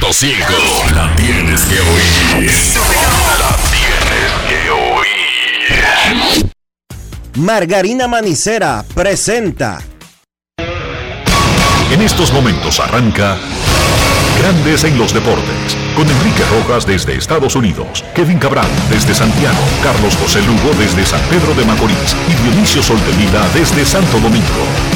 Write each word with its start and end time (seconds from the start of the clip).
102.5. 0.00 0.94
La 0.94 1.14
tienes 1.16 1.64
que 1.64 1.80
oír. 1.80 2.50
La 3.38 3.56
tienes 3.70 4.32
que 4.46 4.70
oír. 4.70 6.50
Margarina 7.36 8.06
Manicera 8.06 8.84
presenta. 8.94 9.78
En 11.90 12.02
estos 12.02 12.30
momentos 12.32 12.78
arranca 12.78 13.38
Grandes 14.38 14.84
en 14.84 14.98
los 14.98 15.14
Deportes, 15.14 15.76
con 15.96 16.06
Enrique 16.06 16.42
Rojas 16.50 16.86
desde 16.86 17.16
Estados 17.16 17.56
Unidos, 17.56 18.04
Kevin 18.14 18.38
Cabral 18.38 18.68
desde 18.90 19.14
Santiago, 19.14 19.64
Carlos 19.82 20.14
José 20.16 20.42
Lugo 20.42 20.74
desde 20.78 21.06
San 21.06 21.22
Pedro 21.30 21.54
de 21.54 21.64
Macorís 21.64 22.14
y 22.28 22.34
Dionisio 22.42 22.82
Solterida 22.82 23.48
desde 23.54 23.86
Santo 23.86 24.20
Domingo. 24.20 24.95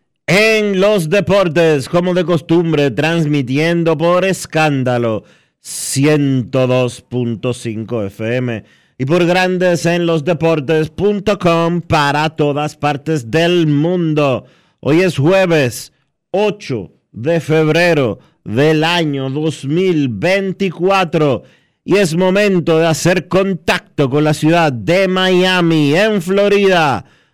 en 0.27 0.79
los 0.79 1.09
Deportes, 1.09 1.89
como 1.89 2.13
de 2.13 2.23
costumbre, 2.23 2.91
transmitiendo 2.91 3.97
por 3.97 4.23
escándalo 4.25 5.23
102.5 5.63 8.05
FM 8.07 8.63
y 8.97 9.05
por 9.05 9.25
Grandes 9.25 9.85
en 9.85 10.05
los 10.05 10.23
Deportes.com 10.23 11.81
para 11.81 12.29
todas 12.29 12.77
partes 12.77 13.31
del 13.31 13.67
mundo. 13.67 14.45
Hoy 14.79 15.01
es 15.01 15.17
jueves 15.17 15.91
8 16.31 16.91
de 17.11 17.39
febrero 17.39 18.19
del 18.43 18.83
año 18.83 19.29
2024 19.29 21.43
y 21.83 21.97
es 21.97 22.15
momento 22.15 22.77
de 22.77 22.87
hacer 22.87 23.27
contacto 23.27 24.09
con 24.09 24.23
la 24.23 24.33
ciudad 24.33 24.71
de 24.71 25.07
Miami, 25.07 25.95
en 25.95 26.21
Florida, 26.21 27.05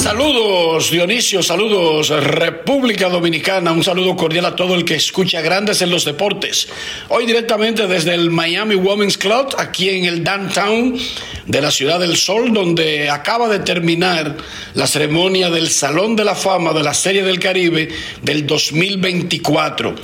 Saludos 0.00 0.90
Dionisio, 0.90 1.42
saludos 1.42 2.08
República 2.08 3.10
Dominicana, 3.10 3.70
un 3.70 3.84
saludo 3.84 4.16
cordial 4.16 4.46
a 4.46 4.56
todo 4.56 4.74
el 4.74 4.86
que 4.86 4.94
escucha 4.94 5.42
Grandes 5.42 5.82
en 5.82 5.90
los 5.90 6.06
Deportes. 6.06 6.68
Hoy 7.10 7.26
directamente 7.26 7.86
desde 7.86 8.14
el 8.14 8.30
Miami 8.30 8.76
Women's 8.76 9.18
Club, 9.18 9.54
aquí 9.58 9.90
en 9.90 10.06
el 10.06 10.24
downtown 10.24 10.96
de 11.44 11.60
la 11.60 11.70
Ciudad 11.70 12.00
del 12.00 12.16
Sol, 12.16 12.50
donde 12.54 13.10
acaba 13.10 13.46
de 13.48 13.58
terminar 13.58 14.38
la 14.72 14.86
ceremonia 14.86 15.50
del 15.50 15.68
Salón 15.68 16.16
de 16.16 16.24
la 16.24 16.34
Fama 16.34 16.72
de 16.72 16.82
la 16.82 16.94
Serie 16.94 17.22
del 17.22 17.38
Caribe 17.38 17.90
del 18.22 18.46
2024. 18.46 19.94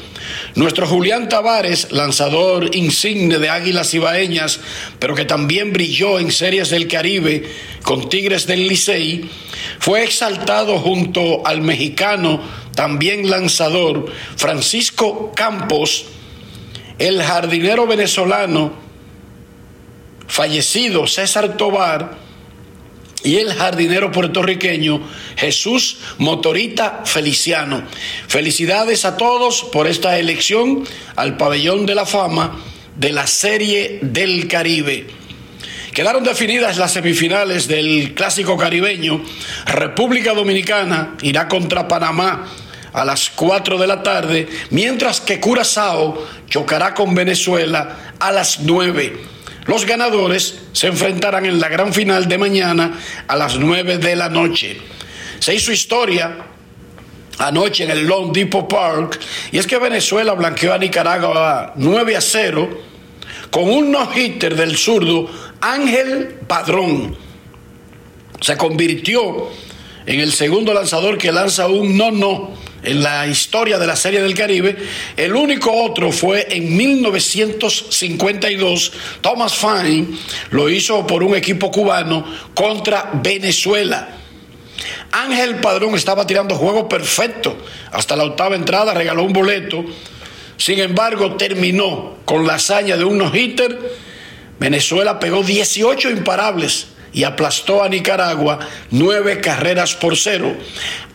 Nuestro 0.56 0.86
Julián 0.86 1.28
Tavares, 1.28 1.92
lanzador 1.92 2.74
insigne 2.74 3.38
de 3.38 3.48
Águilas 3.48 3.94
Ibaeñas, 3.94 4.60
pero 4.98 5.14
que 5.14 5.24
también 5.24 5.72
brilló 5.72 6.18
en 6.18 6.32
series 6.32 6.68
del 6.68 6.88
Caribe 6.88 7.44
con 7.82 8.08
Tigres 8.08 8.46
del 8.46 8.66
Licey, 8.66 9.30
fue 9.86 10.02
exaltado 10.02 10.80
junto 10.80 11.46
al 11.46 11.60
mexicano, 11.60 12.42
también 12.74 13.30
lanzador, 13.30 14.10
Francisco 14.34 15.30
Campos, 15.32 16.06
el 16.98 17.22
jardinero 17.22 17.86
venezolano 17.86 18.72
fallecido 20.26 21.06
César 21.06 21.56
Tobar, 21.56 22.16
y 23.22 23.36
el 23.36 23.54
jardinero 23.54 24.10
puertorriqueño 24.10 25.02
Jesús 25.36 25.98
Motorita 26.18 27.02
Feliciano. 27.04 27.84
Felicidades 28.26 29.04
a 29.04 29.16
todos 29.16 29.62
por 29.70 29.86
esta 29.86 30.18
elección 30.18 30.82
al 31.14 31.36
pabellón 31.36 31.86
de 31.86 31.94
la 31.94 32.06
fama 32.06 32.60
de 32.96 33.12
la 33.12 33.28
Serie 33.28 34.00
del 34.02 34.48
Caribe. 34.48 35.15
Quedaron 35.96 36.22
definidas 36.24 36.76
las 36.76 36.92
semifinales 36.92 37.68
del 37.68 38.12
Clásico 38.12 38.54
Caribeño. 38.58 39.24
República 39.64 40.34
Dominicana 40.34 41.16
irá 41.22 41.48
contra 41.48 41.88
Panamá 41.88 42.46
a 42.92 43.02
las 43.02 43.30
4 43.30 43.78
de 43.78 43.86
la 43.86 44.02
tarde, 44.02 44.46
mientras 44.68 45.22
que 45.22 45.40
Curazao 45.40 46.22
chocará 46.50 46.92
con 46.92 47.14
Venezuela 47.14 48.12
a 48.18 48.30
las 48.30 48.60
9. 48.60 49.16
Los 49.64 49.86
ganadores 49.86 50.64
se 50.72 50.88
enfrentarán 50.88 51.46
en 51.46 51.58
la 51.58 51.70
gran 51.70 51.94
final 51.94 52.28
de 52.28 52.36
mañana 52.36 52.92
a 53.26 53.34
las 53.34 53.56
9 53.56 53.96
de 53.96 54.16
la 54.16 54.28
noche. 54.28 54.78
Se 55.38 55.54
hizo 55.54 55.72
historia 55.72 56.36
anoche 57.38 57.84
en 57.84 57.90
el 57.92 58.06
Long 58.06 58.34
Depot 58.34 58.68
Park 58.68 59.18
y 59.50 59.56
es 59.56 59.66
que 59.66 59.78
Venezuela 59.78 60.34
blanqueó 60.34 60.74
a 60.74 60.78
Nicaragua 60.78 61.72
9 61.74 62.16
a 62.18 62.20
0 62.20 62.82
con 63.50 63.70
un 63.70 63.90
no-hitter 63.90 64.54
del 64.54 64.76
zurdo 64.76 65.30
Ángel 65.72 66.38
Padrón. 66.46 67.16
Se 68.40 68.56
convirtió 68.56 69.48
en 70.06 70.20
el 70.20 70.32
segundo 70.32 70.72
lanzador 70.72 71.18
que 71.18 71.32
lanza 71.32 71.66
un 71.66 71.96
no-no 71.96 72.54
en 72.84 73.02
la 73.02 73.26
historia 73.26 73.76
de 73.76 73.88
la 73.88 73.96
Serie 73.96 74.22
del 74.22 74.34
Caribe. 74.34 74.76
El 75.16 75.34
único 75.34 75.72
otro 75.72 76.12
fue 76.12 76.46
en 76.50 76.76
1952. 76.76 78.92
Thomas 79.20 79.56
Fine 79.56 80.06
lo 80.50 80.70
hizo 80.70 81.04
por 81.04 81.24
un 81.24 81.34
equipo 81.34 81.72
cubano 81.72 82.24
contra 82.54 83.10
Venezuela. 83.14 84.10
Ángel 85.10 85.56
Padrón 85.56 85.96
estaba 85.96 86.28
tirando 86.28 86.54
juego 86.54 86.88
perfecto. 86.88 87.56
Hasta 87.90 88.14
la 88.14 88.22
octava 88.22 88.54
entrada 88.54 88.94
regaló 88.94 89.24
un 89.24 89.32
boleto. 89.32 89.84
Sin 90.58 90.78
embargo, 90.78 91.34
terminó 91.34 92.18
con 92.24 92.46
la 92.46 92.54
hazaña 92.54 92.96
de 92.96 93.04
un 93.04 93.18
no-hitter. 93.18 94.14
Venezuela 94.58 95.18
pegó 95.18 95.42
18 95.42 96.10
imparables 96.10 96.88
y 97.12 97.24
aplastó 97.24 97.82
a 97.82 97.88
Nicaragua 97.88 98.58
nueve 98.90 99.40
carreras 99.40 99.94
por 99.94 100.16
cero. 100.16 100.54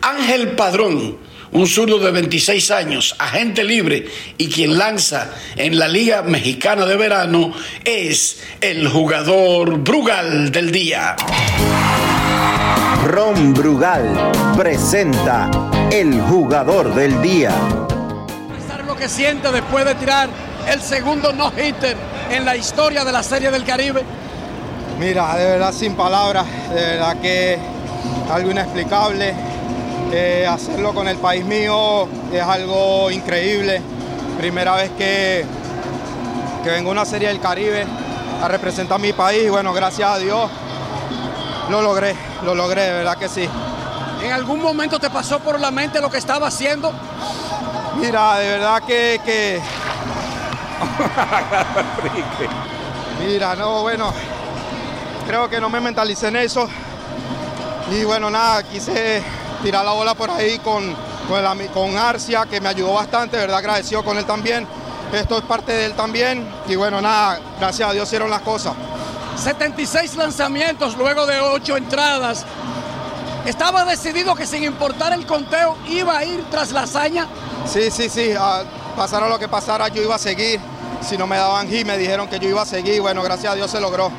Ángel 0.00 0.52
Padrón, 0.52 1.18
un 1.52 1.66
zurdo 1.66 1.98
de 1.98 2.10
26 2.10 2.70
años, 2.70 3.14
agente 3.18 3.62
libre 3.62 4.06
y 4.38 4.48
quien 4.48 4.78
lanza 4.78 5.30
en 5.56 5.78
la 5.78 5.86
Liga 5.88 6.22
Mexicana 6.22 6.86
de 6.86 6.96
Verano, 6.96 7.52
es 7.84 8.42
el 8.60 8.88
jugador 8.88 9.78
Brugal 9.78 10.50
del 10.50 10.72
día. 10.72 11.16
Ron 13.04 13.52
Brugal 13.52 14.32
presenta 14.56 15.50
el 15.90 16.20
jugador 16.22 16.94
del 16.94 17.20
día. 17.20 17.52
expresar 18.48 18.84
lo 18.86 18.96
que 18.96 19.08
siente 19.08 19.52
después 19.52 19.84
de 19.84 19.94
tirar 19.96 20.30
el 20.68 20.80
segundo 20.80 21.32
no-hitter 21.32 21.96
en 22.32 22.44
la 22.44 22.56
historia 22.56 23.04
de 23.04 23.12
la 23.12 23.22
Serie 23.22 23.50
del 23.50 23.64
Caribe? 23.64 24.02
Mira, 24.98 25.36
de 25.36 25.44
verdad 25.44 25.72
sin 25.72 25.94
palabras, 25.94 26.46
de 26.70 26.80
verdad 26.80 27.16
que 27.20 27.58
algo 28.30 28.50
inexplicable. 28.50 29.34
Eh, 30.14 30.46
hacerlo 30.46 30.92
con 30.92 31.08
el 31.08 31.16
país 31.16 31.44
mío 31.44 32.06
es 32.32 32.42
algo 32.42 33.10
increíble. 33.10 33.80
Primera 34.38 34.74
vez 34.74 34.90
que, 34.98 35.44
que 36.62 36.70
vengo 36.70 36.90
a 36.90 36.92
una 36.92 37.04
serie 37.04 37.28
del 37.28 37.40
Caribe 37.40 37.86
a 38.42 38.48
representar 38.48 39.00
mi 39.00 39.12
país. 39.12 39.50
Bueno, 39.50 39.72
gracias 39.72 40.08
a 40.08 40.18
Dios 40.18 40.50
lo 41.70 41.80
logré, 41.80 42.14
lo 42.44 42.54
logré, 42.54 42.82
de 42.82 42.92
verdad 42.92 43.16
que 43.16 43.28
sí. 43.28 43.48
¿En 44.22 44.32
algún 44.32 44.60
momento 44.60 44.98
te 44.98 45.10
pasó 45.10 45.38
por 45.40 45.58
la 45.58 45.70
mente 45.70 46.00
lo 46.00 46.10
que 46.10 46.18
estaba 46.18 46.48
haciendo? 46.48 46.92
Mira, 47.96 48.38
de 48.38 48.48
verdad 48.48 48.82
que... 48.86 49.20
que... 49.24 49.60
Mira, 53.20 53.54
no, 53.54 53.82
bueno, 53.82 54.12
creo 55.26 55.48
que 55.48 55.60
no 55.60 55.68
me 55.68 55.80
mentalicé 55.80 56.28
en 56.28 56.36
eso. 56.36 56.68
Y 57.90 58.04
bueno, 58.04 58.30
nada, 58.30 58.62
quise 58.62 59.22
tirar 59.62 59.84
la 59.84 59.92
bola 59.92 60.14
por 60.14 60.30
ahí 60.30 60.58
con, 60.58 60.94
con, 61.28 61.68
con 61.68 61.96
Arcia, 61.96 62.46
que 62.46 62.60
me 62.60 62.68
ayudó 62.68 62.94
bastante, 62.94 63.36
de 63.36 63.42
verdad 63.42 63.58
agradecido 63.58 64.04
con 64.04 64.18
él 64.18 64.24
también. 64.24 64.66
Esto 65.12 65.38
es 65.38 65.44
parte 65.44 65.72
de 65.72 65.86
él 65.86 65.94
también. 65.94 66.48
Y 66.66 66.76
bueno, 66.76 67.00
nada, 67.00 67.38
gracias 67.60 67.90
a 67.90 67.92
Dios 67.92 68.08
hicieron 68.08 68.30
las 68.30 68.40
cosas. 68.40 68.74
76 69.36 70.16
lanzamientos 70.16 70.96
luego 70.96 71.26
de 71.26 71.40
8 71.40 71.76
entradas. 71.76 72.44
¿Estaba 73.44 73.84
decidido 73.84 74.34
que 74.34 74.46
sin 74.46 74.62
importar 74.62 75.12
el 75.12 75.26
conteo 75.26 75.76
iba 75.88 76.16
a 76.16 76.24
ir 76.24 76.44
tras 76.50 76.70
la 76.70 76.82
hazaña? 76.82 77.26
Sí, 77.66 77.90
sí, 77.90 78.08
sí. 78.08 78.32
Uh, 78.32 78.96
pasara 78.96 79.28
lo 79.28 79.38
que 79.38 79.48
pasara, 79.48 79.88
yo 79.88 80.02
iba 80.02 80.14
a 80.14 80.18
seguir. 80.18 80.60
Si 81.04 81.18
no 81.18 81.26
me 81.26 81.36
daban 81.36 81.68
hit, 81.68 81.86
me 81.86 81.98
dijeron 81.98 82.28
que 82.28 82.38
yo 82.38 82.48
iba 82.48 82.62
a 82.62 82.66
seguir. 82.66 83.00
Bueno, 83.00 83.22
gracias 83.22 83.52
a 83.52 83.56
Dios 83.56 83.70
se 83.70 83.80
logró. 83.80 84.10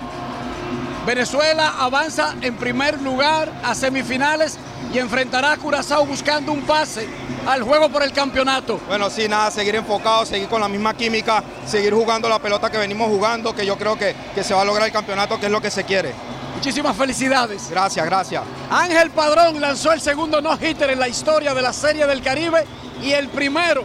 Venezuela 1.06 1.74
avanza 1.80 2.36
en 2.42 2.56
primer 2.56 3.02
lugar 3.02 3.52
a 3.64 3.76
semifinales 3.76 4.58
y 4.94 5.00
enfrentará 5.00 5.54
a 5.54 5.58
Curazao 5.58 6.06
buscando 6.06 6.52
un 6.52 6.62
pase 6.62 7.08
al 7.48 7.64
juego 7.64 7.90
por 7.90 8.04
el 8.04 8.14
campeonato. 8.14 8.80
Bueno, 8.88 9.10
sí, 9.10 9.28
nada, 9.28 9.52
seguir 9.52 9.76
enfocado, 9.76 10.26
seguir 10.26 10.48
con 10.48 10.62
la 10.62 10.70
misma 10.70 10.94
química, 10.94 11.44
seguir 11.66 11.94
jugando 11.94 12.30
la 12.30 12.40
pelota 12.40 12.70
que 12.70 12.78
venimos 12.78 13.10
jugando, 13.10 13.54
que 13.54 13.66
yo 13.66 13.78
creo 13.78 13.98
que, 13.98 14.16
que 14.34 14.44
se 14.44 14.54
va 14.54 14.62
a 14.62 14.66
lograr 14.66 14.88
el 14.88 14.94
campeonato, 14.94 15.40
que 15.40 15.48
es 15.48 15.52
lo 15.52 15.62
que 15.62 15.72
se 15.72 15.84
quiere. 15.84 16.14
Muchísimas 16.56 16.96
felicidades. 16.96 17.70
Gracias, 17.70 18.06
gracias. 18.06 18.44
Ángel 18.70 19.10
Padrón 19.10 19.60
lanzó 19.60 19.92
el 19.92 20.00
segundo 20.00 20.40
no-hitter 20.40 20.92
en 20.92 21.00
la 21.00 21.08
historia 21.08 21.54
de 21.54 21.62
la 21.62 21.74
Serie 21.74 22.06
del 22.06 22.22
Caribe 22.22 22.66
y 23.02 23.12
el 23.12 23.28
primero 23.30 23.84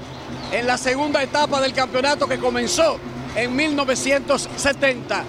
en 0.52 0.66
la 0.66 0.78
segunda 0.78 1.22
etapa 1.22 1.60
del 1.60 1.72
campeonato 1.72 2.26
que 2.26 2.38
comenzó 2.38 2.98
en 3.34 3.54
1970. 3.54 5.24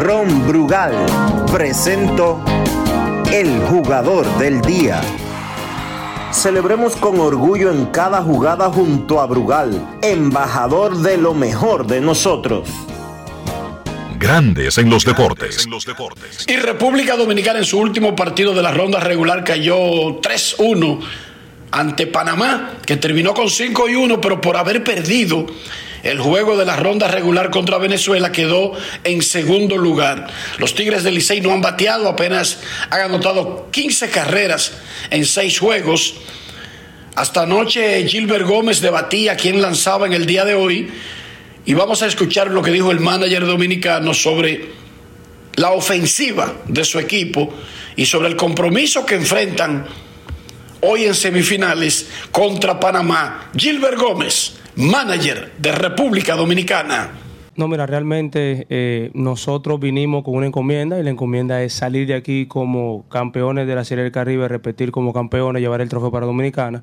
Ron 0.00 0.48
Brugal 0.48 0.94
presento 1.52 2.40
el 3.32 3.60
jugador 3.66 4.26
del 4.38 4.60
día. 4.60 5.00
Celebremos 6.32 6.96
con 6.96 7.20
orgullo 7.20 7.70
en 7.70 7.86
cada 7.86 8.22
jugada 8.22 8.68
junto 8.70 9.20
a 9.20 9.26
Brugal, 9.26 9.98
embajador 10.02 10.96
de 10.96 11.16
lo 11.16 11.32
mejor 11.32 11.86
de 11.86 12.00
nosotros. 12.00 12.68
Grandes 14.18 14.78
en 14.78 14.90
los 14.90 15.04
deportes. 15.04 15.66
Y 16.48 16.56
República 16.56 17.14
Dominicana 17.14 17.60
en 17.60 17.64
su 17.64 17.78
último 17.78 18.16
partido 18.16 18.54
de 18.54 18.62
la 18.62 18.72
ronda 18.72 18.98
regular 18.98 19.44
cayó 19.44 19.76
3-1 20.20 21.00
ante 21.74 22.06
Panamá, 22.06 22.78
que 22.86 22.96
terminó 22.96 23.34
con 23.34 23.50
5 23.50 23.88
y 23.88 23.96
1, 23.96 24.20
pero 24.20 24.40
por 24.40 24.56
haber 24.56 24.84
perdido 24.84 25.44
el 26.04 26.20
juego 26.20 26.56
de 26.56 26.64
la 26.64 26.76
ronda 26.76 27.08
regular 27.08 27.50
contra 27.50 27.78
Venezuela 27.78 28.30
quedó 28.30 28.74
en 29.02 29.22
segundo 29.22 29.76
lugar. 29.76 30.28
Los 30.58 30.76
Tigres 30.76 31.02
del 31.02 31.14
Licey 31.14 31.40
no 31.40 31.52
han 31.52 31.62
bateado, 31.62 32.08
apenas 32.08 32.60
han 32.90 33.00
anotado 33.00 33.70
15 33.72 34.08
carreras 34.10 34.72
en 35.10 35.26
6 35.26 35.58
juegos. 35.58 36.14
Hasta 37.16 37.42
anoche 37.42 38.06
Gilbert 38.06 38.46
Gómez 38.46 38.80
debatía 38.80 39.36
quién 39.36 39.60
lanzaba 39.60 40.06
en 40.06 40.12
el 40.12 40.26
día 40.26 40.44
de 40.44 40.54
hoy 40.54 40.92
y 41.66 41.74
vamos 41.74 42.02
a 42.02 42.06
escuchar 42.06 42.52
lo 42.52 42.62
que 42.62 42.70
dijo 42.70 42.92
el 42.92 43.00
manager 43.00 43.46
dominicano 43.46 44.14
sobre 44.14 44.68
la 45.56 45.72
ofensiva 45.72 46.54
de 46.68 46.84
su 46.84 47.00
equipo 47.00 47.52
y 47.96 48.06
sobre 48.06 48.28
el 48.28 48.36
compromiso 48.36 49.04
que 49.04 49.16
enfrentan 49.16 49.86
hoy 50.86 51.04
en 51.04 51.14
semifinales 51.14 52.08
contra 52.30 52.78
Panamá. 52.78 53.50
Gilbert 53.56 53.98
Gómez 53.98 54.58
manager 54.76 55.52
de 55.58 55.72
República 55.72 56.34
Dominicana. 56.34 57.10
No, 57.56 57.68
mira, 57.68 57.86
realmente 57.86 58.66
eh, 58.68 59.10
nosotros 59.14 59.78
vinimos 59.78 60.24
con 60.24 60.34
una 60.34 60.46
encomienda 60.46 60.98
y 60.98 61.04
la 61.04 61.10
encomienda 61.10 61.62
es 61.62 61.72
salir 61.72 62.08
de 62.08 62.14
aquí 62.14 62.46
como 62.46 63.04
campeones 63.08 63.68
de 63.68 63.74
la 63.76 63.84
Serie 63.84 64.02
del 64.02 64.12
Caribe, 64.12 64.48
repetir 64.48 64.90
como 64.90 65.12
campeones, 65.12 65.62
llevar 65.62 65.80
el 65.80 65.88
trofeo 65.88 66.10
para 66.10 66.26
Dominicana. 66.26 66.82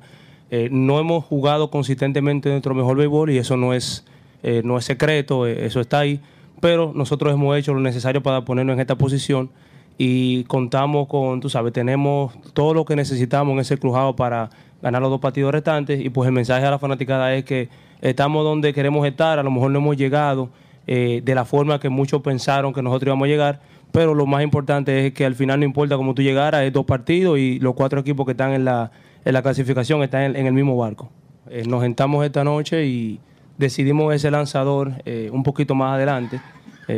Eh, 0.50 0.68
no 0.72 0.98
hemos 0.98 1.24
jugado 1.24 1.70
consistentemente 1.70 2.48
nuestro 2.48 2.74
mejor 2.74 2.96
béisbol 2.96 3.30
y 3.30 3.38
eso 3.38 3.58
no 3.58 3.74
es, 3.74 4.04
eh, 4.42 4.62
no 4.64 4.78
es 4.78 4.86
secreto, 4.86 5.46
eso 5.46 5.80
está 5.80 6.00
ahí, 6.00 6.20
pero 6.60 6.92
nosotros 6.94 7.34
hemos 7.34 7.56
hecho 7.58 7.74
lo 7.74 7.80
necesario 7.80 8.22
para 8.22 8.44
ponernos 8.44 8.74
en 8.74 8.80
esta 8.80 8.96
posición 8.96 9.50
y 9.98 10.44
contamos 10.44 11.06
con, 11.08 11.40
tú 11.40 11.48
sabes, 11.48 11.72
tenemos 11.72 12.32
todo 12.54 12.74
lo 12.74 12.84
que 12.84 12.96
necesitamos 12.96 13.52
en 13.54 13.60
ese 13.60 13.78
crujado 13.78 14.16
para 14.16 14.50
ganar 14.80 15.00
los 15.00 15.10
dos 15.10 15.20
partidos 15.20 15.52
restantes 15.52 16.04
y 16.04 16.10
pues 16.10 16.26
el 16.26 16.32
mensaje 16.32 16.66
a 16.66 16.70
la 16.70 16.78
fanaticada 16.78 17.34
es 17.34 17.44
que 17.44 17.68
estamos 18.00 18.44
donde 18.44 18.72
queremos 18.72 19.06
estar, 19.06 19.38
a 19.38 19.42
lo 19.42 19.50
mejor 19.50 19.70
no 19.70 19.78
hemos 19.78 19.96
llegado 19.96 20.48
eh, 20.86 21.22
de 21.24 21.34
la 21.34 21.44
forma 21.44 21.78
que 21.78 21.88
muchos 21.88 22.20
pensaron 22.22 22.72
que 22.72 22.82
nosotros 22.82 23.06
íbamos 23.08 23.26
a 23.26 23.28
llegar, 23.28 23.60
pero 23.92 24.14
lo 24.14 24.26
más 24.26 24.42
importante 24.42 25.06
es 25.06 25.14
que 25.14 25.24
al 25.24 25.36
final 25.36 25.60
no 25.60 25.66
importa 25.66 25.96
cómo 25.96 26.14
tú 26.14 26.22
llegaras, 26.22 26.62
es 26.62 26.72
dos 26.72 26.84
partidos 26.84 27.38
y 27.38 27.60
los 27.60 27.74
cuatro 27.74 28.00
equipos 28.00 28.26
que 28.26 28.32
están 28.32 28.52
en 28.52 28.64
la, 28.64 28.90
en 29.24 29.32
la 29.32 29.42
clasificación 29.42 30.02
están 30.02 30.34
en, 30.34 30.46
el 30.46 30.52
mismo 30.52 30.76
barco. 30.76 31.10
Eh, 31.48 31.64
nos 31.66 31.82
sentamos 31.82 32.24
esta 32.24 32.42
noche 32.42 32.84
y 32.86 33.20
decidimos 33.58 34.12
ese 34.14 34.30
lanzador 34.30 34.94
eh, 35.04 35.30
un 35.32 35.42
poquito 35.44 35.74
más 35.74 35.94
adelante. 35.94 36.40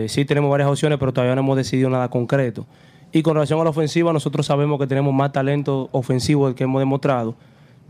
Sí 0.09 0.25
tenemos 0.25 0.51
varias 0.51 0.69
opciones, 0.69 0.99
pero 0.99 1.13
todavía 1.13 1.35
no 1.35 1.41
hemos 1.41 1.57
decidido 1.57 1.91
nada 1.91 2.09
concreto. 2.09 2.67
Y 3.13 3.23
con 3.23 3.35
relación 3.35 3.61
a 3.61 3.65
la 3.65 3.71
ofensiva, 3.71 4.13
nosotros 4.13 4.47
sabemos 4.47 4.79
que 4.79 4.87
tenemos 4.87 5.15
más 5.15 5.33
talento 5.33 5.89
ofensivo 5.93 6.47
del 6.47 6.55
que 6.55 6.65
hemos 6.65 6.81
demostrado 6.81 7.37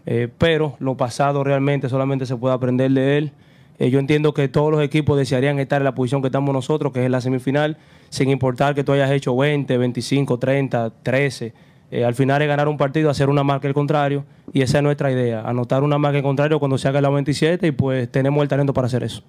eh, 0.06 0.28
pero 0.38 0.76
lo 0.80 0.96
pasado 0.96 1.44
realmente 1.44 1.88
solamente 1.88 2.26
se 2.26 2.36
puede 2.36 2.54
aprender 2.54 2.90
de 2.90 3.18
él. 3.18 3.32
Eh, 3.78 3.90
yo 3.90 3.98
entiendo 3.98 4.34
que 4.34 4.48
todos 4.48 4.70
los 4.70 4.82
equipos 4.82 5.16
desearían 5.16 5.58
estar 5.58 5.80
en 5.80 5.84
la 5.84 5.94
posición 5.94 6.20
que 6.20 6.28
estamos 6.28 6.52
nosotros, 6.52 6.92
que 6.92 7.04
es 7.04 7.10
la 7.10 7.20
semifinal, 7.20 7.76
sin 8.10 8.30
importar 8.30 8.74
que 8.74 8.84
tú 8.84 8.92
hayas 8.92 9.10
hecho 9.10 9.36
20, 9.36 9.76
25, 9.76 10.38
30, 10.38 10.92
13. 11.02 11.52
al 12.04 12.14
final 12.14 12.42
es 12.42 12.48
ganar 12.48 12.68
un 12.68 12.76
partido, 12.76 13.10
hacer 13.10 13.28
una 13.28 13.42
marca 13.42 13.66
al 13.66 13.74
contrario, 13.74 14.24
y 14.52 14.62
esa 14.62 14.78
es 14.78 14.84
nuestra 14.84 15.10
idea, 15.10 15.42
anotar 15.42 15.82
una 15.82 15.98
marca 15.98 16.18
al 16.18 16.22
contrario 16.22 16.58
cuando 16.58 16.78
se 16.78 16.86
haga 16.86 17.00
la 17.00 17.10
27 17.10 17.66
y 17.66 17.70
pues 17.72 18.10
tenemos 18.10 18.42
el 18.42 18.48
talento 18.48 18.72
para 18.72 18.86
hacer 18.86 19.02
eso. 19.02 19.22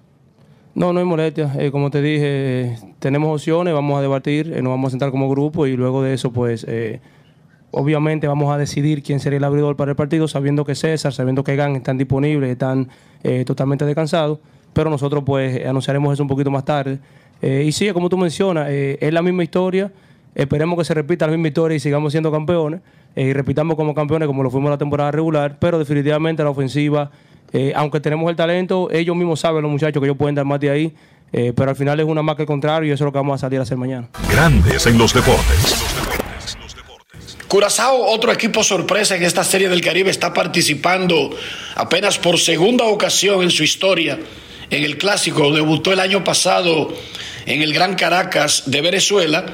No, 0.76 0.92
no 0.92 1.00
hay 1.00 1.04
molestia. 1.04 1.52
Eh, 1.58 1.72
como 1.72 1.90
te 1.90 2.00
dije, 2.00 2.78
tenemos 3.00 3.34
opciones, 3.34 3.74
vamos 3.74 3.98
a 3.98 4.02
debatir, 4.02 4.62
nos 4.62 4.70
vamos 4.70 4.88
a 4.88 4.90
sentar 4.90 5.10
como 5.10 5.28
grupo 5.28 5.66
y 5.66 5.76
luego 5.76 6.04
de 6.04 6.14
eso, 6.14 6.32
pues 6.32 6.64
Obviamente 7.78 8.26
vamos 8.26 8.50
a 8.54 8.56
decidir 8.56 9.02
quién 9.02 9.20
sería 9.20 9.36
el 9.36 9.44
abridor 9.44 9.76
para 9.76 9.90
el 9.90 9.96
partido, 9.96 10.28
sabiendo 10.28 10.64
que 10.64 10.74
César, 10.74 11.12
sabiendo 11.12 11.44
que 11.44 11.56
Gan 11.56 11.76
están 11.76 11.98
disponibles, 11.98 12.50
están 12.50 12.88
eh, 13.22 13.44
totalmente 13.44 13.84
descansados, 13.84 14.38
pero 14.72 14.88
nosotros 14.88 15.24
pues 15.26 15.62
anunciaremos 15.66 16.14
eso 16.14 16.22
un 16.22 16.28
poquito 16.28 16.50
más 16.50 16.64
tarde. 16.64 16.98
Eh, 17.42 17.64
y 17.66 17.72
sí, 17.72 17.92
como 17.92 18.08
tú 18.08 18.16
mencionas, 18.16 18.68
eh, 18.70 18.96
es 18.98 19.12
la 19.12 19.20
misma 19.20 19.42
historia, 19.42 19.92
esperemos 20.34 20.78
que 20.78 20.86
se 20.86 20.94
repita 20.94 21.26
la 21.26 21.32
misma 21.32 21.48
historia 21.48 21.76
y 21.76 21.80
sigamos 21.80 22.12
siendo 22.12 22.32
campeones, 22.32 22.80
y 23.14 23.34
repitamos 23.34 23.76
como 23.76 23.94
campeones 23.94 24.26
como 24.26 24.42
lo 24.42 24.50
fuimos 24.50 24.70
la 24.70 24.78
temporada 24.78 25.10
regular, 25.10 25.58
pero 25.58 25.78
definitivamente 25.78 26.42
la 26.42 26.50
ofensiva, 26.50 27.10
aunque 27.74 28.00
tenemos 28.00 28.28
el 28.30 28.36
talento, 28.36 28.88
ellos 28.90 29.16
mismos 29.16 29.40
saben, 29.40 29.62
los 29.62 29.70
muchachos, 29.70 30.00
que 30.00 30.06
ellos 30.06 30.18
pueden 30.18 30.34
dar 30.34 30.44
más 30.44 30.60
de 30.60 30.70
ahí, 30.70 30.94
pero 31.30 31.70
al 31.70 31.76
final 31.76 31.98
es 32.00 32.06
una 32.06 32.22
más 32.22 32.36
que 32.36 32.42
el 32.42 32.46
contrario 32.46 32.90
y 32.90 32.92
eso 32.92 33.04
es 33.04 33.06
lo 33.06 33.12
que 33.12 33.18
vamos 33.18 33.34
a 33.34 33.46
salir 33.46 33.58
a 33.58 33.62
hacer 33.62 33.76
mañana. 33.76 34.08
Grandes 34.30 34.86
en 34.86 34.98
los 34.98 35.12
deportes. 35.12 35.84
Curazao, 37.48 38.06
otro 38.06 38.32
equipo 38.32 38.64
sorpresa 38.64 39.14
en 39.14 39.22
esta 39.22 39.44
serie 39.44 39.68
del 39.68 39.80
Caribe, 39.80 40.10
está 40.10 40.34
participando 40.34 41.30
apenas 41.76 42.18
por 42.18 42.38
segunda 42.38 42.84
ocasión 42.84 43.42
en 43.42 43.50
su 43.50 43.62
historia 43.62 44.18
en 44.68 44.82
el 44.82 44.98
clásico. 44.98 45.52
Debutó 45.52 45.92
el 45.92 46.00
año 46.00 46.24
pasado 46.24 46.92
en 47.46 47.62
el 47.62 47.72
Gran 47.72 47.94
Caracas 47.94 48.64
de 48.66 48.80
Venezuela. 48.80 49.46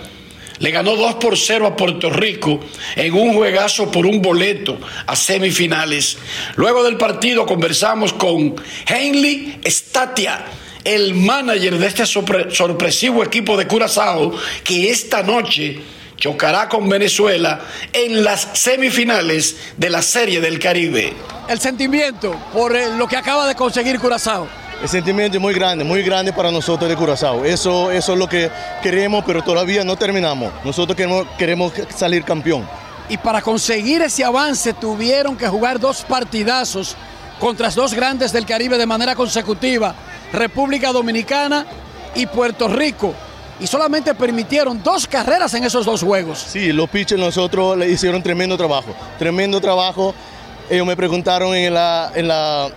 Le 0.63 0.71
ganó 0.71 0.95
2 0.95 1.17
por 1.17 1.37
0 1.37 1.67
a 1.67 1.77
Puerto 1.77 2.09
Rico 2.09 2.61
en 2.95 3.15
un 3.15 3.35
juegazo 3.35 3.91
por 3.91 4.07
un 4.07 4.23
boleto 4.23 4.79
a 5.09 5.17
semifinales. 5.17 6.17
Luego 6.55 6.85
del 6.85 6.97
partido 6.97 7.45
conversamos 7.45 8.13
con 8.13 8.55
Henley 8.87 9.59
Statia, 9.67 10.45
el 10.85 11.15
manager 11.15 11.79
de 11.79 11.87
este 11.89 12.07
sorpresivo 12.07 13.25
equipo 13.25 13.57
de 13.57 13.67
Curazao, 13.67 14.33
que 14.63 14.89
esta 14.89 15.25
noche 15.25 15.81
chocará 16.17 16.69
con 16.69 16.89
Venezuela 16.89 17.61
en 17.93 18.23
las 18.23 18.47
semifinales 18.53 19.57
de 19.77 19.91
la 19.91 20.01
Serie 20.01 20.41
del 20.41 20.61
Caribe. 20.61 21.13
El 21.49 21.59
sentimiento 21.59 22.37
por 22.53 22.77
eh, 22.77 22.87
lo 22.97 23.09
que 23.09 23.17
acaba 23.17 23.49
de 23.49 23.57
conseguir 23.57 23.99
Curazao. 23.99 24.47
El 24.83 24.89
sentimiento 24.89 25.37
es 25.37 25.41
muy 25.41 25.55
grande, 25.55 25.85
muy 25.85 26.03
grande 26.03 26.33
para 26.33 26.51
nosotros 26.51 26.91
de 26.91 26.97
Curazao. 26.97 27.45
Eso, 27.45 27.93
eso 27.93 28.13
es 28.15 28.19
lo 28.19 28.29
que 28.29 28.51
queremos, 28.83 29.23
pero 29.25 29.41
todavía 29.41 29.85
no 29.85 29.95
terminamos. 29.95 30.53
Nosotros 30.65 30.97
queremos, 30.97 31.25
queremos 31.39 31.73
salir 31.95 32.25
campeón. 32.25 32.69
Y 33.09 33.17
para 33.17 33.41
conseguir 33.41 34.03
ese 34.03 34.25
avance 34.25 34.73
tuvieron 34.75 35.37
que 35.37 35.47
jugar 35.47 35.79
dos 35.79 36.03
partidazos 36.03 36.97
contra 37.39 37.67
los 37.67 37.77
dos 37.77 37.95
grandes 37.95 38.33
del 38.33 38.45
Caribe 38.45 38.77
de 38.77 38.85
manera 38.85 39.15
consecutiva, 39.15 39.95
República 40.33 40.91
Dominicana 40.91 41.65
y 42.17 42.27
Puerto 42.27 42.67
Rico. 42.67 43.15
Y 43.61 43.69
solamente 43.69 44.17
permitieron 44.17 44.83
dos 44.83 45.07
carreras 45.07 45.55
en 45.55 45.63
esos 45.63 45.87
dos 45.87 46.03
juegos. 46.03 46.41
Sí, 46.41 46.73
los 46.73 46.91
pitchers 46.91 47.21
nosotros 47.21 47.79
le 47.79 47.89
hicieron 47.89 48.21
tremendo 48.21 48.57
trabajo, 48.57 48.93
tremendo 49.17 49.61
trabajo. 49.61 50.13
Ellos 50.69 50.85
me 50.85 50.97
preguntaron 50.97 51.55
en 51.55 51.73
la, 51.73 52.11
en 52.17 52.27
la 52.27 52.69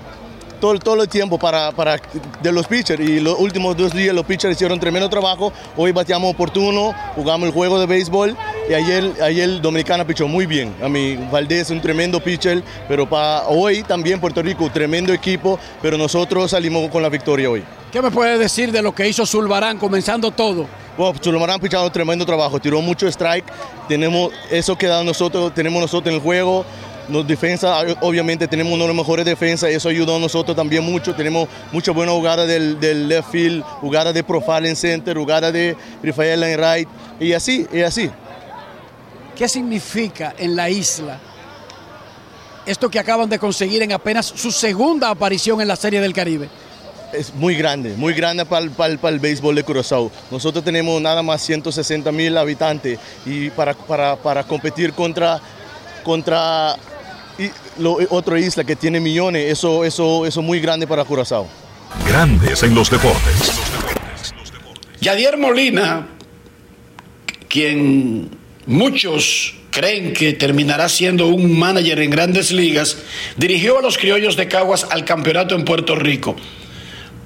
todo, 0.66 0.80
todo 0.80 1.04
el 1.04 1.10
tiempo 1.10 1.38
para, 1.38 1.72
para 1.72 2.00
de 2.42 2.52
los 2.52 2.66
pitchers 2.66 3.00
y 3.00 3.20
los 3.20 3.38
últimos 3.40 3.78
dos 3.78 3.94
días 3.94 4.16
los 4.16 4.26
pitchers 4.26 4.56
hicieron 4.56 4.80
tremendo 4.80 5.08
trabajo. 5.10 5.54
Hoy 5.78 5.92
bateamos 5.92 6.34
oportuno, 6.34 6.94
jugamos 7.16 7.48
el 7.48 7.54
juego 7.54 7.80
de 7.80 7.86
béisbol 7.86 8.36
y 8.70 8.74
ayer, 8.74 9.14
ayer 9.22 9.62
Dominicana 9.62 10.06
pichó 10.06 10.28
muy 10.28 10.48
bien. 10.48 10.74
A 10.82 10.90
mí 10.90 11.18
Valdés 11.32 11.64
es 11.64 11.70
un 11.70 11.82
tremendo 11.82 12.20
pitcher, 12.20 12.64
pero 12.88 13.08
para 13.08 13.48
hoy 13.48 13.84
también 13.84 14.20
Puerto 14.20 14.42
Rico, 14.42 14.70
tremendo 14.72 15.14
equipo, 15.14 15.60
pero 15.82 15.98
nosotros 15.98 16.50
salimos 16.52 16.90
con 16.90 17.04
la 17.04 17.10
victoria 17.10 17.50
hoy. 17.50 17.64
¿Qué 17.92 18.02
me 18.02 18.10
puede 18.10 18.38
decir 18.38 18.72
de 18.72 18.82
lo 18.82 18.94
que 18.94 19.08
hizo 19.08 19.26
Zulbarán 19.26 19.78
comenzando 19.78 20.32
todo? 20.32 20.66
Bueno, 20.98 21.18
Zulbarán 21.24 21.60
pichado 21.60 21.92
tremendo 21.92 22.26
trabajo, 22.26 22.60
tiró 22.60 22.82
mucho 22.82 23.08
strike, 23.08 23.46
tenemos 23.88 24.34
eso 24.50 24.76
que 24.76 24.88
nosotros, 24.88 25.54
tenemos 25.54 25.80
nosotros 25.80 26.10
en 26.10 26.16
el 26.16 26.22
juego, 26.22 26.66
nos 27.08 27.28
defensa, 27.28 27.82
obviamente 28.02 28.48
tenemos 28.48 28.74
uno 28.74 28.84
de 28.84 28.88
los 28.88 28.98
mejores 28.98 29.26
defensas 29.26 29.70
eso 29.70 29.90
ayudó 29.90 30.16
a 30.16 30.20
nosotros 30.20 30.56
también 30.56 30.84
mucho. 30.84 31.14
Tenemos 31.14 31.48
muchas 31.72 31.94
buenas 31.94 32.16
jugadas 32.16 32.48
del, 32.48 32.80
del, 32.80 33.08
left 33.08 33.32
field, 33.32 33.64
jugadas 33.82 34.14
de 34.14 34.24
profile 34.24 34.70
en 34.70 34.76
center, 34.76 35.18
jugadas 35.18 35.54
de 35.54 35.76
Rafael 36.04 36.44
en 36.44 36.60
right 36.60 36.90
y 37.20 37.34
así, 37.34 37.68
y 37.72 37.82
así. 37.82 38.10
¿Qué 39.36 39.48
significa 39.50 40.34
en 40.38 40.56
la 40.56 40.70
isla 40.70 41.20
esto 42.66 42.90
que 42.90 42.98
acaban 42.98 43.30
de 43.30 43.38
conseguir 43.38 43.84
en 43.84 43.92
apenas 43.92 44.26
su 44.26 44.52
segunda 44.52 45.10
aparición 45.10 45.62
en 45.62 45.68
la 45.68 45.76
Serie 45.76 46.00
del 46.02 46.14
Caribe? 46.14 46.50
Es 47.14 47.34
muy 47.34 47.56
grande, 47.56 47.94
muy 47.96 48.14
grande 48.14 48.46
para 48.46 48.66
el, 48.66 48.72
para, 48.72 48.98
para 48.98 49.14
el 49.14 49.20
béisbol 49.20 49.56
de 49.56 49.64
Curazao. 49.64 50.12
Nosotros 50.32 50.64
tenemos 50.64 51.02
nada 51.02 51.22
más 51.22 51.42
160 51.42 52.12
mil 52.12 52.38
habitantes 52.38 53.00
y 53.26 53.50
para, 53.52 53.74
para, 53.74 54.16
para 54.16 54.44
competir 54.44 54.92
contra, 54.94 55.40
contra 56.04 56.76
y 57.38 57.50
lo, 57.82 57.98
otra 58.10 58.40
isla 58.40 58.64
que 58.64 58.76
tiene 58.76 59.00
millones, 59.00 59.52
eso, 59.52 59.84
eso, 59.84 60.26
eso 60.26 60.40
es 60.40 60.46
muy 60.46 60.60
grande 60.60 60.88
para 60.88 61.04
Curazao. 61.04 61.48
Grandes 62.08 62.64
en 62.64 62.76
los 62.76 62.90
deportes. 62.90 63.52
Yadier 65.02 65.38
Molina, 65.38 66.08
quien 67.48 68.30
muchos 68.66 69.56
creen 69.70 70.14
que 70.14 70.34
terminará 70.34 70.88
siendo 70.88 71.28
un 71.28 71.60
manager 71.60 72.00
en 72.00 72.10
grandes 72.10 72.52
ligas, 72.52 72.98
dirigió 73.36 73.80
a 73.80 73.82
los 73.82 73.98
criollos 73.98 74.38
de 74.38 74.48
Caguas 74.48 74.88
al 74.90 75.04
campeonato 75.04 75.54
en 75.54 75.66
Puerto 75.66 75.96
Rico, 75.96 76.36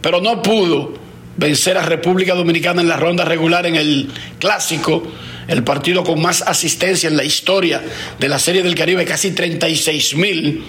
pero 0.01 0.19
no 0.19 0.41
pudo 0.41 0.93
vencer 1.37 1.77
a 1.77 1.83
República 1.83 2.33
Dominicana 2.33 2.81
en 2.81 2.89
la 2.89 2.97
ronda 2.97 3.23
regular 3.23 3.65
en 3.65 3.75
el 3.75 4.11
clásico, 4.39 5.03
el 5.49 5.63
partido 5.63 6.03
con 6.03 6.21
más 6.21 6.43
asistencia 6.43 7.09
en 7.09 7.17
la 7.17 7.23
historia 7.23 7.81
de 8.19 8.29
la 8.29 8.39
Serie 8.39 8.61
del 8.61 8.75
Caribe, 8.75 9.03
casi 9.03 9.31
36 9.31 10.15
mil. 10.15 10.63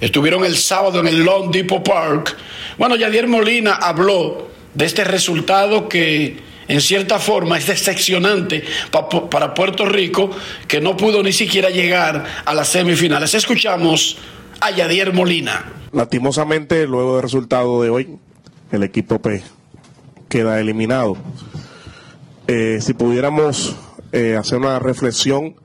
Estuvieron 0.00 0.44
el 0.44 0.56
sábado 0.56 1.00
en 1.00 1.06
el 1.06 1.22
Long 1.22 1.50
Depot 1.50 1.82
Park. 1.82 2.36
Bueno, 2.76 2.96
Yadier 2.96 3.28
Molina 3.28 3.74
habló 3.74 4.48
de 4.74 4.84
este 4.84 5.04
resultado 5.04 5.88
que 5.88 6.36
en 6.66 6.80
cierta 6.80 7.20
forma 7.20 7.56
es 7.56 7.68
decepcionante 7.68 8.64
para 9.30 9.54
Puerto 9.54 9.86
Rico, 9.86 10.30
que 10.66 10.80
no 10.80 10.96
pudo 10.96 11.22
ni 11.22 11.32
siquiera 11.32 11.70
llegar 11.70 12.24
a 12.44 12.54
las 12.54 12.68
semifinales. 12.68 13.34
Escuchamos 13.34 14.18
a 14.60 14.72
Yadier 14.72 15.12
Molina. 15.12 15.64
Lastimosamente, 15.92 16.88
luego 16.88 17.14
del 17.14 17.22
resultado 17.22 17.80
de 17.82 17.90
hoy, 17.90 18.08
el 18.72 18.82
equipo 18.82 19.22
P 19.22 19.42
queda 20.28 20.58
eliminado. 20.58 21.16
Eh, 22.46 22.78
si 22.82 22.92
pudiéramos 22.92 23.74
eh, 24.12 24.36
hacer 24.36 24.58
una 24.58 24.78
reflexión 24.78 25.56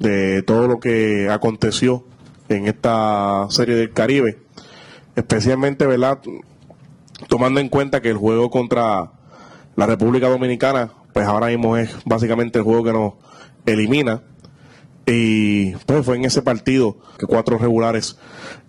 de 0.00 0.42
todo 0.42 0.66
lo 0.66 0.80
que 0.80 1.28
aconteció 1.30 2.04
en 2.48 2.66
esta 2.66 3.46
serie 3.48 3.76
del 3.76 3.92
Caribe, 3.92 4.38
especialmente, 5.14 5.86
¿verdad? 5.86 6.18
Tomando 7.28 7.60
en 7.60 7.68
cuenta 7.68 8.02
que 8.02 8.10
el 8.10 8.16
juego 8.16 8.50
contra 8.50 9.12
la 9.76 9.86
República 9.86 10.28
Dominicana, 10.28 10.90
pues 11.12 11.28
ahora 11.28 11.46
mismo 11.46 11.76
es 11.76 11.94
básicamente 12.04 12.58
el 12.58 12.64
juego 12.64 12.82
que 12.82 12.92
nos 12.92 13.12
elimina. 13.64 14.22
Y 15.06 15.76
pues 15.86 16.04
fue 16.04 16.16
en 16.16 16.24
ese 16.24 16.42
partido 16.42 16.96
que 17.18 17.26
cuatro 17.26 17.56
regulares 17.56 18.18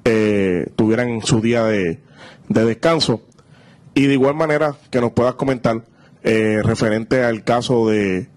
eh, 0.06 0.68
tuvieran 0.76 1.24
su 1.24 1.42
día 1.42 1.64
de, 1.64 2.04
de 2.50 2.66
descanso. 2.66 3.24
Y 3.96 4.06
de 4.06 4.14
igual 4.14 4.36
manera 4.36 4.76
que 4.92 5.02
nos 5.02 5.14
puedas 5.14 5.34
comentar 5.34 5.82
eh, 6.24 6.62
referente 6.64 7.24
al 7.24 7.44
caso 7.44 7.88
de, 7.88 8.30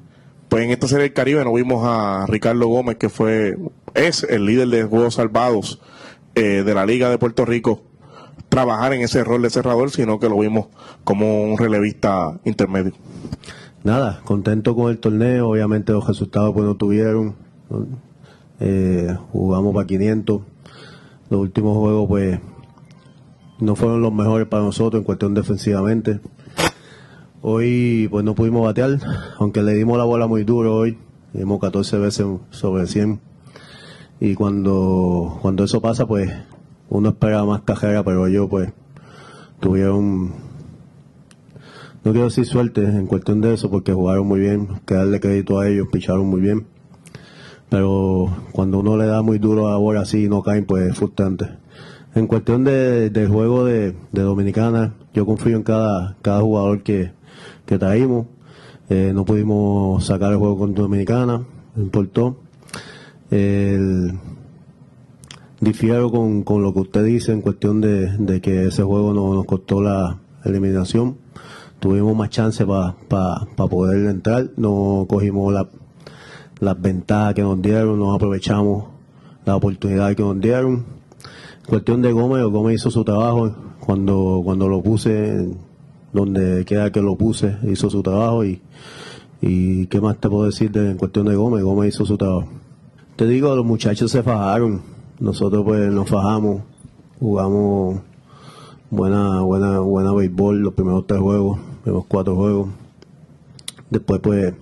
pues 0.49 0.65
en 0.65 0.71
esta 0.71 0.89
serie 0.89 1.05
del 1.05 1.13
Caribe 1.13 1.45
no 1.45 1.55
vimos 1.55 1.87
a 1.87 2.27
Ricardo 2.27 2.67
Gómez, 2.67 2.97
que 2.97 3.09
fue, 3.09 3.57
es 3.95 4.25
el 4.25 4.47
líder 4.47 4.69
de 4.69 4.85
Juegos 4.85 5.15
Salvados 5.15 5.81
eh, 6.35 6.63
de 6.65 6.75
la 6.75 6.87
Liga 6.87 7.11
de 7.11 7.19
Puerto 7.19 7.45
Rico, 7.45 7.83
trabajar 8.49 8.93
en 8.93 9.03
ese 9.03 9.25
rol 9.25 9.43
de 9.43 9.51
cerrador, 9.51 9.91
sino 9.91 10.19
que 10.19 10.29
lo 10.29 10.39
vimos 10.39 10.67
como 11.05 11.43
un 11.43 11.57
relevista 11.57 12.39
intermedio. 12.45 12.93
Nada, 13.83 14.21
contento 14.25 14.75
con 14.75 14.91
el 14.91 14.99
torneo, 14.99 15.49
obviamente 15.49 15.93
los 15.93 16.07
resultados 16.07 16.53
pues 16.53 16.67
no 16.67 16.77
tuvieron, 16.77 17.37
eh, 18.61 19.17
jugamos 19.33 19.75
para 19.75 19.87
500, 19.87 20.43
los 21.31 21.41
últimos 21.41 21.79
juegos 21.79 22.09
pues 22.09 22.41
no 23.61 23.77
fueron 23.77 24.03
los 24.03 24.13
mejores 24.13 24.49
para 24.49 24.65
nosotros 24.65 25.01
en 25.01 25.05
cuestión 25.05 25.35
defensivamente. 25.35 26.21
Hoy 27.43 28.07
pues 28.11 28.23
no 28.23 28.35
pudimos 28.35 28.63
batear, 28.63 28.99
aunque 29.39 29.63
le 29.63 29.73
dimos 29.73 29.97
la 29.97 30.05
bola 30.05 30.27
muy 30.27 30.45
duro 30.45 30.77
hoy, 30.77 30.99
dimos 31.33 31.59
14 31.59 31.97
veces 31.97 32.27
sobre 32.51 32.87
100. 32.87 33.19
Y 34.21 34.35
cuando, 34.35 35.39
cuando 35.41 35.65
eso 35.65 35.81
pasa 35.81 36.07
pues 36.07 36.31
uno 36.91 37.09
espera 37.09 37.43
más 37.45 37.63
cajera, 37.63 38.05
pero 38.05 38.27
ellos 38.27 38.47
pues 38.51 38.71
tuvieron, 39.59 40.35
no 42.05 42.13
quiero 42.13 42.25
decir 42.25 42.45
suerte 42.45 42.83
en 42.83 43.07
cuestión 43.07 43.41
de 43.41 43.55
eso, 43.55 43.71
porque 43.71 43.95
jugaron 43.95 44.27
muy 44.27 44.41
bien, 44.41 44.69
que 44.85 44.97
darle 44.97 45.19
crédito 45.19 45.61
a 45.61 45.67
ellos, 45.67 45.89
picharon 45.91 46.27
muy 46.27 46.43
bien. 46.43 46.67
Pero 47.71 48.29
cuando 48.53 48.81
uno 48.81 48.99
le 48.99 49.07
da 49.07 49.23
muy 49.23 49.39
duro 49.39 49.69
a 49.69 49.71
la 49.71 49.77
bola 49.79 50.01
así 50.01 50.25
y 50.25 50.29
no 50.29 50.43
caen, 50.43 50.67
pues 50.67 50.91
es 50.91 50.97
frustrante. 50.97 51.47
En 52.15 52.27
cuestión 52.27 52.65
de, 52.65 53.09
del 53.09 53.29
juego 53.29 53.65
de, 53.65 53.95
de, 54.13 54.23
Dominicana, 54.23 54.95
yo 55.15 55.25
confío 55.25 55.57
en 55.57 55.63
cada, 55.63 56.17
cada 56.21 56.41
jugador 56.41 56.83
que, 56.83 57.13
que 57.71 57.79
traímos. 57.79 58.27
Eh, 58.91 59.13
no 59.15 59.25
pudimos 59.25 60.05
sacar 60.05 60.33
el 60.33 60.39
juego 60.39 60.59
con 60.59 60.75
Dominicana, 60.75 61.41
no 61.77 61.83
importó. 61.83 62.37
El, 63.31 64.19
difiero 65.61 66.11
con, 66.11 66.43
con, 66.43 66.63
lo 66.63 66.75
que 66.75 66.81
usted 66.81 67.05
dice 67.05 67.33
en 67.33 67.41
cuestión 67.41 67.81
de, 67.81 68.17
de 68.19 68.41
que 68.41 68.67
ese 68.67 68.83
juego 68.83 69.15
no, 69.15 69.35
nos 69.35 69.47
costó 69.47 69.81
la 69.81 70.19
eliminación. 70.45 71.17
Tuvimos 71.79 72.15
más 72.17 72.31
chance 72.31 72.67
para 72.67 72.97
pa, 73.09 73.47
pa 73.57 73.69
poder 73.69 74.07
entrar, 74.11 74.51
no 74.57 75.07
cogimos 75.09 75.53
la, 75.53 75.69
las 76.59 76.79
ventajas 76.79 77.35
que 77.35 77.43
nos 77.43 77.63
dieron, 77.63 77.99
no 77.99 78.13
aprovechamos 78.13 78.85
la 79.47 79.57
oportunidad 79.57 80.15
que 80.15 80.23
nos 80.23 80.39
dieron 80.39 81.01
cuestión 81.71 82.03
de 82.03 82.11
Gómez, 82.11 82.45
Gómez 82.47 82.81
hizo 82.81 82.91
su 82.91 83.05
trabajo 83.05 83.55
cuando, 83.79 84.43
cuando 84.45 84.69
lo 84.69 84.83
puse, 84.83 85.49
donde 86.13 86.65
queda 86.65 86.91
que 86.91 87.01
lo 87.01 87.17
puse, 87.17 87.57
hizo 87.69 87.91
su 87.91 88.03
trabajo 88.03 88.45
y, 88.45 88.61
y 89.41 89.87
qué 89.87 90.01
más 90.01 90.19
te 90.19 90.29
puedo 90.29 90.45
decir 90.45 90.71
de, 90.71 90.91
en 90.91 90.97
cuestión 90.97 91.27
de 91.27 91.35
Gómez, 91.35 91.63
Gómez 91.63 91.95
hizo 91.95 92.05
su 92.05 92.17
trabajo. 92.17 92.49
Te 93.17 93.27
digo, 93.27 93.55
los 93.55 93.65
muchachos 93.65 94.11
se 94.11 94.23
fajaron, 94.23 94.83
nosotros 95.19 95.63
pues 95.65 95.93
nos 95.93 96.09
fajamos, 96.09 96.63
jugamos 97.19 98.01
buena, 98.91 99.43
buena, 99.43 99.81
buena 99.81 100.13
béisbol 100.13 100.61
los 100.61 100.75
primeros 100.75 101.07
tres 101.07 101.21
juegos, 101.21 101.59
los 101.85 102.07
cuatro 102.07 102.35
juegos. 102.37 102.69
Después 103.91 104.21
pues 104.21 104.55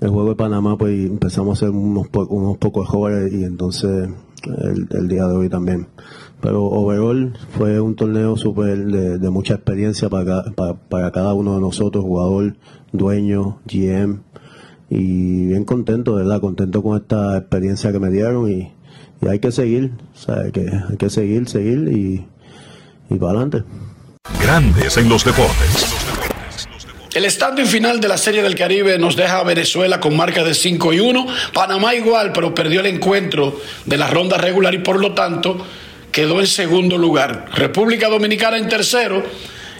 el 0.00 0.08
juego 0.08 0.30
de 0.30 0.36
Panamá 0.36 0.76
pues 0.76 0.92
empezamos 1.06 1.50
a 1.50 1.66
hacer 1.66 1.70
unos, 1.70 2.06
unos 2.28 2.58
pocos 2.58 2.88
jóvenes 2.88 3.32
y 3.32 3.44
entonces 3.44 4.08
el, 4.44 5.08
día 5.08 5.26
de 5.26 5.34
hoy 5.34 5.48
también. 5.48 5.86
Pero 6.40 6.64
overall 6.64 7.36
fue 7.56 7.80
un 7.80 7.96
torneo 7.96 8.36
súper 8.36 8.78
de, 8.86 9.18
de, 9.18 9.30
mucha 9.30 9.54
experiencia 9.54 10.08
para, 10.08 10.44
para, 10.54 10.74
para, 10.74 11.10
cada 11.10 11.34
uno 11.34 11.54
de 11.54 11.60
nosotros, 11.60 12.02
jugador, 12.02 12.56
dueño, 12.92 13.60
GM, 13.66 14.20
y 14.88 15.46
bien 15.46 15.64
contento, 15.64 16.14
¿verdad? 16.14 16.40
Contento 16.40 16.82
con 16.82 16.96
esta 16.96 17.36
experiencia 17.36 17.92
que 17.92 18.00
me 18.00 18.10
dieron 18.10 18.50
y, 18.50 18.72
y 19.20 19.28
hay 19.28 19.38
que 19.38 19.52
seguir, 19.52 19.92
¿sabes? 20.14 20.52
Que 20.52 20.70
hay 20.90 20.96
que 20.96 21.10
seguir, 21.10 21.48
seguir 21.48 21.88
y, 21.92 22.26
y 23.10 23.18
para 23.18 23.32
adelante. 23.32 23.62
Grandes 24.42 24.96
en 24.96 25.08
los 25.08 25.24
deportes. 25.24 25.94
El 27.12 27.28
standing 27.28 27.66
final 27.66 28.00
de 28.00 28.06
la 28.06 28.16
Serie 28.16 28.40
del 28.40 28.54
Caribe 28.54 28.96
nos 28.96 29.16
deja 29.16 29.38
a 29.38 29.42
Venezuela 29.42 29.98
con 29.98 30.16
marca 30.16 30.44
de 30.44 30.54
5 30.54 30.92
y 30.92 31.00
1. 31.00 31.26
Panamá 31.52 31.92
igual, 31.94 32.32
pero 32.32 32.54
perdió 32.54 32.80
el 32.80 32.86
encuentro 32.86 33.58
de 33.84 33.96
la 33.96 34.06
ronda 34.06 34.38
regular 34.38 34.72
y 34.74 34.78
por 34.78 35.00
lo 35.00 35.12
tanto 35.12 35.58
quedó 36.20 36.38
en 36.40 36.46
segundo 36.46 36.98
lugar. 36.98 37.46
República 37.54 38.10
Dominicana 38.10 38.58
en 38.58 38.68
tercero, 38.68 39.24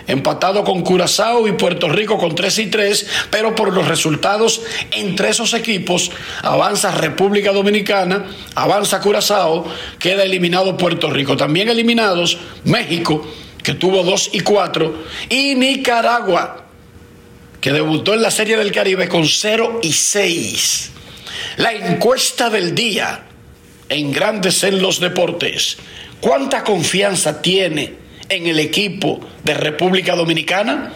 empatado 0.06 0.64
con 0.64 0.80
Curazao 0.80 1.46
y 1.46 1.52
Puerto 1.52 1.86
Rico 1.90 2.16
con 2.16 2.34
3 2.34 2.58
y 2.60 2.66
3, 2.68 3.06
pero 3.30 3.54
por 3.54 3.74
los 3.74 3.86
resultados 3.86 4.62
entre 4.90 5.28
esos 5.28 5.52
equipos 5.52 6.10
avanza 6.40 6.92
República 6.92 7.52
Dominicana, 7.52 8.24
avanza 8.54 9.02
Curazao, 9.02 9.66
queda 9.98 10.22
eliminado 10.22 10.78
Puerto 10.78 11.10
Rico. 11.10 11.36
También 11.36 11.68
eliminados 11.68 12.38
México, 12.64 13.22
que 13.62 13.74
tuvo 13.74 14.02
2 14.02 14.30
y 14.32 14.40
4, 14.40 14.94
y 15.28 15.56
Nicaragua 15.56 16.64
que 17.60 17.70
debutó 17.70 18.14
en 18.14 18.22
la 18.22 18.30
Serie 18.30 18.56
del 18.56 18.72
Caribe 18.72 19.10
con 19.10 19.28
0 19.28 19.80
y 19.82 19.92
6. 19.92 20.90
La 21.58 21.74
encuesta 21.74 22.48
del 22.48 22.74
día 22.74 23.26
en 23.90 24.12
Grandes 24.12 24.62
en 24.64 24.80
los 24.80 25.00
Deportes. 25.00 25.76
¿Cuánta 26.20 26.62
confianza 26.62 27.40
tiene 27.40 27.94
en 28.28 28.46
el 28.46 28.58
equipo 28.60 29.20
de 29.42 29.54
República 29.54 30.14
Dominicana? 30.14 30.92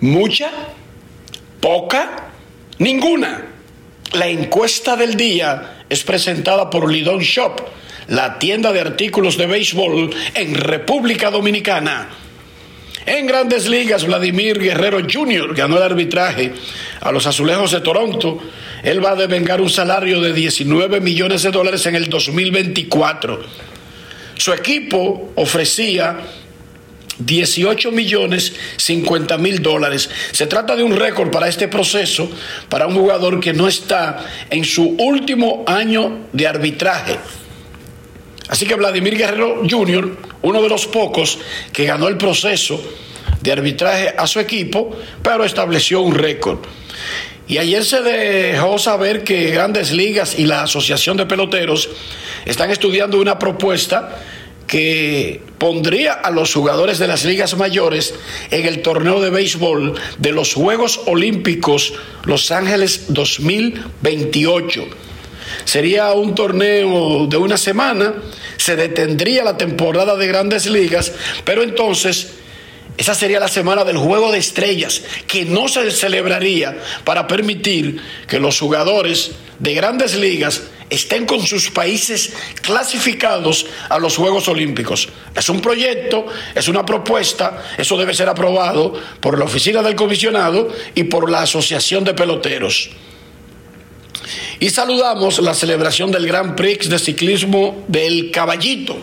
¿Mucha? 0.00 0.50
¿Poca? 1.60 2.30
Ninguna. 2.78 3.46
La 4.12 4.28
encuesta 4.28 4.96
del 4.96 5.16
día 5.16 5.84
es 5.88 6.02
presentada 6.02 6.68
por 6.68 6.90
Lidon 6.90 7.20
Shop, 7.20 7.60
la 8.08 8.38
tienda 8.38 8.72
de 8.72 8.80
artículos 8.80 9.36
de 9.36 9.46
béisbol 9.46 10.10
en 10.34 10.54
República 10.54 11.30
Dominicana. 11.30 12.08
En 13.06 13.26
grandes 13.26 13.68
ligas, 13.68 14.04
Vladimir 14.04 14.58
Guerrero 14.58 14.98
Jr. 15.00 15.54
ganó 15.54 15.76
el 15.76 15.82
arbitraje 15.82 16.52
a 17.00 17.12
los 17.12 17.26
Azulejos 17.26 17.70
de 17.72 17.80
Toronto. 17.80 18.38
Él 18.82 19.04
va 19.04 19.10
a 19.10 19.16
devengar 19.16 19.60
un 19.60 19.68
salario 19.70 20.20
de 20.20 20.32
19 20.32 21.00
millones 21.00 21.42
de 21.42 21.50
dólares 21.50 21.84
en 21.86 21.96
el 21.96 22.08
2024. 22.08 23.73
Su 24.36 24.52
equipo 24.52 25.32
ofrecía 25.36 26.18
18 27.18 27.92
millones 27.92 28.52
50 28.76 29.38
mil 29.38 29.62
dólares. 29.62 30.10
Se 30.32 30.46
trata 30.46 30.74
de 30.76 30.82
un 30.82 30.96
récord 30.96 31.30
para 31.30 31.48
este 31.48 31.68
proceso, 31.68 32.30
para 32.68 32.86
un 32.86 32.94
jugador 32.94 33.40
que 33.40 33.52
no 33.52 33.68
está 33.68 34.24
en 34.50 34.64
su 34.64 34.96
último 34.98 35.64
año 35.66 36.26
de 36.32 36.46
arbitraje. 36.46 37.18
Así 38.48 38.66
que 38.66 38.74
Vladimir 38.74 39.16
Guerrero 39.16 39.62
Jr., 39.68 40.18
uno 40.42 40.62
de 40.62 40.68
los 40.68 40.86
pocos 40.86 41.38
que 41.72 41.86
ganó 41.86 42.08
el 42.08 42.16
proceso 42.16 42.82
de 43.40 43.52
arbitraje 43.52 44.14
a 44.16 44.26
su 44.26 44.40
equipo, 44.40 44.96
pero 45.22 45.44
estableció 45.44 46.00
un 46.00 46.14
récord. 46.14 46.58
Y 47.46 47.58
ayer 47.58 47.84
se 47.84 48.00
dejó 48.00 48.78
saber 48.78 49.22
que 49.22 49.50
Grandes 49.50 49.92
Ligas 49.92 50.38
y 50.38 50.46
la 50.46 50.62
Asociación 50.62 51.16
de 51.16 51.26
Peloteros 51.26 51.90
están 52.46 52.70
estudiando 52.70 53.18
una 53.18 53.38
propuesta 53.38 54.22
que 54.66 55.42
pondría 55.58 56.14
a 56.14 56.30
los 56.30 56.54
jugadores 56.54 56.98
de 56.98 57.06
las 57.06 57.24
ligas 57.24 57.54
mayores 57.56 58.14
en 58.50 58.64
el 58.66 58.80
torneo 58.80 59.20
de 59.20 59.28
béisbol 59.28 59.94
de 60.18 60.32
los 60.32 60.54
Juegos 60.54 61.02
Olímpicos 61.04 61.92
Los 62.24 62.50
Ángeles 62.50 63.06
2028 63.08 64.86
Sería 65.64 66.12
un 66.12 66.34
torneo 66.34 67.26
de 67.26 67.36
una 67.36 67.56
semana, 67.56 68.14
se 68.56 68.76
detendría 68.76 69.44
la 69.44 69.56
temporada 69.56 70.16
de 70.16 70.26
grandes 70.26 70.66
ligas, 70.66 71.12
pero 71.44 71.62
entonces 71.62 72.32
esa 72.96 73.14
sería 73.14 73.40
la 73.40 73.48
semana 73.48 73.84
del 73.84 73.96
juego 73.96 74.30
de 74.30 74.38
estrellas, 74.38 75.02
que 75.26 75.44
no 75.44 75.66
se 75.66 75.90
celebraría 75.90 76.78
para 77.04 77.26
permitir 77.26 78.00
que 78.28 78.38
los 78.38 78.60
jugadores 78.60 79.32
de 79.58 79.74
grandes 79.74 80.14
ligas 80.16 80.62
estén 80.90 81.26
con 81.26 81.44
sus 81.44 81.70
países 81.70 82.32
clasificados 82.62 83.66
a 83.88 83.98
los 83.98 84.16
Juegos 84.16 84.46
Olímpicos. 84.46 85.08
Es 85.34 85.48
un 85.48 85.60
proyecto, 85.60 86.26
es 86.54 86.68
una 86.68 86.86
propuesta, 86.86 87.64
eso 87.76 87.96
debe 87.96 88.14
ser 88.14 88.28
aprobado 88.28 88.94
por 89.20 89.38
la 89.38 89.46
oficina 89.46 89.82
del 89.82 89.96
comisionado 89.96 90.68
y 90.94 91.04
por 91.04 91.30
la 91.30 91.42
Asociación 91.42 92.04
de 92.04 92.14
Peloteros. 92.14 92.90
Y 94.60 94.70
saludamos 94.70 95.40
la 95.40 95.54
celebración 95.54 96.12
del 96.12 96.26
Gran 96.26 96.54
Prix 96.54 96.88
de 96.88 96.98
ciclismo 96.98 97.84
del 97.88 98.30
Caballito. 98.30 98.96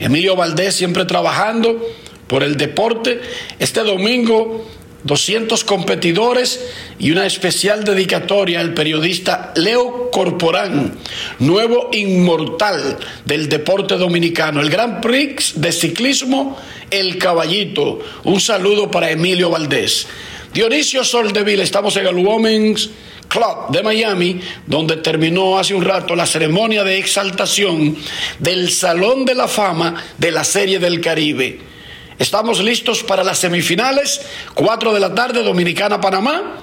Emilio 0.00 0.36
Valdés 0.36 0.74
siempre 0.74 1.04
trabajando 1.04 1.80
por 2.26 2.42
el 2.42 2.56
deporte. 2.56 3.20
Este 3.58 3.80
domingo 3.80 4.66
200 5.06 5.62
competidores 5.64 6.60
y 6.98 7.12
una 7.12 7.26
especial 7.26 7.84
dedicatoria 7.84 8.60
al 8.60 8.74
periodista 8.74 9.52
Leo 9.54 10.10
Corporán, 10.10 10.94
nuevo 11.38 11.90
inmortal 11.92 12.98
del 13.24 13.48
deporte 13.48 13.96
dominicano. 13.96 14.60
El 14.60 14.68
Gran 14.70 15.00
Prix 15.00 15.60
de 15.60 15.70
ciclismo 15.70 16.58
El 16.90 17.18
Caballito. 17.18 18.00
Un 18.24 18.40
saludo 18.40 18.90
para 18.90 19.10
Emilio 19.10 19.50
Valdés. 19.50 20.06
Dionisio 20.52 21.04
Soldeville, 21.04 21.62
estamos 21.62 21.96
en 21.96 22.06
el 22.06 22.16
Women's 22.16 22.90
Club 23.28 23.70
de 23.70 23.82
Miami, 23.82 24.40
donde 24.66 24.96
terminó 24.96 25.58
hace 25.58 25.74
un 25.74 25.84
rato 25.84 26.16
la 26.16 26.26
ceremonia 26.26 26.82
de 26.82 26.98
exaltación 26.98 27.96
del 28.38 28.70
Salón 28.70 29.24
de 29.24 29.34
la 29.34 29.48
Fama 29.48 30.02
de 30.16 30.30
la 30.32 30.44
Serie 30.44 30.78
del 30.78 31.00
Caribe. 31.00 31.75
Estamos 32.18 32.64
listos 32.64 33.02
para 33.02 33.22
las 33.22 33.38
semifinales, 33.38 34.22
4 34.54 34.94
de 34.94 35.00
la 35.00 35.14
tarde, 35.14 35.42
Dominicana, 35.42 36.00
Panamá, 36.00 36.62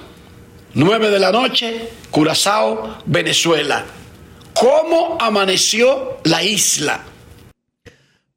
9 0.74 1.10
de 1.10 1.18
la 1.20 1.30
noche, 1.30 1.88
Curazao, 2.10 2.98
Venezuela. 3.06 3.84
¿Cómo 4.52 5.16
amaneció 5.20 6.18
la 6.24 6.42
isla? 6.42 7.04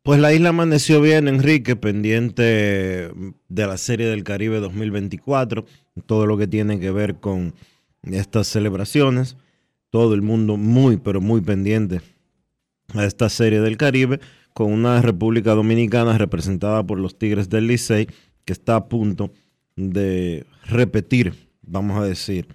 Pues 0.03 0.19
la 0.19 0.31
isla 0.31 0.49
amaneció 0.49 1.01
bien, 1.01 1.27
Enrique, 1.27 1.75
pendiente 1.75 3.11
de 3.47 3.67
la 3.67 3.77
Serie 3.77 4.05
del 4.05 4.23
Caribe 4.23 4.59
2024, 4.59 5.65
todo 6.05 6.27
lo 6.27 6.37
que 6.37 6.45
tiene 6.45 6.79
que 6.79 6.91
ver 6.91 7.15
con 7.15 7.55
estas 8.03 8.47
celebraciones. 8.47 9.37
Todo 9.89 10.13
el 10.13 10.21
mundo 10.21 10.55
muy, 10.55 10.97
pero 10.97 11.19
muy 11.19 11.41
pendiente 11.41 12.01
a 12.93 13.05
esta 13.05 13.27
serie 13.29 13.59
del 13.59 13.75
Caribe, 13.75 14.19
con 14.57 14.73
una 14.73 15.03
República 15.03 15.53
Dominicana 15.53 16.17
representada 16.17 16.83
por 16.83 16.97
los 16.97 17.19
Tigres 17.19 17.47
del 17.47 17.67
Licey, 17.67 18.07
que 18.43 18.53
está 18.53 18.75
a 18.75 18.89
punto 18.89 19.31
de 19.75 20.47
repetir, 20.65 21.35
vamos 21.61 21.99
a 21.99 22.03
decir, 22.03 22.47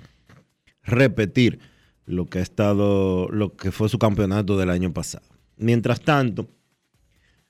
repetir 0.82 1.60
lo 2.04 2.26
que 2.26 2.40
ha 2.40 2.42
estado, 2.42 3.28
lo 3.28 3.54
que 3.54 3.70
fue 3.70 3.88
su 3.88 4.00
campeonato 4.00 4.58
del 4.58 4.70
año 4.70 4.92
pasado. 4.92 5.24
Mientras 5.56 6.00
tanto, 6.00 6.48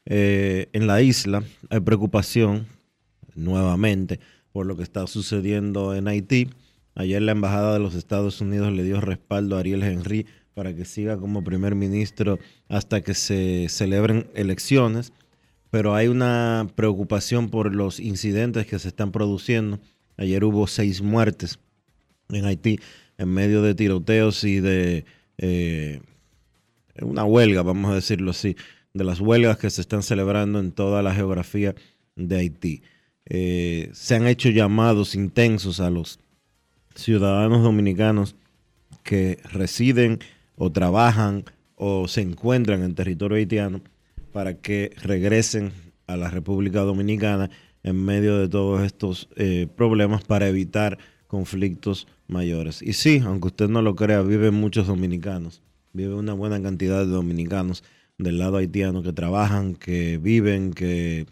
eh, 0.04 0.68
en 0.74 0.86
la 0.86 1.00
isla 1.00 1.42
hay 1.70 1.80
preocupación 1.80 2.66
nuevamente 3.34 4.20
por 4.52 4.66
lo 4.66 4.76
que 4.76 4.82
está 4.82 5.06
sucediendo 5.06 5.94
en 5.94 6.08
Haití. 6.08 6.50
Ayer 6.94 7.22
la 7.22 7.32
Embajada 7.32 7.72
de 7.72 7.78
los 7.78 7.94
Estados 7.94 8.42
Unidos 8.42 8.70
le 8.70 8.84
dio 8.84 9.00
respaldo 9.00 9.56
a 9.56 9.60
Ariel 9.60 9.82
Henry 9.82 10.26
para 10.54 10.74
que 10.74 10.84
siga 10.84 11.16
como 11.16 11.44
primer 11.44 11.74
ministro 11.74 12.38
hasta 12.68 13.00
que 13.00 13.14
se 13.14 13.66
celebren 13.68 14.28
elecciones, 14.34 15.12
pero 15.70 15.94
hay 15.94 16.08
una 16.08 16.68
preocupación 16.74 17.48
por 17.48 17.74
los 17.74 17.98
incidentes 18.00 18.66
que 18.66 18.78
se 18.78 18.88
están 18.88 19.12
produciendo. 19.12 19.80
Ayer 20.16 20.44
hubo 20.44 20.66
seis 20.66 21.00
muertes 21.00 21.58
en 22.28 22.44
Haití 22.44 22.78
en 23.18 23.28
medio 23.28 23.62
de 23.62 23.74
tiroteos 23.74 24.44
y 24.44 24.60
de 24.60 25.04
eh, 25.38 26.00
una 27.00 27.24
huelga, 27.24 27.62
vamos 27.62 27.90
a 27.90 27.94
decirlo 27.94 28.32
así, 28.32 28.56
de 28.92 29.04
las 29.04 29.20
huelgas 29.20 29.58
que 29.58 29.70
se 29.70 29.80
están 29.80 30.02
celebrando 30.02 30.58
en 30.58 30.72
toda 30.72 31.02
la 31.02 31.14
geografía 31.14 31.74
de 32.16 32.36
Haití. 32.36 32.82
Eh, 33.26 33.90
se 33.92 34.14
han 34.14 34.26
hecho 34.26 34.50
llamados 34.50 35.14
intensos 35.14 35.80
a 35.80 35.88
los 35.88 36.18
ciudadanos 36.94 37.62
dominicanos 37.62 38.36
que 39.02 39.38
residen 39.44 40.18
o 40.56 40.70
trabajan 40.70 41.44
o 41.76 42.08
se 42.08 42.20
encuentran 42.20 42.82
en 42.82 42.94
territorio 42.94 43.36
haitiano 43.36 43.80
para 44.32 44.54
que 44.54 44.92
regresen 45.02 45.72
a 46.06 46.16
la 46.16 46.30
República 46.30 46.80
Dominicana 46.80 47.50
en 47.82 48.04
medio 48.04 48.38
de 48.38 48.48
todos 48.48 48.82
estos 48.82 49.28
eh, 49.36 49.66
problemas 49.76 50.24
para 50.24 50.48
evitar 50.48 50.98
conflictos 51.26 52.06
mayores. 52.28 52.82
Y 52.82 52.92
sí, 52.92 53.20
aunque 53.24 53.48
usted 53.48 53.68
no 53.68 53.82
lo 53.82 53.96
crea, 53.96 54.22
viven 54.22 54.54
muchos 54.54 54.86
dominicanos, 54.86 55.62
vive 55.92 56.14
una 56.14 56.34
buena 56.34 56.62
cantidad 56.62 57.00
de 57.00 57.10
dominicanos 57.10 57.82
del 58.18 58.38
lado 58.38 58.58
haitiano 58.58 59.02
que 59.02 59.12
trabajan, 59.12 59.74
que 59.74 60.18
viven, 60.18 60.72
que 60.72 61.26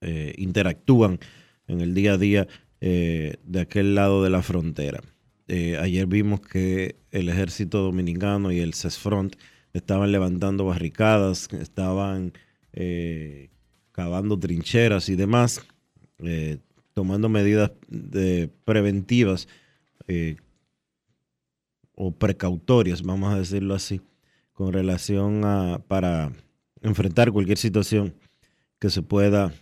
eh, 0.00 0.34
interactúan 0.36 1.18
en 1.66 1.80
el 1.80 1.94
día 1.94 2.14
a 2.14 2.18
día 2.18 2.48
eh, 2.80 3.36
de 3.44 3.60
aquel 3.60 3.94
lado 3.94 4.22
de 4.22 4.30
la 4.30 4.42
frontera. 4.42 5.00
Eh, 5.48 5.76
ayer 5.78 6.06
vimos 6.06 6.40
que 6.40 6.96
el 7.10 7.28
ejército 7.28 7.82
dominicano 7.82 8.50
y 8.52 8.60
el 8.60 8.74
CESFRONT 8.74 9.36
estaban 9.72 10.12
levantando 10.12 10.64
barricadas, 10.64 11.48
estaban 11.52 12.32
cavando 13.94 14.36
trincheras 14.36 15.08
y 15.08 15.14
demás, 15.14 15.64
eh, 16.18 16.58
tomando 16.94 17.28
medidas 17.28 17.70
preventivas 18.64 19.46
eh, 20.08 20.36
o 21.94 22.10
precautorias, 22.10 23.02
vamos 23.02 23.32
a 23.32 23.38
decirlo 23.38 23.72
así, 23.72 24.00
con 24.52 24.72
relación 24.72 25.44
a 25.44 25.78
para 25.86 26.32
enfrentar 26.82 27.30
cualquier 27.30 27.58
situación 27.58 28.14
que 28.80 28.90
se 28.90 29.02
pueda 29.02 29.52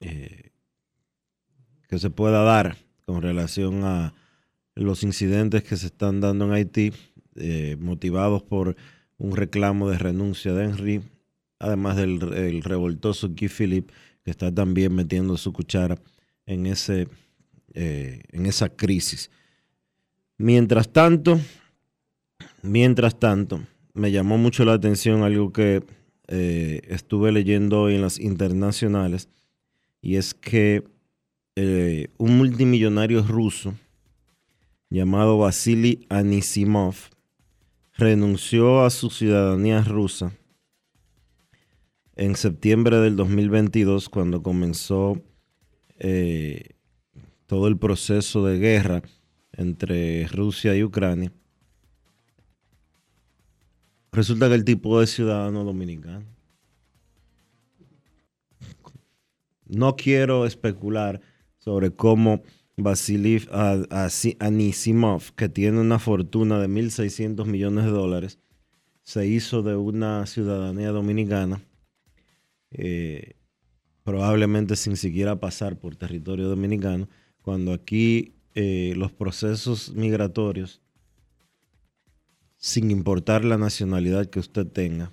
eh, 0.00 0.50
que 1.88 1.98
se 1.98 2.08
pueda 2.08 2.42
dar 2.42 2.78
con 3.04 3.20
relación 3.20 3.84
a 3.84 4.14
los 4.74 5.02
incidentes 5.02 5.62
que 5.62 5.76
se 5.76 5.86
están 5.86 6.20
dando 6.20 6.46
en 6.46 6.52
Haití, 6.52 6.92
eh, 7.36 7.76
motivados 7.78 8.42
por 8.42 8.76
un 9.18 9.36
reclamo 9.36 9.88
de 9.88 9.98
renuncia 9.98 10.52
de 10.52 10.64
Henry, 10.64 11.02
además 11.58 11.96
del 11.96 12.22
el 12.34 12.62
revoltoso 12.62 13.28
Guy 13.28 13.48
Philippe, 13.48 13.92
que 14.24 14.30
está 14.30 14.52
también 14.52 14.94
metiendo 14.94 15.36
su 15.36 15.52
cuchara 15.52 15.98
en, 16.46 16.66
ese, 16.66 17.08
eh, 17.74 18.22
en 18.30 18.46
esa 18.46 18.68
crisis. 18.68 19.30
Mientras 20.38 20.92
tanto, 20.92 21.40
mientras 22.62 23.18
tanto, 23.18 23.62
me 23.92 24.10
llamó 24.10 24.38
mucho 24.38 24.64
la 24.64 24.72
atención 24.72 25.22
algo 25.22 25.52
que 25.52 25.82
eh, 26.28 26.80
estuve 26.88 27.32
leyendo 27.32 27.82
hoy 27.82 27.96
en 27.96 28.02
las 28.02 28.18
internacionales, 28.18 29.28
y 30.00 30.16
es 30.16 30.32
que 30.32 30.84
un 32.16 32.38
multimillonario 32.38 33.22
ruso 33.22 33.74
llamado 34.90 35.38
Vasily 35.38 36.04
Anisimov 36.08 36.96
renunció 37.96 38.84
a 38.84 38.90
su 38.90 39.08
ciudadanía 39.08 39.82
rusa 39.82 40.36
en 42.16 42.34
septiembre 42.34 42.98
del 42.98 43.16
2022 43.16 44.08
cuando 44.08 44.42
comenzó 44.42 45.22
eh, 45.98 46.70
todo 47.46 47.68
el 47.68 47.78
proceso 47.78 48.44
de 48.44 48.58
guerra 48.58 49.02
entre 49.52 50.26
Rusia 50.26 50.76
y 50.76 50.82
Ucrania. 50.82 51.32
Resulta 54.12 54.48
que 54.48 54.54
el 54.54 54.64
tipo 54.64 54.98
de 54.98 55.06
ciudadano 55.06 55.62
dominicano. 55.62 56.26
No 59.66 59.94
quiero 59.94 60.46
especular 60.46 61.20
sobre 61.58 61.94
cómo 61.94 62.42
Vasily 62.82 63.46
Anisimov, 64.38 65.32
que 65.34 65.48
tiene 65.48 65.80
una 65.80 65.98
fortuna 65.98 66.58
de 66.58 66.68
1.600 66.68 67.46
millones 67.46 67.84
de 67.84 67.90
dólares, 67.90 68.38
se 69.02 69.26
hizo 69.26 69.62
de 69.62 69.76
una 69.76 70.26
ciudadanía 70.26 70.90
dominicana, 70.90 71.62
eh, 72.70 73.34
probablemente 74.04 74.76
sin 74.76 74.96
siquiera 74.96 75.40
pasar 75.40 75.78
por 75.78 75.96
territorio 75.96 76.48
dominicano, 76.48 77.08
cuando 77.42 77.72
aquí 77.72 78.34
eh, 78.54 78.94
los 78.96 79.12
procesos 79.12 79.92
migratorios, 79.94 80.80
sin 82.56 82.90
importar 82.90 83.44
la 83.44 83.56
nacionalidad 83.56 84.26
que 84.26 84.38
usted 84.38 84.66
tenga, 84.66 85.12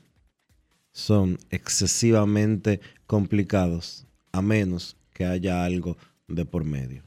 son 0.91 1.37
excesivamente 1.49 2.81
complicados, 3.05 4.05
a 4.31 4.41
menos 4.41 4.97
que 5.13 5.25
haya 5.25 5.63
algo 5.63 5.97
de 6.27 6.45
por 6.45 6.63
medio. 6.63 7.06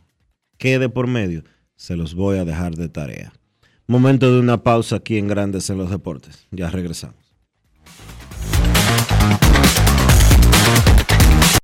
¿Qué 0.61 0.79
de 0.79 0.91
por 0.91 1.07
medio? 1.07 1.43
Se 1.75 1.97
los 1.97 2.15
voy 2.15 2.37
a 2.37 2.45
dejar 2.45 2.75
de 2.75 2.91
tarea. 2.91 3.33
Momento 3.87 4.31
de 4.31 4.39
una 4.41 4.63
pausa 4.63 4.97
aquí 4.97 5.17
en 5.17 5.27
Grandes 5.27 5.71
en 5.71 5.79
los 5.79 5.89
Deportes. 5.89 6.47
Ya 6.51 6.69
regresamos. 6.69 7.17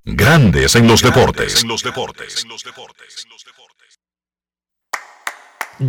Grandes 0.03 0.77
en 0.77 0.89
los 0.89 1.03
deportes. 1.03 1.63
En 1.63 1.69
los 1.69 1.83
deportes. 1.83 2.47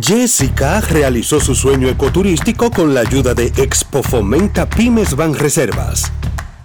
Jessica 0.02 0.82
realizó 0.82 1.40
su 1.40 1.54
sueño 1.54 1.88
ecoturístico 1.88 2.70
con 2.70 2.92
la 2.92 3.00
ayuda 3.00 3.32
de 3.32 3.46
Expo 3.56 4.02
Fomenta 4.02 4.68
Pymes 4.68 5.16
Van 5.16 5.34
Reservas. 5.34 6.12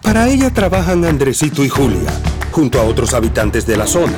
Para 0.01 0.27
ella 0.27 0.49
trabajan 0.49 1.05
Andresito 1.05 1.63
y 1.63 1.69
Julia, 1.69 2.11
junto 2.51 2.81
a 2.81 2.83
otros 2.83 3.13
habitantes 3.13 3.65
de 3.65 3.77
la 3.77 3.87
zona. 3.87 4.17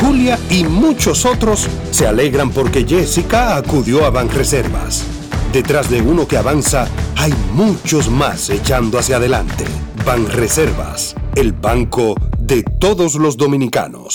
Julia 0.00 0.38
y 0.48 0.62
muchos 0.62 1.26
otros 1.26 1.68
se 1.90 2.06
alegran 2.06 2.50
porque 2.50 2.86
Jessica 2.86 3.56
acudió 3.56 4.04
a 4.06 4.10
Banreservas. 4.10 5.04
Detrás 5.52 5.90
de 5.90 6.00
uno 6.00 6.28
que 6.28 6.36
avanza, 6.36 6.86
hay 7.16 7.34
muchos 7.52 8.08
más 8.08 8.48
echando 8.48 9.00
hacia 9.00 9.16
adelante. 9.16 9.64
Banreservas, 10.06 11.16
el 11.34 11.52
banco 11.52 12.14
de 12.38 12.62
todos 12.62 13.16
los 13.16 13.36
dominicanos. 13.36 14.14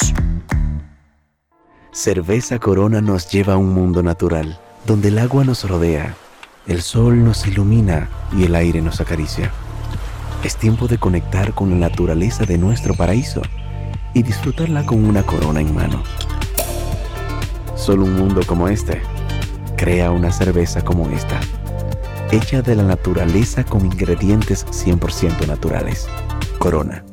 Cerveza 1.91 2.60
Corona 2.60 3.02
nos 3.02 3.30
lleva 3.30 3.56
a 3.56 3.58
un 3.58 3.74
mundo 3.74 4.02
natural, 4.04 4.58
donde 4.88 5.10
el 5.10 5.19
agua 5.19 5.43
nos 5.43 5.67
rodea, 5.67 6.15
el 6.65 6.82
sol 6.82 7.26
nos 7.26 7.46
ilumina 7.46 8.10
y 8.32 8.46
el 8.46 8.56
aire 8.56 8.82
nos 8.82 9.02
acaricia. 9.02 9.52
Es 10.46 10.56
tiempo 10.56 10.88
de 10.88 10.98
conectar 10.98 11.54
con 11.54 11.72
la 11.72 11.76
naturaleza 11.76 12.46
de 12.46 12.58
nuestro 12.58 12.93
paraíso 12.93 13.41
y 14.13 14.23
disfrutarla 14.23 14.86
con 14.86 15.04
una 15.04 15.23
corona 15.23 15.62
en 15.62 15.73
mano. 15.73 16.04
Solo 17.76 18.06
un 18.06 18.13
mundo 18.13 18.41
como 18.45 18.67
este 18.67 19.02
crea 19.76 20.12
una 20.12 20.32
cerveza 20.32 20.84
como 20.84 21.10
esta, 21.10 21.41
hecha 22.32 22.62
de 22.62 22.76
la 22.76 22.84
naturaleza 22.84 23.65
con 23.65 23.86
ingredientes 23.86 24.65
100% 24.67 25.45
naturales. 25.45 26.08
Corona. 26.58 27.04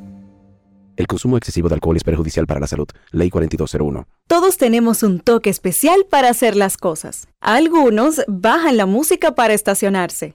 El 0.96 1.06
consumo 1.06 1.36
excesivo 1.36 1.68
de 1.68 1.76
alcohol 1.76 1.96
es 1.96 2.04
perjudicial 2.04 2.46
para 2.46 2.60
la 2.60 2.66
salud. 2.66 2.86
Ley 3.10 3.30
4201. 3.30 4.06
Todos 4.28 4.58
tenemos 4.58 5.02
un 5.02 5.18
toque 5.18 5.50
especial 5.50 6.06
para 6.08 6.28
hacer 6.28 6.54
las 6.54 6.76
cosas. 6.76 7.26
Algunos 7.40 8.22
bajan 8.28 8.76
la 8.76 8.86
música 8.86 9.34
para 9.34 9.54
estacionarse. 9.54 10.34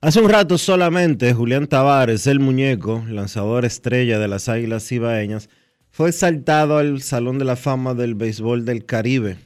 Hace 0.00 0.20
un 0.20 0.28
rato 0.28 0.58
solamente 0.58 1.32
Julián 1.32 1.66
Tavares, 1.66 2.26
el 2.26 2.40
muñeco, 2.40 3.04
lanzador 3.08 3.64
estrella 3.64 4.18
de 4.18 4.28
las 4.28 4.48
Águilas 4.48 4.86
Cibaeñas, 4.86 5.48
fue 5.90 6.08
exaltado 6.08 6.78
al 6.78 7.02
Salón 7.02 7.38
de 7.38 7.44
la 7.44 7.56
Fama 7.56 7.94
del 7.94 8.14
Béisbol 8.14 8.64
del 8.64 8.84
Caribe 8.84 9.38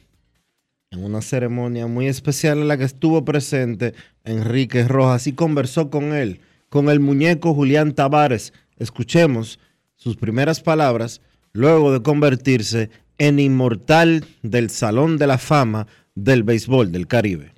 en 0.91 1.03
una 1.03 1.21
ceremonia 1.21 1.87
muy 1.87 2.07
especial 2.07 2.59
en 2.59 2.67
la 2.67 2.77
que 2.77 2.85
estuvo 2.85 3.25
presente 3.25 3.93
Enrique 4.23 4.87
Rojas 4.87 5.27
y 5.27 5.33
conversó 5.33 5.89
con 5.89 6.13
él, 6.13 6.39
con 6.69 6.89
el 6.89 6.99
muñeco 6.99 7.53
Julián 7.53 7.93
Tavares. 7.93 8.53
Escuchemos 8.77 9.59
sus 9.95 10.15
primeras 10.15 10.61
palabras 10.61 11.21
luego 11.51 11.91
de 11.91 12.01
convertirse 12.01 12.89
en 13.17 13.39
inmortal 13.39 14.25
del 14.43 14.69
Salón 14.69 15.17
de 15.17 15.27
la 15.27 15.37
Fama 15.37 15.87
del 16.15 16.43
Béisbol 16.43 16.91
del 16.91 17.07
Caribe. 17.07 17.53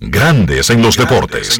Grandes 0.00 0.70
en 0.70 0.82
los 0.82 0.96
deportes. 0.96 1.58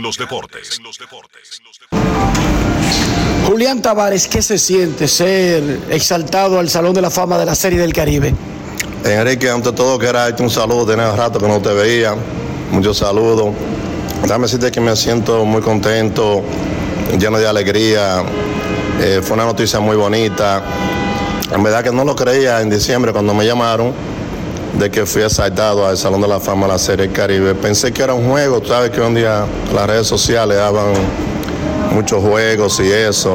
Julián 3.46 3.80
Tavares, 3.80 4.26
¿qué 4.26 4.42
se 4.42 4.58
siente 4.58 5.06
ser 5.06 5.80
exaltado 5.88 6.58
al 6.58 6.68
Salón 6.68 6.94
de 6.94 7.00
la 7.00 7.10
Fama 7.10 7.38
de 7.38 7.46
la 7.46 7.54
Serie 7.54 7.78
del 7.78 7.92
Caribe? 7.92 8.34
Enrique, 9.04 9.48
ante 9.48 9.72
todo, 9.72 9.98
que 9.98 10.06
era 10.06 10.34
un 10.38 10.50
saludo, 10.50 10.86
tenía 10.86 11.14
rato 11.14 11.38
que 11.38 11.46
no 11.46 11.60
te 11.60 11.72
veía. 11.72 12.16
Muchos 12.72 12.98
saludos. 12.98 13.54
Déjame 14.22 14.42
decirte 14.42 14.72
que 14.72 14.80
me 14.80 14.96
siento 14.96 15.44
muy 15.44 15.62
contento, 15.62 16.42
lleno 17.18 17.38
de 17.38 17.46
alegría. 17.46 18.24
Eh, 19.00 19.20
fue 19.22 19.34
una 19.34 19.44
noticia 19.44 19.78
muy 19.78 19.96
bonita. 19.96 20.62
En 21.52 21.62
verdad 21.62 21.84
que 21.84 21.92
no 21.92 22.04
lo 22.04 22.16
creía 22.16 22.60
en 22.60 22.70
diciembre 22.70 23.12
cuando 23.12 23.32
me 23.32 23.46
llamaron 23.46 23.92
de 24.78 24.90
que 24.90 25.06
fui 25.06 25.22
exaltado 25.22 25.86
al 25.86 25.96
Salón 25.96 26.20
de 26.20 26.28
la 26.28 26.40
Fama 26.40 26.66
de 26.66 26.72
la 26.72 26.78
Serie 26.78 27.06
del 27.06 27.14
Caribe. 27.14 27.54
Pensé 27.54 27.92
que 27.92 28.02
era 28.02 28.14
un 28.14 28.28
juego, 28.28 28.62
sabes 28.64 28.90
que 28.90 29.00
un 29.00 29.14
día 29.14 29.44
las 29.74 29.86
redes 29.86 30.06
sociales 30.06 30.56
daban 30.56 30.94
muchos 31.92 32.22
juegos 32.22 32.80
y 32.80 32.90
eso. 32.90 33.34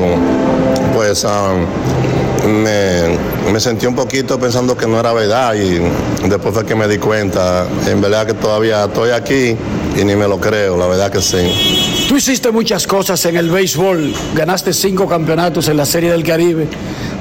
Pues 0.94 1.24
um, 1.24 2.62
me, 2.62 3.18
me, 3.52 3.60
sentí 3.60 3.86
un 3.86 3.96
poquito 3.96 4.40
pensando 4.40 4.76
que 4.76 4.86
no 4.88 5.00
era 5.00 5.14
verdad 5.14 5.54
y 5.56 5.80
después 6.28 6.54
fue 6.54 6.66
que 6.66 6.76
me 6.76 6.88
di 6.88 6.98
cuenta. 6.98 7.66
En 7.88 8.02
verdad 8.02 8.26
que 8.26 8.34
todavía 8.34 8.86
estoy 8.86 9.12
aquí 9.12 9.56
y 9.98 10.04
ni 10.04 10.16
me 10.16 10.28
lo 10.28 10.40
creo, 10.40 10.78
la 10.78 10.88
verdad 10.88 11.12
que 11.12 11.22
sí. 11.22 12.06
Tú 12.08 12.18
hiciste 12.18 12.52
muchas 12.52 12.86
cosas 12.86 13.24
en 13.26 13.38
el 13.38 13.50
béisbol, 13.50 14.14
ganaste 14.36 14.74
cinco 14.74 15.08
campeonatos 15.08 15.68
en 15.70 15.78
la 15.78 15.86
Serie 15.86 16.12
del 16.12 16.24
Caribe. 16.24 16.68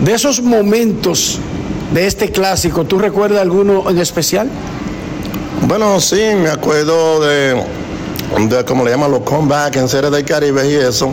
De 0.01 0.13
esos 0.13 0.41
momentos 0.41 1.39
de 1.93 2.07
este 2.07 2.31
clásico, 2.31 2.85
¿tú 2.85 2.99
recuerdas 2.99 3.41
alguno 3.41 3.89
en 3.89 3.99
especial? 3.99 4.49
Bueno, 5.67 6.01
sí, 6.01 6.21
me 6.37 6.51
acuerdo 6.51 7.21
de, 7.21 7.63
de 8.49 8.65
como 8.65 8.85
le 8.85 8.91
llaman 8.91 9.11
los 9.11 9.21
comebacks 9.21 9.77
en 9.77 9.89
Serie 9.89 10.11
del 10.11 10.25
Caribe 10.25 10.69
y 10.69 10.75
eso. 10.75 11.13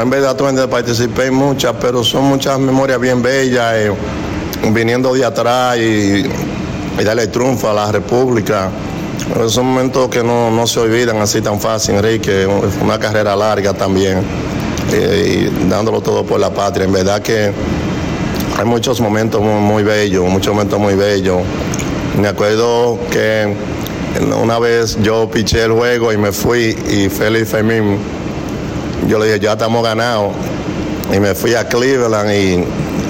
En 0.00 0.10
verdad 0.10 0.36
también 0.36 0.68
participé 0.68 1.26
en 1.26 1.34
muchas, 1.34 1.74
pero 1.80 2.04
son 2.04 2.24
muchas 2.24 2.58
memorias 2.58 3.00
bien 3.00 3.22
bellas, 3.22 3.72
eh, 3.74 3.92
viniendo 4.70 5.14
de 5.14 5.24
atrás 5.24 5.78
y, 5.78 6.24
darle 7.02 7.26
triunfo 7.28 7.70
a 7.70 7.74
la 7.74 7.92
República. 7.92 8.70
Son 9.48 9.66
momentos 9.66 10.08
que 10.08 10.22
no, 10.22 10.50
no 10.50 10.66
se 10.66 10.80
olvidan 10.80 11.18
así 11.18 11.40
tan 11.40 11.60
fácil, 11.60 11.96
Enrique. 11.96 12.46
Una 12.82 12.98
carrera 12.98 13.34
larga 13.34 13.72
también, 13.72 14.22
eh, 14.92 15.48
y 15.50 15.68
dándolo 15.68 16.00
todo 16.00 16.24
por 16.24 16.40
la 16.40 16.50
patria. 16.50 16.84
En 16.84 16.92
verdad 16.92 17.22
que 17.22 17.52
hay 18.58 18.64
muchos 18.64 19.00
momentos 19.00 19.40
muy, 19.42 19.82
bellos, 19.82 20.24
muchos 20.28 20.54
momentos 20.54 20.78
muy 20.80 20.94
bellos. 20.94 21.38
Me 22.20 22.28
acuerdo 22.28 22.98
que 23.10 23.52
una 24.42 24.58
vez 24.58 24.96
yo 25.02 25.28
piché 25.30 25.64
el 25.64 25.72
juego 25.72 26.12
y 26.12 26.16
me 26.16 26.32
fui 26.32 26.76
y 26.90 27.08
Félix 27.10 27.50
Fermín 27.50 27.98
yo 29.08 29.18
le 29.18 29.26
dije, 29.26 29.40
ya 29.40 29.52
estamos 29.52 29.82
ganados. 29.84 30.32
Y 31.14 31.20
me 31.20 31.34
fui 31.34 31.54
a 31.54 31.68
Cleveland 31.68 32.30
y 32.32 32.64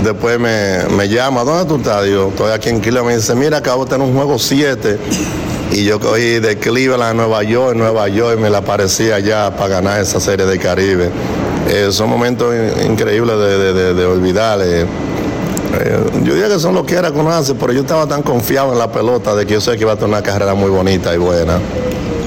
después 0.04 0.38
me, 0.38 0.80
me 0.94 1.08
llama, 1.08 1.44
¿dónde 1.44 1.64
tú 1.66 1.76
estás? 1.76 2.04
Yo 2.06 2.28
estoy 2.28 2.50
aquí 2.52 2.68
en 2.68 2.80
Cleveland. 2.80 3.06
Me 3.06 3.16
dice, 3.16 3.34
mira, 3.34 3.58
acabo 3.58 3.84
de 3.84 3.90
tener 3.92 4.06
un 4.06 4.14
juego 4.14 4.38
7. 4.38 4.98
Y 5.72 5.84
yo 5.84 5.98
cogí 5.98 6.38
de 6.40 6.58
Cleveland 6.58 7.02
a 7.02 7.14
Nueva 7.14 7.42
York, 7.44 7.76
Nueva 7.76 8.08
York, 8.08 8.36
y 8.38 8.42
me 8.42 8.50
la 8.50 8.58
aparecía 8.58 9.14
allá 9.16 9.56
para 9.56 9.68
ganar 9.68 10.00
esa 10.00 10.20
serie 10.20 10.44
de 10.44 10.58
Caribe. 10.58 11.08
Eh, 11.70 11.88
son 11.90 12.10
momentos 12.10 12.54
in- 12.54 12.90
increíbles 12.92 13.38
de- 13.38 13.94
de 13.94 14.04
olvidar. 14.04 14.58
eh. 14.62 14.84
Eh, 15.74 15.98
yo 16.24 16.34
diría 16.34 16.48
que 16.48 16.58
son 16.58 16.74
lo 16.74 16.84
que 16.84 16.94
era 16.94 17.12
conoce, 17.12 17.54
pero 17.54 17.72
yo 17.72 17.80
estaba 17.80 18.06
tan 18.06 18.22
confiado 18.22 18.72
en 18.72 18.78
la 18.78 18.90
pelota 18.90 19.34
de 19.34 19.46
que 19.46 19.54
yo 19.54 19.60
sé 19.60 19.76
que 19.76 19.82
iba 19.82 19.92
a 19.92 19.96
tener 19.96 20.10
una 20.10 20.22
carrera 20.22 20.54
muy 20.54 20.70
bonita 20.70 21.14
y 21.14 21.18
buena. 21.18 21.58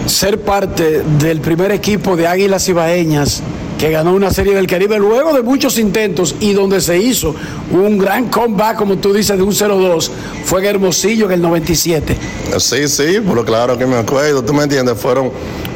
ser 0.06 0.40
parte 0.42 1.04
del 1.20 1.40
primer 1.40 1.72
equipo 1.72 2.16
de 2.16 2.28
Águilas 2.28 2.68
Ibaeñas 2.68 3.42
que 3.80 3.90
ganó 3.92 4.14
una 4.14 4.30
serie 4.30 4.54
del 4.56 4.68
Caribe 4.68 5.00
luego 5.00 5.34
de 5.34 5.42
muchos 5.42 5.80
intentos 5.80 6.36
y 6.42 6.52
donde 6.52 6.82
se 6.82 6.98
hizo 6.98 7.34
un 7.72 7.98
gran 7.98 8.28
comeback, 8.28 8.76
como 8.76 8.98
tú 8.98 9.14
dices, 9.14 9.38
de 9.38 9.44
un 9.44 9.54
0-2, 9.54 10.10
fue 10.44 10.60
en 10.60 10.66
Hermosillo 10.68 11.28
en 11.28 11.32
el 11.32 11.42
97. 11.42 12.18
Sí, 12.58 12.90
sí, 12.90 13.22
por 13.26 13.38
lo 13.38 13.46
claro 13.46 13.78
que 13.78 13.86
me 13.86 13.96
acuerdo, 13.96 14.44
tú 14.44 14.54
me 14.54 14.64
entiendes, 14.64 15.00
fueron, 15.00 15.32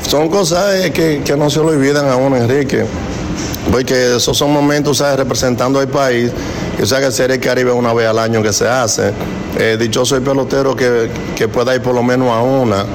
son 0.06 0.28
cosas 0.28 0.84
eh, 0.84 0.91
que, 0.91 1.21
que 1.23 1.38
no 1.38 1.49
se 1.49 1.60
lo 1.60 1.67
olvidan 1.67 2.10
a 2.10 2.17
uno, 2.17 2.36
Enrique, 2.36 2.84
porque 3.72 4.15
esos 4.17 4.38
son 4.38 4.52
momentos, 4.52 4.98
¿sabes? 4.98 5.17
representando 5.17 5.80
al 5.80 5.88
país, 5.88 6.32
que 6.78 6.86
sabes 6.86 7.08
que 7.08 7.12
Serie 7.12 7.39
Caribe 7.39 7.72
es 7.72 7.76
una 7.76 7.93
vez 7.93 8.08
al 8.08 8.19
año 8.19 8.41
que 8.41 8.54
se 8.54 8.67
hace, 8.67 9.12
eh, 9.58 9.78
dichoso 9.80 10.15
el 10.15 10.22
pelotero 10.22 10.76
que, 10.76 11.10
que 11.36 11.48
pueda 11.48 11.76
ir 11.76 11.82
por 11.82 11.96
lo 11.96 12.04
menos 12.04 12.30
a 12.30 12.41
una, 12.41 12.86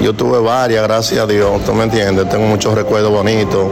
yo 0.00 0.12
tuve 0.12 0.38
varias, 0.38 0.82
gracias 0.82 1.20
a 1.20 1.26
Dios, 1.26 1.64
tú 1.64 1.72
me 1.74 1.84
entiendes, 1.84 2.28
tengo 2.28 2.46
muchos 2.46 2.74
recuerdos 2.74 3.10
bonitos, 3.10 3.66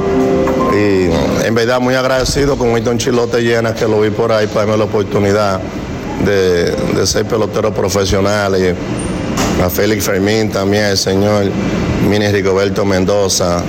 y 0.72 1.10
en 1.46 1.54
verdad 1.54 1.80
muy 1.80 1.94
agradecido 1.94 2.56
con 2.56 2.72
Winston 2.72 2.98
Chilote 2.98 3.42
Llenas, 3.42 3.74
que 3.74 3.86
lo 3.86 4.00
vi 4.00 4.10
por 4.10 4.32
ahí 4.32 4.46
para 4.46 4.60
darme 4.60 4.78
la 4.78 4.84
oportunidad 4.84 5.60
de, 6.24 6.70
de 6.70 7.06
ser 7.06 7.26
pelotero 7.26 7.74
profesional. 7.74 8.56
Y, 8.56 8.74
a 9.62 9.70
Félix 9.70 10.04
Fermín 10.04 10.50
también, 10.50 10.86
el 10.86 10.96
señor 10.96 11.44
Mini 12.08 12.28
Rigoberto 12.28 12.84
Mendoza. 12.84 13.62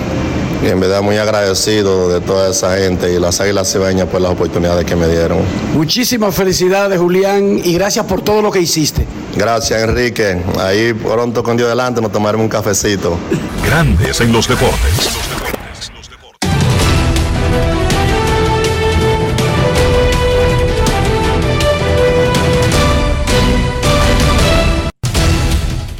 Y 0.63 0.69
en 0.69 0.80
verdad 0.80 1.02
muy 1.02 1.17
agradecido 1.17 2.08
de 2.08 2.21
toda 2.21 2.49
esa 2.49 2.78
gente 2.78 3.13
y 3.13 3.19
las 3.19 3.41
Águilas 3.41 3.71
Cibaeñas 3.71 4.08
por 4.08 4.21
las 4.21 4.32
oportunidades 4.32 4.86
que 4.86 4.95
me 4.95 5.10
dieron. 5.10 5.39
Muchísimas 5.73 6.34
felicidades, 6.34 6.97
Julián, 6.99 7.60
y 7.62 7.73
gracias 7.73 8.06
por 8.06 8.21
todo 8.21 8.41
lo 8.41 8.49
que 8.49 8.62
hiciste. 8.62 9.06
Gracias, 9.36 9.84
Enrique. 9.84 10.41
Ahí 10.60 10.93
pronto 10.93 11.43
con 11.43 11.58
Dios 11.58 11.67
delante 11.67 11.99
nos 11.99 12.13
tomaremos 12.13 12.45
un 12.45 12.49
cafecito. 12.49 13.17
Grandes 13.65 14.21
en 14.21 14.32
los 14.32 14.47
deportes. 14.47 15.10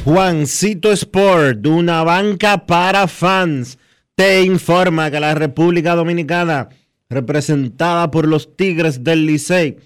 Juancito 0.04 0.92
Sport, 0.92 1.66
una 1.66 2.04
banca 2.04 2.66
para 2.66 3.08
fans, 3.08 3.78
te 4.14 4.42
informa 4.42 5.10
que 5.10 5.20
la 5.20 5.34
República 5.34 5.94
Dominicana, 5.94 6.68
representada 7.08 8.10
por 8.10 8.26
los 8.26 8.56
Tigres 8.56 9.02
del 9.02 9.26
Licey, 9.26 9.76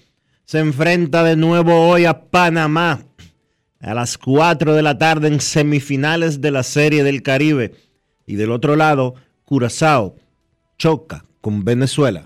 se 0.45 0.59
enfrenta 0.59 1.23
de 1.23 1.35
nuevo 1.35 1.87
hoy 1.87 2.05
a 2.05 2.29
Panamá 2.29 3.05
a 3.79 3.93
las 3.93 4.17
4 4.17 4.73
de 4.73 4.81
la 4.81 4.97
tarde 4.97 5.27
en 5.27 5.39
semifinales 5.39 6.41
de 6.41 6.51
la 6.51 6.63
Serie 6.63 7.03
del 7.03 7.23
Caribe. 7.23 7.73
Y 8.25 8.35
del 8.35 8.51
otro 8.51 8.75
lado, 8.75 9.15
Curazao 9.45 10.15
choca 10.77 11.25
con 11.41 11.63
Venezuela. 11.63 12.25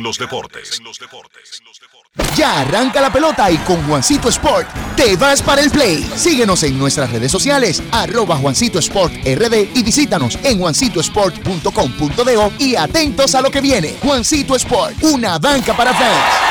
Ya 2.35 2.61
arranca 2.61 3.01
la 3.01 3.11
pelota 3.11 3.51
y 3.51 3.57
con 3.57 3.85
Juancito 3.87 4.29
Sport 4.29 4.67
te 4.95 5.15
vas 5.15 5.41
para 5.41 5.61
el 5.61 5.71
play. 5.71 6.07
Síguenos 6.15 6.61
en 6.63 6.77
nuestras 6.77 7.11
redes 7.11 7.31
sociales, 7.31 7.81
arroba 7.91 8.37
Juancito 8.37 8.77
Sport 8.79 9.13
RD 9.25 9.75
y 9.75 9.83
visítanos 9.83 10.37
en 10.43 10.59
juancitosport.com.de 10.59 12.51
y 12.59 12.75
atentos 12.75 13.33
a 13.33 13.41
lo 13.41 13.49
que 13.49 13.61
viene. 13.61 13.95
Juancito 14.03 14.55
Sport, 14.55 15.01
una 15.03 15.39
banca 15.39 15.75
para 15.75 15.93
fans. 15.93 16.50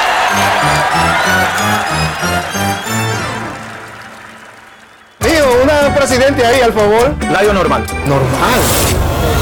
Tío, 5.19 5.63
una 5.63 5.95
presidente 5.95 6.47
ahí, 6.47 6.61
al 6.61 6.73
favor. 6.73 7.15
Layo 7.31 7.53
normal. 7.53 7.85
Normal. 8.07 8.61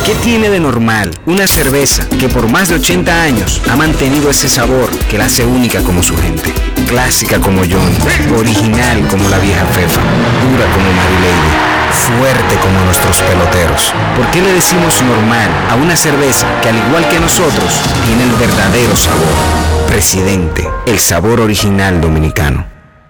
¿Qué 0.04 0.14
tiene 0.14 0.48
de 0.48 0.58
normal 0.58 1.10
una 1.26 1.46
cerveza 1.46 2.08
que 2.18 2.28
por 2.30 2.48
más 2.48 2.70
de 2.70 2.76
80 2.76 3.22
años 3.22 3.60
ha 3.70 3.76
mantenido 3.76 4.30
ese 4.30 4.48
sabor 4.48 4.88
que 5.10 5.18
la 5.18 5.26
hace 5.26 5.44
única 5.44 5.82
como 5.82 6.02
su 6.02 6.16
gente? 6.16 6.52
Clásica 6.88 7.38
como 7.38 7.60
John, 7.60 7.92
original 8.38 9.06
como 9.08 9.28
la 9.28 9.38
vieja 9.38 9.66
Fefa, 9.66 10.00
dura 10.00 10.64
como 10.72 10.86
Lady, 11.20 11.68
fuerte 11.92 12.56
como 12.62 12.80
nuestros 12.86 13.20
peloteros. 13.20 13.92
¿Por 14.16 14.26
qué 14.30 14.40
le 14.40 14.54
decimos 14.54 15.02
normal 15.02 15.50
a 15.70 15.74
una 15.74 15.94
cerveza 15.94 16.46
que 16.62 16.70
al 16.70 16.78
igual 16.78 17.06
que 17.08 17.20
nosotros 17.20 17.78
tiene 18.06 18.24
el 18.24 18.32
verdadero 18.32 18.96
sabor? 18.96 19.67
Presidente, 19.88 20.68
el 20.86 20.98
sabor 20.98 21.40
original 21.40 21.98
dominicano. 22.00 22.66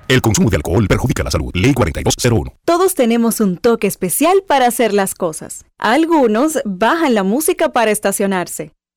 El 0.06 0.22
consumo 0.22 0.48
de 0.48 0.56
alcohol 0.56 0.86
perjudica 0.86 1.24
la 1.24 1.30
salud. 1.30 1.50
Ley 1.52 1.74
4201. 1.74 2.52
Todos 2.64 2.94
tenemos 2.94 3.40
un 3.40 3.58
toque 3.58 3.88
especial 3.88 4.44
para 4.46 4.68
hacer 4.68 4.94
las 4.94 5.14
cosas. 5.14 5.64
Algunos 5.76 6.60
bajan 6.64 7.14
la 7.14 7.24
música 7.24 7.70
para 7.72 7.90
estacionarse. 7.90 8.72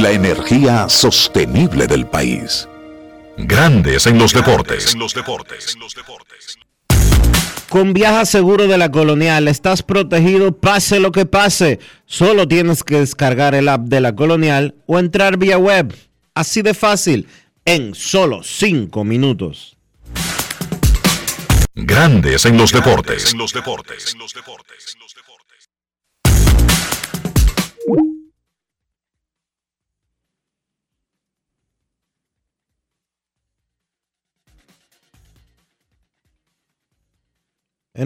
La 0.00 0.12
energía 0.12 0.88
sostenible 0.88 1.86
del 1.86 2.06
país. 2.06 2.66
Grandes 3.36 4.06
en 4.06 4.18
los 4.18 4.32
deportes. 4.32 4.96
Con 7.68 7.92
Viaja 7.92 8.24
Seguro 8.24 8.66
de 8.66 8.78
la 8.78 8.90
Colonial 8.90 9.46
estás 9.46 9.82
protegido 9.82 10.56
pase 10.58 11.00
lo 11.00 11.12
que 11.12 11.26
pase. 11.26 11.80
Solo 12.06 12.48
tienes 12.48 12.82
que 12.82 13.00
descargar 13.00 13.54
el 13.54 13.68
app 13.68 13.82
de 13.82 14.00
la 14.00 14.16
Colonial 14.16 14.74
o 14.86 14.98
entrar 14.98 15.36
vía 15.36 15.58
web. 15.58 15.94
Así 16.34 16.62
de 16.62 16.72
fácil, 16.72 17.28
en 17.66 17.94
solo 17.94 18.42
5 18.42 19.04
minutos. 19.04 19.76
Grandes 21.74 22.46
en 22.46 22.56
los 22.56 22.72
deportes. 22.72 23.34
En 23.34 23.38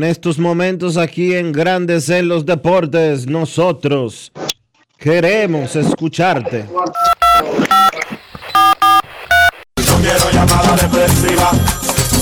estos 0.02 0.38
momentos 0.38 0.96
aquí 0.96 1.34
en 1.34 1.52
Grandes 1.52 2.08
en 2.08 2.26
los 2.26 2.44
Deportes, 2.44 3.28
nosotros 3.28 4.32
queremos 4.98 5.76
escucharte. 5.76 6.66
No 6.66 6.82
quiero 10.00 10.30
llamada 10.32 10.76
depresiva. 10.76 11.52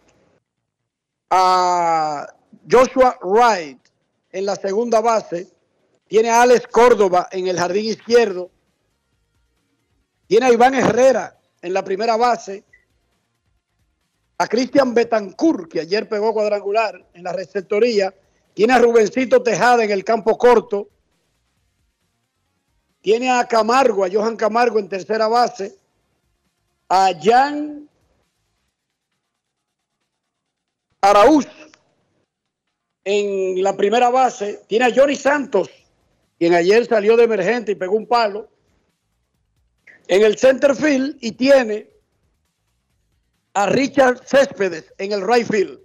a 1.30 2.26
Joshua 2.70 3.18
Wright 3.22 3.78
en 4.30 4.46
la 4.46 4.56
segunda 4.56 5.00
base. 5.00 5.48
Tiene 6.06 6.30
a 6.30 6.42
Alex 6.42 6.66
Córdoba 6.68 7.28
en 7.30 7.48
el 7.48 7.58
jardín 7.58 7.86
izquierdo. 7.86 8.50
Tiene 10.26 10.46
a 10.46 10.52
Iván 10.52 10.74
Herrera 10.74 11.38
en 11.62 11.72
la 11.72 11.84
primera 11.84 12.16
base. 12.16 12.64
A 14.38 14.46
Cristian 14.46 14.94
Betancourt, 14.94 15.68
que 15.68 15.80
ayer 15.80 16.08
pegó 16.08 16.32
cuadrangular 16.32 17.04
en 17.12 17.24
la 17.24 17.32
receptoría. 17.32 18.14
Tiene 18.54 18.72
a 18.72 18.78
Rubencito 18.78 19.42
Tejada 19.42 19.82
en 19.82 19.90
el 19.90 20.04
campo 20.04 20.38
corto. 20.38 20.88
Tiene 23.00 23.30
a 23.30 23.46
Camargo, 23.48 24.04
a 24.04 24.10
Johan 24.10 24.36
Camargo 24.36 24.78
en 24.78 24.88
tercera 24.88 25.26
base. 25.26 25.76
A 26.88 27.10
Jan 27.20 27.88
Araúz 31.00 31.46
en 33.04 33.62
la 33.62 33.76
primera 33.76 34.10
base. 34.10 34.62
Tiene 34.68 34.84
a 34.84 34.94
Johnny 34.94 35.16
Santos, 35.16 35.68
quien 36.38 36.54
ayer 36.54 36.86
salió 36.86 37.16
de 37.16 37.24
emergente 37.24 37.72
y 37.72 37.74
pegó 37.74 37.96
un 37.96 38.06
palo. 38.06 38.48
En 40.06 40.22
el 40.22 40.38
center 40.38 40.76
field 40.76 41.16
y 41.20 41.32
tiene 41.32 41.97
Richard 43.66 44.22
Céspedes 44.24 44.92
en 44.98 45.12
el 45.12 45.26
right 45.26 45.46
field. 45.46 45.80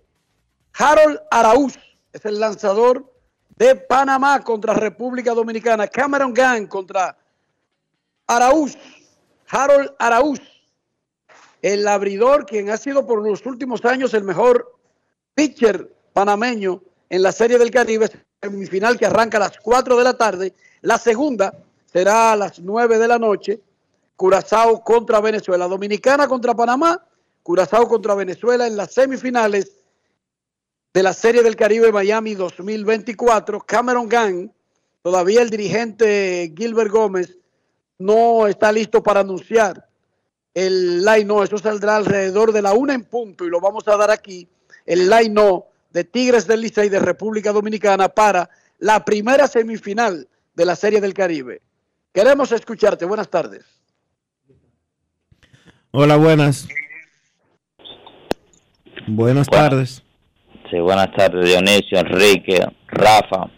Harold 0.78 1.20
Araúz 1.32 1.78
es 2.12 2.26
el 2.26 2.40
lanzador 2.40 3.12
de 3.58 3.76
Panamá 3.76 4.44
contra 4.44 4.74
República 4.74 5.34
Dominicana. 5.34 5.88
Cameron 5.88 6.34
Gang 6.34 6.68
contra 6.68 7.18
Araúz. 8.28 8.78
Harold 9.48 9.94
Araúz, 10.00 10.40
el 11.62 11.88
abridor, 11.88 12.46
quien 12.46 12.70
ha 12.72 12.78
sido 12.78 13.06
por 13.06 13.22
los 13.22 13.46
últimos 13.46 13.86
años 13.86 14.14
el 14.14 14.24
mejor 14.24 14.80
pitcher 15.36 15.94
panameño 16.12 16.82
en 17.10 17.22
la 17.22 17.32
Serie 17.32 17.60
del 17.60 17.70
Caribe, 17.70 18.10
semifinal 18.42 18.98
que 18.98 19.06
arranca 19.06 19.38
a 19.38 19.42
las 19.42 19.60
4 19.60 19.96
de 19.96 20.04
la 20.04 20.18
tarde. 20.18 20.54
La 20.82 20.98
segunda 20.98 21.54
será 21.86 22.32
a 22.32 22.36
las 22.36 22.60
9 22.60 22.98
de 22.98 23.08
la 23.08 23.20
noche. 23.20 23.62
Curazao 24.16 24.84
contra 24.84 25.22
Venezuela. 25.22 25.68
Dominicana 25.68 26.28
contra 26.28 26.56
Panamá. 26.56 27.00
Curazao 27.44 27.88
contra 27.88 28.16
Venezuela 28.16 28.66
en 28.66 28.78
las 28.78 28.94
semifinales 28.94 29.84
de 30.94 31.04
la 31.04 31.14
Serie 31.14 31.44
del 31.44 31.56
Caribe 31.56 31.92
Miami 31.92 32.36
2024. 32.36 33.60
Cameron 33.62 34.08
Gang, 34.08 34.50
todavía 35.02 35.42
el 35.42 35.50
dirigente 35.50 36.54
Gilbert 36.56 36.92
Gómez 36.92 37.38
no 38.00 38.48
está 38.48 38.72
listo 38.72 39.04
para 39.04 39.20
anunciar 39.20 39.88
el 40.54 41.04
line 41.04 41.26
no. 41.26 41.44
Eso 41.44 41.58
saldrá 41.58 41.98
alrededor 41.98 42.52
de 42.52 42.62
la 42.62 42.74
una 42.74 42.94
en 42.94 43.04
punto 43.04 43.46
y 43.46 43.50
lo 43.50 43.60
vamos 43.60 43.88
a 43.88 43.98
dar 43.98 44.12
aquí. 44.12 44.48
El 44.86 45.10
line 45.10 45.30
no 45.30 45.66
de 45.92 46.04
Tigres 46.04 46.48
del 46.48 46.62
Licey 46.62 46.90
de 46.90 47.00
República 47.00 47.52
Dominicana 47.52 48.10
para 48.10 48.50
la 48.80 49.04
primera 49.04 49.48
semifinal 49.48 50.28
de 50.54 50.66
la 50.66 50.76
Serie 50.76 51.02
del 51.02 51.14
Caribe. 51.14 51.62
Queremos 52.14 52.52
escucharte. 52.52 53.06
Buenas 53.06 53.30
tardes. 53.30 53.64
Hola, 55.92 56.16
buenas. 56.16 56.68
Buenas 59.08 59.48
tardes. 59.48 60.04
Sí, 60.72 60.80
buenas 60.80 61.12
tardes, 61.12 61.46
Dionisio, 61.46 62.00
Enrique, 62.00 62.60
Rafa, 62.88 63.50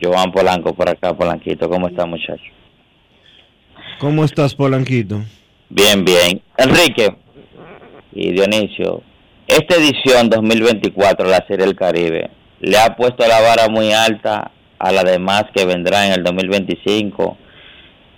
Joan 0.00 0.32
Polanco 0.32 0.74
por 0.74 0.88
acá, 0.88 1.14
Polanquito. 1.14 1.68
¿Cómo 1.68 1.88
está, 1.88 2.06
muchacho? 2.06 2.42
¿Cómo 3.98 4.24
estás, 4.24 4.54
Polanquito? 4.54 5.20
Bien, 5.68 6.04
bien. 6.04 6.40
Enrique 6.56 7.14
y 8.12 8.32
Dionisio, 8.32 9.02
esta 9.46 9.76
edición 9.76 10.30
2024 10.30 11.26
de 11.26 11.30
la 11.30 11.44
Serie 11.46 11.66
del 11.66 11.76
Caribe 11.76 12.30
le 12.60 12.78
ha 12.78 12.96
puesto 12.96 13.26
la 13.26 13.40
vara 13.40 13.68
muy 13.68 13.92
alta 13.92 14.50
a 14.78 14.92
la 14.92 15.02
demás 15.02 15.44
que 15.54 15.64
vendrá 15.64 16.06
en 16.06 16.12
el 16.12 16.22
2025, 16.22 17.36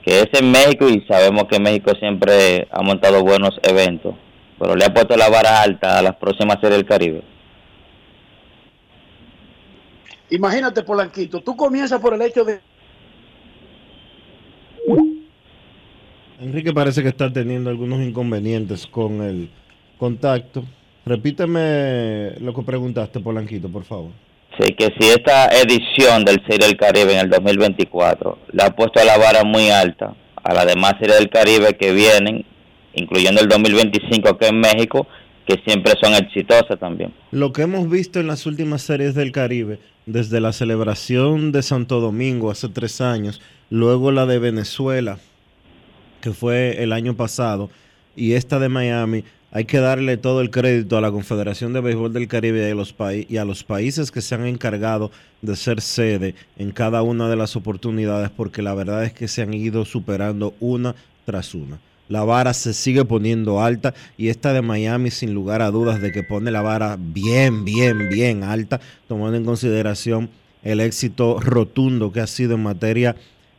que 0.04 0.20
es 0.20 0.28
en 0.38 0.50
México 0.50 0.88
y 0.88 1.04
sabemos 1.08 1.44
que 1.50 1.58
México 1.58 1.92
siempre 1.98 2.68
ha 2.70 2.82
montado 2.82 3.22
buenos 3.22 3.58
eventos, 3.62 4.14
pero 4.61 4.76
le 4.76 4.84
ha 4.84 4.92
puesto 4.92 5.16
la 5.16 5.30
vara 5.30 5.62
alta 5.62 5.98
a 5.98 6.02
las 6.02 6.16
próximas 6.16 6.58
Series 6.61 6.76
del 6.76 6.86
Caribe. 6.86 7.22
Imagínate, 10.28 10.82
Polanquito, 10.82 11.40
tú 11.40 11.56
comienzas 11.56 11.98
por 11.98 12.12
el 12.12 12.20
hecho 12.20 12.44
de 12.44 12.61
Enrique 16.40 16.72
parece 16.72 17.02
que 17.02 17.08
está 17.08 17.32
teniendo 17.32 17.70
algunos 17.70 18.00
inconvenientes 18.00 18.86
con 18.86 19.22
el 19.22 19.50
contacto. 19.98 20.64
Repíteme 21.06 22.32
lo 22.40 22.54
que 22.54 22.62
preguntaste, 22.62 23.20
Polanquito, 23.20 23.68
por 23.68 23.84
favor. 23.84 24.11
Sí, 24.58 24.74
que 24.74 24.88
si 24.98 25.08
esta 25.08 25.48
edición 25.48 26.24
del 26.24 26.42
Serie 26.46 26.66
del 26.66 26.76
Caribe 26.76 27.14
en 27.14 27.20
el 27.20 27.30
2024 27.30 28.38
le 28.52 28.62
ha 28.62 28.70
puesto 28.70 29.02
la 29.04 29.16
vara 29.16 29.42
muy 29.44 29.70
alta 29.70 30.14
a 30.42 30.54
las 30.54 30.66
demás 30.66 30.94
Series 31.00 31.18
del 31.18 31.30
Caribe 31.30 31.76
que 31.78 31.92
vienen, 31.92 32.44
incluyendo 32.95 33.41
el 33.41 33.49
2025 33.49 34.28
aquí 34.28 34.47
en 34.47 34.61
México, 34.61 35.07
que 35.47 35.61
siempre 35.64 35.95
son 36.01 36.14
exitosas 36.14 36.78
también. 36.78 37.12
Lo 37.30 37.53
que 37.53 37.62
hemos 37.62 37.88
visto 37.88 38.20
en 38.20 38.26
las 38.26 38.47
últimas 38.47 38.82
series 38.82 39.14
del 39.14 39.32
Caribe, 39.32 39.78
desde 40.07 40.41
la 40.41 40.53
celebración 40.53 41.53
de 41.53 41.62
Santo 41.62 42.01
Domingo 42.01 42.51
hace 42.51 42.68
tres 42.68 43.01
años, 43.01 43.41
luego 43.68 44.12
la 44.12 44.26
de 44.26 44.38
Venezuela, 44.38 45.18
que 46.20 46.32
fue 46.32 46.82
el 46.82 46.93
año 46.93 47.14
pasado, 47.16 47.70
y 48.16 48.32
esta 48.32 48.59
de 48.59 48.68
Miami, 48.68 49.24
hay 49.53 49.64
que 49.64 49.78
darle 49.78 50.16
todo 50.16 50.41
el 50.43 50.51
crédito 50.51 50.97
a 50.97 51.01
la 51.01 51.11
Confederación 51.11 51.72
de 51.72 51.80
Béisbol 51.80 52.12
del 52.12 52.28
Caribe 52.28 52.68
y 52.68 52.70
a 52.70 52.74
los, 52.74 52.95
y 53.28 53.36
a 53.36 53.45
los 53.45 53.64
países 53.64 54.12
que 54.12 54.20
se 54.20 54.36
han 54.36 54.47
encargado 54.47 55.11
de 55.43 55.57
ser 55.57 55.80
sede 55.80 56.34
en 56.57 56.70
cada 56.70 57.03
una 57.03 57.28
de 57.28 57.36
las 57.36 57.57
oportunidades, 57.57 58.30
porque 58.30 58.62
la 58.62 58.74
verdad 58.74 59.05
es 59.05 59.12
que 59.12 59.26
se 59.26 59.43
han 59.43 59.53
ido 59.53 59.84
superando 59.84 60.55
una 60.61 60.95
tras 61.24 61.55
una. 61.55 61.80
La 62.11 62.24
vara 62.24 62.54
se 62.54 62.74
sigue 62.74 63.04
poniendo 63.04 63.62
alta 63.62 63.94
y 64.18 64.30
esta 64.30 64.52
de 64.52 64.62
Miami, 64.62 65.12
sin 65.12 65.32
lugar 65.32 65.62
a 65.62 65.70
dudas, 65.70 66.00
de 66.02 66.11
que 66.11 66.24
pone 66.24 66.50
la 66.50 66.61
vara 66.61 66.96
bien, 66.98 67.64
bien, 67.64 68.08
bien 68.08 68.42
alta, 68.42 68.80
tomando 69.06 69.36
en 69.36 69.44
consideración 69.44 70.28
el 70.64 70.80
éxito 70.80 71.38
rotundo 71.38 72.11
que 72.11 72.18
ha 72.18 72.26
sido 72.26 72.56
en 72.56 72.64
materia 72.64 73.14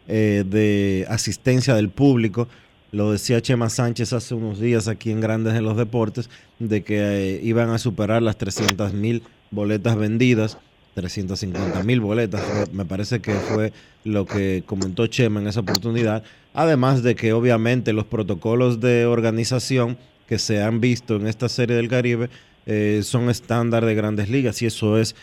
eh, 0.09 0.43
de 0.45 1.05
asistencia 1.07 1.75
del 1.75 1.87
público. 1.87 2.49
Lo 2.91 3.13
decía 3.13 3.41
Chema 3.41 3.69
Sánchez 3.69 4.11
hace 4.11 4.35
unos 4.35 4.59
días 4.59 4.89
aquí 4.89 5.11
en 5.11 5.21
Grandes 5.21 5.53
en 5.55 5.63
los 5.63 5.77
Deportes, 5.77 6.29
de 6.59 6.83
que 6.83 6.97
eh, 6.99 7.39
iban 7.41 7.69
a 7.69 7.77
superar 7.77 8.21
las 8.21 8.37
300 8.37 8.91
mil 8.93 9.23
boletas 9.49 9.95
vendidas, 9.95 10.57
350 10.93 11.83
mil 11.83 12.01
boletas, 12.01 12.41
me 12.71 12.85
parece 12.85 13.21
que 13.21 13.33
fue 13.33 13.71
lo 14.03 14.25
que 14.25 14.63
comentó 14.65 15.07
Chema 15.07 15.39
en 15.39 15.47
esa 15.47 15.61
oportunidad. 15.61 16.23
Además 16.53 17.01
de 17.03 17.15
que 17.15 17.33
obviamente 17.33 17.93
los 17.93 18.05
protocolos 18.05 18.79
de 18.79 19.05
organización 19.05 19.97
que 20.27 20.37
se 20.37 20.61
han 20.61 20.81
visto 20.81 21.15
en 21.15 21.27
esta 21.27 21.49
serie 21.49 21.75
del 21.75 21.87
Caribe 21.87 22.29
eh, 22.65 23.01
son 23.03 23.29
estándar 23.29 23.85
de 23.85 23.95
grandes 23.95 24.29
ligas 24.29 24.61
y 24.61 24.67
eso 24.67 24.99
es 24.99 25.15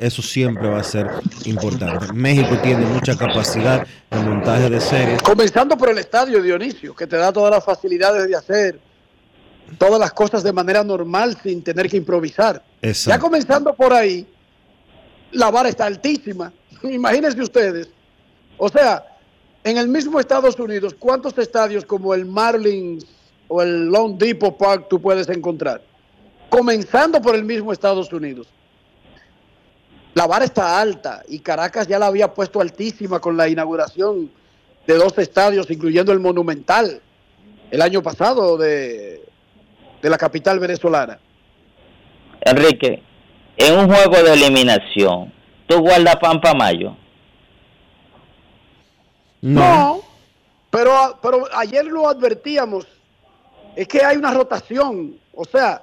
eso 0.00 0.22
siempre 0.22 0.68
va 0.68 0.80
a 0.80 0.84
ser 0.84 1.08
importante. 1.44 2.12
México 2.12 2.58
tiene 2.62 2.84
mucha 2.86 3.16
capacidad 3.16 3.86
en 4.10 4.28
montaje 4.28 4.68
de 4.68 4.80
series. 4.80 5.22
Comenzando 5.22 5.76
por 5.76 5.90
el 5.90 5.98
estadio 5.98 6.42
Dionisio, 6.42 6.94
que 6.94 7.06
te 7.06 7.16
da 7.16 7.32
todas 7.32 7.52
las 7.52 7.64
facilidades 7.64 8.28
de 8.28 8.36
hacer 8.36 8.80
todas 9.78 10.00
las 10.00 10.12
cosas 10.12 10.42
de 10.42 10.52
manera 10.52 10.82
normal 10.82 11.38
sin 11.42 11.62
tener 11.62 11.88
que 11.88 11.96
improvisar. 11.96 12.62
Ya 12.82 13.18
comenzando 13.18 13.74
por 13.74 13.92
ahí, 13.92 14.26
la 15.32 15.50
vara 15.50 15.68
está 15.68 15.86
altísima. 15.86 16.52
Imagínense 16.82 17.40
ustedes. 17.40 17.88
O 18.58 18.68
sea, 18.68 19.04
en 19.64 19.78
el 19.78 19.88
mismo 19.88 20.20
Estados 20.20 20.58
Unidos, 20.58 20.94
¿cuántos 20.98 21.36
estadios 21.38 21.84
como 21.84 22.14
el 22.14 22.24
Marlins 22.26 23.06
o 23.48 23.62
el 23.62 23.86
Lone 23.86 24.16
Depot 24.18 24.56
Park 24.56 24.86
tú 24.88 25.00
puedes 25.00 25.28
encontrar? 25.28 25.82
comenzando 26.50 27.22
por 27.22 27.34
el 27.34 27.44
mismo 27.44 27.72
Estados 27.72 28.12
Unidos. 28.12 28.48
La 30.12 30.26
vara 30.26 30.44
está 30.44 30.78
alta 30.80 31.22
y 31.28 31.38
Caracas 31.38 31.86
ya 31.86 31.98
la 31.98 32.06
había 32.06 32.34
puesto 32.34 32.60
altísima 32.60 33.20
con 33.20 33.36
la 33.36 33.48
inauguración 33.48 34.30
de 34.86 34.94
dos 34.94 35.16
estadios, 35.18 35.70
incluyendo 35.70 36.12
el 36.12 36.18
Monumental, 36.18 37.00
el 37.70 37.80
año 37.80 38.02
pasado 38.02 38.58
de, 38.58 39.22
de 40.02 40.10
la 40.10 40.18
capital 40.18 40.58
venezolana. 40.58 41.20
Enrique, 42.40 43.02
en 43.60 43.78
un 43.78 43.94
juego 43.94 44.22
de 44.22 44.32
eliminación, 44.32 45.30
¿tú 45.66 45.80
guardas 45.80 46.16
Pampa 46.16 46.54
Mayo? 46.54 46.96
No, 49.42 50.00
pero, 50.70 51.18
pero 51.20 51.46
ayer 51.54 51.84
lo 51.84 52.08
advertíamos, 52.08 52.86
es 53.76 53.86
que 53.86 54.02
hay 54.02 54.16
una 54.16 54.32
rotación, 54.32 55.14
o 55.34 55.44
sea, 55.44 55.82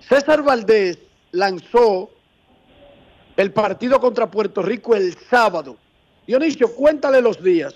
César 0.00 0.42
Valdés 0.42 0.98
lanzó 1.32 2.08
el 3.36 3.52
partido 3.52 4.00
contra 4.00 4.30
Puerto 4.30 4.62
Rico 4.62 4.94
el 4.94 5.14
sábado. 5.28 5.76
Dionisio, 6.26 6.74
cuéntale 6.74 7.20
los 7.20 7.42
días. 7.42 7.74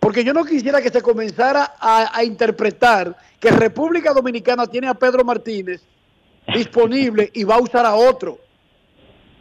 Porque 0.00 0.24
yo 0.24 0.32
no 0.32 0.44
quisiera 0.44 0.82
que 0.82 0.90
se 0.90 1.00
comenzara 1.00 1.74
a, 1.78 2.16
a 2.16 2.24
interpretar 2.24 3.16
que 3.38 3.50
República 3.50 4.12
Dominicana 4.12 4.66
tiene 4.66 4.88
a 4.88 4.94
Pedro 4.94 5.24
Martínez 5.24 5.82
disponible 6.54 7.30
y 7.34 7.44
va 7.44 7.56
a 7.56 7.60
usar 7.60 7.86
a 7.86 7.94
otro. 7.94 8.38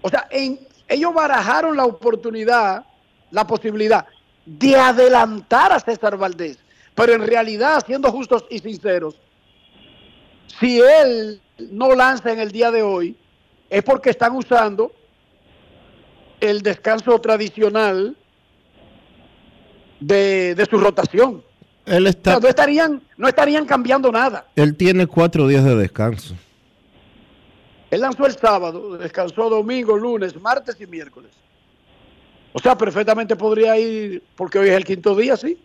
O 0.01 0.09
sea, 0.09 0.27
en, 0.29 0.59
ellos 0.87 1.13
barajaron 1.13 1.75
la 1.75 1.85
oportunidad, 1.85 2.85
la 3.31 3.45
posibilidad 3.47 4.05
de 4.45 4.75
adelantar 4.75 5.71
a 5.71 5.79
César 5.79 6.17
Valdés. 6.17 6.57
Pero 6.93 7.13
en 7.13 7.25
realidad, 7.25 7.83
siendo 7.85 8.11
justos 8.11 8.45
y 8.49 8.59
sinceros, 8.59 9.15
si 10.59 10.79
él 10.79 11.41
no 11.71 11.93
lanza 11.95 12.31
en 12.31 12.39
el 12.39 12.51
día 12.51 12.71
de 12.71 12.83
hoy, 12.83 13.15
es 13.69 13.83
porque 13.83 14.11
están 14.11 14.35
usando 14.35 14.91
el 16.39 16.61
descanso 16.61 17.19
tradicional 17.19 18.15
de, 19.99 20.55
de 20.55 20.65
su 20.65 20.77
rotación. 20.77 21.43
Él 21.85 22.05
O 22.05 22.09
está, 22.09 22.31
sea, 22.31 22.39
no, 22.39 22.47
estarían, 22.47 23.01
no 23.17 23.27
estarían 23.27 23.65
cambiando 23.65 24.11
nada. 24.11 24.45
él 24.55 24.75
tiene 24.75 25.07
cuatro 25.07 25.47
días 25.47 25.63
de 25.63 25.75
descanso. 25.75 26.35
Él 27.91 28.01
lanzó 28.01 28.25
el 28.25 28.33
sábado, 28.37 28.97
descansó 28.97 29.49
domingo, 29.49 29.95
lunes, 29.97 30.35
martes 30.41 30.75
y 30.79 30.87
miércoles. 30.87 31.31
O 32.53 32.59
sea, 32.59 32.77
perfectamente 32.77 33.35
podría 33.35 33.77
ir, 33.77 34.23
porque 34.35 34.59
hoy 34.59 34.69
es 34.69 34.75
el 34.75 34.85
quinto 34.85 35.15
día, 35.15 35.35
sí. 35.37 35.57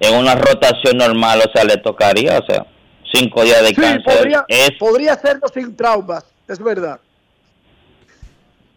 En 0.00 0.14
una 0.16 0.34
rotación 0.34 0.96
normal, 0.96 1.40
o 1.46 1.50
sea, 1.52 1.64
le 1.64 1.76
tocaría, 1.78 2.38
o 2.38 2.44
sea, 2.46 2.66
cinco 3.12 3.42
días 3.44 3.60
de 3.62 3.68
Sí, 3.68 3.74
descanso. 3.76 4.04
podría, 4.10 4.44
es 4.48 4.70
podría 4.78 5.12
hacerlo 5.12 5.46
sin 5.52 5.76
traumas, 5.76 6.24
es 6.48 6.58
verdad. 6.58 6.98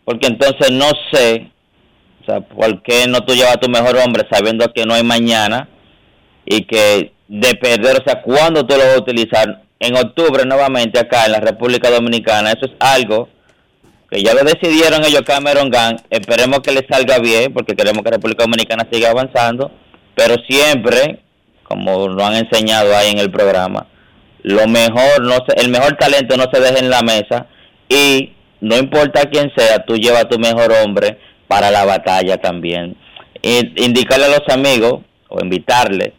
porque 0.05 0.27
entonces 0.27 0.71
no 0.71 0.89
sé, 1.11 1.51
o 2.21 2.25
sea, 2.25 2.39
¿por 2.41 2.81
qué 2.83 3.07
no 3.07 3.21
tú 3.25 3.33
llevas 3.33 3.55
a 3.55 3.59
tu 3.59 3.69
mejor 3.69 3.97
hombre 3.97 4.25
sabiendo 4.31 4.71
que 4.73 4.85
no 4.85 4.93
hay 4.93 5.03
mañana 5.03 5.67
y 6.45 6.63
que 6.65 7.11
de 7.27 7.55
perder, 7.55 8.01
o 8.01 8.03
sea, 8.05 8.21
¿cuándo 8.21 8.65
tú 8.65 8.75
lo 8.77 8.83
vas 8.85 8.95
a 8.95 8.99
utilizar? 9.01 9.63
En 9.79 9.95
octubre 9.95 10.43
nuevamente 10.45 10.99
acá 10.99 11.25
en 11.25 11.33
la 11.33 11.39
República 11.39 11.89
Dominicana, 11.89 12.51
eso 12.51 12.65
es 12.65 12.71
algo 12.79 13.29
que 14.09 14.23
ya 14.23 14.33
lo 14.33 14.43
decidieron 14.43 15.03
ellos 15.03 15.21
Cameron 15.21 15.69
Gang, 15.69 15.97
esperemos 16.09 16.59
que 16.61 16.71
le 16.71 16.87
salga 16.89 17.19
bien 17.19 17.53
porque 17.53 17.75
queremos 17.75 18.03
que 18.03 18.11
República 18.11 18.43
Dominicana 18.43 18.87
siga 18.91 19.09
avanzando, 19.09 19.71
pero 20.15 20.35
siempre, 20.47 21.19
como 21.63 22.07
lo 22.07 22.25
han 22.25 22.35
enseñado 22.35 22.95
ahí 22.95 23.11
en 23.11 23.19
el 23.19 23.29
programa, 23.29 23.87
lo 24.43 24.65
mejor, 24.67 25.21
no 25.23 25.39
se, 25.45 25.59
el 25.61 25.69
mejor 25.69 25.97
talento 25.97 26.37
no 26.37 26.45
se 26.51 26.61
deja 26.61 26.79
en 26.79 26.89
la 26.89 27.01
mesa. 27.01 27.47
Y 27.89 28.33
no 28.61 28.77
importa 28.77 29.29
quién 29.29 29.51
sea, 29.55 29.83
tú 29.85 29.97
llevas 29.97 30.29
tu 30.29 30.39
mejor 30.39 30.71
hombre 30.71 31.19
para 31.47 31.69
la 31.69 31.83
batalla 31.83 32.37
también. 32.37 32.95
Y 33.41 33.83
indicarle 33.83 34.25
a 34.25 34.39
los 34.39 34.47
amigos 34.49 35.01
o 35.27 35.43
invitarles 35.43 36.13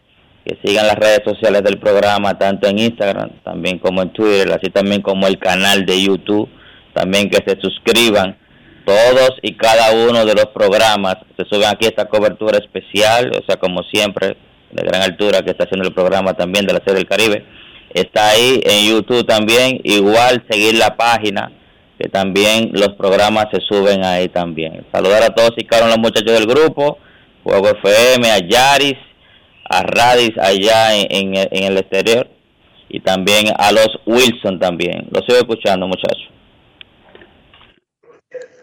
que 0.49 0.67
sigan 0.67 0.87
las 0.87 0.95
redes 0.95 1.21
sociales 1.23 1.61
del 1.63 1.77
programa, 1.77 2.37
tanto 2.39 2.67
en 2.67 2.79
Instagram, 2.79 3.29
también 3.43 3.77
como 3.77 4.01
en 4.01 4.11
Twitter, 4.11 4.51
así 4.51 4.71
también 4.71 5.01
como 5.01 5.27
el 5.27 5.37
canal 5.37 5.85
de 5.85 6.01
YouTube, 6.01 6.49
también 6.93 7.29
que 7.29 7.37
se 7.45 7.59
suscriban. 7.61 8.35
Todos 8.83 9.33
y 9.43 9.53
cada 9.53 9.91
uno 9.91 10.25
de 10.25 10.33
los 10.33 10.47
programas 10.47 11.17
se 11.37 11.45
suben 11.45 11.67
aquí 11.69 11.85
esta 11.85 12.05
cobertura 12.05 12.57
especial, 12.57 13.31
o 13.31 13.45
sea, 13.45 13.57
como 13.57 13.83
siempre, 13.83 14.37
de 14.71 14.83
gran 14.83 15.03
altura 15.03 15.43
que 15.43 15.51
está 15.51 15.65
haciendo 15.65 15.87
el 15.87 15.93
programa 15.93 16.33
también 16.33 16.65
de 16.65 16.73
la 16.73 16.79
serie 16.79 16.95
del 16.95 17.07
Caribe. 17.07 17.45
Está 17.93 18.31
ahí 18.31 18.59
en 18.63 18.89
YouTube 18.89 19.27
también, 19.27 19.79
igual 19.83 20.43
seguir 20.49 20.75
la 20.75 20.97
página, 20.97 21.51
que 21.99 22.09
también 22.09 22.71
los 22.73 22.95
programas 22.95 23.45
se 23.51 23.59
suben 23.61 24.03
ahí 24.03 24.29
también. 24.29 24.83
Saludar 24.91 25.21
a 25.21 25.35
todos 25.35 25.51
y 25.57 25.65
cada 25.65 25.83
uno 25.83 25.91
los 25.91 25.99
muchachos 25.99 26.33
del 26.33 26.47
grupo, 26.47 26.97
Fuego 27.43 27.69
FM, 27.69 28.31
a 28.31 28.39
Yaris, 28.39 29.08
a 29.69 29.83
Radis 29.83 30.37
allá 30.37 30.95
en, 30.95 31.35
en, 31.35 31.47
en 31.51 31.63
el 31.63 31.77
exterior 31.77 32.27
y 32.89 32.99
también 33.01 33.45
a 33.57 33.71
los 33.71 33.87
Wilson 34.05 34.59
también. 34.59 35.07
Los 35.11 35.23
sigo 35.25 35.37
escuchando 35.37 35.87
muchachos. 35.87 36.29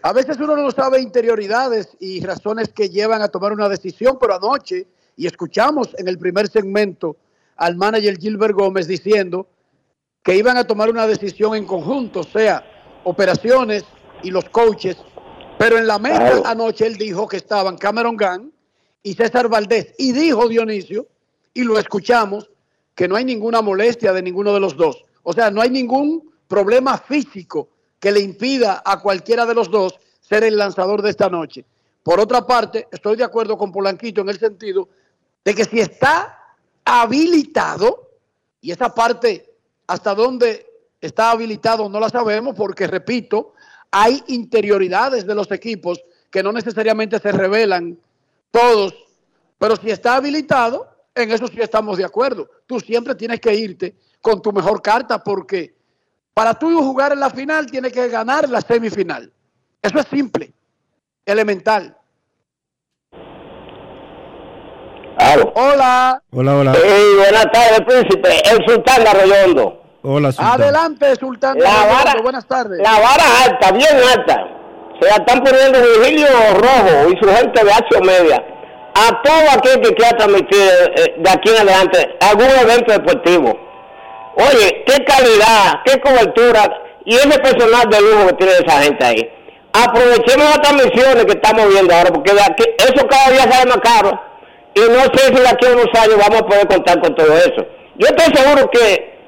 A 0.03 0.13
veces 0.13 0.37
uno 0.39 0.57
no 0.57 0.71
sabe 0.71 1.01
interioridades 1.01 1.97
y 1.99 2.25
razones 2.25 2.69
que 2.73 2.89
llevan 2.89 3.23
a 3.23 3.29
tomar 3.29 3.53
una 3.53 3.69
decisión, 3.69 4.19
pero 4.21 4.37
anoche, 4.37 4.87
y 5.17 5.27
escuchamos 5.27 5.89
en 5.99 6.07
el 6.07 6.19
primer 6.19 6.49
segmento 6.49 7.17
al 7.57 7.77
manager 7.77 8.17
Gilbert 8.19 8.55
Gómez 8.55 8.87
diciendo 8.87 9.49
que 10.23 10.37
iban 10.37 10.57
a 10.57 10.65
tomar 10.65 10.91
una 10.91 11.07
decisión 11.07 11.57
en 11.57 11.67
conjunto, 11.67 12.21
o 12.21 12.25
sea, 12.25 12.65
operaciones 13.05 13.85
y 14.23 14.31
los 14.31 14.45
coaches, 14.49 14.97
pero 15.59 15.79
en 15.79 15.87
la 15.87 15.99
mesa 15.99 16.43
anoche 16.45 16.87
él 16.87 16.97
dijo 16.97 17.27
que 17.27 17.37
estaban 17.37 17.77
Cameron 17.77 18.17
Gunn 18.17 18.53
y 19.07 19.15
César 19.15 19.49
Valdés, 19.49 19.95
y 19.99 20.11
dijo 20.11 20.49
Dionisio, 20.49 21.07
y 21.55 21.63
lo 21.63 21.79
escuchamos, 21.79 22.51
que 22.93 23.07
no 23.07 23.15
hay 23.15 23.25
ninguna 23.25 23.63
molestia 23.63 24.13
de 24.13 24.21
ninguno 24.21 24.53
de 24.53 24.59
los 24.59 24.77
dos. 24.77 25.05
O 25.23 25.33
sea, 25.33 25.49
no 25.49 25.63
hay 25.63 25.71
ningún 25.71 26.33
problema 26.49 26.99
físico 26.99 27.69
que 28.01 28.11
le 28.11 28.19
impida 28.19 28.83
a 28.85 29.01
cualquiera 29.01 29.47
de 29.47 29.55
los 29.55 29.71
dos 29.71 29.97
ser 30.21 30.43
el 30.43 30.57
lanzador 30.57 31.03
de 31.03 31.11
esta 31.11 31.29
noche. 31.29 31.65
Por 32.03 32.19
otra 32.19 32.45
parte, 32.45 32.89
estoy 32.91 33.17
de 33.17 33.23
acuerdo 33.23 33.57
con 33.57 33.71
Polanquito 33.71 34.23
en 34.23 34.29
el 34.29 34.41
sentido 34.41 34.89
de 35.45 35.55
que 35.55 35.65
si 35.65 35.79
está 35.79 36.57
habilitado, 36.85 38.11
y 38.61 38.73
esa 38.73 38.93
parte 38.93 39.55
hasta 39.87 40.17
dónde 40.17 40.67
está 41.01 41.31
habilitado 41.31 41.89
no 41.89 42.01
la 42.01 42.09
sabemos 42.09 42.57
porque, 42.57 42.89
repito, 42.89 43.55
hay 43.93 44.21
interioridades 44.27 45.25
de 45.29 45.35
los 45.37 45.53
equipos 45.53 46.03
que 46.29 46.43
no 46.43 46.51
necesariamente 46.51 47.21
se 47.21 47.31
revelan 47.31 48.01
todos, 48.57 48.95
pero 49.59 49.77
si 49.77 49.91
está 49.91 50.17
habilitado, 50.17 50.89
en 51.15 51.31
eso 51.31 51.47
sí 51.47 51.61
estamos 51.61 51.99
de 51.99 52.05
acuerdo. 52.05 52.49
Tú 52.67 52.81
siempre 52.81 53.15
tienes 53.15 53.41
que 53.41 53.55
irte 53.55 53.97
con 54.21 54.41
tu 54.41 54.53
mejor 54.53 54.81
carta 54.83 55.23
porque 55.23 55.75
para 56.35 56.55
tú 56.55 56.79
jugar 56.83 57.13
en 57.13 57.21
la 57.21 57.31
final 57.31 57.67
tienes 57.71 57.93
que 57.93 58.09
ganar 58.09 58.49
la 58.49 58.61
semifinal. 58.61 59.33
Eso 59.83 59.99
es 59.99 60.07
simple, 60.09 60.53
elemental. 61.25 61.97
Hola. 65.55 66.23
Hola, 66.31 66.57
hola. 66.57 66.75
Sí, 66.75 66.81
buenas 67.17 67.47
tardes, 67.53 67.81
príncipe. 67.87 68.29
El 68.51 68.65
sultán 68.67 69.03
de 69.03 69.09
Arroyondo. 69.09 69.83
Hola, 70.03 70.31
Sultán. 70.31 70.61
Adelante, 70.61 71.17
Sultán. 71.17 71.59
La 71.59 71.71
Arredondo, 71.83 72.05
vara- 72.05 72.23
Buenas 72.23 72.47
tardes. 72.47 72.79
La 72.83 73.01
vara 73.01 73.25
alta, 73.45 73.73
bien 73.73 73.97
alta. 74.15 74.56
Se 75.01 75.09
la 75.09 75.17
están 75.17 75.43
poniendo 75.45 75.79
Virgilio 75.81 76.29
Rojo 76.55 77.09
y 77.11 77.17
su 77.23 77.29
gente 77.35 77.65
de 77.65 77.73
Acción 77.73 78.07
Media. 78.07 78.43
A 78.95 79.23
todo 79.23 79.51
aquel 79.53 79.81
que 79.83 79.95
quiera 79.95 80.17
transmitir 80.17 80.71
eh, 80.97 81.15
de 81.19 81.31
aquí 81.31 81.51
en 81.51 81.57
adelante 81.57 82.17
algún 82.21 82.49
evento 82.49 82.93
deportivo. 82.93 83.59
Oye, 84.37 84.85
qué 84.87 85.05
calidad, 85.05 85.81
qué 85.85 86.01
cobertura 86.01 86.63
y 87.05 87.15
ese 87.15 87.39
personal 87.41 87.89
de 87.91 88.01
lujo 88.01 88.27
que 88.29 88.33
tiene 88.35 88.53
esa 88.65 88.83
gente 88.83 89.05
ahí. 89.05 89.31
Aprovechemos 89.73 90.47
las 90.47 90.61
transmisiones 90.63 91.25
que 91.27 91.33
estamos 91.33 91.69
viendo 91.69 91.95
ahora, 91.95 92.11
porque 92.11 92.33
de 92.33 92.41
aquí- 92.41 92.71
eso 92.79 93.07
cada 93.07 93.31
día 93.31 93.43
sale 93.43 93.67
más 93.67 93.81
caro. 93.83 94.19
Y 94.75 94.81
no 94.81 95.01
sé 95.15 95.27
si 95.29 95.35
de 95.43 95.49
aquí 95.49 95.67
a 95.67 95.73
unos 95.73 95.89
años 96.01 96.17
vamos 96.17 96.41
a 96.41 96.47
poder 96.47 96.67
contar 96.69 97.01
con 97.01 97.15
todo 97.15 97.37
eso. 97.37 97.67
Yo 97.97 98.09
estoy 98.09 98.35
seguro 98.35 98.71
que 98.71 99.19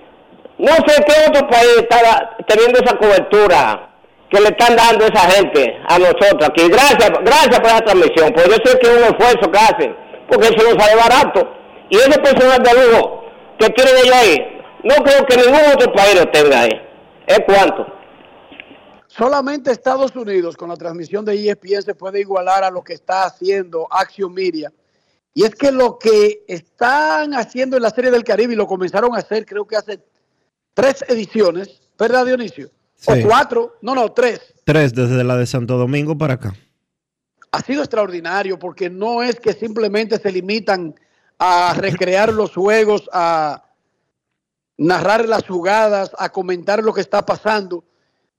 no 0.58 0.72
sé 0.86 1.04
qué 1.06 1.12
otro 1.28 1.46
país 1.48 1.76
está 1.78 2.36
teniendo 2.46 2.80
esa 2.80 2.96
cobertura 2.96 3.87
que 4.30 4.40
le 4.40 4.48
están 4.48 4.76
dando 4.76 5.06
esa 5.06 5.30
gente 5.30 5.76
a 5.88 5.98
nosotros 5.98 6.48
aquí. 6.48 6.68
Gracias, 6.68 7.10
gracias 7.22 7.60
por 7.60 7.66
esa 7.66 7.80
transmisión, 7.80 8.32
porque 8.32 8.50
yo 8.50 8.56
sé 8.64 8.78
que 8.78 8.86
es 8.86 8.96
un 8.96 9.04
esfuerzo 9.04 9.50
que 9.50 9.58
hacen, 9.58 9.96
porque 10.28 10.48
eso 10.48 10.74
no 10.74 10.80
sale 10.80 10.96
barato. 10.96 11.48
Y 11.90 11.96
ese 11.96 12.18
personal 12.20 12.62
de 12.62 12.74
lujo 12.74 13.24
que 13.58 13.70
tienen 13.70 13.94
ellos 14.04 14.14
ahí, 14.14 14.38
no 14.84 14.94
creo 14.96 15.24
que 15.26 15.36
ningún 15.36 15.72
otro 15.74 15.92
país 15.92 16.14
lo 16.14 16.30
tenga 16.30 16.60
ahí. 16.60 16.72
¿Es 17.26 17.40
cuánto? 17.46 17.86
Solamente 19.06 19.70
Estados 19.70 20.14
Unidos 20.14 20.56
con 20.56 20.68
la 20.68 20.76
transmisión 20.76 21.24
de 21.24 21.34
ESPN 21.34 21.82
se 21.82 21.94
puede 21.94 22.20
igualar 22.20 22.62
a 22.62 22.70
lo 22.70 22.84
que 22.84 22.92
está 22.92 23.24
haciendo 23.24 23.88
Action 23.90 24.32
Media. 24.32 24.72
Y 25.34 25.44
es 25.44 25.54
que 25.54 25.72
lo 25.72 25.98
que 25.98 26.44
están 26.46 27.34
haciendo 27.34 27.76
en 27.76 27.82
la 27.82 27.90
Serie 27.90 28.10
del 28.10 28.24
Caribe 28.24 28.52
y 28.52 28.56
lo 28.56 28.66
comenzaron 28.66 29.14
a 29.14 29.18
hacer 29.18 29.46
creo 29.46 29.66
que 29.66 29.76
hace 29.76 30.00
tres 30.74 31.04
ediciones, 31.08 31.80
¿verdad 31.98 32.26
Dionisio? 32.26 32.70
Sí. 32.98 33.12
O 33.12 33.28
cuatro, 33.28 33.76
no, 33.80 33.94
no, 33.94 34.10
tres. 34.12 34.40
Tres 34.64 34.92
desde 34.92 35.22
la 35.22 35.36
de 35.36 35.46
Santo 35.46 35.78
Domingo 35.78 36.18
para 36.18 36.34
acá. 36.34 36.54
ha 37.52 37.62
sido 37.62 37.80
extraordinario 37.82 38.58
porque 38.58 38.90
no 38.90 39.22
es 39.22 39.38
que 39.40 39.52
simplemente 39.52 40.18
se 40.18 40.32
limitan 40.32 40.94
a 41.38 41.74
recrear 41.74 42.32
los 42.32 42.52
juegos, 42.54 43.08
a 43.12 43.64
narrar 44.76 45.28
las 45.28 45.46
jugadas, 45.46 46.10
a 46.18 46.30
comentar 46.30 46.82
lo 46.82 46.92
que 46.92 47.00
está 47.00 47.24
pasando. 47.24 47.84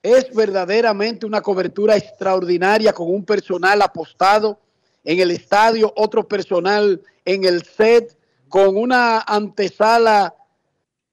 Es 0.03 0.33
verdaderamente 0.33 1.25
una 1.25 1.41
cobertura 1.41 1.95
extraordinaria 1.95 2.93
con 2.93 3.09
un 3.09 3.23
personal 3.25 3.81
apostado 3.81 4.59
en 5.03 5.19
el 5.19 5.31
estadio, 5.31 5.93
otro 5.95 6.27
personal 6.27 7.01
en 7.25 7.45
el 7.45 7.63
set, 7.63 8.17
con 8.49 8.75
una 8.77 9.19
antesala 9.21 10.35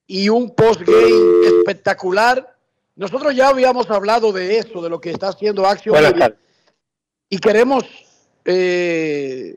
y 0.07 0.29
un 0.29 0.51
postgame 0.51 1.47
espectacular. 1.47 2.56
Nosotros 2.97 3.37
ya 3.37 3.49
habíamos 3.49 3.91
hablado 3.91 4.33
de 4.33 4.59
eso, 4.59 4.83
de 4.83 4.89
lo 4.89 5.01
que 5.01 5.11
está 5.11 5.29
haciendo 5.29 5.67
Action 5.67 5.95
y 7.29 7.39
queremos 7.39 7.85
eh, 8.45 9.57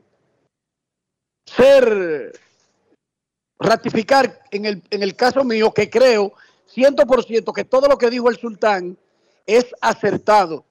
poder 1.56 2.38
ratificar 3.58 4.40
en 4.50 4.66
el, 4.66 4.82
en 4.90 5.02
el 5.02 5.16
caso 5.16 5.42
mío 5.44 5.72
que 5.72 5.88
creo 5.88 6.34
100% 6.74 7.52
que 7.54 7.64
todo 7.64 7.88
lo 7.88 7.96
que 7.96 8.10
dijo 8.10 8.28
el 8.28 8.36
sultán 8.36 8.98
es 9.46 9.66
acertado 9.80 10.64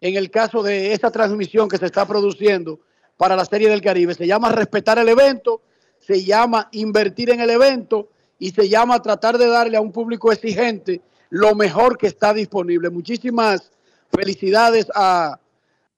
en 0.00 0.16
el 0.16 0.30
caso 0.30 0.62
de 0.62 0.92
esa 0.92 1.10
transmisión 1.10 1.68
que 1.68 1.78
se 1.78 1.86
está 1.86 2.06
produciendo 2.06 2.80
para 3.16 3.34
la 3.34 3.44
Serie 3.44 3.68
del 3.68 3.80
Caribe. 3.80 4.14
Se 4.14 4.26
llama 4.26 4.52
respetar 4.52 4.98
el 4.98 5.08
evento, 5.08 5.62
se 5.98 6.22
llama 6.22 6.68
invertir 6.72 7.30
en 7.30 7.40
el 7.40 7.50
evento 7.50 8.10
y 8.38 8.50
se 8.50 8.68
llama 8.68 9.02
tratar 9.02 9.38
de 9.38 9.48
darle 9.48 9.76
a 9.76 9.80
un 9.80 9.92
público 9.92 10.30
exigente 10.30 11.00
lo 11.36 11.54
mejor 11.54 11.98
que 11.98 12.06
está 12.06 12.32
disponible. 12.32 12.90
Muchísimas 12.90 13.70
felicidades 14.10 14.86
a 14.94 15.38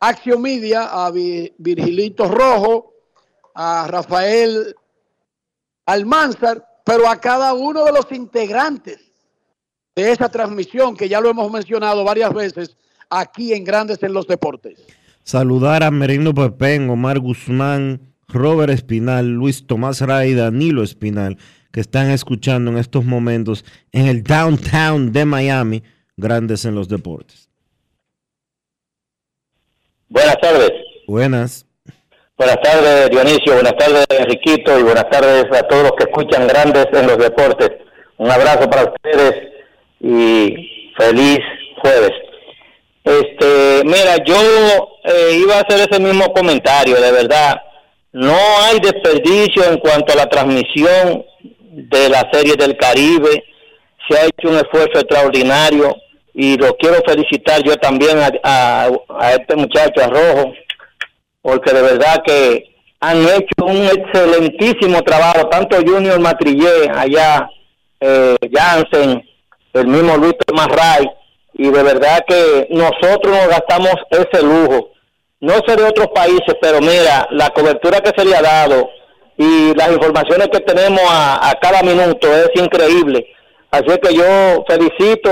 Action 0.00 0.42
Media, 0.42 0.88
a 0.90 1.10
Virgilito 1.10 2.28
Rojo, 2.28 2.92
a 3.54 3.86
Rafael 3.88 4.74
Almanzar, 5.86 6.66
pero 6.84 7.08
a 7.08 7.20
cada 7.20 7.54
uno 7.54 7.84
de 7.84 7.92
los 7.92 8.10
integrantes 8.12 8.98
de 9.94 10.12
esa 10.12 10.28
transmisión 10.28 10.96
que 10.96 11.08
ya 11.08 11.20
lo 11.20 11.30
hemos 11.30 11.50
mencionado 11.50 12.04
varias 12.04 12.32
veces 12.32 12.76
aquí 13.10 13.52
en 13.52 13.64
Grandes 13.64 14.02
en 14.02 14.12
los 14.12 14.26
Deportes. 14.26 14.84
Saludar 15.22 15.82
a 15.82 15.90
Merino 15.90 16.34
Pepén, 16.34 16.88
Omar 16.90 17.20
Guzmán, 17.20 18.14
Robert 18.28 18.72
Espinal, 18.72 19.28
Luis 19.28 19.66
Tomás 19.66 20.00
Ray, 20.00 20.34
Danilo 20.34 20.82
Espinal, 20.82 21.38
que 21.78 21.82
están 21.82 22.10
escuchando 22.10 22.72
en 22.72 22.78
estos 22.78 23.04
momentos 23.04 23.64
en 23.92 24.08
el 24.08 24.24
downtown 24.24 25.12
de 25.12 25.24
Miami, 25.24 25.84
Grandes 26.16 26.64
en 26.64 26.74
los 26.74 26.88
Deportes. 26.88 27.48
Buenas 30.08 30.40
tardes. 30.40 30.72
Buenas. 31.06 31.66
Buenas 32.36 32.56
tardes, 32.64 33.10
Dionisio. 33.10 33.54
Buenas 33.54 33.76
tardes, 33.76 34.06
Enriquito. 34.10 34.76
Y 34.76 34.82
buenas 34.82 35.08
tardes 35.08 35.44
a 35.52 35.62
todos 35.68 35.84
los 35.84 35.92
que 35.92 36.10
escuchan 36.10 36.48
Grandes 36.48 36.86
en 36.92 37.06
los 37.06 37.16
Deportes. 37.16 37.70
Un 38.16 38.28
abrazo 38.28 38.68
para 38.68 38.92
ustedes 38.92 39.34
y 40.00 40.92
feliz 40.98 41.38
jueves. 41.80 42.10
Este, 43.04 43.82
mira, 43.84 44.16
yo 44.24 44.98
eh, 45.04 45.38
iba 45.44 45.54
a 45.54 45.60
hacer 45.60 45.88
ese 45.88 46.00
mismo 46.00 46.32
comentario, 46.32 47.00
de 47.00 47.12
verdad. 47.12 47.62
No 48.10 48.36
hay 48.64 48.80
desperdicio 48.80 49.62
en 49.70 49.78
cuanto 49.78 50.12
a 50.12 50.16
la 50.16 50.26
transmisión 50.26 51.24
de 51.86 52.08
la 52.08 52.28
serie 52.32 52.54
del 52.56 52.76
Caribe. 52.76 53.44
Se 54.08 54.18
ha 54.18 54.24
hecho 54.24 54.48
un 54.48 54.56
esfuerzo 54.56 54.98
extraordinario 54.98 55.94
y 56.34 56.56
lo 56.56 56.76
quiero 56.76 57.02
felicitar 57.06 57.62
yo 57.62 57.76
también 57.76 58.18
a, 58.42 58.88
este 59.32 59.56
muchacho, 59.56 60.02
a 60.02 60.08
Rojo, 60.08 60.52
porque 61.42 61.72
de 61.72 61.82
verdad 61.82 62.22
que 62.24 62.64
han 63.00 63.22
hecho 63.22 63.64
un 63.64 63.84
excelentísimo 63.84 65.02
trabajo, 65.02 65.48
tanto 65.48 65.76
Junior 65.84 66.18
Matrillé 66.20 66.90
allá, 66.94 67.48
eh, 68.00 68.36
Jansen, 68.52 69.22
el 69.72 69.86
mismo 69.86 70.16
Luis 70.16 70.34
Marray, 70.54 71.08
y 71.54 71.70
de 71.70 71.82
verdad 71.82 72.20
que 72.26 72.68
nosotros 72.70 73.36
nos 73.36 73.48
gastamos 73.48 73.94
ese 74.10 74.42
lujo. 74.42 74.90
No 75.40 75.54
sé 75.66 75.76
de 75.76 75.84
otros 75.84 76.08
países, 76.14 76.54
pero 76.60 76.80
mira, 76.80 77.26
la 77.30 77.50
cobertura 77.50 78.00
que 78.00 78.12
se 78.16 78.24
le 78.24 78.36
ha 78.36 78.42
dado 78.42 78.90
y 79.38 79.72
las 79.74 79.92
informaciones 79.92 80.48
que 80.48 80.58
tenemos 80.60 81.00
a, 81.08 81.52
cada 81.62 81.82
minuto 81.82 82.26
es 82.26 82.50
increíble. 82.56 83.24
Así 83.70 83.96
que 84.02 84.12
yo 84.14 84.64
felicito 84.66 85.30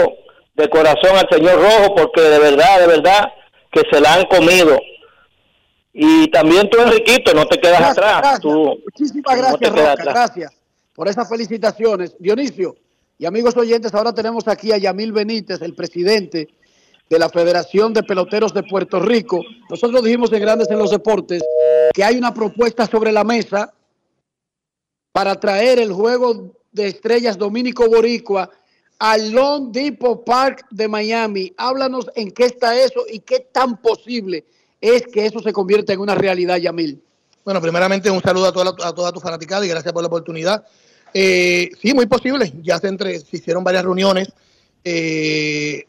de 0.54 0.68
corazón 0.70 1.16
al 1.16 1.28
señor 1.28 1.60
Rojo 1.60 1.94
porque 1.96 2.20
de 2.20 2.38
verdad, 2.38 2.80
de 2.80 2.86
verdad 2.86 3.32
que 3.72 3.82
se 3.90 4.00
la 4.00 4.14
han 4.14 4.24
comido. 4.26 4.78
Y 5.92 6.28
también 6.30 6.70
tú, 6.70 6.78
Enriquito, 6.80 7.34
no 7.34 7.46
te 7.46 7.58
quedas 7.58 7.82
atrás. 7.82 8.38
Muchísimas 8.44 9.38
gracias, 9.38 10.04
gracias 10.04 10.52
por 10.94 11.08
esas 11.08 11.28
felicitaciones. 11.28 12.14
Dionisio 12.20 12.76
y 13.18 13.26
amigos 13.26 13.56
oyentes, 13.56 13.92
ahora 13.92 14.14
tenemos 14.14 14.46
aquí 14.46 14.70
a 14.70 14.78
Yamil 14.78 15.12
Benítez, 15.12 15.60
el 15.62 15.74
presidente 15.74 16.48
de 17.10 17.18
la 17.18 17.28
Federación 17.28 17.92
de 17.92 18.04
Peloteros 18.04 18.54
de 18.54 18.62
Puerto 18.62 19.00
Rico. 19.00 19.40
Nosotros 19.68 20.04
dijimos 20.04 20.32
en 20.32 20.40
Grandes 20.40 20.70
en 20.70 20.78
los 20.78 20.90
Deportes 20.90 21.42
que 21.92 22.04
hay 22.04 22.16
una 22.16 22.32
propuesta 22.32 22.86
sobre 22.86 23.10
la 23.10 23.24
mesa 23.24 23.72
para 25.16 25.40
traer 25.40 25.78
el 25.78 25.94
juego 25.94 26.52
de 26.72 26.88
estrellas 26.88 27.38
Dominico 27.38 27.88
Boricua 27.88 28.50
al 28.98 29.30
Long 29.30 29.72
Depot 29.72 30.22
Park 30.26 30.66
de 30.70 30.88
Miami. 30.88 31.54
Háblanos 31.56 32.10
en 32.14 32.30
qué 32.30 32.44
está 32.44 32.78
eso 32.78 33.00
y 33.10 33.20
qué 33.20 33.40
tan 33.50 33.80
posible 33.80 34.44
es 34.78 35.06
que 35.06 35.24
eso 35.24 35.40
se 35.40 35.54
convierta 35.54 35.94
en 35.94 36.00
una 36.00 36.14
realidad, 36.14 36.58
Yamil. 36.58 37.02
Bueno, 37.46 37.62
primeramente 37.62 38.10
un 38.10 38.20
saludo 38.20 38.48
a 38.48 38.52
toda, 38.52 38.74
a 38.86 38.94
toda 38.94 39.10
tu 39.10 39.18
fanaticada 39.18 39.64
y 39.64 39.70
gracias 39.70 39.90
por 39.90 40.02
la 40.02 40.08
oportunidad. 40.08 40.66
Eh, 41.14 41.70
sí, 41.80 41.94
muy 41.94 42.04
posible. 42.04 42.52
Ya 42.62 42.78
se, 42.78 42.88
entre, 42.88 43.18
se 43.18 43.38
hicieron 43.38 43.64
varias 43.64 43.84
reuniones. 43.84 44.28
Eh, 44.84 45.86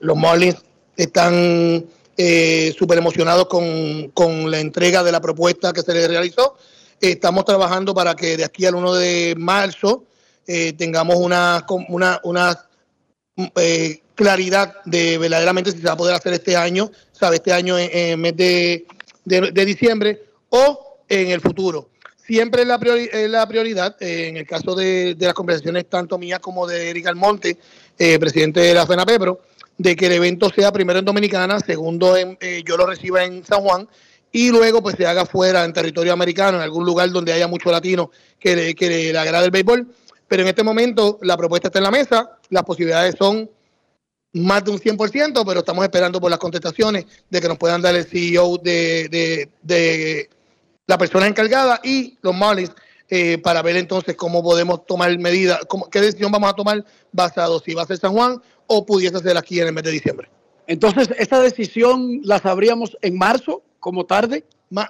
los 0.00 0.16
Marlins 0.16 0.56
están 0.96 1.84
eh, 2.16 2.74
súper 2.78 2.96
emocionados 2.96 3.48
con, 3.48 4.12
con, 4.14 4.50
la 4.50 4.60
entrega 4.60 5.02
de 5.02 5.12
la 5.12 5.20
propuesta 5.20 5.74
que 5.74 5.82
se 5.82 5.92
les 5.92 6.08
realizó. 6.08 6.56
Estamos 7.00 7.44
trabajando 7.44 7.94
para 7.94 8.14
que 8.14 8.36
de 8.36 8.44
aquí 8.44 8.64
al 8.64 8.74
1 8.74 8.94
de 8.94 9.34
marzo 9.36 10.04
eh, 10.46 10.72
tengamos 10.72 11.16
una, 11.16 11.66
una, 11.88 12.20
una 12.24 12.66
eh, 13.56 14.00
claridad 14.14 14.76
de 14.84 15.18
verdaderamente 15.18 15.72
si 15.72 15.78
se 15.78 15.86
va 15.86 15.92
a 15.92 15.96
poder 15.96 16.14
hacer 16.14 16.32
este 16.32 16.56
año, 16.56 16.90
sabe, 17.12 17.36
este 17.36 17.52
año 17.52 17.78
en, 17.78 17.90
el 17.92 18.18
mes 18.18 18.36
de, 18.36 18.86
de, 19.24 19.64
diciembre 19.64 20.22
o 20.48 21.00
en 21.08 21.28
el 21.28 21.40
futuro. 21.40 21.90
Siempre 22.26 22.62
es 22.62 22.68
la, 22.68 22.78
la 23.28 23.46
prioridad, 23.46 23.96
eh, 24.00 24.28
en 24.28 24.36
el 24.38 24.46
caso 24.46 24.74
de, 24.74 25.14
de, 25.14 25.26
las 25.26 25.34
conversaciones 25.34 25.86
tanto 25.88 26.16
mías 26.18 26.40
como 26.40 26.66
de 26.66 26.90
Eric 26.90 27.08
Almonte, 27.08 27.58
presidente 27.96 28.60
de 28.60 28.74
la 28.74 28.86
FENAPEPRO, 28.86 29.40
de 29.78 29.96
que 29.96 30.06
el 30.06 30.12
evento 30.12 30.50
sea 30.50 30.72
primero 30.72 30.98
en 30.98 31.04
Dominicana, 31.04 31.60
segundo 31.60 32.16
en, 32.16 32.38
yo 32.64 32.76
lo 32.76 32.86
reciba 32.86 33.24
en 33.24 33.44
San 33.44 33.60
Juan 33.60 33.88
y 34.36 34.50
luego 34.50 34.82
pues 34.82 34.96
se 34.96 35.06
haga 35.06 35.24
fuera 35.24 35.64
en 35.64 35.72
territorio 35.72 36.12
americano, 36.12 36.58
en 36.58 36.62
algún 36.62 36.84
lugar 36.84 37.10
donde 37.10 37.32
haya 37.32 37.48
mucho 37.48 37.72
latino 37.72 38.10
que 38.38 38.54
le, 38.54 38.74
que 38.74 39.10
le 39.10 39.18
agrade 39.18 39.46
el 39.46 39.50
béisbol. 39.50 39.88
Pero 40.28 40.42
en 40.42 40.48
este 40.48 40.62
momento 40.62 41.18
la 41.22 41.38
propuesta 41.38 41.68
está 41.68 41.78
en 41.78 41.84
la 41.84 41.90
mesa, 41.90 42.38
las 42.50 42.62
posibilidades 42.62 43.14
son 43.18 43.50
más 44.34 44.62
de 44.62 44.72
un 44.72 44.78
100%, 44.78 45.42
pero 45.46 45.60
estamos 45.60 45.82
esperando 45.84 46.20
por 46.20 46.30
las 46.30 46.38
contestaciones 46.38 47.06
de 47.30 47.40
que 47.40 47.48
nos 47.48 47.56
puedan 47.56 47.80
dar 47.80 47.94
el 47.94 48.04
CEO 48.04 48.58
de, 48.58 49.48
de, 49.62 50.28
la 50.86 50.98
persona 50.98 51.26
encargada 51.26 51.80
y 51.82 52.18
los 52.20 52.36
Marlins 52.36 52.72
eh, 53.08 53.38
para 53.38 53.62
ver 53.62 53.78
entonces 53.78 54.16
cómo 54.16 54.42
podemos 54.42 54.84
tomar 54.84 55.18
medidas, 55.18 55.60
qué 55.90 56.02
decisión 56.02 56.30
vamos 56.30 56.50
a 56.50 56.54
tomar 56.54 56.84
basado 57.10 57.58
si 57.58 57.72
va 57.72 57.84
a 57.84 57.86
ser 57.86 57.96
San 57.96 58.12
Juan 58.12 58.42
o 58.66 58.84
pudiese 58.84 59.18
ser 59.20 59.38
aquí 59.38 59.60
en 59.60 59.68
el 59.68 59.72
mes 59.72 59.84
de 59.84 59.92
diciembre. 59.92 60.28
Entonces, 60.66 61.08
¿esta 61.18 61.40
decisión 61.40 62.20
la 62.22 62.38
sabríamos 62.38 62.98
en 63.00 63.16
marzo? 63.16 63.62
Como 63.86 64.04
tarde? 64.04 64.44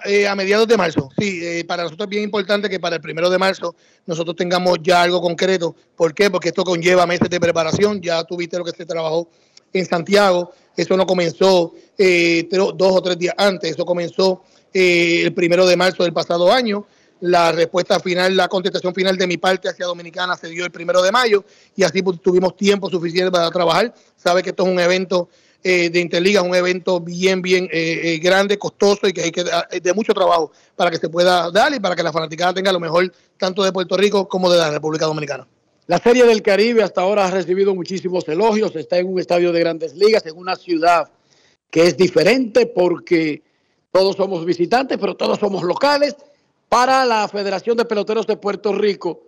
Eh, 0.05 0.27
a 0.27 0.33
mediados 0.33 0.67
de 0.67 0.75
marzo, 0.75 1.11
sí, 1.19 1.39
eh, 1.43 1.63
para 1.65 1.83
nosotros 1.83 2.07
es 2.07 2.09
bien 2.09 2.23
importante 2.23 2.67
que 2.67 2.79
para 2.79 2.95
el 2.95 3.01
primero 3.03 3.29
de 3.29 3.37
marzo 3.37 3.75
nosotros 4.07 4.35
tengamos 4.35 4.79
ya 4.81 5.03
algo 5.03 5.21
concreto. 5.21 5.75
¿Por 5.95 6.15
qué? 6.15 6.31
Porque 6.31 6.47
esto 6.47 6.63
conlleva 6.63 7.05
meses 7.05 7.29
de 7.29 7.39
preparación, 7.39 8.01
ya 8.01 8.23
tuviste 8.23 8.57
lo 8.57 8.65
que 8.65 8.71
se 8.71 8.87
trabajó 8.87 9.29
en 9.71 9.85
Santiago, 9.85 10.51
eso 10.75 10.97
no 10.97 11.05
comenzó 11.05 11.75
eh, 11.95 12.49
dos 12.49 12.73
o 12.79 13.01
tres 13.03 13.19
días 13.19 13.35
antes, 13.37 13.69
eso 13.69 13.85
comenzó 13.85 14.41
el 14.73 15.31
primero 15.31 15.67
de 15.67 15.77
marzo 15.77 16.01
del 16.01 16.13
pasado 16.13 16.51
año. 16.51 16.87
La 17.19 17.51
respuesta 17.51 17.99
final, 17.99 18.35
la 18.35 18.47
contestación 18.47 18.95
final 18.95 19.15
de 19.15 19.27
mi 19.27 19.37
parte 19.37 19.69
hacia 19.69 19.85
Dominicana 19.85 20.35
se 20.35 20.47
dio 20.47 20.65
el 20.65 20.71
primero 20.71 21.03
de 21.03 21.11
mayo 21.11 21.45
y 21.75 21.83
así 21.83 22.01
tuvimos 22.01 22.55
tiempo 22.55 22.89
suficiente 22.89 23.31
para 23.31 23.51
trabajar. 23.51 23.93
Sabe 24.15 24.41
que 24.41 24.49
esto 24.49 24.63
es 24.63 24.69
un 24.69 24.79
evento 24.79 25.29
eh, 25.67 25.89
de 25.89 25.99
Interliga, 25.99 26.41
un 26.41 26.55
evento 26.55 27.01
bien, 27.01 27.41
bien 27.41 27.65
eh, 27.65 27.99
eh, 28.03 28.19
grande, 28.19 28.57
costoso 28.57 29.05
y 29.05 29.11
que 29.11 29.23
hay 29.23 29.31
que 29.31 29.43
de 29.43 29.93
mucho 29.93 30.13
trabajo 30.13 30.53
para 30.77 30.89
que 30.89 30.95
se 30.95 31.09
pueda 31.09 31.51
dar 31.51 31.73
y 31.73 31.79
para 31.81 31.93
que 31.93 32.03
la 32.03 32.13
fanaticada 32.13 32.53
tenga 32.53 32.71
lo 32.71 32.79
mejor 32.79 33.11
tanto 33.37 33.65
de 33.65 33.73
Puerto 33.73 33.97
Rico 33.97 34.29
como 34.29 34.49
de 34.49 34.57
la 34.57 34.71
República 34.71 35.05
Dominicana. 35.05 35.45
La 35.87 35.97
Serie 35.97 36.23
del 36.25 36.41
Caribe 36.41 36.83
hasta 36.83 37.01
ahora 37.01 37.25
ha 37.25 37.31
recibido 37.31 37.75
muchísimos 37.75 38.25
elogios, 38.29 38.73
está 38.77 38.97
en 38.97 39.11
un 39.11 39.19
estadio 39.19 39.51
de 39.51 39.59
grandes 39.59 39.93
ligas, 39.93 40.25
en 40.25 40.37
una 40.37 40.55
ciudad 40.55 41.09
que 41.69 41.83
es 41.83 41.97
diferente 41.97 42.67
porque 42.67 43.43
todos 43.91 44.15
somos 44.15 44.45
visitantes, 44.45 44.97
pero 44.97 45.17
todos 45.17 45.37
somos 45.37 45.63
locales. 45.63 46.15
Para 46.69 47.03
la 47.03 47.27
Federación 47.27 47.75
de 47.75 47.83
Peloteros 47.83 48.25
de 48.25 48.37
Puerto 48.37 48.71
Rico, 48.71 49.23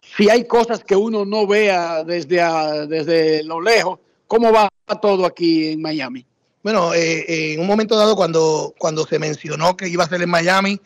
si 0.00 0.28
hay 0.28 0.44
cosas 0.44 0.82
que 0.82 0.96
uno 0.96 1.24
no 1.24 1.46
vea 1.46 2.02
desde, 2.02 2.86
desde 2.88 3.44
lo 3.44 3.60
lejos, 3.60 4.00
¿cómo 4.30 4.52
va 4.52 4.70
todo 5.02 5.26
aquí 5.26 5.72
en 5.72 5.82
Miami? 5.82 6.24
Bueno, 6.62 6.94
eh, 6.94 7.54
en 7.54 7.60
un 7.60 7.66
momento 7.66 7.96
dado 7.96 8.14
cuando, 8.14 8.72
cuando 8.78 9.04
se 9.04 9.18
mencionó 9.18 9.76
que 9.76 9.88
iba 9.88 10.04
a 10.04 10.08
ser 10.08 10.22
en 10.22 10.30
Miami, 10.30 10.80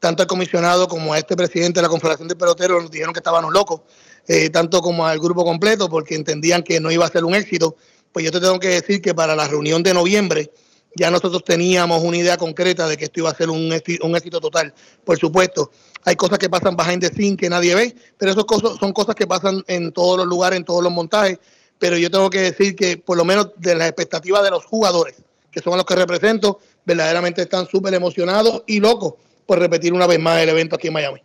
tanto 0.00 0.24
al 0.24 0.26
comisionado 0.26 0.88
como 0.88 1.12
a 1.12 1.18
este 1.18 1.36
presidente 1.36 1.78
de 1.78 1.82
la 1.82 1.88
Confederación 1.88 2.26
de 2.26 2.34
Peloteros 2.34 2.82
nos 2.82 2.90
dijeron 2.90 3.12
que 3.12 3.20
estábamos 3.20 3.52
locos, 3.52 3.82
eh, 4.26 4.50
tanto 4.50 4.80
como 4.80 5.06
al 5.06 5.20
grupo 5.20 5.44
completo, 5.44 5.88
porque 5.88 6.16
entendían 6.16 6.64
que 6.64 6.80
no 6.80 6.90
iba 6.90 7.06
a 7.06 7.08
ser 7.08 7.24
un 7.24 7.36
éxito. 7.36 7.76
Pues 8.10 8.24
yo 8.24 8.32
te 8.32 8.40
tengo 8.40 8.58
que 8.58 8.68
decir 8.68 9.00
que 9.00 9.14
para 9.14 9.36
la 9.36 9.46
reunión 9.46 9.84
de 9.84 9.94
noviembre 9.94 10.50
ya 10.96 11.08
nosotros 11.08 11.44
teníamos 11.44 12.02
una 12.02 12.16
idea 12.16 12.36
concreta 12.36 12.88
de 12.88 12.96
que 12.96 13.04
esto 13.04 13.20
iba 13.20 13.30
a 13.30 13.34
ser 13.34 13.48
un, 13.48 13.72
éxito, 13.72 14.40
total. 14.40 14.74
Por 15.04 15.16
supuesto, 15.18 15.70
hay 16.04 16.16
cosas 16.16 16.38
que 16.38 16.50
pasan 16.50 16.74
behind 16.74 17.00
the 17.00 17.10
scene 17.10 17.36
que 17.36 17.48
nadie 17.48 17.76
ve, 17.76 17.94
pero 18.16 18.32
eso 18.32 18.44
cosas, 18.44 18.72
son 18.80 18.92
cosas 18.92 19.14
que 19.14 19.28
pasan 19.28 19.62
en 19.68 19.92
todos 19.92 20.16
los 20.16 20.26
lugares, 20.26 20.56
en 20.56 20.64
todos 20.64 20.82
los 20.82 20.90
montajes. 20.90 21.38
Pero 21.78 21.96
yo 21.96 22.10
tengo 22.10 22.30
que 22.30 22.40
decir 22.40 22.74
que, 22.74 22.96
por 22.96 23.16
lo 23.16 23.24
menos 23.24 23.52
de 23.56 23.74
las 23.74 23.88
expectativas 23.88 24.42
de 24.42 24.50
los 24.50 24.64
jugadores, 24.64 25.16
que 25.50 25.60
son 25.60 25.76
los 25.76 25.86
que 25.86 25.94
represento, 25.94 26.60
verdaderamente 26.84 27.42
están 27.42 27.66
súper 27.66 27.94
emocionados 27.94 28.64
y 28.66 28.80
locos 28.80 29.14
por 29.46 29.58
repetir 29.58 29.92
una 29.92 30.06
vez 30.06 30.18
más 30.18 30.40
el 30.42 30.48
evento 30.48 30.76
aquí 30.76 30.88
en 30.88 30.92
Miami. 30.94 31.20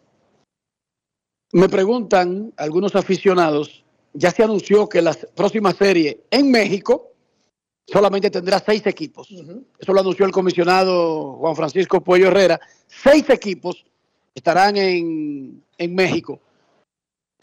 Me 1.54 1.70
preguntan 1.70 2.54
algunos 2.58 2.96
aficionados, 2.96 3.84
ya 4.14 4.32
se 4.32 4.44
anunció 4.44 4.88
que 4.88 5.02
la 5.02 5.14
próxima 5.36 5.74
serie 5.74 6.24
en 6.32 6.50
México 6.50 7.12
solamente 7.86 8.30
tendrá 8.30 8.60
seis 8.60 8.86
equipos. 8.88 9.30
Eso 9.80 9.94
lo 9.94 10.00
anunció 10.00 10.26
el 10.26 10.32
comisionado 10.32 11.34
Juan 11.34 11.56
Francisco 11.56 12.04
Puello 12.04 12.28
Herrera. 12.28 12.60
Seis 12.88 13.30
equipos 13.30 13.86
estarán 14.34 14.78
en, 14.78 15.64
en 15.78 15.96
México. 15.96 16.40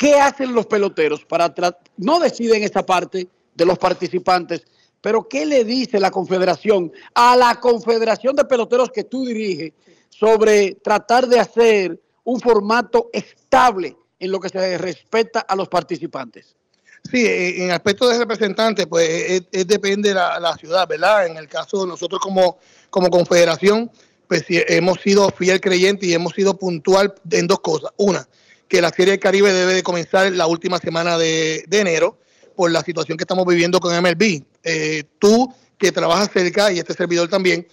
¿Qué 0.00 0.14
hacen 0.14 0.54
los 0.54 0.64
peloteros 0.64 1.26
para 1.26 1.54
no 1.98 2.20
deciden 2.20 2.62
esa 2.62 2.86
parte 2.86 3.28
de 3.54 3.66
los 3.66 3.78
participantes, 3.78 4.62
pero 5.02 5.28
qué 5.28 5.44
le 5.44 5.62
dice 5.62 6.00
la 6.00 6.10
Confederación 6.10 6.90
a 7.12 7.36
la 7.36 7.60
Confederación 7.60 8.34
de 8.34 8.46
Peloteros 8.46 8.88
que 8.88 9.04
tú 9.04 9.26
diriges 9.26 9.74
sobre 10.08 10.76
tratar 10.76 11.26
de 11.28 11.38
hacer 11.38 12.00
un 12.24 12.40
formato 12.40 13.10
estable 13.12 13.94
en 14.18 14.30
lo 14.30 14.40
que 14.40 14.48
se 14.48 14.78
respecta 14.78 15.40
a 15.40 15.54
los 15.54 15.68
participantes. 15.68 16.56
Sí, 17.10 17.26
en 17.26 17.70
aspecto 17.70 18.08
de 18.08 18.16
representantes, 18.16 18.86
pues 18.86 19.44
es, 19.52 19.66
depende 19.66 20.08
de 20.08 20.14
la, 20.14 20.56
ciudad, 20.58 20.88
¿verdad? 20.88 21.26
En 21.26 21.36
el 21.36 21.46
caso 21.46 21.82
de 21.82 21.88
nosotros 21.88 22.22
como, 22.22 22.56
como 22.88 23.10
confederación, 23.10 23.90
pues 24.26 24.44
hemos 24.48 24.98
sido 25.02 25.28
fiel 25.28 25.60
creyente 25.60 26.06
y 26.06 26.14
hemos 26.14 26.32
sido 26.32 26.56
puntual 26.56 27.12
en 27.30 27.46
dos 27.46 27.60
cosas. 27.60 27.90
Una, 27.98 28.26
que 28.70 28.80
la 28.80 28.90
Serie 28.90 29.10
del 29.10 29.20
Caribe 29.20 29.52
debe 29.52 29.74
de 29.74 29.82
comenzar 29.82 30.30
la 30.30 30.46
última 30.46 30.78
semana 30.78 31.18
de, 31.18 31.64
enero 31.72 32.20
por 32.54 32.70
la 32.70 32.82
situación 32.82 33.18
que 33.18 33.24
estamos 33.24 33.44
viviendo 33.44 33.80
con 33.80 33.92
MLB. 34.00 34.44
Eh, 34.62 35.02
tú, 35.18 35.52
que 35.76 35.90
trabajas 35.90 36.30
cerca, 36.32 36.70
y 36.70 36.78
este 36.78 36.94
servidor 36.94 37.28
también, 37.28 37.66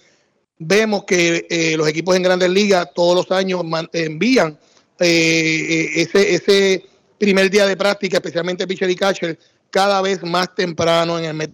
vemos 0.58 1.04
que 1.04 1.46
eh, 1.48 1.76
los 1.76 1.86
equipos 1.86 2.16
en 2.16 2.24
grandes 2.24 2.50
ligas 2.50 2.88
todos 2.96 3.14
los 3.14 3.30
años 3.30 3.62
envían 3.92 4.58
eh, 4.98 5.92
ese, 5.94 6.34
ese 6.34 6.84
primer 7.16 7.48
día 7.48 7.64
de 7.64 7.76
práctica, 7.76 8.16
especialmente 8.16 8.66
pitcher 8.66 8.90
y 8.90 8.96
catcher, 8.96 9.38
cada 9.70 10.02
vez 10.02 10.20
más 10.24 10.52
temprano 10.56 11.16
en 11.16 11.26
el 11.26 11.34
mes. 11.34 11.50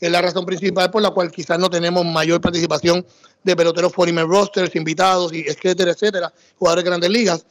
Es 0.00 0.10
la 0.10 0.22
razón 0.22 0.46
principal 0.46 0.90
por 0.90 1.02
la 1.02 1.10
cual 1.10 1.30
quizás 1.30 1.58
no 1.58 1.68
tenemos 1.68 2.06
mayor 2.06 2.40
participación 2.40 3.04
de 3.42 3.56
peloteros 3.56 3.92
foreign 3.92 4.26
rosters, 4.26 4.74
invitados, 4.74 5.34
y 5.34 5.40
etcétera, 5.40 5.90
etcétera, 5.90 6.32
jugadores 6.56 6.84
de 6.84 6.90
grandes 6.90 7.10
ligas. 7.10 7.44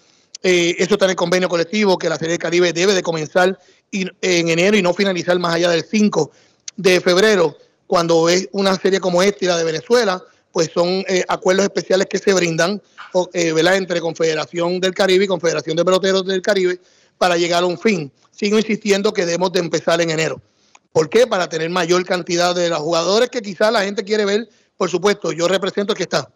Eh, 0.43 0.75
eso 0.79 0.93
está 0.93 1.05
en 1.05 1.11
el 1.11 1.17
convenio 1.17 1.49
colectivo 1.49 1.97
que 1.97 2.09
la 2.09 2.17
Serie 2.17 2.33
del 2.33 2.39
Caribe 2.39 2.73
debe 2.73 2.93
de 2.93 3.01
comenzar 3.01 3.57
en 3.91 4.49
enero 4.49 4.77
y 4.77 4.81
no 4.81 4.93
finalizar 4.93 5.37
más 5.39 5.55
allá 5.55 5.69
del 5.69 5.83
5 5.83 6.31
de 6.75 7.01
febrero, 7.01 7.57
cuando 7.87 8.29
es 8.29 8.47
una 8.51 8.75
serie 8.75 8.99
como 8.99 9.23
esta 9.23 9.45
y 9.45 9.47
la 9.47 9.57
de 9.57 9.63
Venezuela, 9.63 10.21
pues 10.51 10.69
son 10.73 10.87
eh, 11.07 11.23
acuerdos 11.27 11.65
especiales 11.65 12.07
que 12.07 12.19
se 12.19 12.33
brindan 12.33 12.81
eh, 13.33 13.53
entre 13.73 14.01
Confederación 14.01 14.79
del 14.79 14.93
Caribe 14.93 15.25
y 15.25 15.27
Confederación 15.27 15.75
de 15.75 15.85
Peloteros 15.85 16.25
del 16.25 16.41
Caribe 16.41 16.79
para 17.17 17.37
llegar 17.37 17.63
a 17.63 17.65
un 17.65 17.79
fin. 17.79 18.11
Sigo 18.31 18.57
insistiendo 18.57 19.13
que 19.13 19.25
debemos 19.25 19.51
de 19.53 19.59
empezar 19.59 20.01
en 20.01 20.11
enero. 20.11 20.41
¿Por 20.91 21.09
qué? 21.09 21.27
Para 21.27 21.47
tener 21.47 21.69
mayor 21.69 22.05
cantidad 22.05 22.53
de 22.53 22.69
los 22.69 22.79
jugadores 22.79 23.29
que 23.29 23.41
quizás 23.41 23.71
la 23.71 23.83
gente 23.83 24.03
quiere 24.03 24.25
ver. 24.25 24.49
Por 24.75 24.89
supuesto, 24.89 25.31
yo 25.31 25.47
represento 25.47 25.93
que 25.93 26.03
está 26.03 26.29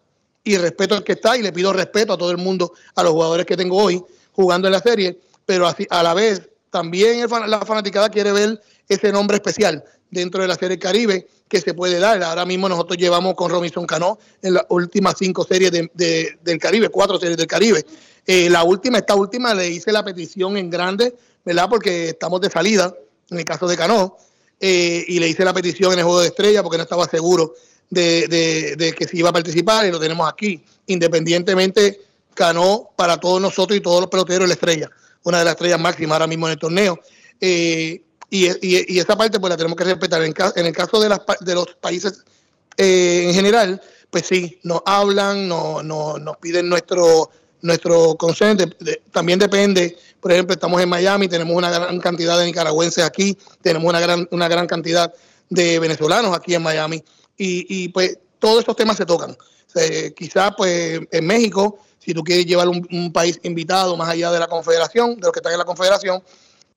y 0.44 0.56
respeto 0.56 0.94
al 0.94 1.04
que 1.04 1.12
está 1.12 1.36
y 1.36 1.42
le 1.42 1.52
pido 1.52 1.72
respeto 1.72 2.12
a 2.12 2.18
todo 2.18 2.30
el 2.30 2.38
mundo, 2.38 2.72
a 2.94 3.02
los 3.02 3.12
jugadores 3.12 3.46
que 3.46 3.56
tengo 3.56 3.76
hoy 3.76 4.02
jugando 4.32 4.68
en 4.68 4.72
la 4.72 4.80
serie, 4.80 5.18
pero 5.44 5.66
a 5.66 6.02
la 6.02 6.14
vez 6.14 6.48
también 6.70 7.28
la 7.46 7.60
fanaticada 7.60 8.08
quiere 8.08 8.32
ver 8.32 8.60
ese 8.88 9.12
nombre 9.12 9.36
especial 9.36 9.84
dentro 10.10 10.42
de 10.42 10.48
la 10.48 10.54
serie 10.54 10.78
Caribe 10.78 11.26
que 11.48 11.60
se 11.60 11.74
puede 11.74 11.98
dar. 11.98 12.22
Ahora 12.22 12.46
mismo 12.46 12.68
nosotros 12.68 12.98
llevamos 12.98 13.34
con 13.34 13.50
Robinson 13.50 13.86
Cano 13.86 14.18
en 14.40 14.54
las 14.54 14.64
últimas 14.70 15.14
cinco 15.18 15.44
series 15.44 15.70
del 15.70 16.58
Caribe, 16.58 16.88
cuatro 16.88 17.18
series 17.18 17.36
del 17.36 17.46
Caribe. 17.46 17.84
Eh, 18.26 18.48
la 18.48 18.62
última, 18.64 18.98
esta 18.98 19.14
última 19.14 19.52
le 19.52 19.68
hice 19.68 19.92
la 19.92 20.04
petición 20.04 20.56
en 20.56 20.70
grande, 20.70 21.14
¿verdad? 21.44 21.68
Porque 21.68 22.10
estamos 22.10 22.40
de 22.40 22.50
salida, 22.50 22.94
en 23.30 23.38
el 23.38 23.44
caso 23.44 23.66
de 23.66 23.76
Cano, 23.76 24.16
eh, 24.60 25.04
y 25.08 25.18
le 25.18 25.28
hice 25.28 25.44
la 25.44 25.52
petición 25.52 25.92
en 25.92 25.98
el 25.98 26.04
juego 26.04 26.20
de 26.20 26.28
estrella 26.28 26.62
porque 26.62 26.76
no 26.76 26.84
estaba 26.84 27.06
seguro 27.08 27.54
de, 27.92 28.74
de, 28.76 28.92
que 28.94 29.06
se 29.06 29.18
iba 29.18 29.28
a 29.28 29.32
participar 29.32 29.86
y 29.86 29.90
lo 29.90 30.00
tenemos 30.00 30.28
aquí. 30.28 30.62
Independientemente, 30.86 32.00
Cano 32.34 32.90
para 32.96 33.18
todos 33.18 33.40
nosotros 33.40 33.76
y 33.76 33.82
todos 33.82 34.00
los 34.00 34.08
peloteros 34.08 34.48
la 34.48 34.54
estrella, 34.54 34.90
una 35.24 35.38
de 35.38 35.44
las 35.44 35.52
estrellas 35.52 35.78
máximas 35.78 36.14
ahora 36.14 36.26
mismo 36.26 36.46
en 36.46 36.52
el 36.52 36.58
torneo. 36.58 36.98
Eh, 37.40 38.02
y, 38.30 38.98
esa 38.98 39.16
parte 39.16 39.38
pues 39.38 39.50
la 39.50 39.56
tenemos 39.58 39.76
que 39.76 39.84
respetar. 39.84 40.22
En, 40.22 40.66
el 40.66 40.72
caso 40.72 40.98
de, 41.00 41.10
las, 41.10 41.20
de 41.40 41.54
los 41.54 41.66
países 41.80 42.24
en 42.78 43.34
general, 43.34 43.80
pues 44.08 44.26
sí, 44.26 44.58
nos 44.62 44.80
hablan, 44.86 45.46
no, 45.46 45.82
no, 45.82 46.16
nos 46.16 46.38
piden 46.38 46.70
nuestro 46.70 47.30
nuestro 47.60 48.16
consejo 48.16 48.64
también 49.12 49.38
depende, 49.38 49.96
por 50.20 50.32
ejemplo, 50.32 50.54
estamos 50.54 50.82
en 50.82 50.88
Miami, 50.88 51.28
tenemos 51.28 51.54
una 51.54 51.70
gran 51.70 52.00
cantidad 52.00 52.36
de 52.38 52.46
nicaragüenses 52.46 53.04
aquí, 53.04 53.38
tenemos 53.60 53.88
una 53.88 54.00
gran, 54.00 54.26
una 54.32 54.48
gran 54.48 54.66
cantidad 54.66 55.14
de 55.48 55.78
venezolanos 55.78 56.36
aquí 56.36 56.54
en 56.54 56.62
Miami, 56.62 57.04
y, 57.44 57.88
pues 57.88 58.18
todos 58.38 58.60
estos 58.60 58.76
temas 58.76 58.96
se 58.96 59.06
tocan. 59.06 59.36
quizás 60.16 60.52
pues 60.56 61.00
en 61.10 61.26
México, 61.26 61.78
si 61.98 62.12
tú 62.12 62.22
quieres 62.22 62.46
llevar 62.46 62.68
un, 62.68 63.12
país 63.12 63.38
invitado 63.42 63.96
más 63.96 64.08
allá 64.08 64.30
de 64.30 64.38
la 64.38 64.46
confederación, 64.46 65.16
de 65.16 65.22
los 65.22 65.32
que 65.32 65.38
están 65.38 65.52
en 65.52 65.58
la 65.58 65.64
confederación, 65.64 66.22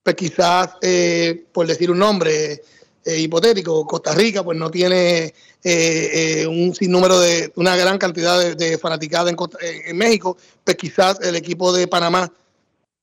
pues 0.02 0.14
quizás, 0.14 0.70
eh, 0.82 1.46
por 1.52 1.66
decir 1.66 1.90
un 1.90 1.98
nombre, 1.98 2.62
eh, 3.06 3.20
hipotético, 3.20 3.86
Costa 3.86 4.12
Rica 4.16 4.42
pues 4.42 4.58
no 4.58 4.68
tiene 4.68 5.26
eh, 5.26 5.32
eh, 5.62 6.46
un 6.48 6.74
sinnúmero 6.74 7.20
de, 7.20 7.52
una 7.54 7.76
gran 7.76 7.98
cantidad 7.98 8.36
de, 8.36 8.56
de 8.56 8.78
fanaticada 8.78 9.30
en, 9.30 9.96
México, 9.96 10.36
pues 10.64 10.76
quizás 10.76 11.20
el 11.20 11.36
equipo 11.36 11.72
de 11.72 11.86
Panamá 11.86 12.32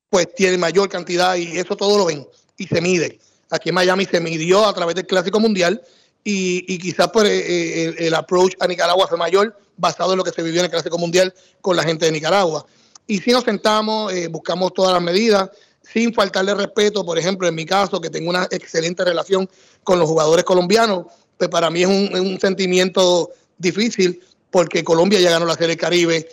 pues 0.10 0.28
tiene 0.36 0.58
mayor 0.58 0.90
cantidad 0.90 1.38
y 1.38 1.58
eso 1.58 1.78
todo 1.78 1.98
lo 1.98 2.04
ven 2.04 2.28
y 2.58 2.68
se 2.68 2.82
mide. 2.82 3.18
Aquí 3.50 3.70
en 3.70 3.76
Miami 3.76 4.04
se 4.04 4.20
midió 4.20 4.66
a 4.66 4.74
través 4.74 4.96
del 4.96 5.08
Clásico 5.08 5.40
Mundial 5.40 5.82
y, 6.24 6.78
quizás 6.78 7.10
pues, 7.12 7.30
el, 7.30 8.14
approach 8.14 8.54
a 8.60 8.68
Nicaragua 8.68 9.08
fue 9.08 9.18
mayor 9.18 9.58
basado 9.76 10.14
en 10.14 10.18
lo 10.18 10.24
que 10.24 10.32
se 10.32 10.42
vivió 10.42 10.60
en 10.62 10.66
el 10.66 10.72
Clásico 10.72 10.98
Mundial 10.98 11.34
con 11.62 11.76
la 11.76 11.84
gente 11.84 12.06
de 12.06 12.12
Nicaragua. 12.12 12.66
Y 13.08 13.20
si 13.20 13.32
nos 13.32 13.44
sentamos, 13.44 14.14
buscamos 14.30 14.74
todas 14.74 14.94
las 14.94 15.02
medidas, 15.02 15.50
sin 15.84 16.14
faltarle 16.14 16.56
respeto, 16.56 17.06
por 17.06 17.20
ejemplo, 17.20 17.48
en 17.48 17.56
mi 17.56 17.66
caso, 17.66 18.00
que 18.00 18.10
tengo 18.10 18.30
una 18.30 18.48
excelente 18.50 19.04
relación 19.04 19.50
con 19.84 20.00
los 20.00 20.08
jugadores 20.08 20.46
colombianos, 20.46 21.06
pues 21.38 21.50
para 21.50 21.70
mí 21.70 21.84
es 21.84 21.88
un, 21.88 22.40
sentimiento 22.40 23.32
difícil 23.58 24.22
porque 24.50 24.84
Colombia 24.84 25.20
ya 25.20 25.32
ganó 25.32 25.46
la 25.46 25.56
Serie 25.56 25.78
Caribe, 25.78 26.28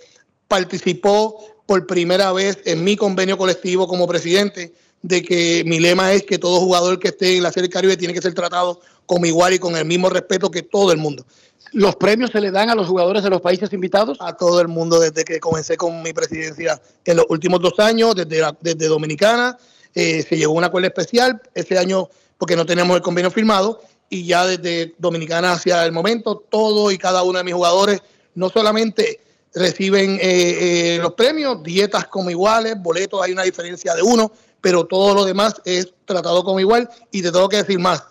participó 0.46 1.62
por 1.66 1.86
primera 1.86 2.32
vez 2.32 2.58
en 2.64 2.84
mi 2.84 2.96
convenio 2.96 3.36
colectivo 3.36 3.86
como 3.86 4.06
presidente 4.06 4.72
de 5.02 5.22
que 5.22 5.62
mi 5.66 5.80
lema 5.80 6.12
es 6.12 6.24
que 6.24 6.38
todo 6.38 6.60
jugador 6.60 6.98
que 6.98 7.08
esté 7.08 7.36
en 7.36 7.42
la 7.42 7.52
Serie 7.52 7.70
Caribe 7.70 7.96
tiene 7.96 8.14
que 8.14 8.22
ser 8.22 8.34
tratado 8.34 8.80
como 9.06 9.26
igual 9.26 9.54
y 9.54 9.58
con 9.58 9.76
el 9.76 9.84
mismo 9.84 10.08
respeto 10.08 10.50
que 10.50 10.62
todo 10.62 10.92
el 10.92 10.98
mundo. 10.98 11.24
¿Los 11.72 11.96
premios 11.96 12.30
se 12.30 12.40
le 12.40 12.50
dan 12.50 12.68
a 12.68 12.74
los 12.74 12.88
jugadores 12.88 13.22
de 13.22 13.30
los 13.30 13.40
países 13.40 13.72
invitados? 13.72 14.18
A 14.20 14.36
todo 14.36 14.60
el 14.60 14.68
mundo 14.68 14.98
desde 14.98 15.24
que 15.24 15.38
comencé 15.38 15.76
con 15.76 16.02
mi 16.02 16.12
presidencia 16.12 16.80
en 17.04 17.16
los 17.16 17.26
últimos 17.28 17.60
dos 17.60 17.78
años, 17.78 18.14
desde, 18.14 18.42
desde 18.60 18.88
Dominicana, 18.88 19.56
eh, 19.94 20.24
se 20.28 20.36
llegó 20.36 20.54
a 20.54 20.58
un 20.58 20.64
acuerdo 20.64 20.88
especial 20.88 21.40
ese 21.54 21.78
año 21.78 22.08
porque 22.38 22.56
no 22.56 22.66
tenemos 22.66 22.96
el 22.96 23.02
convenio 23.02 23.30
firmado 23.30 23.82
y 24.08 24.24
ya 24.24 24.46
desde 24.46 24.94
Dominicana 24.98 25.52
hacia 25.52 25.84
el 25.84 25.92
momento, 25.92 26.44
todo 26.48 26.90
y 26.90 26.98
cada 26.98 27.22
uno 27.22 27.38
de 27.38 27.44
mis 27.44 27.54
jugadores 27.54 28.02
no 28.34 28.50
solamente 28.50 29.20
reciben 29.54 30.18
eh, 30.20 30.94
eh, 30.94 30.98
los 31.00 31.14
premios, 31.14 31.62
dietas 31.62 32.06
como 32.06 32.30
iguales, 32.30 32.74
boletos 32.80 33.22
hay 33.22 33.32
una 33.32 33.42
diferencia 33.42 33.94
de 33.94 34.02
uno, 34.02 34.32
pero 34.60 34.86
todo 34.86 35.14
lo 35.14 35.24
demás 35.24 35.60
es 35.64 35.92
tratado 36.04 36.44
como 36.44 36.60
igual 36.60 36.88
y 37.10 37.22
te 37.22 37.32
tengo 37.32 37.48
que 37.48 37.58
decir 37.58 37.78
más. 37.78 38.02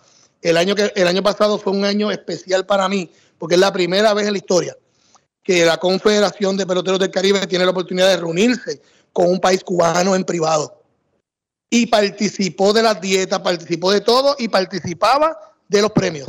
El 0.42 0.56
año, 0.56 0.74
que, 0.74 0.92
el 0.94 1.06
año 1.06 1.22
pasado 1.22 1.58
fue 1.58 1.72
un 1.72 1.84
año 1.84 2.10
especial 2.10 2.66
para 2.66 2.88
mí 2.88 3.10
porque 3.38 3.54
es 3.54 3.60
la 3.60 3.72
primera 3.72 4.12
vez 4.14 4.26
en 4.26 4.32
la 4.32 4.38
historia 4.38 4.76
que 5.42 5.64
la 5.64 5.78
Confederación 5.78 6.56
de 6.56 6.66
Peloteros 6.66 7.00
del 7.00 7.10
Caribe 7.10 7.46
tiene 7.46 7.64
la 7.64 7.70
oportunidad 7.70 8.08
de 8.08 8.18
reunirse 8.18 8.80
con 9.12 9.28
un 9.28 9.40
país 9.40 9.64
cubano 9.64 10.14
en 10.14 10.24
privado. 10.24 10.82
Y 11.70 11.86
participó 11.86 12.72
de 12.72 12.82
las 12.82 13.00
dietas, 13.00 13.40
participó 13.40 13.92
de 13.92 14.00
todo 14.00 14.36
y 14.38 14.48
participaba 14.48 15.36
de 15.68 15.82
los 15.82 15.92
premios. 15.92 16.28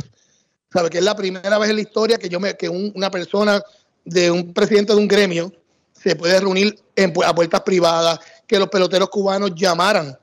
¿Sabe? 0.72 0.88
Que 0.88 0.98
es 0.98 1.04
la 1.04 1.14
primera 1.14 1.58
vez 1.58 1.70
en 1.70 1.76
la 1.76 1.82
historia 1.82 2.16
que, 2.16 2.28
yo 2.28 2.40
me, 2.40 2.56
que 2.56 2.68
una 2.68 3.10
persona 3.10 3.62
de 4.04 4.30
un 4.30 4.52
presidente 4.54 4.94
de 4.94 4.98
un 4.98 5.08
gremio 5.08 5.52
se 5.92 6.16
puede 6.16 6.40
reunir 6.40 6.78
en, 6.96 7.12
a 7.24 7.34
puertas 7.34 7.60
privadas, 7.60 8.18
que 8.46 8.58
los 8.58 8.68
peloteros 8.68 9.08
cubanos 9.08 9.54
llamaran 9.54 10.16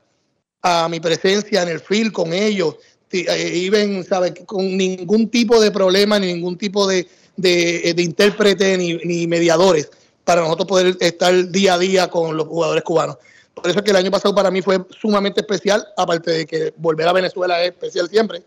a 0.62 0.88
mi 0.88 1.00
presencia 1.00 1.62
en 1.62 1.68
el 1.68 1.80
field 1.80 2.12
con 2.12 2.32
ellos, 2.32 2.76
iban, 3.12 4.04
¿sabe? 4.04 4.34
Con 4.46 4.76
ningún 4.76 5.28
tipo 5.28 5.60
de 5.60 5.70
problema, 5.70 6.18
ni 6.18 6.32
ningún 6.32 6.56
tipo 6.56 6.86
de, 6.86 7.08
de, 7.36 7.92
de 7.94 8.02
intérprete 8.02 8.76
ni, 8.78 8.94
ni 9.04 9.26
mediadores 9.26 9.90
para 10.24 10.42
nosotros 10.42 10.68
poder 10.68 10.96
estar 11.00 11.50
día 11.50 11.74
a 11.74 11.78
día 11.78 12.08
con 12.08 12.36
los 12.36 12.46
jugadores 12.46 12.84
cubanos. 12.84 13.16
Por 13.54 13.68
eso 13.68 13.80
es 13.80 13.84
que 13.84 13.90
el 13.90 13.96
año 13.96 14.10
pasado 14.10 14.34
para 14.34 14.50
mí 14.50 14.62
fue 14.62 14.78
sumamente 15.00 15.40
especial, 15.40 15.86
aparte 15.96 16.30
de 16.30 16.46
que 16.46 16.72
volver 16.76 17.08
a 17.08 17.12
Venezuela 17.12 17.60
es 17.62 17.72
especial 17.72 18.08
siempre. 18.08 18.42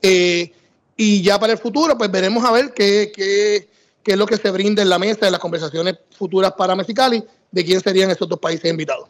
Eh, 0.00 0.52
y 0.96 1.22
ya 1.22 1.38
para 1.38 1.54
el 1.54 1.58
futuro, 1.58 1.98
pues 1.98 2.10
veremos 2.10 2.44
a 2.44 2.52
ver 2.52 2.72
qué, 2.72 3.12
qué, 3.14 3.68
qué 4.02 4.12
es 4.12 4.16
lo 4.16 4.26
que 4.26 4.36
se 4.36 4.50
brinda 4.50 4.82
en 4.82 4.88
la 4.88 4.98
mesa 4.98 5.26
en 5.26 5.32
las 5.32 5.40
conversaciones 5.40 5.96
futuras 6.16 6.52
para 6.52 6.76
Mexicali, 6.76 7.22
de 7.56 7.64
quién 7.64 7.80
serían 7.80 8.10
esos 8.10 8.28
dos 8.28 8.38
países 8.38 8.70
invitados. 8.70 9.08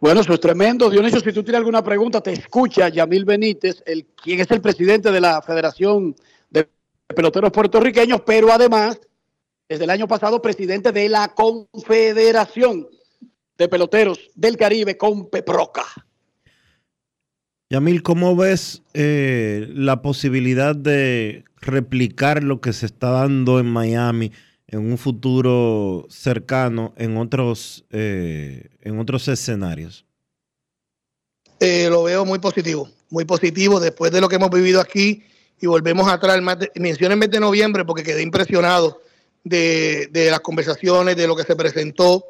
Bueno, 0.00 0.22
eso 0.22 0.32
es 0.32 0.40
tremendo. 0.40 0.88
Dionisio, 0.88 1.20
si 1.20 1.32
tú 1.32 1.42
tienes 1.42 1.58
alguna 1.58 1.84
pregunta, 1.84 2.20
te 2.20 2.32
escucha 2.32 2.88
Yamil 2.88 3.24
Benítez, 3.24 3.82
el, 3.86 4.06
quien 4.06 4.40
es 4.40 4.50
el 4.50 4.62
presidente 4.62 5.12
de 5.12 5.20
la 5.20 5.42
Federación 5.42 6.16
de 6.50 6.68
Peloteros 7.14 7.52
Puertorriqueños, 7.52 8.22
pero 8.24 8.50
además, 8.50 8.98
desde 9.68 9.84
el 9.84 9.90
año 9.90 10.08
pasado, 10.08 10.40
presidente 10.40 10.92
de 10.92 11.08
la 11.10 11.34
Confederación 11.34 12.88
de 13.58 13.68
Peloteros 13.68 14.30
del 14.34 14.56
Caribe, 14.56 14.96
con 14.96 15.28
Peproca. 15.28 15.84
Yamil, 17.68 18.02
¿cómo 18.02 18.34
ves 18.34 18.82
eh, 18.94 19.66
la 19.74 20.00
posibilidad 20.00 20.74
de 20.74 21.44
replicar 21.60 22.42
lo 22.42 22.60
que 22.60 22.72
se 22.72 22.86
está 22.86 23.10
dando 23.10 23.58
en 23.58 23.66
Miami 23.66 24.32
en 24.68 24.80
un 24.80 24.98
futuro 24.98 26.06
cercano 26.10 26.92
en 26.96 27.16
otros, 27.16 27.84
eh, 27.90 28.68
en 28.82 28.98
otros 28.98 29.28
escenarios? 29.28 30.04
Eh, 31.60 31.88
lo 31.88 32.02
veo 32.02 32.24
muy 32.24 32.38
positivo, 32.38 32.88
muy 33.10 33.24
positivo 33.24 33.80
después 33.80 34.12
de 34.12 34.20
lo 34.20 34.28
que 34.28 34.36
hemos 34.36 34.50
vivido 34.50 34.80
aquí 34.80 35.22
y 35.60 35.66
volvemos 35.66 36.06
atrás, 36.08 36.40
mencioné 36.74 37.14
el 37.14 37.20
mes 37.20 37.30
de 37.30 37.40
noviembre 37.40 37.84
porque 37.84 38.02
quedé 38.02 38.22
impresionado 38.22 39.00
de, 39.42 40.08
de 40.10 40.30
las 40.30 40.40
conversaciones, 40.40 41.16
de 41.16 41.26
lo 41.26 41.34
que 41.34 41.44
se 41.44 41.56
presentó, 41.56 42.24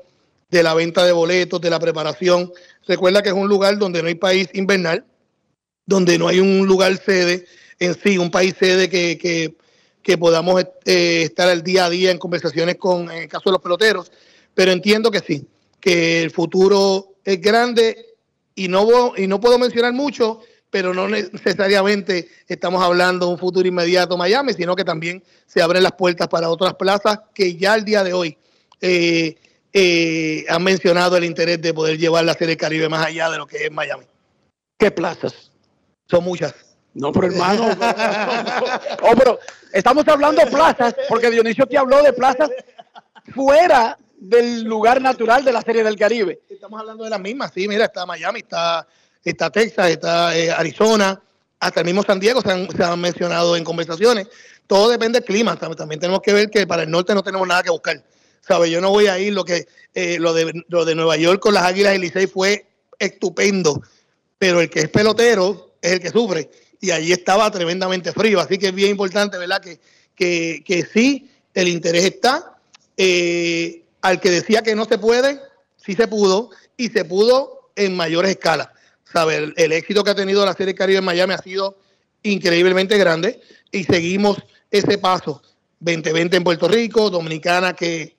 de 0.49 0.62
la 0.62 0.74
venta 0.74 1.05
de 1.05 1.12
boletos, 1.12 1.61
de 1.61 1.70
la 1.70 1.80
preparación. 1.80 2.53
Recuerda 2.87 3.22
que 3.22 3.30
es 3.30 3.34
un 3.34 3.49
lugar 3.49 3.78
donde 3.78 4.01
no 4.01 4.09
hay 4.09 4.14
país 4.14 4.49
invernal, 4.55 5.05
donde 5.87 6.18
no 6.18 6.28
hay 6.28 6.41
un 6.41 6.66
lugar 6.66 6.97
sede 6.99 7.47
en 7.78 7.95
sí, 7.95 8.18
un 8.18 8.30
país 8.30 8.55
sede 8.59 8.89
que, 8.89 9.18
que, 9.18 9.57
que 10.07 10.17
podamos 10.17 10.63
eh, 10.85 11.23
estar 11.25 11.49
al 11.49 11.65
día 11.65 11.87
a 11.87 11.91
día 11.91 12.13
en 12.13 12.19
conversaciones 12.19 12.77
con, 12.77 13.11
en 13.11 13.23
el 13.23 13.29
caso 13.29 13.51
de 13.51 13.55
los 13.55 13.61
peloteros, 13.61 14.13
pero 14.55 14.71
entiendo 14.71 15.11
que 15.11 15.19
sí, 15.19 15.49
que 15.81 16.23
el 16.23 16.31
futuro 16.31 17.17
es 17.25 17.41
grande 17.41 18.15
y 18.55 18.69
no, 18.69 19.15
y 19.17 19.27
no 19.27 19.41
puedo 19.41 19.59
mencionar 19.59 19.93
mucho, 19.93 20.43
pero 20.71 20.95
no 20.95 21.09
necesariamente 21.09 22.29
estamos 22.47 22.85
hablando 22.85 23.27
de 23.27 23.33
un 23.33 23.39
futuro 23.39 23.67
inmediato 23.67 24.17
Miami, 24.17 24.53
sino 24.53 24.77
que 24.77 24.85
también 24.85 25.25
se 25.45 25.61
abren 25.61 25.83
las 25.83 25.95
puertas 25.95 26.29
para 26.29 26.51
otras 26.51 26.75
plazas 26.75 27.19
que 27.35 27.57
ya 27.57 27.73
al 27.73 27.85
día 27.85 28.05
de 28.05 28.13
hoy 28.13 28.39
eh, 28.81 29.35
eh, 29.73 30.45
han 30.49 30.63
mencionado 30.63 31.17
el 31.17 31.25
interés 31.25 31.61
de 31.61 31.75
poder 31.75 31.99
llevar 31.99 32.25
la 32.25 32.35
Serie 32.35 32.57
Caribe 32.57 32.89
más 32.89 33.05
allá 33.05 33.29
de 33.29 33.39
lo 33.39 33.49
que 33.49 33.57
es 33.57 33.73
Miami. 33.73 34.05
¿Qué 34.79 34.93
plazas? 34.93 35.51
Son 36.09 36.23
muchas. 36.23 36.66
No, 36.97 37.13
pero 37.13 37.27
hermano. 37.27 37.69
oh, 39.03 39.15
pero 39.17 39.39
estamos 39.71 40.09
hablando 40.09 40.43
de 40.43 40.51
plazas, 40.51 40.95
porque 41.11 41.31
Dionisio 41.31 41.67
te 41.67 41.77
habló 41.77 42.03
de 42.03 42.15
plazas 42.15 42.49
fuera 43.35 43.99
del 44.17 44.65
lugar 44.65 45.03
natural 45.03 45.45
de 45.45 45.53
la 45.53 45.61
Serie 45.61 45.85
del 45.85 45.97
Caribe. 45.97 46.41
Estamos 46.49 46.81
hablando 46.81 47.05
de 47.05 47.11
las 47.11 47.21
mismas, 47.21 47.53
sí, 47.55 47.69
mira, 47.69 47.85
está 47.85 48.07
Miami, 48.07 48.41
está, 48.41 48.87
está 49.23 49.51
Texas, 49.51 49.91
está 49.91 50.35
eh, 50.35 50.51
Arizona, 50.51 51.21
hasta 51.61 51.81
el 51.81 51.87
mismo 51.87 52.03
San 52.03 52.19
Diego 52.19 52.41
se 52.41 52.51
han, 52.51 52.71
se 52.71 52.83
han, 52.83 52.99
mencionado 52.99 53.57
en 53.57 53.65
conversaciones. 53.65 54.29
Todo 54.67 54.89
depende 54.89 55.21
del 55.21 55.27
clima, 55.27 55.55
también 55.57 56.01
tenemos 56.01 56.23
que 56.23 56.33
ver 56.33 56.49
que 56.49 56.67
para 56.67 56.85
el 56.85 56.91
norte 56.91 57.15
no 57.15 57.23
tenemos 57.23 57.47
nada 57.47 57.63
que 57.63 57.71
buscar. 57.71 58.03
¿Sabe? 58.41 58.71
Yo 58.71 58.81
no 58.81 58.89
voy 58.89 59.09
a 59.09 59.19
ir, 59.19 59.35
lo 59.35 59.45
que 59.45 59.67
eh, 59.93 60.19
lo, 60.19 60.33
de, 60.33 60.65
lo 60.69 60.87
de 60.87 60.95
Nueva 60.95 61.17
York 61.19 61.41
con 61.41 61.53
las 61.53 61.65
Águilas 61.65 61.93
del 61.93 62.01
Licey 62.01 62.27
fue 62.27 62.67
estupendo, 62.99 63.83
pero 64.39 64.63
el 64.63 64.71
que 64.71 64.81
es 64.81 64.89
pelotero 64.89 65.75
es 65.83 65.93
el 65.93 66.01
que 66.01 66.09
sufre 66.09 66.49
y 66.81 66.91
allí 66.91 67.12
estaba 67.12 67.51
tremendamente 67.51 68.12
frío, 68.12 68.41
así 68.41 68.59
que 68.59 68.68
es 68.68 68.74
bien 68.74 68.91
importante, 68.91 69.39
¿verdad? 69.39 69.61
Que, 69.61 69.81
que, 70.14 70.62
que 70.64 70.85
sí, 70.85 71.31
el 71.55 71.68
interés 71.68 72.05
está. 72.05 72.59
Eh, 72.97 73.83
al 74.03 74.20
que 74.20 74.31
decía 74.31 74.62
que 74.62 74.74
no 74.74 74.85
se 74.85 74.99
puede, 74.99 75.41
sí 75.77 75.95
se 75.95 76.07
pudo 76.07 76.51
y 76.77 76.89
se 76.89 77.05
pudo 77.05 77.70
en 77.77 77.97
mayores 77.97 78.33
escalas. 78.33 78.68
El, 79.14 79.55
el 79.57 79.72
éxito 79.72 80.05
que 80.05 80.11
ha 80.11 80.14
tenido 80.14 80.45
la 80.45 80.53
Serie 80.53 80.74
Caribe 80.74 80.99
en 80.99 81.05
Miami 81.05 81.33
ha 81.33 81.39
sido 81.39 81.79
increíblemente 82.22 82.99
grande 82.99 83.41
y 83.72 83.85
seguimos 83.85 84.37
ese 84.70 84.99
paso 84.99 85.43
2020 85.81 86.37
en 86.37 86.45
Puerto 86.45 86.68
Rico, 86.68 87.09
Dominicana 87.11 87.74
que 87.74 88.16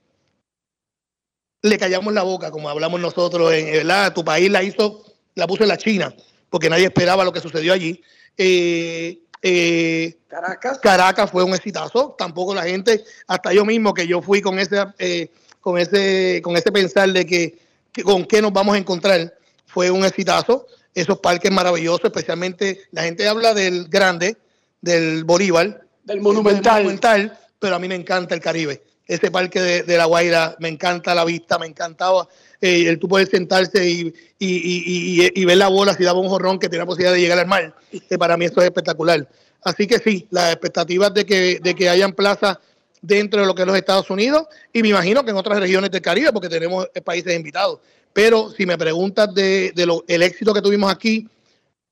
le 1.61 1.77
callamos 1.77 2.13
la 2.13 2.23
boca, 2.23 2.51
como 2.51 2.69
hablamos 2.69 2.99
nosotros, 2.99 3.51
en 3.53 3.71
¿verdad? 3.71 4.13
tu 4.13 4.23
país 4.23 4.49
la 4.49 4.63
hizo, 4.63 5.03
la 5.35 5.47
puso 5.47 5.63
en 5.63 5.69
la 5.69 5.77
China, 5.77 6.13
porque 6.49 6.69
nadie 6.69 6.85
esperaba 6.85 7.23
lo 7.23 7.33
que 7.33 7.41
sucedió 7.41 7.73
allí. 7.73 8.01
Eh, 8.37 9.19
eh, 9.41 10.17
Caracas. 10.27 10.79
Caracas 10.79 11.31
fue 11.31 11.43
un 11.43 11.53
exitazo, 11.53 12.15
tampoco 12.17 12.53
la 12.53 12.63
gente, 12.63 13.03
hasta 13.27 13.53
yo 13.53 13.65
mismo 13.65 13.93
que 13.93 14.07
yo 14.07 14.21
fui 14.21 14.41
con 14.41 14.59
ese, 14.59 14.85
eh, 14.99 15.29
con 15.61 15.77
ese, 15.77 16.41
con 16.43 16.55
ese 16.57 16.71
pensar 16.71 17.11
de 17.11 17.25
que, 17.25 17.57
que, 17.91 18.03
con 18.03 18.25
qué 18.25 18.41
nos 18.41 18.53
vamos 18.53 18.75
a 18.75 18.77
encontrar, 18.77 19.33
fue 19.65 19.91
un 19.91 20.05
exitazo. 20.05 20.67
Esos 20.93 21.19
parques 21.19 21.51
maravillosos, 21.51 22.05
especialmente 22.05 22.81
la 22.91 23.03
gente 23.03 23.27
habla 23.27 23.53
del 23.53 23.87
grande, 23.87 24.37
del 24.81 25.23
Bolívar, 25.23 25.81
del 26.03 26.21
monumental. 26.21 26.75
del 26.75 26.83
monumental, 26.83 27.39
pero 27.59 27.75
a 27.75 27.79
mí 27.79 27.87
me 27.87 27.95
encanta 27.95 28.33
el 28.33 28.41
Caribe 28.41 28.81
ese 29.07 29.31
parque 29.31 29.61
de, 29.61 29.83
de, 29.83 29.97
La 29.97 30.05
Guaira, 30.05 30.55
me 30.59 30.67
encanta 30.67 31.15
la 31.15 31.23
vista, 31.23 31.57
me 31.57 31.65
encantaba 31.65 32.27
eh, 32.61 32.87
el 32.87 32.99
tú 32.99 33.07
poder 33.07 33.27
sentarse 33.29 33.87
y, 33.87 34.13
y, 34.39 34.47
y, 34.47 35.31
y, 35.33 35.45
ver 35.45 35.57
la 35.57 35.67
bola 35.67 35.93
si 35.93 36.03
daba 36.03 36.19
un 36.19 36.29
jorrón 36.29 36.59
que 36.59 36.69
tenía 36.69 36.85
posibilidad 36.85 37.13
de 37.13 37.21
llegar 37.21 37.39
al 37.39 37.47
mar. 37.47 37.75
Eh, 37.91 38.17
para 38.17 38.37
mí 38.37 38.45
eso 38.45 38.61
es 38.61 38.65
espectacular. 38.65 39.27
Así 39.63 39.87
que 39.87 39.99
sí, 39.99 40.27
las 40.31 40.51
expectativas 40.53 41.13
de 41.13 41.25
que, 41.25 41.59
de 41.61 41.75
que 41.75 41.89
hayan 41.89 42.13
plazas 42.13 42.57
dentro 43.01 43.41
de 43.41 43.47
lo 43.47 43.53
que 43.53 43.61
es 43.61 43.67
los 43.67 43.77
Estados 43.77 44.09
Unidos 44.09 44.47
y 44.73 44.81
me 44.81 44.89
imagino 44.89 45.23
que 45.23 45.31
en 45.31 45.37
otras 45.37 45.59
regiones 45.59 45.91
del 45.91 46.01
Caribe 46.01 46.31
porque 46.33 46.49
tenemos 46.49 46.87
países 47.03 47.35
invitados. 47.35 47.79
Pero 48.13 48.49
si 48.49 48.65
me 48.65 48.77
preguntas 48.77 49.33
de, 49.33 49.71
de 49.75 49.85
lo, 49.85 50.03
el 50.07 50.23
éxito 50.23 50.53
que 50.53 50.61
tuvimos 50.61 50.91
aquí 50.91 51.27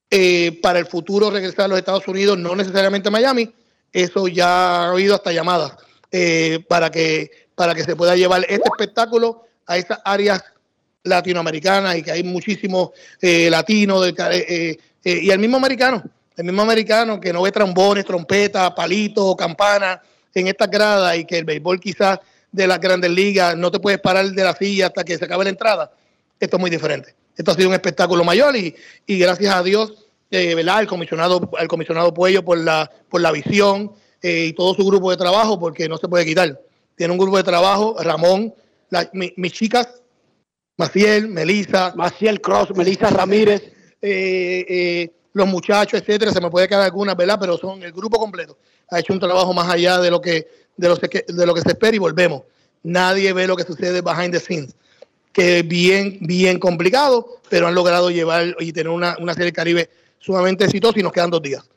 eh, 0.10 0.60
para 0.62 0.80
el 0.80 0.86
futuro 0.86 1.30
regresar 1.30 1.66
a 1.66 1.68
los 1.68 1.78
Estados 1.78 2.08
Unidos, 2.08 2.38
no 2.38 2.56
necesariamente 2.56 3.10
a 3.10 3.12
Miami, 3.12 3.54
eso 3.92 4.28
ya 4.28 4.86
ha 4.86 4.92
habido 4.92 5.16
hasta 5.16 5.32
llamadas 5.32 5.74
eh, 6.12 6.64
para, 6.68 6.90
que, 6.90 7.50
para 7.56 7.76
que 7.76 7.84
se 7.84 7.96
pueda 7.96 8.16
llevar 8.16 8.46
este 8.48 8.68
espectáculo 8.68 9.44
a 9.68 9.78
esas 9.78 10.00
áreas 10.06 10.44
latinoamericanas 11.06 11.98
y 11.98 12.04
que 12.04 12.12
hay 12.12 12.24
muchísimos 12.24 12.90
eh, 13.22 13.50
latinos 13.50 14.06
del, 14.06 14.16
eh, 14.20 14.78
y 15.04 15.30
el 15.30 15.40
mismo 15.40 15.58
americano, 15.58 16.04
el 16.36 16.44
mismo 16.44 16.62
americano 16.62 17.20
que 17.20 17.32
no 17.32 17.44
ve 17.44 17.52
trombones, 17.52 18.06
trompetas, 18.06 18.72
palitos, 18.72 19.36
campanas 19.36 20.00
en 20.34 20.48
estas 20.48 20.70
gradas 20.70 21.18
y 21.18 21.26
que 21.26 21.38
el 21.38 21.46
béisbol 21.46 21.80
quizás 21.80 22.20
de 22.52 22.68
las 22.68 22.80
grandes 22.80 23.12
ligas 23.12 23.56
no 23.56 23.72
te 23.72 23.80
puedes 23.80 24.00
parar 24.00 24.26
de 24.26 24.44
la 24.44 24.56
silla 24.56 24.88
hasta 24.88 25.04
que 25.04 25.18
se 25.18 25.26
acabe 25.26 25.44
la 25.44 25.52
entrada. 25.52 25.92
Esto 26.40 26.58
es 26.58 26.62
muy 26.62 26.70
diferente. 26.70 27.16
Esto 27.38 27.52
ha 27.52 27.56
sido 27.56 27.70
un 27.70 27.76
espectáculo 27.76 28.24
mayor 28.24 28.56
y, 28.56 28.76
gracias 29.08 29.54
a 29.54 29.64
Dios, 29.64 29.94
eh, 30.32 30.56
¿verdad? 30.56 30.82
El 30.82 30.88
comisionado, 30.88 31.50
el 31.60 31.68
comisionado 31.68 32.14
Puello 32.14 32.44
por 32.44 32.58
la, 32.58 32.90
por 33.10 33.22
la 33.22 33.32
visión, 33.32 33.92
eh, 34.26 34.48
y 34.48 34.54
todo 34.54 34.74
su 34.74 34.84
grupo 34.84 35.12
de 35.12 35.18
trabajo, 35.18 35.60
porque 35.60 35.88
no 35.88 35.98
se 35.98 36.08
puede 36.08 36.26
quitar. 36.26 36.60
Tiene 36.96 37.12
un 37.12 37.20
grupo 37.20 37.38
de 37.38 37.44
trabajo, 37.44 37.96
Ramón, 38.02 38.56
mis 39.14 39.54
chicas, 39.54 39.88
Maciel, 40.78 41.28
Melisa. 41.28 41.94
Maciel 41.96 42.42
Cross, 42.42 42.76
Melisa 42.76 43.10
Ramírez. 43.10 43.64
Eh, 44.02 44.66
eh, 44.68 45.12
los 45.34 45.48
muchachos, 45.48 46.00
etcétera, 46.00 46.32
se 46.32 46.40
me 46.40 46.50
puede 46.50 46.68
quedar 46.68 46.84
algunas, 46.84 47.16
¿verdad? 47.18 47.38
Pero 47.40 47.58
son 47.58 47.84
el 47.84 47.92
grupo 47.92 48.18
completo. 48.18 48.58
Ha 48.90 49.00
hecho 49.00 49.12
un 49.12 49.20
trabajo 49.20 49.54
más 49.54 49.70
allá 49.70 50.00
de 50.00 50.10
lo 50.10 50.22
que, 50.22 50.48
de 50.78 50.88
lo 50.88 50.98
que, 50.98 51.26
de 51.28 51.46
lo 51.46 51.54
que 51.54 51.62
se 51.62 51.70
espera 51.70 51.96
y 51.96 52.00
volvemos. 52.00 52.44
Nadie 52.84 53.34
ve 53.34 53.46
lo 53.46 53.58
que 53.58 53.64
sucede 53.64 54.02
behind 54.02 54.32
the 54.32 54.40
scenes, 54.40 54.76
que 55.34 55.60
es 55.60 55.68
bien, 55.68 56.20
bien 56.22 56.58
complicado, 56.58 57.42
pero 57.50 57.68
han 57.68 57.76
logrado 57.76 58.10
llevar 58.12 58.56
y 58.60 58.72
tener 58.72 58.90
una, 58.90 59.18
una 59.20 59.34
serie 59.34 59.52
Caribe 59.52 59.90
sumamente 60.20 60.64
exitosa 60.64 61.00
y 61.00 61.04
nos 61.04 61.12
quedan 61.12 61.32
dos 61.32 61.42
días. 61.42 61.70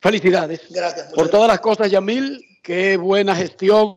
Felicidades. 0.00 0.60
Gracias. 0.68 1.12
Por 1.14 1.30
todas 1.30 1.48
las 1.48 1.60
cosas, 1.60 1.90
Yamil. 1.90 2.44
Qué 2.62 2.96
buena 2.96 3.34
gestión 3.34 3.96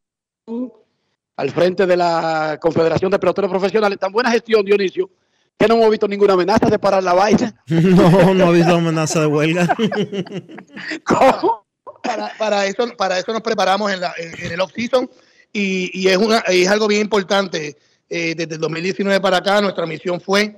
al 1.36 1.52
frente 1.52 1.86
de 1.86 1.98
la 1.98 2.58
Confederación 2.62 3.12
de 3.12 3.20
Peloteros 3.20 3.50
Profesionales. 3.50 4.00
Tan 4.00 4.12
buena 4.12 4.32
gestión, 4.32 4.64
Dionisio, 4.66 5.10
que 5.58 5.68
no 5.68 5.76
hemos 5.76 5.90
visto 5.90 6.08
ninguna 6.08 6.34
amenaza 6.34 6.68
de 6.68 6.80
parar 6.80 7.04
la 7.04 7.14
vaina. 7.14 7.56
No, 7.68 8.34
no 8.34 8.54
he 8.54 8.58
visto 8.58 8.76
amenaza 8.76 9.22
de 9.22 9.28
huelga. 9.28 9.68
¿Cómo? 11.04 11.66
Para, 12.04 12.32
para, 12.38 12.66
eso, 12.68 12.88
para 12.96 13.18
eso 13.18 13.34
nos 13.34 13.42
preparamos 13.42 13.92
en, 13.92 14.00
la, 14.00 14.14
en, 14.18 14.46
en 14.46 14.52
el 14.52 14.62
off-season 14.62 15.10
y, 15.52 15.90
y, 16.00 16.10
es, 16.10 16.18
una, 16.18 16.40
es 16.40 16.68
algo 16.68 16.88
bien 16.88 17.02
importante. 17.02 17.78
Eh, 18.10 18.36
desde 18.36 18.56
el 18.56 18.62
2019 18.62 19.20
para 19.20 19.38
acá, 19.38 19.62
nuestra 19.62 19.86
misión 19.86 20.22
fue 20.22 20.58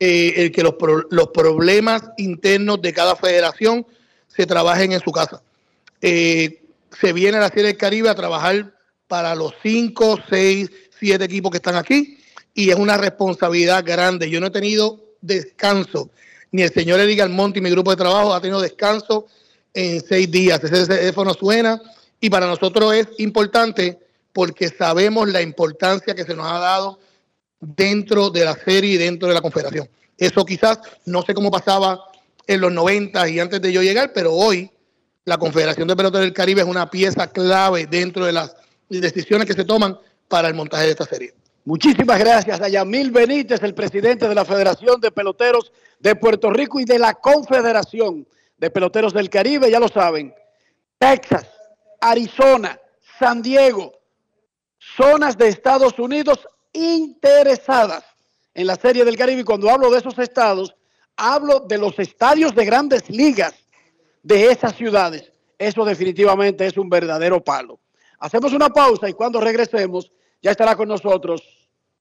eh, 0.00 0.34
el 0.36 0.52
que 0.52 0.62
los, 0.62 0.74
pro, 0.74 1.06
los 1.10 1.28
problemas 1.28 2.02
internos 2.16 2.82
de 2.82 2.92
cada 2.92 3.14
federación 3.14 3.86
se 4.26 4.46
trabajen 4.46 4.92
en 4.92 5.00
su 5.00 5.12
casa. 5.12 5.42
Eh, 6.00 6.62
se 7.00 7.12
viene 7.12 7.38
la 7.38 7.48
Serie 7.48 7.64
del 7.64 7.76
Caribe 7.76 8.08
a 8.08 8.14
trabajar 8.14 8.74
para 9.08 9.34
los 9.34 9.54
5, 9.62 10.20
6, 10.28 10.70
7 11.00 11.24
equipos 11.24 11.50
que 11.50 11.56
están 11.56 11.76
aquí 11.76 12.18
y 12.54 12.70
es 12.70 12.76
una 12.76 12.96
responsabilidad 12.96 13.84
grande. 13.84 14.30
Yo 14.30 14.40
no 14.40 14.48
he 14.48 14.50
tenido 14.50 15.00
descanso, 15.20 16.10
ni 16.52 16.62
el 16.62 16.72
señor 16.72 17.00
Eric 17.00 17.20
Almonte 17.20 17.58
y 17.58 17.62
mi 17.62 17.70
grupo 17.70 17.90
de 17.90 17.96
trabajo 17.96 18.34
ha 18.34 18.40
tenido 18.40 18.60
descanso 18.60 19.26
en 19.74 20.00
seis 20.04 20.30
días. 20.30 20.62
Ese 20.62 20.86
teléfono 20.86 21.34
suena 21.34 21.80
y 22.20 22.30
para 22.30 22.46
nosotros 22.46 22.94
es 22.94 23.08
importante 23.18 23.98
porque 24.32 24.68
sabemos 24.68 25.28
la 25.28 25.42
importancia 25.42 26.14
que 26.14 26.24
se 26.24 26.34
nos 26.34 26.46
ha 26.46 26.58
dado 26.58 27.00
dentro 27.60 28.30
de 28.30 28.44
la 28.44 28.54
serie 28.54 28.94
y 28.94 28.96
dentro 28.98 29.28
de 29.28 29.34
la 29.34 29.40
confederación. 29.40 29.88
Eso 30.16 30.44
quizás 30.44 30.80
no 31.06 31.22
sé 31.22 31.34
cómo 31.34 31.50
pasaba 31.50 32.04
en 32.46 32.60
los 32.60 32.72
90 32.72 33.28
y 33.28 33.40
antes 33.40 33.60
de 33.60 33.72
yo 33.72 33.82
llegar, 33.82 34.12
pero 34.12 34.32
hoy 34.32 34.70
la 35.24 35.38
Confederación 35.38 35.86
de 35.86 35.94
Peloteros 35.94 36.24
del 36.24 36.32
Caribe 36.32 36.62
es 36.62 36.66
una 36.66 36.90
pieza 36.90 37.30
clave 37.30 37.86
dentro 37.86 38.24
de 38.24 38.32
las 38.32 38.56
decisiones 38.88 39.46
que 39.46 39.54
se 39.54 39.64
toman 39.64 39.98
para 40.28 40.48
el 40.48 40.54
montaje 40.54 40.84
de 40.84 40.90
esta 40.90 41.04
serie. 41.04 41.34
Muchísimas 41.64 42.18
gracias 42.18 42.60
a 42.60 42.68
Yamil 42.68 43.10
Benítez, 43.10 43.62
el 43.62 43.74
presidente 43.74 44.26
de 44.26 44.34
la 44.34 44.44
Federación 44.44 45.00
de 45.00 45.10
Peloteros 45.10 45.70
de 45.98 46.16
Puerto 46.16 46.50
Rico 46.50 46.80
y 46.80 46.84
de 46.84 46.98
la 46.98 47.14
Confederación 47.14 48.26
de 48.56 48.70
Peloteros 48.70 49.12
del 49.12 49.28
Caribe, 49.28 49.70
ya 49.70 49.78
lo 49.78 49.88
saben. 49.88 50.34
Texas, 50.98 51.46
Arizona, 52.00 52.78
San 53.18 53.42
Diego, 53.42 53.92
zonas 54.96 55.36
de 55.36 55.48
Estados 55.48 55.98
Unidos 55.98 56.38
interesadas 56.72 58.04
en 58.54 58.66
la 58.66 58.76
Serie 58.76 59.04
del 59.04 59.16
Caribe. 59.16 59.42
Y 59.42 59.44
cuando 59.44 59.70
hablo 59.70 59.90
de 59.90 59.98
esos 59.98 60.18
estados, 60.18 60.74
hablo 61.16 61.60
de 61.60 61.78
los 61.78 61.98
estadios 61.98 62.54
de 62.54 62.64
grandes 62.64 63.08
ligas 63.10 63.54
de 64.22 64.46
esas 64.46 64.74
ciudades. 64.74 65.32
Eso 65.58 65.84
definitivamente 65.84 66.66
es 66.66 66.76
un 66.76 66.88
verdadero 66.88 67.42
palo. 67.42 67.78
Hacemos 68.20 68.52
una 68.52 68.68
pausa 68.68 69.08
y 69.08 69.12
cuando 69.12 69.40
regresemos 69.40 70.10
ya 70.42 70.50
estará 70.50 70.74
con 70.74 70.88
nosotros 70.88 71.40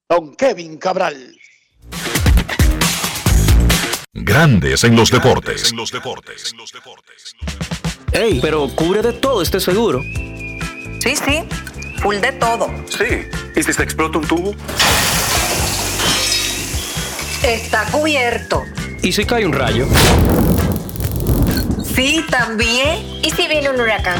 don 0.10 0.36
Kevin 0.36 0.78
Cabral. 0.78 1.36
Grandes 4.14 4.84
en 4.84 4.96
los 4.96 5.12
deportes. 5.12 5.72
En 5.72 5.78
los 5.78 5.92
deportes. 5.92 6.56
Ey, 8.12 8.40
pero 8.42 8.68
cubre 8.76 9.04
de 9.04 9.14
todo 9.14 9.44
este 9.44 9.60
seguro. 9.60 10.02
Sí, 10.02 11.16
sí, 11.16 11.44
full 12.02 12.16
de 12.16 12.32
todo. 12.32 12.68
Sí, 12.90 13.28
¿y 13.56 13.62
si 13.62 13.72
se 13.72 13.84
explota 13.84 14.18
un 14.18 14.28
tubo? 14.28 14.56
Está 17.44 17.86
cubierto. 17.92 18.64
¿Y 19.04 19.12
si 19.12 19.24
cae 19.24 19.46
un 19.46 19.54
rayo? 19.54 19.86
Sí, 21.94 22.26
también. 22.32 23.06
¿Y 23.22 23.30
si 23.30 23.48
viene 23.48 23.70
un 23.70 23.80
huracán? 23.80 24.20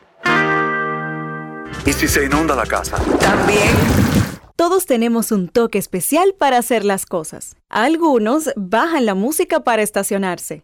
¿Y 1.85 1.93
si 1.93 2.07
se 2.07 2.25
inunda 2.25 2.55
la 2.55 2.65
casa? 2.65 2.97
También. 3.19 3.75
Todos 4.55 4.85
tenemos 4.85 5.31
un 5.31 5.49
toque 5.49 5.79
especial 5.79 6.35
para 6.37 6.59
hacer 6.59 6.85
las 6.85 7.07
cosas. 7.07 7.55
Algunos 7.69 8.51
bajan 8.55 9.07
la 9.07 9.15
música 9.15 9.61
para 9.61 9.81
estacionarse. 9.81 10.63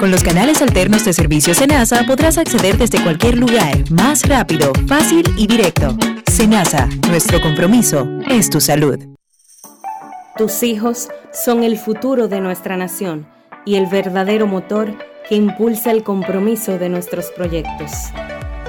Con 0.00 0.10
los 0.10 0.22
canales 0.22 0.62
alternos 0.62 1.04
de 1.04 1.12
servicio 1.12 1.54
Senasa 1.54 2.04
podrás 2.06 2.38
acceder 2.38 2.78
desde 2.78 3.02
cualquier 3.02 3.36
lugar, 3.36 3.90
más 3.90 4.26
rápido, 4.26 4.72
fácil 4.86 5.24
y 5.36 5.46
directo. 5.46 5.96
Senasa, 6.30 6.88
nuestro 7.08 7.40
compromiso 7.40 8.08
es 8.30 8.48
tu 8.48 8.60
salud. 8.60 8.98
Tus 10.38 10.62
hijos 10.62 11.08
son 11.32 11.64
el 11.64 11.78
futuro 11.78 12.28
de 12.28 12.40
nuestra 12.40 12.76
nación 12.76 13.26
y 13.66 13.76
el 13.76 13.86
verdadero 13.86 14.46
motor 14.46 14.96
que 15.28 15.34
impulsa 15.34 15.90
el 15.90 16.02
compromiso 16.02 16.78
de 16.78 16.88
nuestros 16.88 17.26
proyectos. 17.26 17.90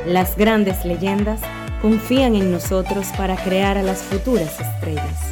Las 0.05 0.35
grandes 0.35 0.83
leyendas 0.83 1.39
confían 1.81 2.35
en 2.35 2.51
nosotros 2.51 3.07
para 3.17 3.37
crear 3.37 3.77
a 3.77 3.83
las 3.83 3.99
futuras 3.99 4.59
estrellas. 4.59 5.31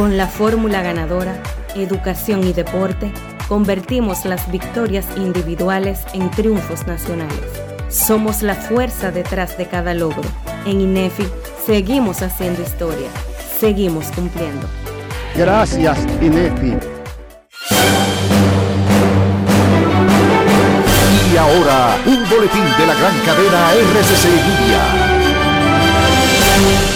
Con 0.00 0.16
la 0.16 0.28
fórmula 0.28 0.80
ganadora, 0.80 1.42
educación 1.76 2.42
y 2.44 2.54
deporte, 2.54 3.12
convertimos 3.48 4.24
las 4.24 4.50
victorias 4.50 5.04
individuales 5.18 6.06
en 6.14 6.30
triunfos 6.30 6.86
nacionales. 6.86 7.38
Somos 7.90 8.40
la 8.40 8.54
fuerza 8.54 9.10
detrás 9.10 9.58
de 9.58 9.66
cada 9.66 9.92
logro. 9.92 10.22
En 10.64 10.80
INEFI 10.80 11.26
seguimos 11.66 12.22
haciendo 12.22 12.62
historia, 12.62 13.10
seguimos 13.58 14.06
cumpliendo. 14.12 14.66
Gracias, 15.36 15.98
INEFI. 16.22 16.78
Y 21.30 21.36
ahora, 21.36 21.98
un 22.06 22.26
boletín 22.30 22.64
de 22.78 22.86
la 22.86 22.94
gran 22.94 23.18
cadena 23.26 23.72
RCC. 23.74 25.09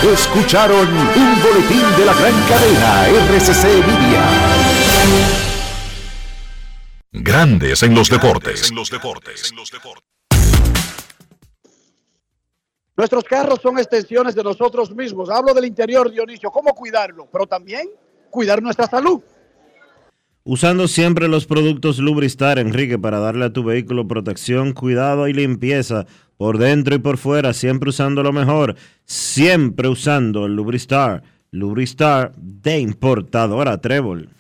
Escucharon 0.02 0.88
un 0.88 1.42
boletín 1.42 1.82
de 1.98 2.06
la 2.06 2.14
gran 2.14 2.32
cadena 2.48 3.08
RCC 3.08 3.64
Media. 3.86 4.22
Grandes 7.12 7.82
en 7.82 7.94
los 7.94 8.08
deportes. 8.08 8.72
Nuestros 12.96 13.24
carros 13.24 13.58
son 13.62 13.78
extensiones 13.78 14.34
de 14.34 14.42
nosotros 14.42 14.94
mismos. 14.94 15.28
Hablo 15.28 15.52
del 15.52 15.66
interior, 15.66 16.10
Dionisio. 16.10 16.50
¿Cómo 16.50 16.74
cuidarlo? 16.74 17.28
Pero 17.30 17.46
también 17.46 17.90
cuidar 18.30 18.62
nuestra 18.62 18.86
salud. 18.86 19.22
Usando 20.44 20.88
siempre 20.88 21.28
los 21.28 21.46
productos 21.46 21.98
Lubristar, 21.98 22.58
Enrique, 22.58 22.98
para 22.98 23.20
darle 23.20 23.44
a 23.44 23.52
tu 23.52 23.62
vehículo 23.62 24.08
protección, 24.08 24.72
cuidado 24.72 25.28
y 25.28 25.32
limpieza 25.32 26.06
por 26.36 26.58
dentro 26.58 26.96
y 26.96 26.98
por 26.98 27.16
fuera, 27.16 27.52
siempre 27.52 27.90
usando 27.90 28.24
lo 28.24 28.32
mejor, 28.32 28.74
siempre 29.04 29.86
usando 29.86 30.46
el 30.46 30.56
Lubristar. 30.56 31.22
Lubristar 31.52 32.32
de 32.36 32.80
importadora 32.80 33.80
Trébol. 33.80 34.30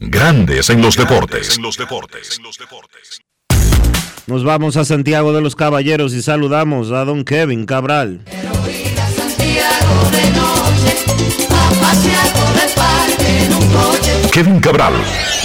Grandes 0.00 0.68
en 0.70 0.82
los 0.82 0.96
deportes. 0.96 1.60
Nos 4.26 4.42
vamos 4.42 4.76
a 4.76 4.84
Santiago 4.84 5.32
de 5.32 5.40
los 5.40 5.54
Caballeros 5.54 6.14
y 6.14 6.22
saludamos 6.22 6.90
a 6.90 7.04
don 7.04 7.24
Kevin 7.24 7.64
Cabral. 7.64 8.22
Kevin 14.36 14.60
Cabral, 14.60 14.92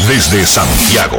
desde 0.05 0.45
Santiago. 0.45 1.15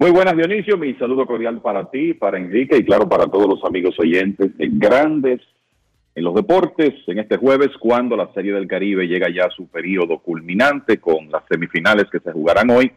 Muy 0.00 0.10
buenas, 0.10 0.36
Dionisio. 0.36 0.76
Mi 0.78 0.94
saludo 0.94 1.26
cordial 1.26 1.62
para 1.62 1.88
ti, 1.92 2.12
para 2.14 2.38
Enrique 2.38 2.76
y 2.76 2.84
claro, 2.84 3.08
para 3.08 3.28
todos 3.28 3.48
los 3.48 3.64
amigos 3.64 3.94
oyentes 4.00 4.58
de 4.58 4.68
grandes 4.68 5.40
en 6.16 6.24
los 6.24 6.34
deportes 6.34 6.94
en 7.06 7.20
este 7.20 7.36
jueves 7.36 7.70
cuando 7.78 8.16
la 8.16 8.26
Serie 8.34 8.52
del 8.52 8.66
Caribe 8.66 9.06
llega 9.06 9.28
ya 9.32 9.44
a 9.44 9.50
su 9.50 9.68
periodo 9.68 10.18
culminante 10.18 10.98
con 10.98 11.30
las 11.30 11.44
semifinales 11.48 12.06
que 12.10 12.18
se 12.18 12.32
jugarán 12.32 12.70
hoy 12.70 12.90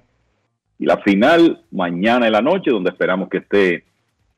y 0.79 0.85
la 0.87 0.97
final 0.97 1.61
mañana 1.69 2.25
en 2.25 2.31
la 2.31 2.41
noche 2.41 2.71
donde 2.71 2.89
esperamos 2.89 3.29
que 3.29 3.37
esté 3.37 3.88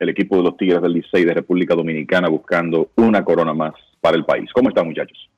el 0.02 0.08
equipo 0.08 0.36
de 0.36 0.42
los 0.42 0.56
Tigres 0.56 0.82
del 0.82 0.94
Licey 0.94 1.24
de 1.24 1.32
República 1.32 1.76
Dominicana 1.76 2.28
buscando 2.28 2.90
una 2.96 3.24
corona 3.24 3.54
más 3.54 3.72
para 4.00 4.16
el 4.16 4.24
país. 4.24 4.50
¿Cómo 4.52 4.68
están 4.68 4.86
muchachos? 4.88 5.30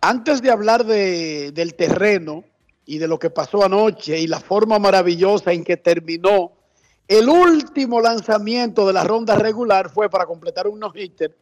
Antes 0.00 0.40
de 0.40 0.50
hablar 0.50 0.84
de, 0.84 1.50
del 1.50 1.74
terreno 1.74 2.44
y 2.86 2.98
de 2.98 3.08
lo 3.08 3.18
que 3.18 3.30
pasó 3.30 3.64
anoche 3.64 4.18
y 4.20 4.28
la 4.28 4.38
forma 4.38 4.78
maravillosa 4.78 5.52
en 5.52 5.64
que 5.64 5.76
terminó 5.76 6.52
el 7.08 7.28
último 7.28 8.00
lanzamiento 8.00 8.86
de 8.86 8.92
la 8.92 9.02
ronda 9.02 9.34
regular 9.34 9.90
fue 9.90 10.08
para 10.08 10.24
completar 10.24 10.68
un 10.68 10.78
no-hitter. 10.78 11.36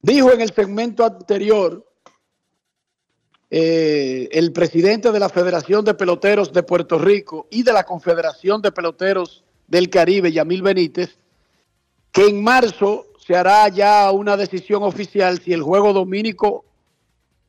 Dijo 0.00 0.32
en 0.32 0.40
el 0.40 0.52
segmento 0.52 1.04
anterior 1.04 1.84
eh, 3.50 4.28
el 4.32 4.50
presidente 4.52 5.12
de 5.12 5.20
la 5.20 5.28
Federación 5.28 5.84
de 5.84 5.92
Peloteros 5.92 6.54
de 6.54 6.62
Puerto 6.62 6.98
Rico 6.98 7.48
y 7.50 7.62
de 7.64 7.72
la 7.74 7.84
Confederación 7.84 8.62
de 8.62 8.72
Peloteros 8.72 9.44
del 9.66 9.90
Caribe, 9.90 10.32
Yamil 10.32 10.62
Benítez, 10.62 11.18
que 12.12 12.26
en 12.26 12.42
marzo 12.42 13.06
se 13.18 13.36
hará 13.36 13.68
ya 13.68 14.10
una 14.12 14.36
decisión 14.36 14.82
oficial 14.82 15.40
si 15.40 15.52
el 15.52 15.62
juego 15.62 15.92
dominico 15.92 16.64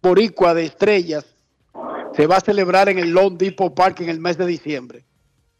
boricua 0.02 0.53
de 0.53 0.65
estrellas 0.65 1.26
se 2.15 2.26
va 2.26 2.38
a 2.38 2.41
celebrar 2.41 2.89
en 2.89 2.99
el 2.99 3.11
Long 3.11 3.38
Depot 3.38 3.73
Park 3.73 4.02
en 4.02 4.10
el 4.10 4.19
mes 4.19 4.38
de 4.38 4.45
diciembre. 4.45 5.06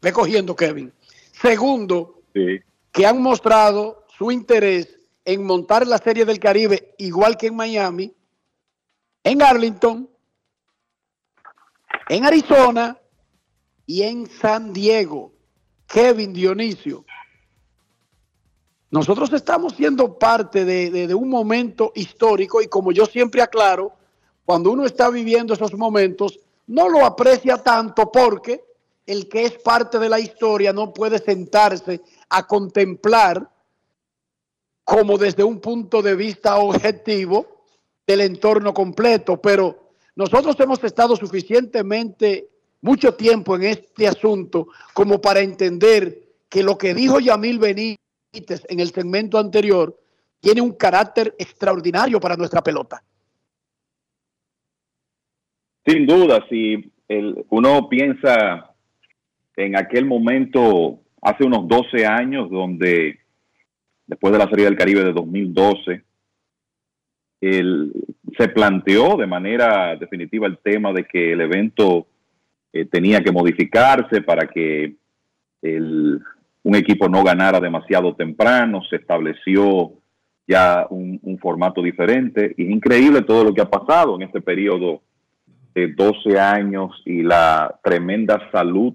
Ve 0.02 0.12
cogiendo, 0.12 0.56
Kevin. 0.56 0.92
Segundo, 1.32 2.22
que 2.32 3.06
han 3.06 3.22
mostrado 3.22 4.04
su 4.16 4.32
interés 4.32 4.98
en 5.24 5.44
montar 5.44 5.86
la 5.86 5.98
Serie 5.98 6.24
del 6.24 6.40
Caribe, 6.40 6.94
igual 6.98 7.36
que 7.36 7.48
en 7.48 7.56
Miami, 7.56 8.12
en 9.22 9.42
Arlington, 9.42 10.08
en 12.08 12.24
Arizona 12.24 12.98
y 13.86 14.02
en 14.02 14.26
San 14.26 14.72
Diego. 14.72 15.32
Kevin 15.88 16.32
Dionisio. 16.32 17.04
Nosotros 18.90 19.32
estamos 19.32 19.74
siendo 19.74 20.18
parte 20.18 20.64
de, 20.64 21.14
un 21.14 21.28
momento 21.28 21.92
histórico 21.94 22.62
y 22.62 22.68
como 22.68 22.92
yo 22.92 23.06
siempre 23.06 23.42
aclaro, 23.42 23.92
cuando 24.44 24.70
uno 24.70 24.86
está 24.86 25.10
viviendo 25.10 25.54
esos 25.54 25.74
momentos, 25.74 26.38
no 26.66 26.88
lo 26.88 27.04
aprecia 27.04 27.58
tanto 27.58 28.10
porque 28.10 28.64
el 29.06 29.28
que 29.28 29.44
es 29.44 29.58
parte 29.58 29.98
de 29.98 30.08
la 30.08 30.20
historia 30.20 30.72
no 30.72 30.92
puede 30.92 31.18
sentarse 31.18 32.00
a 32.28 32.46
contemplar 32.46 33.50
como 34.84 35.18
desde 35.18 35.44
un 35.44 35.60
punto 35.60 36.00
de 36.00 36.14
vista 36.14 36.56
objetivo 36.56 37.64
del 38.06 38.22
entorno 38.22 38.72
completo, 38.72 39.38
pero 39.38 39.90
nosotros 40.16 40.58
hemos 40.60 40.82
estado 40.82 41.14
suficientemente 41.14 42.48
mucho 42.80 43.14
tiempo 43.14 43.56
en 43.56 43.64
este 43.64 44.06
asunto 44.06 44.68
como 44.94 45.20
para 45.20 45.40
entender 45.40 46.18
que 46.48 46.62
lo 46.62 46.78
que 46.78 46.94
dijo 46.94 47.20
Yamil 47.20 47.58
Benítez 47.58 48.64
en 48.68 48.80
el 48.80 48.88
segmento 48.88 49.38
anterior 49.38 49.98
tiene 50.40 50.60
un 50.60 50.72
carácter 50.72 51.34
extraordinario 51.38 52.20
para 52.20 52.36
nuestra 52.36 52.62
pelota. 52.62 53.02
Sin 55.84 56.06
duda, 56.06 56.44
si 56.48 56.92
el, 57.08 57.44
uno 57.48 57.88
piensa 57.88 58.74
en 59.56 59.76
aquel 59.76 60.04
momento, 60.04 61.00
hace 61.22 61.44
unos 61.44 61.66
12 61.66 62.06
años, 62.06 62.50
donde 62.50 63.18
después 64.06 64.32
de 64.32 64.38
la 64.38 64.48
Serie 64.48 64.66
del 64.66 64.76
Caribe 64.76 65.02
de 65.02 65.12
2012, 65.12 66.04
el, 67.40 67.92
se 68.36 68.48
planteó 68.48 69.16
de 69.16 69.26
manera 69.26 69.96
definitiva 69.96 70.46
el 70.46 70.58
tema 70.58 70.92
de 70.92 71.04
que 71.04 71.32
el 71.32 71.40
evento 71.40 72.06
eh, 72.72 72.84
tenía 72.84 73.22
que 73.22 73.32
modificarse 73.32 74.20
para 74.22 74.46
que 74.46 74.94
el, 75.62 76.20
un 76.62 76.74
equipo 76.74 77.08
no 77.08 77.24
ganara 77.24 77.60
demasiado 77.60 78.14
temprano, 78.14 78.82
se 78.90 78.96
estableció 78.96 79.92
ya 80.46 80.86
un, 80.90 81.38
formato 81.40 81.82
diferente. 81.82 82.54
Y 82.56 82.64
es 82.64 82.70
increíble 82.70 83.22
todo 83.22 83.44
lo 83.44 83.54
que 83.54 83.62
ha 83.62 83.70
pasado 83.70 84.16
en 84.16 84.22
este 84.22 84.40
periodo 84.40 85.02
de 85.74 85.88
12 85.88 86.38
años 86.38 87.02
y 87.04 87.22
la 87.22 87.78
tremenda 87.82 88.50
salud 88.50 88.92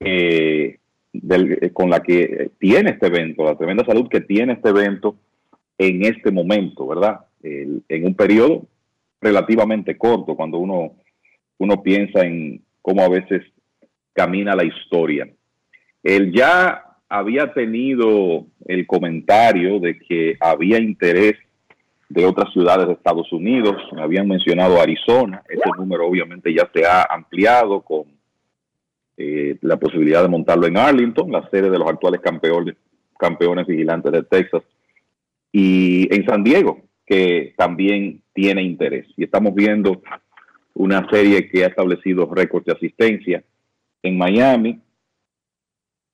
eh, 0.00 0.78
del, 1.12 1.72
con 1.72 1.90
la 1.90 2.00
que 2.00 2.50
tiene 2.58 2.90
este 2.90 3.06
evento, 3.06 3.44
la 3.44 3.56
tremenda 3.56 3.84
salud 3.84 4.08
que 4.08 4.20
tiene 4.20 4.54
este 4.54 4.70
evento 4.70 5.16
en 5.78 6.04
este 6.04 6.30
momento, 6.32 6.86
¿verdad? 6.86 7.20
El, 7.42 7.84
en 7.88 8.06
un 8.06 8.14
periodo 8.14 8.66
relativamente 9.20 9.96
corto, 9.96 10.34
cuando 10.34 10.58
uno, 10.58 10.92
uno 11.58 11.82
piensa 11.82 12.24
en 12.24 12.63
cómo 12.84 13.02
a 13.02 13.08
veces 13.08 13.42
camina 14.12 14.54
la 14.54 14.62
historia. 14.62 15.26
Él 16.02 16.32
ya 16.36 16.84
había 17.08 17.54
tenido 17.54 18.44
el 18.66 18.86
comentario 18.86 19.80
de 19.80 19.98
que 19.98 20.36
había 20.38 20.78
interés 20.78 21.32
de 22.10 22.26
otras 22.26 22.52
ciudades 22.52 22.86
de 22.86 22.92
Estados 22.92 23.32
Unidos, 23.32 23.76
habían 23.96 24.28
mencionado 24.28 24.82
Arizona, 24.82 25.42
ese 25.48 25.70
número 25.78 26.06
obviamente 26.06 26.52
ya 26.52 26.70
se 26.74 26.84
ha 26.84 27.06
ampliado 27.10 27.80
con 27.80 28.04
eh, 29.16 29.56
la 29.62 29.78
posibilidad 29.78 30.20
de 30.20 30.28
montarlo 30.28 30.66
en 30.66 30.76
Arlington, 30.76 31.32
la 31.32 31.48
sede 31.48 31.70
de 31.70 31.78
los 31.78 31.88
actuales 31.88 32.20
campeones, 32.20 32.76
campeones 33.18 33.66
vigilantes 33.66 34.12
de 34.12 34.22
Texas, 34.24 34.62
y 35.50 36.14
en 36.14 36.26
San 36.26 36.44
Diego, 36.44 36.82
que 37.06 37.54
también 37.56 38.20
tiene 38.34 38.62
interés. 38.62 39.06
Y 39.16 39.24
estamos 39.24 39.54
viendo 39.54 40.02
una 40.74 41.08
serie 41.10 41.48
que 41.48 41.64
ha 41.64 41.68
establecido 41.68 42.26
récords 42.32 42.66
de 42.66 42.72
asistencia 42.72 43.44
en 44.02 44.18
Miami, 44.18 44.80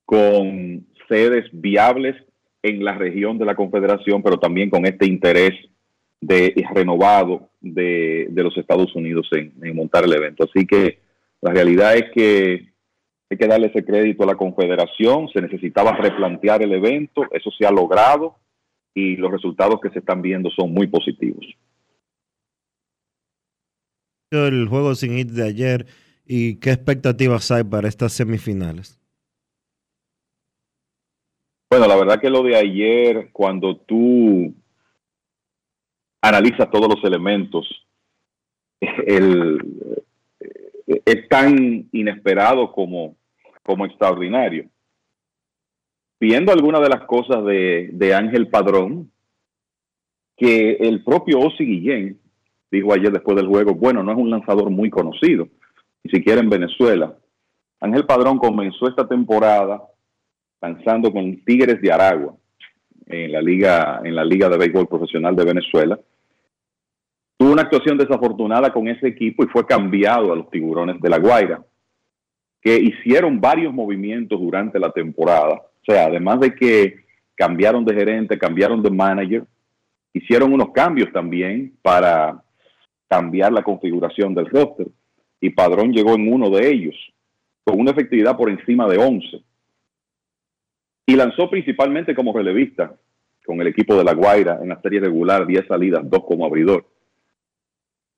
con 0.04 0.86
sedes 1.08 1.46
viables 1.52 2.16
en 2.62 2.84
la 2.84 2.94
región 2.96 3.38
de 3.38 3.46
la 3.46 3.54
Confederación, 3.54 4.22
pero 4.22 4.38
también 4.38 4.70
con 4.70 4.86
este 4.86 5.06
interés 5.06 5.52
de 6.20 6.54
renovado 6.74 7.48
de, 7.60 8.28
de 8.30 8.42
los 8.42 8.56
Estados 8.56 8.94
Unidos 8.94 9.28
en, 9.32 9.54
en, 9.62 9.74
montar 9.74 10.04
el 10.04 10.12
evento. 10.12 10.44
Así 10.44 10.66
que 10.66 10.98
la 11.40 11.52
realidad 11.52 11.96
es 11.96 12.10
que 12.12 12.68
hay 13.30 13.38
que 13.38 13.46
darle 13.46 13.68
ese 13.68 13.84
crédito 13.84 14.24
a 14.24 14.26
la 14.26 14.34
Confederación, 14.34 15.28
se 15.28 15.40
necesitaba 15.40 15.92
replantear 15.92 16.62
el 16.62 16.72
evento, 16.72 17.22
eso 17.30 17.50
se 17.56 17.64
ha 17.64 17.70
logrado 17.70 18.36
y 18.94 19.16
los 19.16 19.30
resultados 19.30 19.80
que 19.80 19.90
se 19.90 20.00
están 20.00 20.20
viendo 20.20 20.50
son 20.50 20.72
muy 20.72 20.88
positivos. 20.88 21.46
El 24.30 24.68
juego 24.68 24.94
sin 24.94 25.16
hit 25.16 25.30
de 25.30 25.44
ayer 25.44 25.86
y 26.24 26.60
qué 26.60 26.70
expectativas 26.70 27.50
hay 27.50 27.64
para 27.64 27.88
estas 27.88 28.12
semifinales. 28.12 29.00
Bueno, 31.68 31.88
la 31.88 31.96
verdad 31.96 32.20
que 32.20 32.30
lo 32.30 32.44
de 32.44 32.56
ayer, 32.56 33.30
cuando 33.32 33.76
tú 33.76 34.54
analizas 36.22 36.70
todos 36.70 36.88
los 36.88 37.04
elementos, 37.04 37.66
el, 38.80 39.58
es 40.86 41.28
tan 41.28 41.88
inesperado 41.90 42.70
como, 42.70 43.16
como 43.64 43.84
extraordinario. 43.84 44.68
Viendo 46.20 46.52
algunas 46.52 46.82
de 46.82 46.88
las 46.88 47.04
cosas 47.06 47.44
de, 47.44 47.90
de 47.92 48.14
Ángel 48.14 48.46
Padrón, 48.48 49.10
que 50.36 50.72
el 50.74 51.02
propio 51.02 51.40
Osi 51.40 51.64
Guillén 51.64 52.19
dijo 52.70 52.92
ayer 52.92 53.12
después 53.12 53.36
del 53.36 53.46
juego, 53.46 53.74
bueno, 53.74 54.02
no 54.02 54.12
es 54.12 54.18
un 54.18 54.30
lanzador 54.30 54.70
muy 54.70 54.90
conocido, 54.90 55.48
ni 56.04 56.10
siquiera 56.10 56.40
en 56.40 56.48
Venezuela. 56.48 57.14
Ángel 57.80 58.04
Padrón 58.04 58.38
comenzó 58.38 58.88
esta 58.88 59.06
temporada 59.08 59.82
lanzando 60.60 61.12
con 61.12 61.42
Tigres 61.44 61.80
de 61.80 61.92
Aragua 61.92 62.34
en 63.06 63.32
la 63.32 63.40
liga 63.40 64.00
en 64.04 64.14
la 64.14 64.24
liga 64.24 64.48
de 64.48 64.58
béisbol 64.58 64.86
profesional 64.86 65.34
de 65.34 65.44
Venezuela. 65.44 65.98
Tuvo 67.36 67.52
una 67.52 67.62
actuación 67.62 67.96
desafortunada 67.96 68.70
con 68.70 68.86
ese 68.86 69.08
equipo 69.08 69.42
y 69.42 69.48
fue 69.48 69.66
cambiado 69.66 70.32
a 70.32 70.36
los 70.36 70.50
Tiburones 70.50 71.00
de 71.00 71.08
la 71.08 71.18
Guaira, 71.18 71.64
que 72.60 72.76
hicieron 72.76 73.40
varios 73.40 73.72
movimientos 73.72 74.38
durante 74.38 74.78
la 74.78 74.90
temporada. 74.90 75.54
O 75.54 75.84
sea, 75.84 76.04
además 76.04 76.40
de 76.40 76.54
que 76.54 77.06
cambiaron 77.34 77.84
de 77.86 77.94
gerente, 77.94 78.38
cambiaron 78.38 78.82
de 78.82 78.90
manager, 78.90 79.44
hicieron 80.12 80.52
unos 80.52 80.70
cambios 80.72 81.10
también 81.12 81.72
para 81.80 82.42
cambiar 83.10 83.52
la 83.52 83.64
configuración 83.64 84.34
del 84.34 84.46
roster 84.46 84.86
y 85.40 85.50
Padrón 85.50 85.92
llegó 85.92 86.14
en 86.14 86.32
uno 86.32 86.48
de 86.48 86.70
ellos 86.70 86.94
con 87.64 87.80
una 87.80 87.90
efectividad 87.90 88.36
por 88.36 88.48
encima 88.48 88.88
de 88.88 88.98
11 88.98 89.42
y 91.06 91.16
lanzó 91.16 91.50
principalmente 91.50 92.14
como 92.14 92.32
relevista 92.32 92.94
con 93.44 93.60
el 93.60 93.66
equipo 93.66 93.96
de 93.96 94.04
La 94.04 94.14
Guaira 94.14 94.60
en 94.62 94.68
la 94.68 94.80
serie 94.80 95.00
regular, 95.00 95.44
10 95.44 95.66
salidas, 95.66 96.08
2 96.08 96.24
como 96.24 96.46
abridor. 96.46 96.86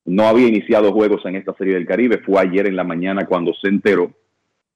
No 0.04 0.24
había 0.24 0.48
iniciado 0.48 0.92
juegos 0.92 1.24
en 1.24 1.36
esta 1.36 1.54
serie 1.54 1.74
del 1.74 1.86
Caribe, 1.86 2.18
fue 2.18 2.42
ayer 2.42 2.66
en 2.66 2.76
la 2.76 2.84
mañana 2.84 3.24
cuando 3.24 3.54
se 3.54 3.68
enteró. 3.68 4.12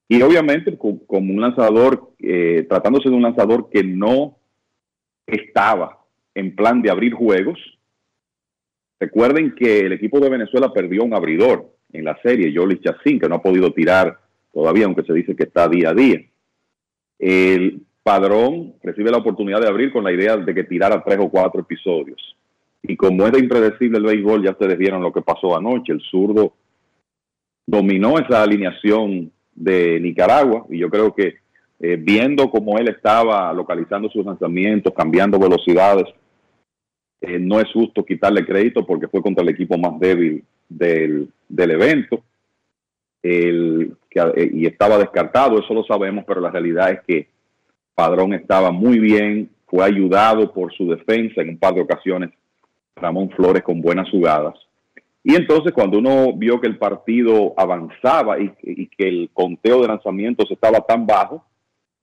Y 0.08 0.22
obviamente 0.22 0.78
como 0.78 1.34
un 1.34 1.40
lanzador, 1.42 2.12
eh, 2.20 2.64
tratándose 2.70 3.10
de 3.10 3.16
un 3.16 3.22
lanzador 3.22 3.68
que 3.68 3.84
no 3.84 4.38
estaba 5.26 5.98
en 6.34 6.54
plan 6.54 6.80
de 6.80 6.90
abrir 6.90 7.12
juegos, 7.12 7.58
recuerden 8.98 9.54
que 9.54 9.80
el 9.80 9.92
equipo 9.92 10.20
de 10.20 10.30
Venezuela 10.30 10.72
perdió 10.72 11.04
un 11.04 11.14
abridor 11.14 11.70
en 11.92 12.04
la 12.04 12.18
serie, 12.22 12.52
Jolie 12.54 12.80
Chacín, 12.80 13.18
que 13.18 13.28
no 13.28 13.36
ha 13.36 13.42
podido 13.42 13.72
tirar 13.72 14.18
todavía, 14.52 14.86
aunque 14.86 15.04
se 15.04 15.12
dice 15.12 15.36
que 15.36 15.44
está 15.44 15.68
día 15.68 15.90
a 15.90 15.94
día. 15.94 16.20
El 17.18 17.82
Padrón 18.02 18.74
recibe 18.82 19.10
la 19.10 19.18
oportunidad 19.18 19.60
de 19.60 19.68
abrir 19.68 19.92
con 19.92 20.04
la 20.04 20.12
idea 20.12 20.36
de 20.36 20.54
que 20.54 20.64
tirara 20.64 21.02
tres 21.04 21.18
o 21.20 21.28
cuatro 21.28 21.60
episodios. 21.60 22.36
Y 22.82 22.96
como 22.96 23.26
es 23.26 23.32
de 23.32 23.40
impredecible 23.40 23.98
el 23.98 24.04
béisbol, 24.04 24.44
ya 24.44 24.52
ustedes 24.52 24.78
vieron 24.78 25.02
lo 25.02 25.12
que 25.12 25.22
pasó 25.22 25.56
anoche. 25.56 25.92
El 25.92 26.00
zurdo 26.02 26.54
dominó 27.66 28.18
esa 28.18 28.42
alineación 28.42 29.32
de 29.54 29.98
Nicaragua 30.00 30.66
y 30.70 30.78
yo 30.78 30.88
creo 30.88 31.14
que 31.14 31.36
eh, 31.80 31.96
viendo 31.98 32.50
cómo 32.50 32.78
él 32.78 32.88
estaba 32.88 33.52
localizando 33.52 34.08
sus 34.08 34.24
lanzamientos, 34.24 34.94
cambiando 34.94 35.38
velocidades, 35.38 36.04
eh, 37.26 37.38
no 37.40 37.60
es 37.60 37.70
justo 37.72 38.04
quitarle 38.04 38.46
crédito 38.46 38.86
porque 38.86 39.08
fue 39.08 39.20
contra 39.20 39.42
el 39.42 39.48
equipo 39.48 39.76
más 39.76 39.98
débil 39.98 40.44
del, 40.68 41.28
del 41.48 41.70
evento. 41.72 42.22
Eh, 43.22 43.90
y 44.52 44.66
estaba 44.66 44.96
descartado, 44.96 45.58
eso 45.58 45.74
lo 45.74 45.84
sabemos, 45.84 46.24
pero 46.26 46.40
la 46.40 46.50
realidad 46.50 46.92
es 46.92 47.00
que 47.06 47.28
Padrón 47.94 48.32
estaba 48.32 48.70
muy 48.70 48.98
bien, 48.98 49.50
fue 49.66 49.84
ayudado 49.84 50.52
por 50.52 50.72
su 50.72 50.88
defensa 50.88 51.42
en 51.42 51.50
un 51.50 51.58
par 51.58 51.74
de 51.74 51.82
ocasiones, 51.82 52.30
Ramón 52.94 53.28
Flores 53.30 53.62
con 53.62 53.82
buenas 53.82 54.08
jugadas. 54.08 54.54
Y 55.24 55.34
entonces 55.34 55.72
cuando 55.72 55.98
uno 55.98 56.32
vio 56.34 56.60
que 56.60 56.68
el 56.68 56.78
partido 56.78 57.52
avanzaba 57.56 58.38
y 58.38 58.86
que 58.86 59.08
el 59.08 59.30
conteo 59.34 59.82
de 59.82 59.88
lanzamientos 59.88 60.48
estaba 60.50 60.80
tan 60.80 61.04
bajo, 61.04 61.44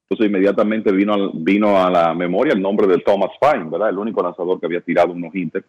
entonces 0.09 0.29
inmediatamente 0.29 0.91
vino, 0.91 1.13
al- 1.13 1.31
vino 1.33 1.77
a 1.77 1.89
la 1.89 2.13
memoria 2.13 2.53
el 2.53 2.61
nombre 2.61 2.87
de 2.87 2.99
Thomas 2.99 3.31
Fine, 3.41 3.69
¿verdad? 3.69 3.89
El 3.89 3.97
único 3.97 4.21
lanzador 4.21 4.59
que 4.59 4.65
había 4.65 4.81
tirado 4.81 5.11
unos 5.13 5.33
Inter 5.35 5.63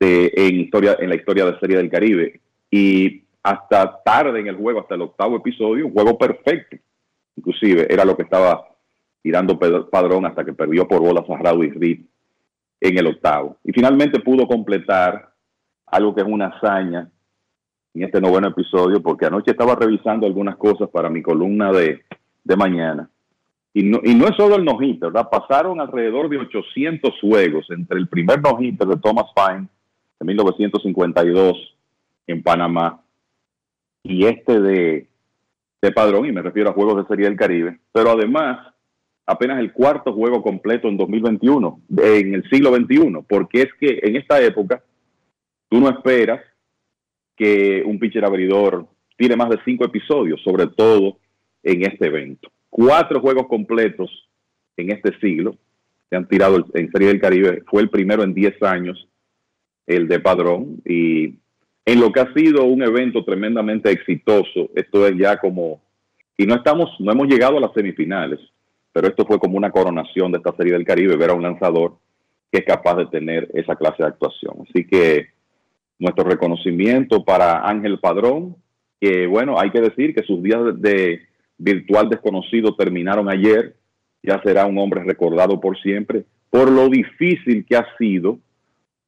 en, 0.00 0.60
historia, 0.60 0.96
en 0.98 1.08
la 1.08 1.14
historia 1.14 1.46
de 1.46 1.58
Serie 1.60 1.76
del 1.76 1.90
Caribe. 1.90 2.40
Y 2.70 3.22
hasta 3.42 4.02
tarde 4.02 4.40
en 4.40 4.48
el 4.48 4.56
juego, 4.56 4.80
hasta 4.80 4.94
el 4.94 5.02
octavo 5.02 5.36
episodio, 5.36 5.90
juego 5.90 6.18
perfecto. 6.18 6.76
Inclusive 7.36 7.86
era 7.88 8.04
lo 8.04 8.16
que 8.16 8.22
estaba 8.24 8.66
tirando 9.22 9.58
Padrón 9.58 10.26
hasta 10.26 10.44
que 10.44 10.52
perdió 10.52 10.86
por 10.88 11.00
bolas 11.00 11.24
a 11.30 11.36
Rowdy 11.36 11.70
Reed 11.70 12.00
en 12.80 12.98
el 12.98 13.06
octavo. 13.06 13.56
Y 13.62 13.72
finalmente 13.72 14.20
pudo 14.20 14.46
completar 14.48 15.32
algo 15.86 16.14
que 16.14 16.22
es 16.22 16.26
una 16.26 16.46
hazaña 16.46 17.08
en 17.94 18.02
este 18.02 18.20
noveno 18.20 18.48
episodio, 18.48 19.02
porque 19.02 19.26
anoche 19.26 19.52
estaba 19.52 19.74
revisando 19.76 20.26
algunas 20.26 20.56
cosas 20.56 20.88
para 20.88 21.10
mi 21.10 21.22
columna 21.22 21.70
de, 21.70 22.02
de 22.44 22.56
mañana. 22.56 23.08
Y 23.74 23.84
no, 23.84 24.00
y 24.02 24.14
no 24.14 24.26
es 24.26 24.36
solo 24.36 24.56
el 24.56 24.64
no-hitter, 24.64 25.10
¿verdad? 25.10 25.30
Pasaron 25.30 25.80
alrededor 25.80 26.28
de 26.28 26.38
800 26.38 27.14
juegos 27.20 27.66
entre 27.70 27.98
el 27.98 28.08
primer 28.08 28.42
no-hitter 28.42 28.86
de 28.86 28.96
Thomas 28.98 29.26
Fine 29.34 29.66
de 30.20 30.26
1952 30.26 31.76
en 32.26 32.42
Panamá 32.42 33.00
y 34.02 34.26
este 34.26 34.60
de, 34.60 35.06
de 35.80 35.92
Padrón, 35.92 36.26
y 36.26 36.32
me 36.32 36.42
refiero 36.42 36.70
a 36.70 36.74
Juegos 36.74 36.96
de 36.96 37.08
Serie 37.08 37.26
del 37.26 37.36
Caribe, 37.36 37.78
pero 37.92 38.10
además 38.10 38.72
apenas 39.26 39.60
el 39.60 39.72
cuarto 39.72 40.12
juego 40.12 40.42
completo 40.42 40.88
en 40.88 40.96
2021, 40.96 41.80
en 41.98 42.34
el 42.34 42.48
siglo 42.50 42.74
XXI, 42.74 43.24
porque 43.28 43.62
es 43.62 43.68
que 43.80 44.00
en 44.02 44.16
esta 44.16 44.40
época 44.42 44.82
tú 45.68 45.80
no 45.80 45.88
esperas 45.88 46.42
que 47.36 47.82
un 47.86 47.98
pitcher 47.98 48.24
abridor 48.24 48.86
tire 49.16 49.36
más 49.36 49.50
de 49.50 49.58
cinco 49.64 49.84
episodios, 49.84 50.40
sobre 50.42 50.66
todo 50.66 51.18
en 51.62 51.82
este 51.82 52.06
evento. 52.06 52.50
Cuatro 52.70 53.20
juegos 53.20 53.46
completos 53.48 54.10
en 54.76 54.90
este 54.90 55.18
siglo 55.18 55.56
se 56.08 56.16
han 56.16 56.28
tirado 56.28 56.64
en 56.74 56.90
Serie 56.90 57.08
del 57.08 57.20
Caribe. 57.20 57.62
Fue 57.66 57.82
el 57.82 57.90
primero 57.90 58.22
en 58.22 58.34
10 58.34 58.62
años, 58.62 59.08
el 59.86 60.08
de 60.08 60.20
Padrón. 60.20 60.82
Y 60.84 61.38
en 61.84 62.00
lo 62.00 62.12
que 62.12 62.20
ha 62.20 62.32
sido 62.34 62.64
un 62.64 62.82
evento 62.82 63.24
tremendamente 63.24 63.90
exitoso, 63.90 64.70
esto 64.74 65.06
es 65.06 65.16
ya 65.16 65.38
como, 65.38 65.80
y 66.36 66.46
no 66.46 66.54
estamos, 66.54 66.90
no 67.00 67.12
hemos 67.12 67.28
llegado 67.28 67.56
a 67.56 67.60
las 67.60 67.72
semifinales, 67.72 68.40
pero 68.92 69.08
esto 69.08 69.24
fue 69.24 69.38
como 69.38 69.56
una 69.56 69.70
coronación 69.70 70.30
de 70.32 70.38
esta 70.38 70.54
Serie 70.56 70.74
del 70.74 70.84
Caribe, 70.84 71.16
ver 71.16 71.30
a 71.30 71.34
un 71.34 71.42
lanzador 71.42 71.96
que 72.50 72.58
es 72.58 72.64
capaz 72.66 72.96
de 72.96 73.06
tener 73.06 73.48
esa 73.54 73.74
clase 73.76 74.02
de 74.02 74.08
actuación. 74.08 74.66
Así 74.68 74.86
que 74.86 75.28
nuestro 75.98 76.24
reconocimiento 76.24 77.24
para 77.24 77.66
Ángel 77.66 77.98
Padrón, 77.98 78.56
que 79.00 79.26
bueno, 79.26 79.58
hay 79.58 79.70
que 79.70 79.80
decir 79.80 80.14
que 80.14 80.22
sus 80.22 80.42
días 80.42 80.60
de, 80.64 80.72
de 80.72 81.22
virtual 81.62 82.08
desconocido 82.08 82.74
terminaron 82.74 83.30
ayer, 83.30 83.76
ya 84.22 84.40
será 84.42 84.66
un 84.66 84.78
hombre 84.78 85.02
recordado 85.04 85.60
por 85.60 85.78
siempre, 85.80 86.24
por 86.50 86.70
lo 86.70 86.88
difícil 86.88 87.64
que 87.64 87.76
ha 87.76 87.86
sido 87.96 88.38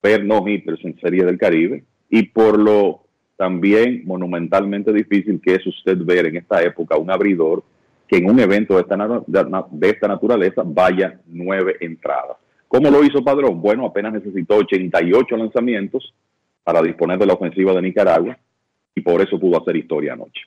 ver 0.02 0.24
no 0.24 0.46
hitters 0.46 0.84
en 0.84 0.98
Serie 1.00 1.24
del 1.24 1.38
Caribe 1.38 1.84
y 2.08 2.24
por 2.24 2.58
lo 2.58 3.02
también 3.36 4.02
monumentalmente 4.04 4.92
difícil 4.92 5.40
que 5.40 5.54
es 5.54 5.66
usted 5.66 5.98
ver 5.98 6.26
en 6.26 6.36
esta 6.36 6.62
época 6.62 6.96
un 6.96 7.10
abridor 7.10 7.64
que 8.06 8.18
en 8.18 8.30
un 8.30 8.38
evento 8.38 8.74
de 8.74 8.82
esta, 8.82 9.66
de 9.70 9.88
esta 9.90 10.08
naturaleza 10.08 10.62
vaya 10.64 11.20
nueve 11.26 11.76
entradas. 11.80 12.36
¿Cómo 12.68 12.90
lo 12.90 13.02
hizo 13.04 13.24
Padrón? 13.24 13.60
Bueno, 13.60 13.86
apenas 13.86 14.12
necesitó 14.12 14.56
88 14.56 15.36
lanzamientos 15.36 16.14
para 16.62 16.82
disponer 16.82 17.18
de 17.18 17.26
la 17.26 17.34
ofensiva 17.34 17.72
de 17.72 17.82
Nicaragua 17.82 18.38
y 18.94 19.00
por 19.00 19.20
eso 19.20 19.38
pudo 19.38 19.60
hacer 19.60 19.76
historia 19.76 20.12
anoche. 20.12 20.42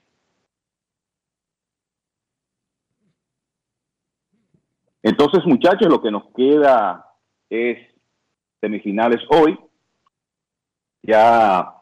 Entonces, 5.08 5.46
muchachos, 5.46 5.88
lo 5.88 6.02
que 6.02 6.12
nos 6.12 6.26
queda 6.36 7.14
es 7.50 7.78
semifinales 8.60 9.22
hoy. 9.30 9.58
Ya 11.02 11.74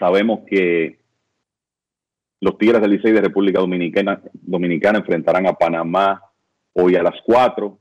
sabemos 0.00 0.40
que 0.48 0.98
los 2.40 2.58
Tigres 2.58 2.80
del 2.80 2.90
Licey 2.90 3.12
de 3.12 3.20
República 3.20 3.60
Dominicana, 3.60 4.20
Dominicana 4.32 4.98
enfrentarán 4.98 5.46
a 5.46 5.52
Panamá 5.52 6.20
hoy 6.72 6.96
a 6.96 7.04
las 7.04 7.14
4. 7.24 7.78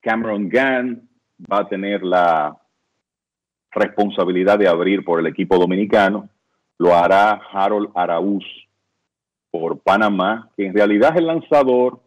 Cameron 0.00 0.48
Gann 0.48 1.06
va 1.52 1.58
a 1.58 1.68
tener 1.68 2.02
la 2.02 2.58
responsabilidad 3.72 4.58
de 4.58 4.66
abrir 4.66 5.04
por 5.04 5.20
el 5.20 5.26
equipo 5.26 5.58
dominicano. 5.58 6.30
Lo 6.78 6.94
hará 6.94 7.32
Harold 7.52 7.90
Araúz 7.94 8.46
por 9.50 9.78
Panamá, 9.80 10.50
que 10.56 10.64
en 10.64 10.74
realidad 10.74 11.10
es 11.12 11.18
el 11.18 11.26
lanzador 11.26 12.03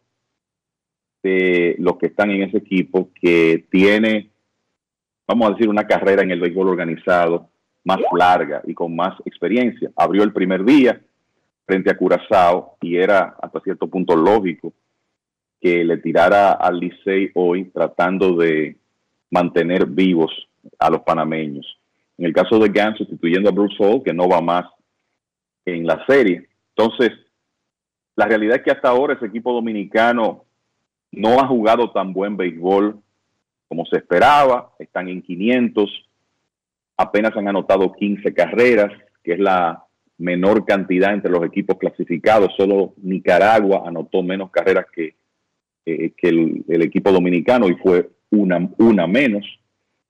de 1.27 1.75
los 1.79 1.97
que 1.97 2.07
están 2.07 2.31
en 2.31 2.43
ese 2.43 2.57
equipo 2.57 3.09
que 3.19 3.65
tiene, 3.69 4.29
vamos 5.27 5.49
a 5.49 5.51
decir, 5.51 5.67
una 5.67 5.85
carrera 5.85 6.23
en 6.23 6.31
el 6.31 6.39
béisbol 6.39 6.69
organizado 6.69 7.49
más 7.83 7.99
larga 8.17 8.61
y 8.65 8.73
con 8.73 8.95
más 8.95 9.15
experiencia. 9.25 9.91
Abrió 9.95 10.23
el 10.23 10.33
primer 10.33 10.63
día 10.63 11.01
frente 11.65 11.91
a 11.91 11.97
Curazao 11.97 12.77
y 12.81 12.97
era 12.97 13.35
hasta 13.41 13.59
cierto 13.61 13.87
punto 13.87 14.15
lógico 14.15 14.73
que 15.59 15.83
le 15.83 15.97
tirara 15.97 16.53
al 16.53 16.79
Licey 16.79 17.31
hoy 17.33 17.65
tratando 17.65 18.35
de 18.35 18.77
mantener 19.31 19.85
vivos 19.85 20.31
a 20.79 20.89
los 20.89 21.01
panameños. 21.01 21.65
En 22.17 22.25
el 22.25 22.33
caso 22.33 22.57
de 22.59 22.69
Gant, 22.69 22.97
sustituyendo 22.97 23.49
a 23.49 23.53
Bruce 23.53 23.75
Hall, 23.79 24.03
que 24.03 24.13
no 24.13 24.29
va 24.29 24.41
más 24.41 24.65
en 25.65 25.85
la 25.85 26.05
serie. 26.07 26.47
Entonces, 26.75 27.11
la 28.15 28.25
realidad 28.25 28.57
es 28.57 28.63
que 28.63 28.71
hasta 28.71 28.89
ahora 28.89 29.13
ese 29.13 29.25
equipo 29.25 29.53
dominicano 29.53 30.46
no 31.11 31.39
ha 31.39 31.47
jugado 31.47 31.91
tan 31.91 32.13
buen 32.13 32.37
béisbol 32.37 32.99
como 33.67 33.85
se 33.85 33.97
esperaba. 33.97 34.73
Están 34.79 35.07
en 35.07 35.21
500, 35.21 35.89
apenas 36.97 37.35
han 37.35 37.47
anotado 37.47 37.93
15 37.93 38.33
carreras, 38.33 38.91
que 39.23 39.33
es 39.33 39.39
la 39.39 39.83
menor 40.17 40.65
cantidad 40.65 41.13
entre 41.13 41.31
los 41.31 41.43
equipos 41.45 41.77
clasificados. 41.77 42.53
Solo 42.57 42.93
Nicaragua 42.97 43.83
anotó 43.85 44.23
menos 44.23 44.49
carreras 44.51 44.85
que, 44.93 45.15
eh, 45.85 46.13
el, 46.21 46.65
el 46.67 46.81
equipo 46.81 47.11
dominicano 47.11 47.67
y 47.67 47.75
fue 47.75 48.09
una, 48.31 48.69
una 48.77 49.07
menos. 49.07 49.45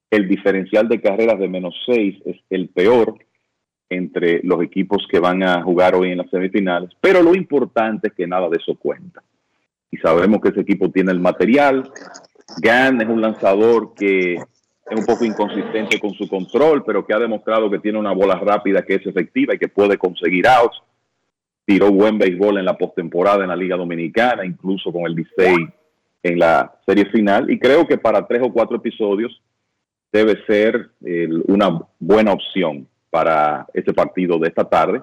El 0.09 0.27
diferencial 0.27 0.87
de 0.87 1.01
carreras 1.01 1.37
de 1.37 1.49
menos 1.49 1.75
seis 1.85 2.17
es 2.25 2.37
el 2.49 2.69
peor 2.69 3.17
entre 3.89 4.41
los 4.43 4.61
equipos 4.61 5.05
que 5.09 5.19
van 5.19 5.43
a 5.43 5.61
jugar 5.61 5.95
hoy 5.95 6.11
en 6.11 6.17
las 6.17 6.29
semifinales, 6.29 6.91
pero 6.99 7.21
lo 7.21 7.35
importante 7.35 8.09
es 8.09 8.13
que 8.13 8.27
nada 8.27 8.49
de 8.49 8.57
eso 8.57 8.75
cuenta. 8.75 9.23
Sabemos 10.01 10.41
que 10.41 10.49
ese 10.49 10.61
equipo 10.61 10.89
tiene 10.89 11.11
el 11.11 11.19
material. 11.19 11.91
Gan 12.61 13.01
es 13.01 13.07
un 13.07 13.21
lanzador 13.21 13.93
que 13.93 14.35
es 14.35 14.99
un 14.99 15.05
poco 15.05 15.25
inconsistente 15.25 15.99
con 15.99 16.13
su 16.13 16.27
control, 16.29 16.83
pero 16.85 17.05
que 17.05 17.13
ha 17.13 17.19
demostrado 17.19 17.69
que 17.69 17.79
tiene 17.79 17.99
una 17.99 18.13
bola 18.13 18.35
rápida 18.35 18.83
que 18.83 18.95
es 18.95 19.05
efectiva 19.05 19.53
y 19.53 19.57
que 19.57 19.67
puede 19.67 19.97
conseguir 19.97 20.47
outs. 20.47 20.81
Tiró 21.65 21.91
buen 21.91 22.17
béisbol 22.17 22.57
en 22.57 22.65
la 22.65 22.77
postemporada 22.77 23.43
en 23.43 23.49
la 23.49 23.55
Liga 23.55 23.75
Dominicana, 23.75 24.45
incluso 24.45 24.91
con 24.93 25.03
el 25.03 25.13
Licey 25.13 25.67
en 26.23 26.39
la 26.39 26.73
serie 26.85 27.05
final. 27.05 27.51
Y 27.51 27.59
creo 27.59 27.85
que 27.85 27.97
para 27.97 28.25
tres 28.25 28.41
o 28.43 28.53
cuatro 28.53 28.77
episodios 28.77 29.41
debe 30.11 30.41
ser 30.45 30.91
una 31.47 31.81
buena 31.99 32.31
opción 32.31 32.87
para 33.09 33.67
ese 33.73 33.93
partido 33.93 34.39
de 34.39 34.47
esta 34.47 34.63
tarde. 34.63 35.01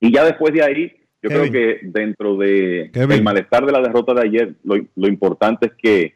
Y 0.00 0.10
ya 0.12 0.24
después 0.24 0.54
de 0.54 0.62
ahí, 0.62 0.92
yo 1.24 1.30
Kevin. 1.30 1.50
creo 1.50 1.52
que 1.52 1.86
dentro 1.86 2.36
de 2.36 2.90
Kevin. 2.92 3.12
el 3.12 3.22
malestar 3.22 3.64
de 3.64 3.72
la 3.72 3.80
derrota 3.80 4.12
de 4.12 4.20
ayer, 4.20 4.54
lo, 4.62 4.76
lo 4.94 5.08
importante 5.08 5.66
es 5.66 5.72
que 5.80 6.14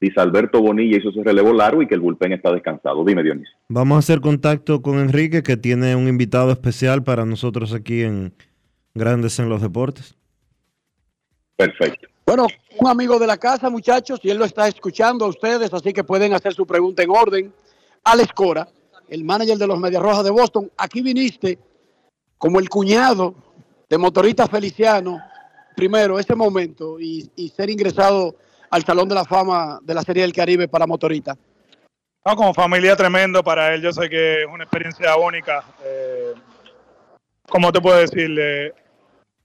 Luis 0.00 0.16
Alberto 0.18 0.60
Bonilla 0.60 0.96
hizo 0.96 1.10
ese 1.10 1.22
relevo 1.22 1.52
largo 1.52 1.82
y 1.82 1.86
que 1.86 1.94
el 1.94 2.00
bullpen 2.00 2.32
está 2.32 2.50
descansado. 2.52 3.04
Dime, 3.04 3.22
Dionisio. 3.22 3.54
Vamos 3.68 3.96
a 3.96 3.98
hacer 3.98 4.20
contacto 4.20 4.82
con 4.82 4.98
Enrique, 4.98 5.42
que 5.42 5.56
tiene 5.56 5.94
un 5.94 6.08
invitado 6.08 6.50
especial 6.50 7.04
para 7.04 7.24
nosotros 7.26 7.74
aquí 7.74 8.02
en 8.02 8.32
Grandes 8.94 9.38
en 9.38 9.48
los 9.48 9.60
Deportes. 9.62 10.16
Perfecto. 11.56 12.08
Bueno, 12.26 12.46
un 12.78 12.88
amigo 12.88 13.18
de 13.18 13.26
la 13.26 13.36
casa, 13.36 13.68
muchachos, 13.68 14.20
y 14.22 14.30
él 14.30 14.38
lo 14.38 14.46
está 14.46 14.66
escuchando 14.66 15.26
a 15.26 15.28
ustedes, 15.28 15.72
así 15.74 15.92
que 15.92 16.02
pueden 16.02 16.32
hacer 16.32 16.54
su 16.54 16.66
pregunta 16.66 17.02
en 17.02 17.10
orden. 17.10 17.52
Alex 18.02 18.32
Cora, 18.32 18.68
el 19.08 19.24
manager 19.24 19.58
de 19.58 19.66
los 19.66 19.78
Medias 19.78 20.02
Rojas 20.02 20.24
de 20.24 20.30
Boston, 20.30 20.70
aquí 20.78 21.02
viniste 21.02 21.58
como 22.38 22.58
el 22.58 22.70
cuñado 22.70 23.34
de 23.90 23.98
motorista 23.98 24.46
Feliciano, 24.46 25.20
primero, 25.74 26.18
ese 26.20 26.36
momento, 26.36 27.00
y, 27.00 27.28
y 27.34 27.48
ser 27.48 27.68
ingresado 27.68 28.36
al 28.70 28.84
Salón 28.84 29.08
de 29.08 29.16
la 29.16 29.24
Fama 29.24 29.80
de 29.82 29.94
la 29.94 30.02
Serie 30.02 30.22
del 30.22 30.32
Caribe 30.32 30.68
para 30.68 30.86
motorista. 30.86 31.36
No, 32.24 32.36
como 32.36 32.54
familia 32.54 32.94
tremendo 32.94 33.42
para 33.42 33.74
él, 33.74 33.82
yo 33.82 33.92
sé 33.92 34.08
que 34.08 34.42
es 34.42 34.46
una 34.46 34.62
experiencia 34.62 35.16
única. 35.16 35.64
Eh, 35.84 36.34
¿Cómo 37.48 37.72
te 37.72 37.80
puedo 37.80 37.98
decir? 37.98 38.30
Eh, 38.38 38.72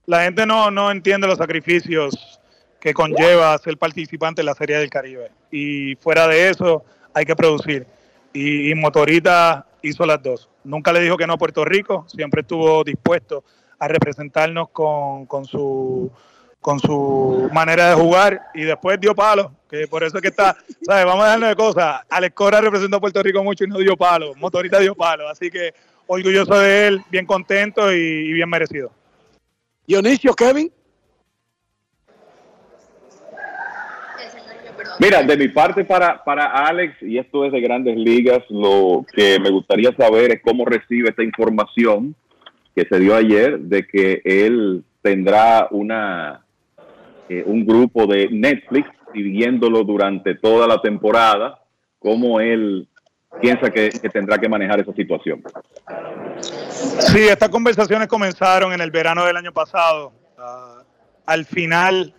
la 0.06 0.24
gente 0.24 0.46
no, 0.46 0.70
no 0.70 0.92
entiende 0.92 1.26
los 1.26 1.40
sacrificios 1.40 2.40
que 2.80 2.94
conlleva 2.94 3.58
ser 3.58 3.80
participante 3.80 4.42
en 4.42 4.46
la 4.46 4.54
Serie 4.54 4.78
del 4.78 4.92
Caribe. 4.92 5.32
Y 5.50 5.96
fuera 5.96 6.28
de 6.28 6.50
eso, 6.50 6.86
hay 7.16 7.26
que 7.26 7.36
producir. 7.36 7.88
Y, 8.32 8.70
y 8.70 8.76
Motorita 8.76 9.66
hizo 9.82 10.06
las 10.06 10.22
dos. 10.22 10.50
Nunca 10.64 10.94
le 10.94 11.00
dijo 11.00 11.18
que 11.18 11.26
no 11.26 11.34
a 11.34 11.38
Puerto 11.38 11.66
Rico, 11.66 12.06
siempre 12.08 12.42
estuvo 12.42 12.84
dispuesto 12.84 13.44
a 13.80 13.88
representarnos 13.88 14.70
con, 14.70 15.26
con 15.26 15.46
su 15.46 16.12
con 16.66 16.80
su 16.80 17.48
manera 17.54 17.90
de 17.90 17.96
jugar 17.96 18.42
y 18.56 18.64
después 18.64 19.00
dio 19.00 19.14
palo, 19.14 19.52
que 19.70 19.88
por 19.88 20.04
eso 20.04 20.18
es 20.18 20.22
que 20.24 20.30
está, 20.30 20.58
¿sabes? 20.82 21.06
Vamos 21.06 21.22
a 21.22 21.26
dejarnos 21.26 21.50
de 21.50 21.56
cosas. 21.56 22.02
Alex 22.10 22.34
Cora 22.34 22.60
representó 22.60 22.98
a 22.98 23.00
Puerto 23.00 23.22
Rico 23.22 23.44
mucho 23.44 23.66
y 23.66 23.68
no 23.68 23.78
dio 23.78 23.96
palo, 23.96 24.34
Motorita 24.34 24.80
dio 24.80 24.96
palo, 24.96 25.30
así 25.30 25.52
que 25.52 25.76
orgulloso 26.08 26.58
de 26.58 26.88
él, 26.88 27.02
bien 27.12 27.28
contento 27.28 27.94
y, 27.94 27.98
y 28.00 28.34
bien 28.34 28.50
merecido. 28.50 28.92
Dionisio, 29.86 30.34
Kevin. 30.34 30.72
Mira, 35.00 35.22
de 35.22 35.38
mi 35.38 35.50
parte 35.50 35.84
para, 35.84 36.24
para 36.24 36.46
Alex, 36.46 36.96
y 37.02 37.20
esto 37.20 37.46
es 37.46 37.52
de 37.52 37.62
grandes 37.62 37.96
ligas, 37.96 38.44
lo 38.50 39.06
que 39.14 39.40
me 39.40 39.52
gustaría 39.52 39.96
saber 39.96 40.32
es 40.32 40.42
cómo 40.42 40.66
recibe 40.66 41.10
esta 41.10 41.24
información 41.24 42.16
que 42.76 42.86
se 42.86 43.00
dio 43.00 43.16
ayer 43.16 43.60
de 43.60 43.88
que 43.88 44.22
él 44.26 44.84
tendrá 45.02 45.68
una 45.72 46.46
eh, 47.30 47.44
un 47.46 47.66
grupo 47.66 48.06
de 48.06 48.28
Netflix 48.30 48.88
siguiéndolo 49.12 49.84
durante 49.84 50.36
toda 50.36 50.68
la 50.68 50.80
temporada, 50.82 51.60
cómo 51.98 52.40
él 52.40 52.88
piensa 53.42 53.72
que, 53.72 53.90
tendrá 54.12 54.38
que 54.38 54.48
manejar 54.48 54.80
esa 54.82 54.94
situación. 54.94 55.42
Sí, 56.40 57.28
estas 57.28 57.50
conversaciones 57.50 58.08
comenzaron 58.08 58.74
en 58.74 58.82
el 58.82 58.92
verano 58.92 59.26
del 59.26 59.38
año 59.38 59.52
pasado. 59.52 60.12
Ah, 60.38 60.84
al 61.26 61.46
final, 61.46 62.14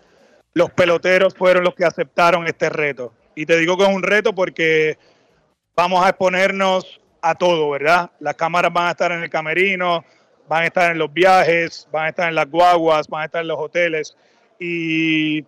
los 0.54 0.70
peloteros 0.70 1.34
fueron 1.34 1.62
los 1.62 1.74
que 1.74 1.84
aceptaron 1.84 2.46
este 2.46 2.68
reto. 2.68 3.12
Y 3.34 3.46
te 3.46 3.56
digo 3.58 3.76
que 3.76 3.84
es 3.84 3.94
un 3.94 4.02
reto 4.02 4.34
porque 4.34 4.98
vamos 5.76 6.04
a 6.04 6.08
exponernos 6.08 7.00
a 7.22 7.34
todo, 7.34 7.70
¿verdad? 7.70 8.10
Las 8.18 8.34
cámaras 8.34 8.72
van 8.72 8.88
a 8.88 8.90
estar 8.90 9.12
en 9.12 9.22
el 9.22 9.30
camerino, 9.30 10.04
van 10.48 10.62
a 10.62 10.66
estar 10.66 10.92
en 10.92 10.98
los 10.98 11.12
viajes, 11.12 11.88
van 11.90 12.06
a 12.06 12.08
estar 12.10 12.28
en 12.28 12.34
las 12.34 12.50
guaguas, 12.50 13.08
van 13.08 13.22
a 13.22 13.24
estar 13.26 13.42
en 13.42 13.48
los 13.48 13.58
hoteles. 13.58 14.16
Y 14.58 15.44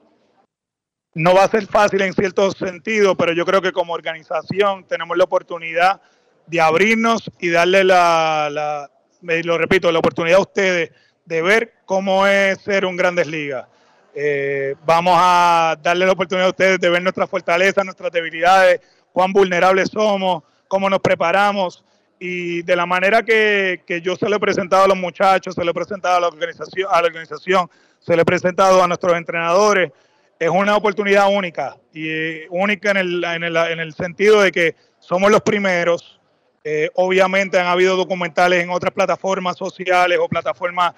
no 1.15 1.35
va 1.35 1.45
a 1.45 1.49
ser 1.49 1.66
fácil 1.66 2.03
en 2.03 2.12
cierto 2.12 2.51
sentido, 2.53 3.16
pero 3.16 3.33
yo 3.33 3.45
creo 3.45 3.62
que 3.62 3.73
como 3.73 3.93
organización 3.93 4.85
tenemos 4.87 5.16
la 5.16 5.25
oportunidad 5.25 6.01
de 6.47 6.61
abrirnos 6.61 7.31
y 7.39 7.51
darle 7.51 7.85
la, 7.85 8.49
la 8.51 8.91
lo 9.20 9.59
repito, 9.59 9.91
la 9.91 9.99
oportunidad 9.99 10.39
a 10.39 10.43
ustedes 10.43 10.93
de 11.25 11.43
ver 11.43 11.75
cómo 11.85 12.27
es 12.27 12.59
ser 12.61 12.87
un 12.87 12.97
Grandes 12.97 13.27
Ligas. 13.27 13.66
Eh, 14.15 14.75
vamos 14.85 15.15
a 15.16 15.77
darle 15.83 16.07
la 16.07 16.12
oportunidad 16.12 16.47
a 16.47 16.51
ustedes 16.51 16.81
de 16.81 16.89
ver 16.89 17.03
nuestras 17.03 17.29
fortalezas, 17.29 17.85
nuestras 17.85 18.11
debilidades, 18.11 18.81
cuán 19.12 19.33
vulnerables 19.33 19.91
somos, 19.91 20.43
cómo 20.69 20.89
nos 20.89 21.01
preparamos 21.01 21.85
y 22.19 22.62
de 22.62 22.77
la 22.77 22.86
manera 22.86 23.23
que, 23.23 23.82
que 23.86 24.01
yo 24.01 24.16
se 24.16 24.28
lo 24.28 24.36
he 24.36 24.40
presentado 24.40 24.85
a 24.85 24.89
los 24.89 24.97
muchachos, 24.97 25.55
se 25.55 25.65
lo 25.65 25.70
he 25.70 25.74
presentado 25.74 26.16
a 26.16 26.20
la 26.20 26.28
organización, 26.28 26.89
a 26.90 27.01
la 27.01 27.07
organización, 27.07 27.70
se 28.01 28.16
lo 28.16 28.23
he 28.23 28.24
presentado 28.24 28.82
a 28.82 28.86
nuestros 28.86 29.16
entrenadores, 29.16 29.93
es 30.39 30.49
una 30.49 30.77
oportunidad 30.77 31.28
única 31.28 31.77
y 31.93 32.09
eh, 32.09 32.47
única 32.51 32.93
en 32.93 32.97
el, 32.99 33.24
en, 33.24 33.45
el, 33.45 33.57
en 33.57 33.81
el 33.81 33.93
sentido 33.93 34.40
de 34.40 34.53
que 34.53 34.77
somos 35.01 35.31
los 35.31 35.40
primeros. 35.43 36.20
Eh, 36.65 36.90
obviamente 36.95 37.59
han 37.59 37.66
habido 37.66 37.97
documentales 37.97 38.62
en 38.62 38.70
otras 38.70 38.93
plataformas 38.93 39.57
sociales 39.57 40.19
o 40.20 40.28
plataformas 40.28 40.95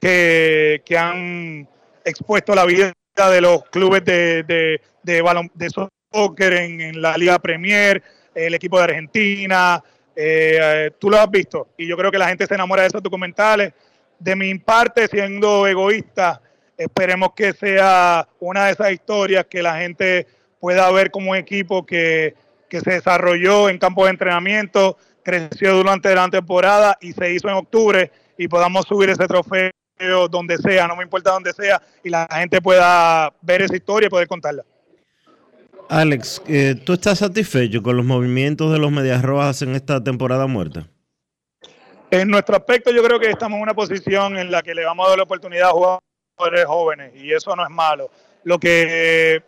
que, 0.00 0.82
que 0.84 0.98
han 0.98 1.68
expuesto 2.04 2.54
la 2.54 2.64
vida 2.64 2.92
de 3.30 3.40
los 3.40 3.64
clubes 3.64 4.04
de, 4.04 4.42
de, 4.42 4.80
de, 5.02 5.50
de 5.54 5.70
soccer 6.12 6.52
en, 6.54 6.80
en, 6.80 7.02
la 7.02 7.16
Liga 7.16 7.38
Premier, 7.38 8.02
el 8.34 8.54
equipo 8.54 8.78
de 8.78 8.84
Argentina. 8.84 9.82
Eh, 10.14 10.90
tú 10.98 11.10
lo 11.10 11.18
has 11.18 11.30
visto 11.30 11.68
y 11.76 11.86
yo 11.86 11.96
creo 11.96 12.10
que 12.10 12.18
la 12.18 12.28
gente 12.28 12.46
se 12.46 12.54
enamora 12.54 12.82
de 12.82 12.88
esos 12.88 13.02
documentales. 13.02 13.72
De 14.18 14.36
mi 14.36 14.56
parte, 14.58 15.08
siendo 15.08 15.66
egoísta, 15.66 16.40
esperemos 16.76 17.32
que 17.34 17.52
sea 17.52 18.28
una 18.40 18.66
de 18.66 18.72
esas 18.72 18.92
historias 18.92 19.46
que 19.46 19.62
la 19.62 19.76
gente 19.78 20.26
pueda 20.60 20.90
ver 20.92 21.10
como 21.10 21.32
un 21.32 21.36
equipo 21.36 21.84
que, 21.84 22.34
que 22.68 22.80
se 22.80 22.92
desarrolló 22.92 23.68
en 23.68 23.78
campo 23.78 24.04
de 24.04 24.10
entrenamiento, 24.10 24.96
creció 25.22 25.74
durante 25.74 26.14
la 26.14 26.28
temporada 26.28 26.96
y 27.00 27.12
se 27.12 27.32
hizo 27.32 27.48
en 27.48 27.54
octubre 27.54 28.10
y 28.38 28.48
podamos 28.48 28.86
subir 28.86 29.10
ese 29.10 29.26
trofeo 29.26 29.72
donde 30.30 30.58
sea, 30.58 30.88
no 30.88 30.96
me 30.96 31.04
importa 31.04 31.32
donde 31.32 31.52
sea, 31.52 31.80
y 32.02 32.08
la 32.08 32.26
gente 32.30 32.60
pueda 32.60 33.32
ver 33.40 33.62
esa 33.62 33.76
historia 33.76 34.06
y 34.06 34.10
poder 34.10 34.26
contarla. 34.26 34.64
Alex, 35.92 36.40
eh, 36.48 36.74
¿tú 36.74 36.94
estás 36.94 37.18
satisfecho 37.18 37.82
con 37.82 37.98
los 37.98 38.06
movimientos 38.06 38.72
de 38.72 38.78
los 38.78 38.90
Medias 38.90 39.20
Rojas 39.20 39.60
en 39.60 39.74
esta 39.74 40.02
temporada 40.02 40.46
muerta? 40.46 40.88
En 42.10 42.28
nuestro 42.28 42.56
aspecto, 42.56 42.90
yo 42.90 43.02
creo 43.02 43.20
que 43.20 43.28
estamos 43.28 43.58
en 43.58 43.64
una 43.64 43.74
posición 43.74 44.38
en 44.38 44.50
la 44.50 44.62
que 44.62 44.74
le 44.74 44.86
vamos 44.86 45.04
a 45.04 45.10
dar 45.10 45.18
la 45.18 45.24
oportunidad 45.24 45.68
a 45.68 45.72
jugadores 45.72 46.64
jóvenes, 46.66 47.12
y 47.14 47.30
eso 47.34 47.54
no 47.54 47.62
es 47.62 47.68
malo. 47.68 48.10
Lo 48.42 48.58
que, 48.58 49.42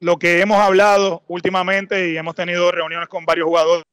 lo 0.00 0.18
que 0.18 0.40
hemos 0.40 0.56
hablado 0.56 1.22
últimamente 1.28 2.12
y 2.12 2.16
hemos 2.16 2.34
tenido 2.34 2.72
reuniones 2.72 3.10
con 3.10 3.26
varios 3.26 3.44
jugadores 3.44 3.84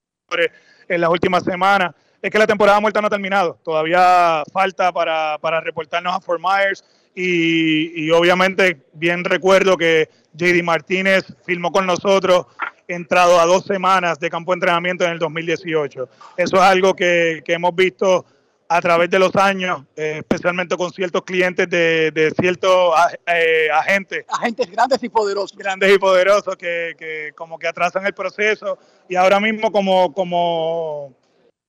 en 0.88 1.02
las 1.02 1.10
últimas 1.10 1.44
semanas 1.44 1.94
es 2.22 2.32
que 2.32 2.40
la 2.40 2.48
temporada 2.48 2.80
muerta 2.80 3.02
no 3.02 3.08
ha 3.08 3.10
terminado. 3.10 3.60
Todavía 3.66 4.44
falta 4.54 4.94
para, 4.94 5.38
para 5.42 5.60
reportarnos 5.60 6.16
a 6.16 6.22
Fort 6.22 6.42
Myers 6.42 6.86
y, 7.16 8.06
y, 8.06 8.12
obviamente 8.12 8.86
bien 8.94 9.24
recuerdo 9.24 9.78
que 9.78 10.10
JD 10.34 10.64
Martínez 10.64 11.24
filmó 11.46 11.72
con 11.72 11.86
nosotros 11.86 12.48
entrado 12.88 13.40
a 13.40 13.46
dos 13.46 13.64
semanas 13.66 14.20
de 14.20 14.30
campo 14.30 14.52
de 14.52 14.56
entrenamiento 14.56 15.06
en 15.06 15.12
el 15.12 15.20
2018. 15.20 16.10
Eso 16.38 16.56
es 16.58 16.62
algo 16.62 16.94
que, 16.94 17.42
que 17.46 17.54
hemos 17.54 17.74
visto 17.74 18.26
a 18.68 18.82
través 18.82 19.10
de 19.10 19.20
los 19.20 19.36
años, 19.36 19.84
eh, 19.96 20.18
especialmente 20.20 20.76
con 20.76 20.92
ciertos 20.92 21.24
clientes 21.24 21.70
de, 21.70 22.12
de 22.12 22.32
ciertos 22.32 22.94
eh, 23.28 23.70
agentes. 23.72 24.26
Agentes 24.28 24.70
grandes 24.72 25.04
y 25.04 25.10
poderosos. 25.10 25.58
Grandes 25.58 25.94
y 25.94 26.00
poderosos 26.00 26.56
que, 26.56 26.96
que 26.98 27.32
como 27.36 27.60
que 27.60 27.68
atrasan 27.68 28.06
el 28.06 28.14
proceso 28.14 28.78
y 29.08 29.16
ahora 29.16 29.40
mismo 29.40 29.72
como, 29.72 30.14
como, 30.14 31.14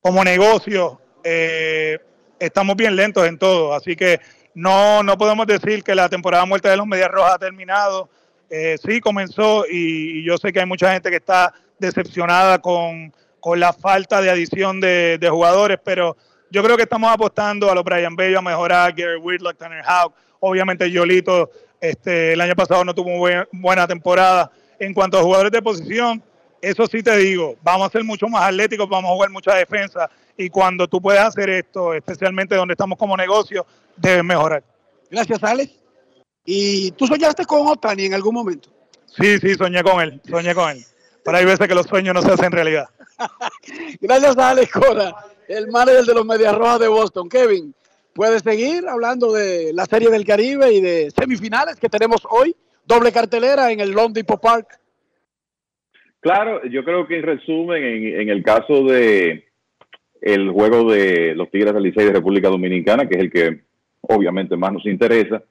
como 0.00 0.24
negocio, 0.24 1.00
eh, 1.22 1.98
estamos 2.38 2.76
bien 2.76 2.96
lentos 2.96 3.26
en 3.26 3.38
todo. 3.38 3.74
Así 3.74 3.94
que 3.94 4.20
no, 4.56 5.02
no 5.02 5.18
podemos 5.18 5.46
decir 5.46 5.84
que 5.84 5.94
la 5.94 6.08
temporada 6.08 6.46
muerta 6.46 6.70
de 6.70 6.78
los 6.78 6.86
Medias 6.86 7.10
Rojas 7.10 7.34
ha 7.34 7.38
terminado. 7.38 8.08
Eh, 8.48 8.76
sí, 8.82 9.00
comenzó 9.00 9.66
y, 9.70 10.24
yo 10.24 10.38
sé 10.38 10.50
que 10.50 10.60
hay 10.60 10.66
mucha 10.66 10.90
gente 10.94 11.10
que 11.10 11.16
está 11.16 11.52
decepcionada 11.78 12.58
con, 12.58 13.12
con 13.38 13.60
la 13.60 13.74
falta 13.74 14.22
de 14.22 14.30
adición 14.30 14.80
de, 14.80 15.28
jugadores, 15.30 15.78
pero 15.84 16.16
yo 16.50 16.62
creo 16.62 16.74
que 16.78 16.84
estamos 16.84 17.12
apostando 17.12 17.70
a 17.70 17.74
los 17.74 17.84
Brian 17.84 18.16
Bello 18.16 18.38
a 18.38 18.42
mejorar, 18.42 18.94
Gary 18.94 19.18
Whitlock, 19.18 19.58
Tanner 19.58 19.84
Houck, 19.84 20.14
obviamente 20.40 20.90
Yolito, 20.90 21.50
este, 21.78 22.32
el 22.32 22.40
año 22.40 22.54
pasado 22.56 22.82
no 22.82 22.94
tuvo 22.94 23.18
buen- 23.18 23.46
buena 23.52 23.86
temporada. 23.86 24.50
En 24.78 24.94
cuanto 24.94 25.18
a 25.18 25.22
jugadores 25.22 25.52
de 25.52 25.60
posición, 25.60 26.22
eso 26.60 26.86
sí 26.86 27.02
te 27.02 27.16
digo, 27.16 27.56
vamos 27.62 27.88
a 27.88 27.92
ser 27.92 28.04
mucho 28.04 28.28
más 28.28 28.44
atléticos, 28.44 28.88
vamos 28.88 29.10
a 29.10 29.14
jugar 29.14 29.30
mucha 29.30 29.54
defensa 29.54 30.10
y 30.36 30.50
cuando 30.50 30.86
tú 30.86 31.00
puedes 31.00 31.20
hacer 31.20 31.48
esto, 31.50 31.94
especialmente 31.94 32.54
donde 32.54 32.72
estamos 32.72 32.98
como 32.98 33.16
negocio, 33.16 33.66
debes 33.96 34.24
mejorar. 34.24 34.62
Gracias, 35.10 35.42
Alex. 35.42 35.72
¿Y 36.44 36.92
tú 36.92 37.06
soñaste 37.06 37.44
con 37.44 37.66
Otani 37.66 38.06
en 38.06 38.14
algún 38.14 38.34
momento? 38.34 38.68
Sí, 39.06 39.38
sí, 39.38 39.54
soñé 39.54 39.82
con 39.82 40.00
él, 40.00 40.20
soñé 40.28 40.54
con 40.54 40.70
él. 40.70 40.84
Pero 41.24 41.38
hay 41.38 41.44
veces 41.44 41.66
que 41.66 41.74
los 41.74 41.86
sueños 41.86 42.14
no 42.14 42.22
se 42.22 42.32
hacen 42.32 42.52
realidad. 42.52 42.88
Gracias 44.00 44.36
a 44.38 44.50
Alex 44.50 44.72
Cora, 44.72 45.14
el 45.48 45.68
manager 45.68 46.04
de 46.04 46.14
los 46.14 46.24
Medias 46.24 46.54
Rojas 46.54 46.80
de 46.80 46.88
Boston. 46.88 47.28
Kevin, 47.28 47.74
puedes 48.12 48.42
seguir 48.42 48.86
hablando 48.88 49.32
de 49.32 49.72
la 49.72 49.86
Serie 49.86 50.10
del 50.10 50.24
Caribe 50.24 50.72
y 50.72 50.80
de 50.80 51.12
semifinales 51.18 51.76
que 51.76 51.88
tenemos 51.88 52.22
hoy. 52.30 52.54
Doble 52.84 53.10
cartelera 53.10 53.72
en 53.72 53.80
el 53.80 53.90
Lone 53.90 54.14
Depot 54.14 54.40
Park. 54.40 54.78
Claro, 56.26 56.60
yo 56.64 56.82
creo 56.82 57.06
que 57.06 57.18
en 57.18 57.22
resumen, 57.22 57.84
en, 57.84 58.28
el 58.28 58.42
caso 58.42 58.82
de 58.82 59.44
el 60.20 60.50
juego 60.50 60.90
de 60.90 61.36
los 61.36 61.48
Tigres 61.52 61.72
del 61.72 61.84
Licey 61.84 62.04
de 62.04 62.14
República 62.14 62.48
Dominicana, 62.48 63.06
que 63.08 63.14
es 63.14 63.20
el 63.22 63.30
que 63.30 63.60
obviamente 64.00 64.56
más 64.56 64.72
nos 64.72 64.84
interesa, 64.86 65.44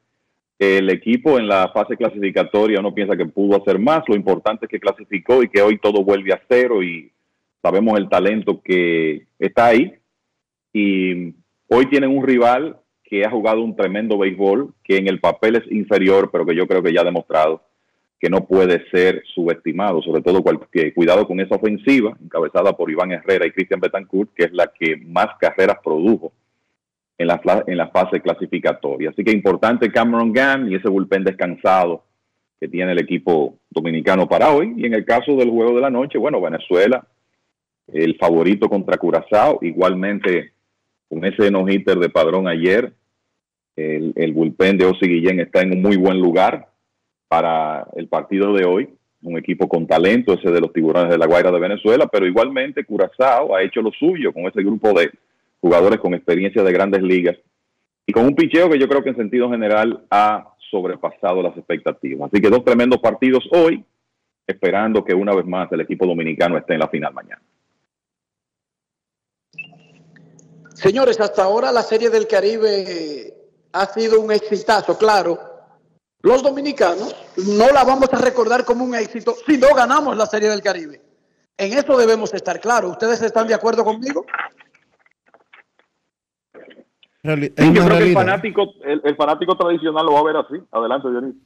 el 0.60 0.90
equipo 0.90 1.40
en 1.40 1.48
la 1.48 1.70
fase 1.70 1.96
clasificatoria 1.96 2.82
uno 2.82 2.94
piensa 2.94 3.16
que 3.16 3.26
pudo 3.26 3.56
hacer 3.56 3.80
más, 3.80 4.04
lo 4.10 4.18
importante 4.18 4.66
es 4.66 4.70
que 4.70 4.82
clasificó 4.82 5.42
y 5.42 5.48
que 5.48 5.62
hoy 5.62 5.78
todo 5.78 6.04
vuelve 6.04 6.34
a 6.34 6.42
cero 6.50 6.84
y 6.84 7.10
sabemos 7.62 7.98
el 7.98 8.10
talento 8.10 8.62
que 8.62 9.28
está 9.40 9.68
ahí. 9.68 9.94
Y 10.74 11.36
hoy 11.70 11.86
tienen 11.90 12.10
un 12.10 12.28
rival 12.28 12.82
que 13.02 13.24
ha 13.24 13.32
jugado 13.32 13.62
un 13.62 13.78
tremendo 13.78 14.18
béisbol, 14.18 14.74
que 14.84 14.98
en 14.98 15.08
el 15.08 15.22
papel 15.22 15.56
es 15.56 15.72
inferior, 15.72 16.32
pero 16.34 16.46
que 16.46 16.54
yo 16.54 16.68
creo 16.68 16.84
que 16.84 16.92
ya 16.92 17.00
ha 17.00 17.06
demostrado 17.06 17.62
que 18.26 18.30
no 18.32 18.48
puede 18.48 18.90
ser 18.90 19.22
subestimado, 19.36 20.02
sobre 20.02 20.24
todo 20.24 20.44
que 20.72 20.96
cuidado 20.96 21.28
con 21.28 21.40
esa 21.40 21.58
ofensiva, 21.58 22.18
encabezada 22.20 22.74
por 22.74 22.90
Iván 22.90 23.12
Herrera 23.12 23.46
y 23.46 23.52
Cristian 23.52 23.80
Betancourt, 23.80 24.34
que 24.34 24.46
es 24.46 24.52
la 24.52 24.72
que 24.80 24.98
más 24.98 25.28
carreras 25.40 25.78
produjo 25.84 26.34
en 27.20 27.28
la, 27.28 27.40
en 27.68 27.78
la 27.78 27.90
fase 27.90 28.22
clasificatoria. 28.22 29.12
Así 29.12 29.24
que 29.24 29.30
importante 29.30 29.92
Cameron 29.92 30.34
Gann 30.34 30.72
y 30.72 30.74
ese 30.74 30.90
bullpen 30.90 31.24
descansado 31.24 32.04
que 32.60 32.68
tiene 32.68 32.94
el 32.94 33.00
equipo 33.00 33.60
dominicano 33.70 34.28
para 34.28 34.50
hoy. 34.50 34.74
Y 34.76 34.88
en 34.88 34.96
el 34.96 35.06
caso 35.06 35.36
del 35.36 35.52
juego 35.52 35.76
de 35.76 35.82
la 35.82 35.92
noche, 35.92 36.18
bueno, 36.18 36.42
Venezuela, 36.42 37.06
el 37.94 38.18
favorito 38.18 38.68
contra 38.68 38.98
Curazao, 38.98 39.60
igualmente 39.62 40.54
con 41.08 41.24
ese 41.26 41.52
no-hitter 41.52 42.00
de 42.00 42.10
Padrón 42.10 42.48
ayer, 42.48 42.92
el, 43.76 44.14
el 44.16 44.34
bullpen 44.34 44.80
de 44.80 44.86
Osi 44.86 45.06
Guillén 45.06 45.42
está 45.42 45.62
en 45.62 45.74
un 45.74 45.84
muy 45.84 45.96
buen 45.96 46.20
lugar 46.20 46.74
para 47.28 47.88
el 47.96 48.08
partido 48.08 48.54
de 48.54 48.66
hoy. 48.66 48.90
Un 49.22 49.38
equipo 49.38 49.68
con 49.68 49.88
talento, 49.88 50.34
ese 50.34 50.52
de 50.52 50.62
los 50.62 50.72
tiburones 50.72 51.10
de 51.10 51.18
la 51.18 51.26
Guaira 51.26 51.52
de 51.52 51.60
Venezuela, 51.60 52.08
pero 52.08 52.28
igualmente 52.28 52.86
Curazao 52.86 53.56
ha 53.56 53.64
hecho 53.64 53.82
lo 53.82 53.92
suyo 53.92 54.32
con 54.32 54.44
ese 54.44 54.62
grupo 54.62 54.94
de 54.94 55.12
jugadores 55.60 56.00
con 56.00 56.14
experiencia 56.14 56.62
de 56.62 56.72
grandes 56.72 57.02
ligas 57.02 57.36
y 58.06 58.14
con 58.14 58.26
un 58.26 58.36
picheo 58.36 58.70
que 58.70 58.78
yo 58.78 58.88
creo 58.88 59.04
que 59.04 59.10
en 59.10 59.16
sentido 59.16 59.50
general 59.50 60.06
ha 60.12 60.54
sobrepasado 60.70 61.42
las 61.42 61.58
expectativas. 61.58 62.30
Así 62.32 62.42
que 62.42 62.50
dos 62.50 62.64
tremendos 62.64 63.00
partidos 63.00 63.44
hoy, 63.52 63.84
esperando 64.46 65.04
que 65.04 65.16
una 65.16 65.34
vez 65.34 65.46
más 65.46 65.72
el 65.72 65.82
equipo 65.82 66.06
dominicano 66.06 66.58
esté 66.58 66.74
en 66.74 66.80
la 66.82 66.90
final 66.90 67.14
mañana. 67.14 67.42
Señores, 70.76 71.20
hasta 71.20 71.44
ahora 71.44 71.72
la 71.72 71.82
Serie 71.82 72.10
del 72.10 72.28
Caribe 72.28 73.34
ha 73.72 73.86
sido 73.86 74.22
un 74.22 74.32
exitazo, 74.32 74.98
claro. 74.98 75.55
Los 76.26 76.42
dominicanos 76.42 77.16
no 77.56 77.72
la 77.72 77.84
vamos 77.84 78.12
a 78.12 78.18
recordar 78.18 78.66
como 78.66 78.84
un 78.84 78.96
éxito 78.96 79.36
si 79.46 79.60
no 79.60 79.68
ganamos 79.76 80.18
la 80.18 80.26
Serie 80.26 80.50
del 80.50 80.64
Caribe. 80.64 81.00
En 81.56 81.72
eso 81.78 81.96
debemos 81.96 82.34
estar 82.34 82.60
claros. 82.60 82.94
¿Ustedes 82.94 83.22
están 83.22 83.48
de 83.48 83.54
acuerdo 83.54 83.84
conmigo? 83.84 84.26
Reali- 87.24 87.54
Sí, 87.56 87.64
es 87.64 87.74
yo 87.74 87.86
creo 87.86 87.98
que 88.00 88.04
el 88.08 88.14
fanático, 88.14 88.74
el, 88.84 89.02
el 89.04 89.16
fanático 89.16 89.56
tradicional 89.56 90.04
lo 90.04 90.14
va 90.14 90.20
a 90.22 90.24
ver 90.24 90.36
así. 90.38 90.56
Adelante, 90.72 91.10
Dionisio. 91.12 91.42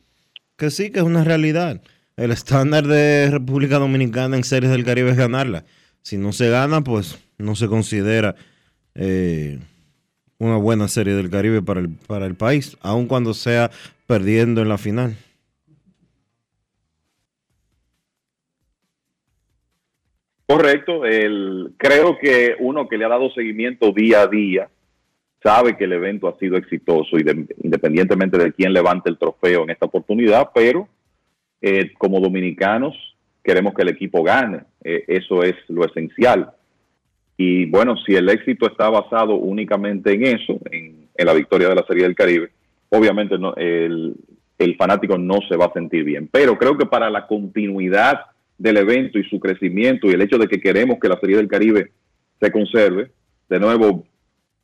Que 0.56 0.70
sí, 0.72 0.92
que 0.92 1.00
es 1.00 1.06
una 1.06 1.26
realidad. 1.26 1.82
El 2.16 2.32
estándar 2.32 2.88
de 2.88 3.28
República 3.30 3.80
Dominicana 3.80 4.38
en 4.38 4.46
series 4.46 4.72
del 4.72 4.86
Caribe 4.86 5.12
es 5.12 5.18
ganarla. 5.18 5.66
Si 6.04 6.18
no 6.18 6.32
se 6.32 6.50
gana, 6.50 6.82
pues 6.82 7.20
no 7.38 7.56
se 7.56 7.68
considera 7.68 8.36
eh, 8.96 9.60
una 10.38 10.56
buena 10.56 10.88
serie 10.88 11.16
del 11.16 11.30
Caribe 11.30 11.62
para 11.62 11.82
el, 11.82 11.90
para 11.90 12.26
el 12.26 12.36
país, 12.36 12.78
aun 12.82 13.08
cuando 13.08 13.34
sea 13.34 13.72
perdiendo 14.10 14.64
en 14.64 14.70
la 14.70 14.80
final. 14.80 15.16
Correcto. 20.48 21.06
El, 21.06 21.74
creo 21.78 22.18
que 22.18 22.56
uno 22.60 22.88
que 22.88 22.98
le 22.98 23.06
ha 23.06 23.10
dado 23.10 23.30
seguimiento 23.30 23.92
día 23.92 24.22
a 24.24 24.28
día 24.28 24.68
sabe 25.44 25.78
que 25.78 25.84
el 25.84 25.94
evento 25.94 26.28
ha 26.28 26.40
sido 26.40 26.58
exitoso 26.58 27.20
y 27.20 27.24
de- 27.24 27.46
independientemente 27.64 28.40
de 28.40 28.52
quién 28.52 28.74
levante 28.74 29.12
el 29.12 29.20
trofeo 29.20 29.62
en 29.62 29.70
esta 29.70 29.86
oportunidad, 29.86 30.50
pero 30.56 30.90
eh, 31.62 31.94
como 32.00 32.20
dominicanos 32.20 32.96
queremos 33.44 33.76
que 33.76 33.84
el 33.84 33.90
equipo 33.90 34.24
gane. 34.24 34.62
Eh, 34.84 35.04
eso 35.08 35.44
es 35.44 35.56
lo 35.68 35.86
esencial. 35.86 36.50
Y 37.38 37.68
bueno, 37.68 37.96
si 37.98 38.16
el 38.16 38.28
éxito 38.28 38.66
está 38.66 38.90
basado 38.90 39.36
únicamente 39.36 40.14
en 40.14 40.24
eso, 40.26 40.60
en, 40.72 41.10
en 41.16 41.26
la 41.28 41.34
victoria 41.34 41.70
de 41.70 41.76
la 41.76 41.86
Serie 41.86 42.04
del 42.06 42.16
Caribe, 42.16 42.50
obviamente 42.90 43.38
no, 43.38 43.56
el, 43.56 44.16
el 44.58 44.76
fanático 44.76 45.18
no 45.18 45.40
se 45.48 45.56
va 45.56 45.66
a 45.66 45.74
sentir 45.74 46.04
bien. 46.04 46.30
Pero 46.32 46.58
creo 46.58 46.78
que 46.78 46.86
para 46.86 47.10
la 47.10 47.28
continuidad 47.28 48.22
del 48.58 48.78
evento 48.78 49.18
y 49.18 49.24
su 49.24 49.40
crecimiento 49.40 50.08
y 50.08 50.12
el 50.12 50.22
hecho 50.22 50.38
de 50.38 50.48
que 50.48 50.60
queremos 50.60 51.00
que 51.00 51.10
la 51.10 51.20
Serie 51.20 51.38
del 51.38 51.48
Caribe 51.48 51.92
se 52.40 52.52
conserve, 52.52 53.12
de 53.48 53.60
nuevo, 53.60 54.06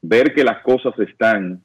ver 0.01 0.33
que 0.33 0.43
las 0.43 0.61
cosas 0.61 0.93
están 0.99 1.63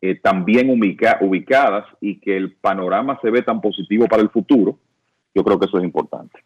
eh, 0.00 0.14
tan 0.16 0.44
bien 0.44 0.68
ubica- 0.70 1.18
ubicadas 1.20 1.86
y 2.00 2.20
que 2.20 2.36
el 2.36 2.52
panorama 2.52 3.18
se 3.20 3.30
ve 3.30 3.42
tan 3.42 3.60
positivo 3.60 4.06
para 4.06 4.22
el 4.22 4.30
futuro, 4.30 4.78
yo 5.34 5.42
creo 5.42 5.58
que 5.58 5.66
eso 5.66 5.78
es 5.78 5.84
importante. 5.84 6.38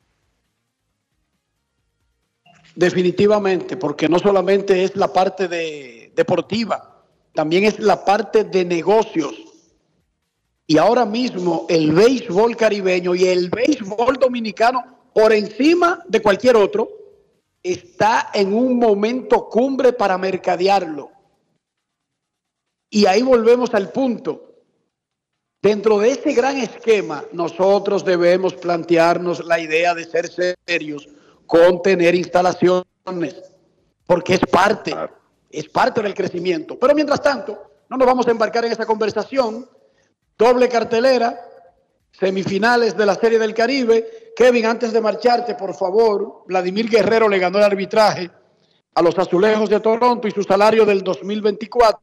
Definitivamente, 2.75 3.77
porque 3.77 4.09
no 4.09 4.19
solamente 4.19 4.85
es 4.85 4.95
la 4.97 5.13
parte 5.13 5.49
de 5.49 6.13
deportiva, 6.15 6.98
también 7.35 7.65
es 7.65 7.79
la 7.79 8.05
parte 8.05 8.45
de 8.45 8.65
negocios. 8.65 9.35
Y 10.67 10.77
ahora 10.79 11.07
mismo 11.07 11.67
el 11.69 11.93
béisbol 11.93 12.57
caribeño 12.57 13.15
y 13.15 13.25
el 13.25 13.49
béisbol 13.49 14.19
dominicano, 14.19 14.85
por 15.15 15.33
encima 15.33 16.03
de 16.07 16.21
cualquier 16.21 16.57
otro, 16.57 16.89
está 17.63 18.31
en 18.35 18.53
un 18.53 18.79
momento 18.79 19.49
cumbre 19.49 19.93
para 19.93 20.19
mercadearlo. 20.19 21.11
Y 22.91 23.07
ahí 23.07 23.23
volvemos 23.23 23.75
al 23.75 23.91
punto. 23.91 24.49
Dentro 25.61 25.99
de 25.99 26.13
ese 26.13 26.33
gran 26.35 26.57
esquema, 26.57 27.25
nosotros 27.33 28.05
debemos 28.05 28.55
plantearnos 28.55 29.45
la 29.45 29.59
idea 29.59 29.95
de 29.95 30.05
ser 30.05 30.31
serios 30.67 31.09
con 31.47 31.83
tener 31.83 32.15
instalaciones, 32.15 32.85
porque 34.07 34.35
es 34.35 34.41
parte, 34.41 34.95
es 35.51 35.69
parte 35.69 36.03
del 36.03 36.15
crecimiento. 36.15 36.79
Pero 36.79 36.95
mientras 36.95 37.23
tanto, 37.23 37.73
no 37.89 37.97
nos 37.97 38.07
vamos 38.07 38.27
a 38.27 38.31
embarcar 38.31 38.65
en 38.65 38.73
esa 38.73 38.87
conversación. 38.87 39.67
Doble 40.37 40.69
cartelera, 40.69 41.39
semifinales 42.13 42.97
de 42.97 43.07
la 43.07 43.15
Serie 43.15 43.39
del 43.39 43.55
Caribe. 43.55 44.33
Kevin, 44.37 44.67
antes 44.67 44.93
de 44.93 45.01
marcharte, 45.01 45.55
por 45.55 45.75
favor, 45.75 46.45
Vladimir 46.47 46.89
Guerrero 46.89 47.29
le 47.29 47.39
ganó 47.39 47.59
el 47.59 47.65
arbitraje 47.65 48.31
a 48.95 49.03
los 49.03 49.19
Azulejos 49.19 49.69
de 49.71 49.81
Toronto 49.81 50.29
y 50.29 50.31
su 50.31 50.43
salario 50.43 50.85
del 50.85 51.03
2024 51.03 52.01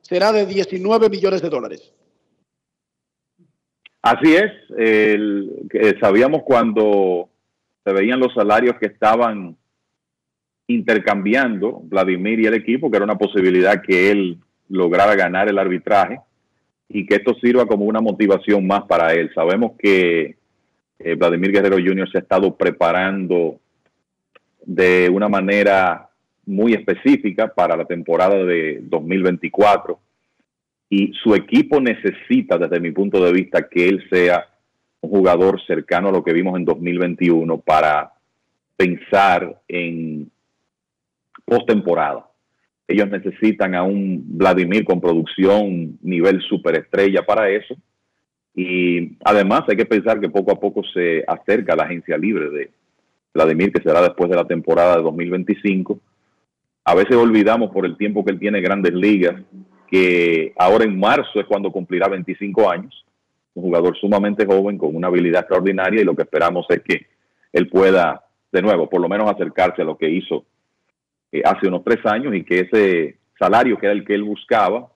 será 0.00 0.32
de 0.32 0.46
19 0.46 1.08
millones 1.08 1.42
de 1.42 1.48
dólares. 1.48 1.92
Así 4.02 4.34
es, 4.34 4.50
el- 4.76 5.68
sabíamos 6.00 6.42
cuando 6.44 7.28
se 7.84 7.92
veían 7.92 8.18
los 8.18 8.34
salarios 8.34 8.76
que 8.80 8.86
estaban 8.86 9.56
intercambiando 10.74 11.80
Vladimir 11.84 12.40
y 12.40 12.46
el 12.46 12.54
equipo, 12.54 12.90
que 12.90 12.96
era 12.96 13.04
una 13.04 13.18
posibilidad 13.18 13.82
que 13.82 14.10
él 14.10 14.38
lograra 14.68 15.14
ganar 15.14 15.48
el 15.48 15.58
arbitraje 15.58 16.20
y 16.88 17.06
que 17.06 17.16
esto 17.16 17.34
sirva 17.34 17.66
como 17.66 17.84
una 17.84 18.00
motivación 18.00 18.66
más 18.66 18.82
para 18.84 19.12
él. 19.14 19.30
Sabemos 19.34 19.72
que 19.78 20.36
eh, 20.98 21.14
Vladimir 21.14 21.52
Guerrero 21.52 21.76
Jr. 21.76 22.10
se 22.10 22.18
ha 22.18 22.20
estado 22.20 22.54
preparando 22.56 23.58
de 24.64 25.10
una 25.10 25.28
manera 25.28 26.08
muy 26.44 26.74
específica 26.74 27.52
para 27.52 27.76
la 27.76 27.84
temporada 27.84 28.36
de 28.44 28.80
2024 28.82 29.98
y 30.90 31.12
su 31.14 31.34
equipo 31.34 31.80
necesita, 31.80 32.58
desde 32.58 32.78
mi 32.78 32.90
punto 32.90 33.24
de 33.24 33.32
vista, 33.32 33.66
que 33.68 33.88
él 33.88 34.04
sea 34.10 34.46
un 35.00 35.10
jugador 35.10 35.60
cercano 35.66 36.10
a 36.10 36.12
lo 36.12 36.22
que 36.22 36.34
vimos 36.34 36.56
en 36.58 36.66
2021 36.66 37.58
para 37.58 38.12
pensar 38.76 39.60
en 39.68 40.30
postemporada. 41.52 42.26
Ellos 42.88 43.10
necesitan 43.10 43.74
a 43.74 43.82
un 43.82 44.24
Vladimir 44.38 44.84
con 44.84 45.00
producción 45.00 45.98
nivel 46.02 46.40
superestrella 46.42 47.22
para 47.22 47.50
eso. 47.50 47.74
Y 48.54 49.16
además 49.24 49.62
hay 49.68 49.76
que 49.76 49.86
pensar 49.86 50.18
que 50.20 50.30
poco 50.30 50.52
a 50.52 50.60
poco 50.60 50.82
se 50.94 51.24
acerca 51.26 51.76
la 51.76 51.84
agencia 51.84 52.16
libre 52.16 52.50
de 52.50 52.70
Vladimir, 53.34 53.72
que 53.72 53.82
será 53.82 54.00
después 54.02 54.30
de 54.30 54.36
la 54.36 54.46
temporada 54.46 54.96
de 54.96 55.02
2025. 55.02 56.00
A 56.84 56.94
veces 56.94 57.16
olvidamos 57.16 57.70
por 57.70 57.86
el 57.86 57.96
tiempo 57.96 58.24
que 58.24 58.32
él 58.32 58.38
tiene 58.38 58.60
grandes 58.60 58.94
ligas, 58.94 59.40
que 59.88 60.52
ahora 60.58 60.84
en 60.84 60.98
marzo 60.98 61.38
es 61.38 61.46
cuando 61.46 61.70
cumplirá 61.70 62.08
25 62.08 62.70
años. 62.70 63.04
Un 63.54 63.64
jugador 63.64 63.96
sumamente 63.98 64.46
joven 64.46 64.78
con 64.78 64.96
una 64.96 65.08
habilidad 65.08 65.42
extraordinaria 65.42 66.00
y 66.00 66.04
lo 66.04 66.16
que 66.16 66.22
esperamos 66.22 66.66
es 66.70 66.80
que 66.80 67.06
él 67.52 67.68
pueda, 67.68 68.24
de 68.50 68.62
nuevo, 68.62 68.88
por 68.88 69.00
lo 69.02 69.08
menos 69.08 69.30
acercarse 69.30 69.82
a 69.82 69.84
lo 69.84 69.98
que 69.98 70.08
hizo 70.08 70.46
eh, 71.32 71.42
hace 71.44 71.66
unos 71.66 71.82
tres 71.82 72.04
años 72.04 72.34
y 72.34 72.44
que 72.44 72.60
ese 72.60 73.16
salario 73.38 73.78
que 73.78 73.86
era 73.86 73.94
el 73.94 74.04
que 74.04 74.14
él 74.14 74.22
buscaba, 74.22 74.92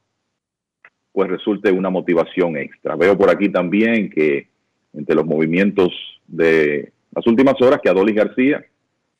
pues 1.12 1.30
resulte 1.30 1.72
una 1.72 1.88
motivación 1.88 2.58
extra. 2.58 2.94
Veo 2.94 3.16
por 3.16 3.30
aquí 3.30 3.48
también 3.48 4.10
que 4.10 4.48
entre 4.92 5.14
los 5.14 5.24
movimientos 5.24 5.90
de 6.26 6.92
las 7.14 7.26
últimas 7.26 7.54
horas 7.62 7.80
que 7.82 7.88
Adolis 7.88 8.14
García, 8.14 8.64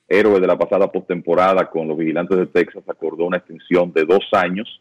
héroe 0.07 0.39
de 0.41 0.47
la 0.47 0.59
pasada 0.59 0.93
postemporada 0.93 1.71
con 1.71 1.89
los 1.89 1.97
vigilantes 1.97 2.37
de 2.37 2.47
Texas, 2.47 2.85
acordó 2.87 3.25
una 3.25 3.39
extensión 3.39 3.93
de 3.93 4.05
dos 4.05 4.25
años 4.33 4.81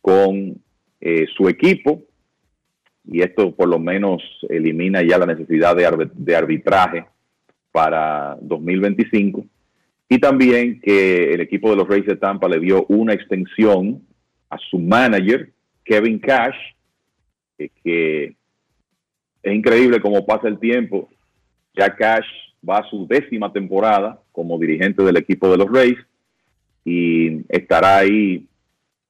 con 0.00 0.56
eh, 1.00 1.26
su 1.36 1.48
equipo 1.48 2.02
y 3.04 3.20
esto 3.20 3.54
por 3.54 3.68
lo 3.68 3.78
menos 3.78 4.22
elimina 4.48 5.02
ya 5.02 5.18
la 5.18 5.26
necesidad 5.26 5.76
de, 5.76 6.10
de 6.14 6.36
arbitraje 6.36 7.06
para 7.70 8.36
2025 8.40 9.44
y 10.08 10.18
también 10.18 10.80
que 10.80 11.32
el 11.34 11.40
equipo 11.40 11.70
de 11.70 11.76
los 11.76 11.88
Reyes 11.88 12.06
de 12.06 12.16
Tampa 12.16 12.48
le 12.48 12.60
dio 12.60 12.86
una 12.88 13.12
extensión 13.12 14.02
a 14.48 14.56
su 14.70 14.78
manager, 14.78 15.52
Kevin 15.84 16.18
Cash, 16.18 16.56
que 17.56 18.36
es 19.42 19.54
increíble 19.54 20.00
cómo 20.00 20.24
pasa 20.24 20.48
el 20.48 20.58
tiempo. 20.58 21.08
Ya 21.74 21.94
Cash 21.94 22.26
va 22.68 22.78
a 22.78 22.88
su 22.88 23.06
décima 23.06 23.52
temporada 23.52 24.20
como 24.32 24.58
dirigente 24.58 25.02
del 25.02 25.16
equipo 25.16 25.50
de 25.50 25.58
los 25.58 25.70
Reyes 25.70 25.98
y 26.84 27.44
estará 27.48 27.98
ahí 27.98 28.46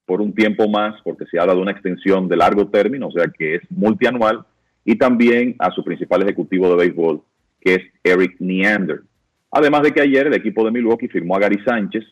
por 0.04 0.20
un 0.20 0.34
tiempo 0.34 0.68
más 0.68 1.00
porque 1.02 1.26
se 1.26 1.38
habla 1.38 1.54
de 1.54 1.60
una 1.60 1.72
extensión 1.72 2.28
de 2.28 2.36
largo 2.36 2.68
término, 2.68 3.08
o 3.08 3.12
sea 3.12 3.28
que 3.28 3.56
es 3.56 3.62
multianual, 3.70 4.44
y 4.84 4.96
también 4.96 5.54
a 5.58 5.70
su 5.70 5.84
principal 5.84 6.22
ejecutivo 6.22 6.68
de 6.70 6.76
béisbol, 6.76 7.22
que 7.60 7.74
es 7.74 7.82
Eric 8.02 8.36
Neander. 8.40 9.02
Además 9.50 9.82
de 9.82 9.92
que 9.92 10.00
ayer 10.00 10.26
el 10.26 10.34
equipo 10.34 10.64
de 10.64 10.70
Milwaukee 10.70 11.08
firmó 11.08 11.36
a 11.36 11.40
Gary 11.40 11.62
Sánchez, 11.64 12.04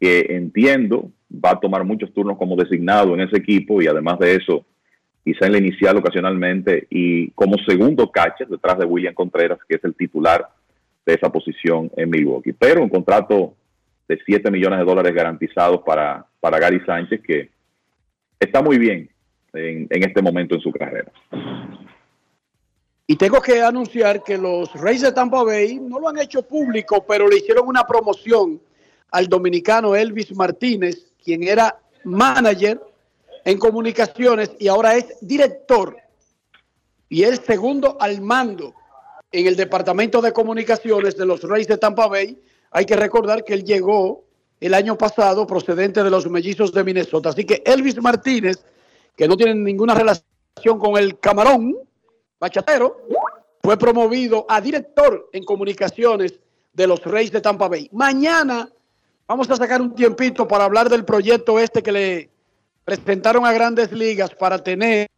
que 0.00 0.26
entiendo 0.30 1.10
va 1.32 1.52
a 1.52 1.60
tomar 1.60 1.84
muchos 1.84 2.12
turnos 2.12 2.36
como 2.36 2.56
designado 2.56 3.14
en 3.14 3.20
ese 3.20 3.38
equipo 3.38 3.80
y 3.80 3.86
además 3.86 4.18
de 4.18 4.36
eso, 4.36 4.64
quizá 5.24 5.46
en 5.46 5.52
la 5.52 5.58
inicial 5.58 5.96
ocasionalmente 5.96 6.86
y 6.90 7.30
como 7.30 7.56
segundo 7.66 8.10
catcher 8.10 8.48
detrás 8.48 8.78
de 8.78 8.84
William 8.84 9.14
Contreras, 9.14 9.58
que 9.68 9.76
es 9.76 9.84
el 9.84 9.94
titular 9.94 10.46
de 11.06 11.14
esa 11.14 11.30
posición 11.30 11.90
en 11.96 12.10
Milwaukee. 12.10 12.52
Pero 12.52 12.82
un 12.82 12.88
contrato 12.88 13.54
de 14.08 14.18
7 14.24 14.50
millones 14.50 14.78
de 14.80 14.84
dólares 14.84 15.14
garantizados 15.14 15.80
para, 15.82 16.26
para 16.40 16.58
Gary 16.58 16.80
Sánchez, 16.84 17.20
que 17.22 17.50
está 18.38 18.62
muy 18.62 18.78
bien 18.78 19.08
en, 19.54 19.86
en 19.90 20.08
este 20.08 20.20
momento 20.20 20.54
en 20.54 20.60
su 20.60 20.72
carrera. 20.72 21.10
Y 23.06 23.16
tengo 23.16 23.40
que 23.40 23.60
anunciar 23.60 24.22
que 24.22 24.38
los 24.38 24.72
Reyes 24.72 25.02
de 25.02 25.12
Tampa 25.12 25.42
Bay 25.42 25.78
no 25.78 26.00
lo 26.00 26.08
han 26.08 26.18
hecho 26.18 26.42
público, 26.42 27.04
pero 27.06 27.28
le 27.28 27.36
hicieron 27.36 27.68
una 27.68 27.86
promoción 27.86 28.60
al 29.10 29.28
dominicano 29.28 29.94
Elvis 29.94 30.34
Martínez, 30.34 31.12
quien 31.22 31.42
era 31.42 31.78
manager 32.04 32.80
en 33.44 33.58
comunicaciones 33.58 34.52
y 34.58 34.68
ahora 34.68 34.96
es 34.96 35.18
director 35.20 35.96
y 37.10 37.24
es 37.24 37.40
segundo 37.46 37.96
al 38.00 38.22
mando 38.22 38.74
en 39.30 39.46
el 39.46 39.56
departamento 39.56 40.22
de 40.22 40.32
comunicaciones 40.32 41.16
de 41.16 41.26
los 41.26 41.42
Reyes 41.42 41.68
de 41.68 41.76
Tampa 41.76 42.06
Bay. 42.06 42.40
Hay 42.70 42.86
que 42.86 42.96
recordar 42.96 43.44
que 43.44 43.52
él 43.52 43.64
llegó 43.64 44.24
el 44.60 44.72
año 44.72 44.96
pasado 44.96 45.46
procedente 45.46 46.02
de 46.02 46.10
los 46.10 46.28
mellizos 46.30 46.72
de 46.72 46.84
Minnesota. 46.84 47.28
Así 47.28 47.44
que 47.44 47.62
Elvis 47.66 48.00
Martínez, 48.00 48.64
que 49.14 49.28
no 49.28 49.36
tiene 49.36 49.54
ninguna 49.54 49.94
relación 49.94 50.78
con 50.78 50.96
el 50.96 51.18
camarón, 51.18 51.76
bachatero, 52.38 53.06
fue 53.62 53.76
promovido 53.76 54.44
a 54.48 54.60
director 54.60 55.28
en 55.32 55.44
comunicaciones 55.44 56.38
de 56.72 56.86
los 56.86 57.02
Reyes 57.02 57.32
de 57.32 57.40
Tampa 57.40 57.68
Bay. 57.68 57.88
Mañana 57.92 58.68
vamos 59.26 59.50
a 59.50 59.56
sacar 59.56 59.80
un 59.80 59.94
tiempito 59.94 60.46
para 60.46 60.64
hablar 60.64 60.88
del 60.88 61.04
proyecto 61.04 61.58
este 61.58 61.82
que 61.82 61.92
le 61.92 62.30
presentaron 62.84 63.46
a 63.46 63.52
grandes 63.52 63.90
ligas 63.92 64.34
para 64.34 64.62
tener 64.62 65.08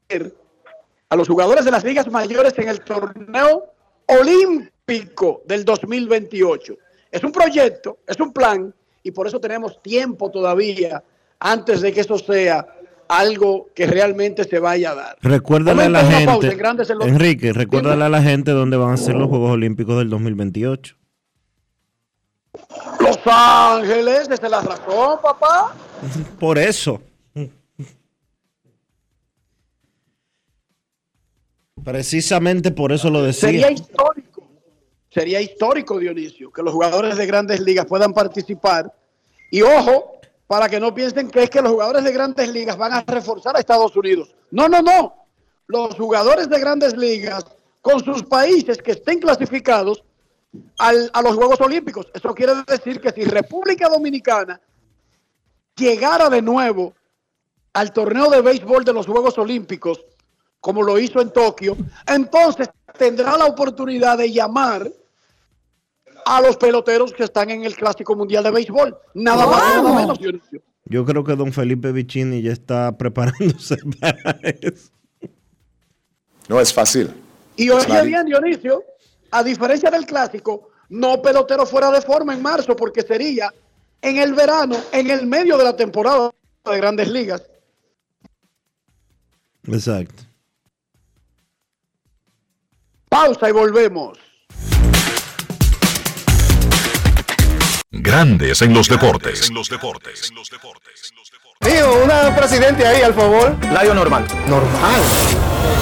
a 1.08 1.16
los 1.16 1.28
jugadores 1.28 1.64
de 1.64 1.70
las 1.70 1.84
ligas 1.84 2.08
mayores 2.10 2.56
en 2.58 2.68
el 2.68 2.80
torneo 2.80 3.64
olímpico 4.06 5.42
del 5.46 5.64
2028. 5.64 6.76
Es 7.10 7.24
un 7.24 7.32
proyecto, 7.32 7.98
es 8.06 8.20
un 8.20 8.32
plan 8.32 8.72
y 9.02 9.10
por 9.10 9.26
eso 9.26 9.40
tenemos 9.40 9.80
tiempo 9.82 10.30
todavía 10.30 11.02
antes 11.38 11.80
de 11.80 11.92
que 11.92 12.00
eso 12.00 12.18
sea 12.18 12.66
algo 13.08 13.68
que 13.74 13.86
realmente 13.86 14.44
se 14.44 14.58
vaya 14.58 14.90
a 14.90 14.94
dar. 14.94 15.16
Recuérdale 15.22 15.84
a 15.84 15.88
la 15.88 16.04
gente, 16.04 16.54
pausa 16.54 16.94
los- 16.94 17.06
Enrique, 17.06 17.52
recuérdale 17.52 18.04
a 18.04 18.08
la 18.08 18.22
gente 18.22 18.50
dónde 18.52 18.76
van 18.76 18.92
a 18.92 18.96
ser 18.96 19.14
los 19.14 19.28
Juegos 19.28 19.52
Olímpicos 19.52 19.96
del 19.98 20.10
2028. 20.10 20.96
Los 23.00 23.18
Ángeles, 23.26 24.28
desde 24.28 24.48
la 24.48 24.60
razón, 24.62 25.18
papá. 25.22 25.74
Por 26.40 26.58
eso. 26.58 27.00
Precisamente 31.84 32.70
por 32.72 32.90
eso 32.92 33.10
lo 33.10 33.22
decía. 33.22 33.48
Sería 33.48 33.70
histórico, 33.70 34.48
sería 35.10 35.40
histórico, 35.40 35.98
Dionisio, 35.98 36.50
que 36.50 36.62
los 36.62 36.72
jugadores 36.72 37.16
de 37.16 37.26
grandes 37.26 37.60
ligas 37.60 37.86
puedan 37.86 38.12
participar. 38.12 38.92
Y 39.52 39.62
ojo, 39.62 40.15
para 40.46 40.68
que 40.68 40.78
no 40.80 40.94
piensen 40.94 41.30
que 41.30 41.44
es 41.44 41.50
que 41.50 41.60
los 41.62 41.72
jugadores 41.72 42.04
de 42.04 42.12
grandes 42.12 42.48
ligas 42.50 42.76
van 42.76 42.92
a 42.92 43.02
reforzar 43.02 43.56
a 43.56 43.60
Estados 43.60 43.96
Unidos. 43.96 44.34
No, 44.50 44.68
no, 44.68 44.80
no. 44.82 45.14
Los 45.66 45.94
jugadores 45.96 46.48
de 46.48 46.60
grandes 46.60 46.96
ligas 46.96 47.44
con 47.82 48.04
sus 48.04 48.22
países 48.22 48.78
que 48.78 48.92
estén 48.92 49.18
clasificados 49.18 50.04
al- 50.78 51.10
a 51.12 51.22
los 51.22 51.34
Juegos 51.34 51.60
Olímpicos. 51.60 52.06
Eso 52.14 52.34
quiere 52.34 52.52
decir 52.66 53.00
que 53.00 53.10
si 53.10 53.24
República 53.24 53.88
Dominicana 53.88 54.60
llegara 55.76 56.30
de 56.30 56.42
nuevo 56.42 56.94
al 57.72 57.92
torneo 57.92 58.30
de 58.30 58.40
béisbol 58.40 58.84
de 58.84 58.92
los 58.92 59.06
Juegos 59.06 59.36
Olímpicos, 59.38 60.04
como 60.60 60.82
lo 60.82 60.98
hizo 60.98 61.20
en 61.20 61.30
Tokio, 61.32 61.76
entonces 62.06 62.70
tendrá 62.96 63.36
la 63.36 63.44
oportunidad 63.46 64.16
de 64.18 64.32
llamar 64.32 64.90
a 66.26 66.40
los 66.40 66.56
peloteros 66.56 67.12
que 67.12 67.22
están 67.22 67.50
en 67.50 67.64
el 67.64 67.76
Clásico 67.76 68.16
Mundial 68.16 68.42
de 68.42 68.50
Béisbol. 68.50 68.98
Nada 69.14 69.46
más 69.46 69.76
nada 69.76 69.94
menos, 69.94 70.18
Dionisio. 70.18 70.60
Yo 70.84 71.04
creo 71.04 71.22
que 71.22 71.36
don 71.36 71.52
Felipe 71.52 71.92
Vicini 71.92 72.42
ya 72.42 72.52
está 72.52 72.92
preparándose 72.98 73.78
para 74.00 74.36
eso. 74.60 74.90
No 76.48 76.60
es 76.60 76.72
fácil. 76.72 77.14
Y 77.56 77.70
oye 77.70 78.02
bien, 78.02 78.26
Dionisio, 78.26 78.82
a 79.30 79.44
diferencia 79.44 79.88
del 79.88 80.04
Clásico, 80.04 80.70
no 80.88 81.22
pelotero 81.22 81.64
fuera 81.64 81.92
de 81.92 82.00
forma 82.00 82.34
en 82.34 82.42
marzo, 82.42 82.74
porque 82.74 83.02
sería 83.02 83.52
en 84.02 84.18
el 84.18 84.34
verano, 84.34 84.76
en 84.92 85.10
el 85.10 85.26
medio 85.28 85.56
de 85.56 85.64
la 85.64 85.76
temporada 85.76 86.32
de 86.64 86.76
Grandes 86.76 87.08
Ligas. 87.08 87.42
Exacto. 89.68 90.24
Pausa 93.08 93.48
y 93.48 93.52
volvemos. 93.52 94.25
Grandes 97.98 98.62
en 98.62 98.74
los 98.74 98.88
deportes. 98.88 99.50
Tío, 101.60 102.04
una 102.04 102.36
presidente 102.36 102.86
ahí, 102.86 103.02
al 103.02 103.14
favor. 103.14 103.56
Layo 103.72 103.94
normal. 103.94 104.26
Normal. 104.46 105.00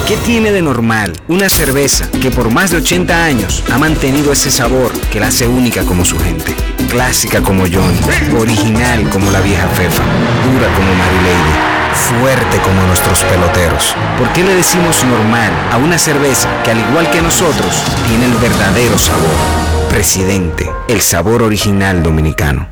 ¿Qué 0.07 0.17
tiene 0.17 0.51
de 0.51 0.61
normal 0.61 1.13
una 1.27 1.49
cerveza 1.49 2.09
que 2.21 2.31
por 2.31 2.49
más 2.49 2.71
de 2.71 2.77
80 2.77 3.25
años 3.25 3.63
ha 3.71 3.77
mantenido 3.77 4.31
ese 4.31 4.51
sabor 4.51 4.91
que 5.11 5.19
la 5.19 5.27
hace 5.27 5.47
única 5.47 5.83
como 5.83 6.05
su 6.05 6.17
gente? 6.19 6.55
Clásica 6.89 7.41
como 7.41 7.63
John, 7.63 7.93
original 8.39 9.09
como 9.09 9.31
la 9.31 9.41
vieja 9.41 9.67
Fefa, 9.69 10.03
dura 10.03 10.67
como 10.75 10.91
Lady, 11.23 11.75
fuerte 11.93 12.59
como 12.59 12.81
nuestros 12.83 13.23
peloteros. 13.23 13.95
¿Por 14.17 14.31
qué 14.33 14.43
le 14.43 14.55
decimos 14.55 15.03
normal 15.03 15.51
a 15.71 15.77
una 15.77 15.97
cerveza 15.97 16.49
que 16.63 16.71
al 16.71 16.79
igual 16.79 17.09
que 17.09 17.21
nosotros 17.21 17.83
tiene 18.07 18.25
el 18.25 18.33
verdadero 18.35 18.97
sabor? 18.97 19.74
Presidente, 19.89 20.69
el 20.87 21.01
sabor 21.01 21.41
original 21.41 22.03
dominicano. 22.03 22.69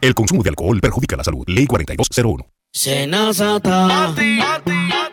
El 0.00 0.14
consumo 0.14 0.42
de 0.42 0.50
alcohol 0.50 0.80
perjudica 0.80 1.16
la 1.16 1.24
salud. 1.24 1.44
Ley 1.46 1.66
4201. 1.66 2.46
Senasa. 2.72 3.60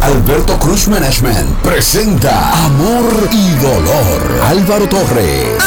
Alberto 0.00 0.58
Cruz 0.58 0.88
Management 0.88 1.48
presenta 1.62 2.64
Amor 2.64 3.28
y 3.32 3.50
Dolor. 3.62 4.40
Álvaro 4.42 4.88
Torres. 4.88 5.62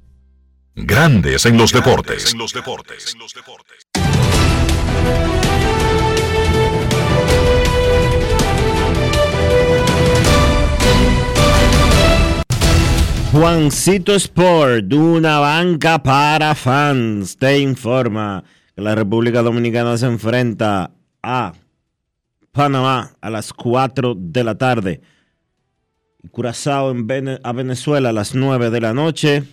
Grandes 0.75 1.45
en 1.45 1.57
los 1.57 1.71
deportes. 1.73 2.33
Juancito 13.31 14.13
Sport, 14.13 14.91
una 14.93 15.39
banca 15.39 16.03
para 16.03 16.53
fans, 16.53 17.37
te 17.37 17.59
informa 17.59 18.43
que 18.75 18.81
la 18.81 18.93
República 18.93 19.41
Dominicana 19.41 19.97
se 19.97 20.05
enfrenta 20.07 20.91
a 21.23 21.53
Panamá 22.51 23.13
a 23.21 23.29
las 23.29 23.53
4 23.53 24.15
de 24.17 24.43
la 24.43 24.55
tarde 24.57 25.01
y 26.21 26.27
Curazao 26.27 26.91
en 26.91 27.07
Vene- 27.07 27.39
a 27.43 27.53
Venezuela 27.53 28.09
a 28.09 28.13
las 28.13 28.35
9 28.35 28.69
de 28.69 28.81
la 28.81 28.93
noche, 28.93 29.43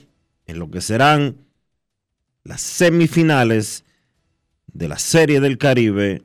en 0.49 0.59
lo 0.59 0.71
que 0.71 0.81
serán 0.81 1.37
las 2.43 2.61
semifinales 2.61 3.85
de 4.67 4.89
la 4.89 4.99
Serie 4.99 5.41
del 5.41 5.59
Caribe 5.59 6.23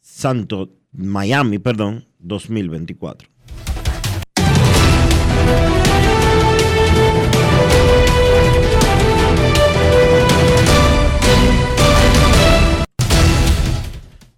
Santo 0.00 0.70
Miami, 0.92 1.58
perdón, 1.58 2.06
2024. 2.18 3.28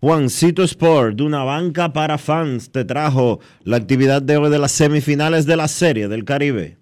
Juancito 0.00 0.64
Sport, 0.64 1.16
de 1.16 1.22
una 1.22 1.44
banca 1.44 1.92
para 1.92 2.18
fans, 2.18 2.70
te 2.72 2.84
trajo 2.84 3.40
la 3.62 3.76
actividad 3.76 4.20
de 4.20 4.36
hoy 4.36 4.50
de 4.50 4.58
las 4.58 4.72
semifinales 4.72 5.46
de 5.46 5.56
la 5.56 5.68
Serie 5.68 6.08
del 6.08 6.24
Caribe. 6.24 6.81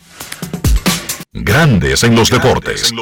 Grandes 1.33 2.03
en 2.03 2.13
los 2.13 2.29
deportes. 2.29 2.93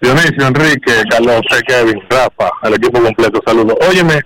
Dionisio, 0.00 0.46
Enrique, 0.46 1.02
Carlos. 1.10 1.42
Kevin, 1.66 2.00
Rafa, 2.08 2.52
al 2.62 2.72
equipo 2.74 3.02
completo, 3.02 3.42
saludos. 3.44 3.76
Óyeme, 3.86 4.22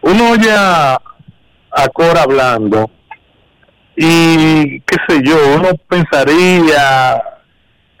uno 0.00 0.30
oye 0.30 0.50
a, 0.50 0.94
a 0.94 1.88
Cora 1.92 2.22
hablando 2.22 2.90
y 3.94 4.80
qué 4.80 4.96
sé 5.06 5.20
yo, 5.22 5.36
uno 5.56 5.68
pensaría 5.86 7.22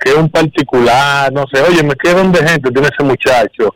que 0.04 0.10
es 0.10 0.16
un 0.16 0.28
particular, 0.28 1.32
no 1.32 1.44
sé, 1.52 1.62
oye, 1.62 1.82
me 1.82 1.94
quedo 1.94 2.22
de 2.24 2.46
gente 2.46 2.70
tiene 2.70 2.88
ese 2.88 3.02
muchacho. 3.02 3.74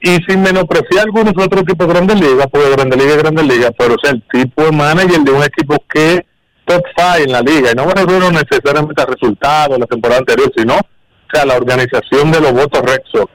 Y 0.00 0.16
sin 0.26 0.42
menospreciar 0.42 1.06
algunos 1.06 1.32
otros 1.38 1.62
equipos 1.62 1.86
de 1.86 1.94
Grandes 1.94 2.20
Ligas, 2.20 2.46
porque 2.50 2.70
Grandes 2.70 2.98
Ligas 2.98 3.16
es 3.16 3.22
Grandes 3.22 3.46
Ligas, 3.46 3.70
pero 3.78 3.94
o 3.94 3.96
sea, 4.02 4.10
el 4.10 4.22
tipo 4.32 4.64
de 4.64 4.72
manager 4.72 5.20
de 5.20 5.30
un 5.30 5.42
equipo 5.44 5.76
que 5.88 6.14
es 6.14 6.20
top 6.66 6.82
five 6.96 7.24
en 7.24 7.32
la 7.32 7.40
liga, 7.40 7.70
y 7.70 7.74
no 7.74 7.86
me 7.86 7.94
refiero 7.94 8.30
necesariamente 8.30 9.00
a 9.00 9.06
resultados 9.06 9.78
la 9.78 9.86
temporada 9.86 10.18
anterior, 10.18 10.52
sino 10.56 10.74
o 10.74 11.28
sea, 11.32 11.46
la 11.46 11.56
organización 11.56 12.32
de 12.32 12.40
los 12.40 12.52
votos 12.52 12.82
Rexo. 12.82 13.30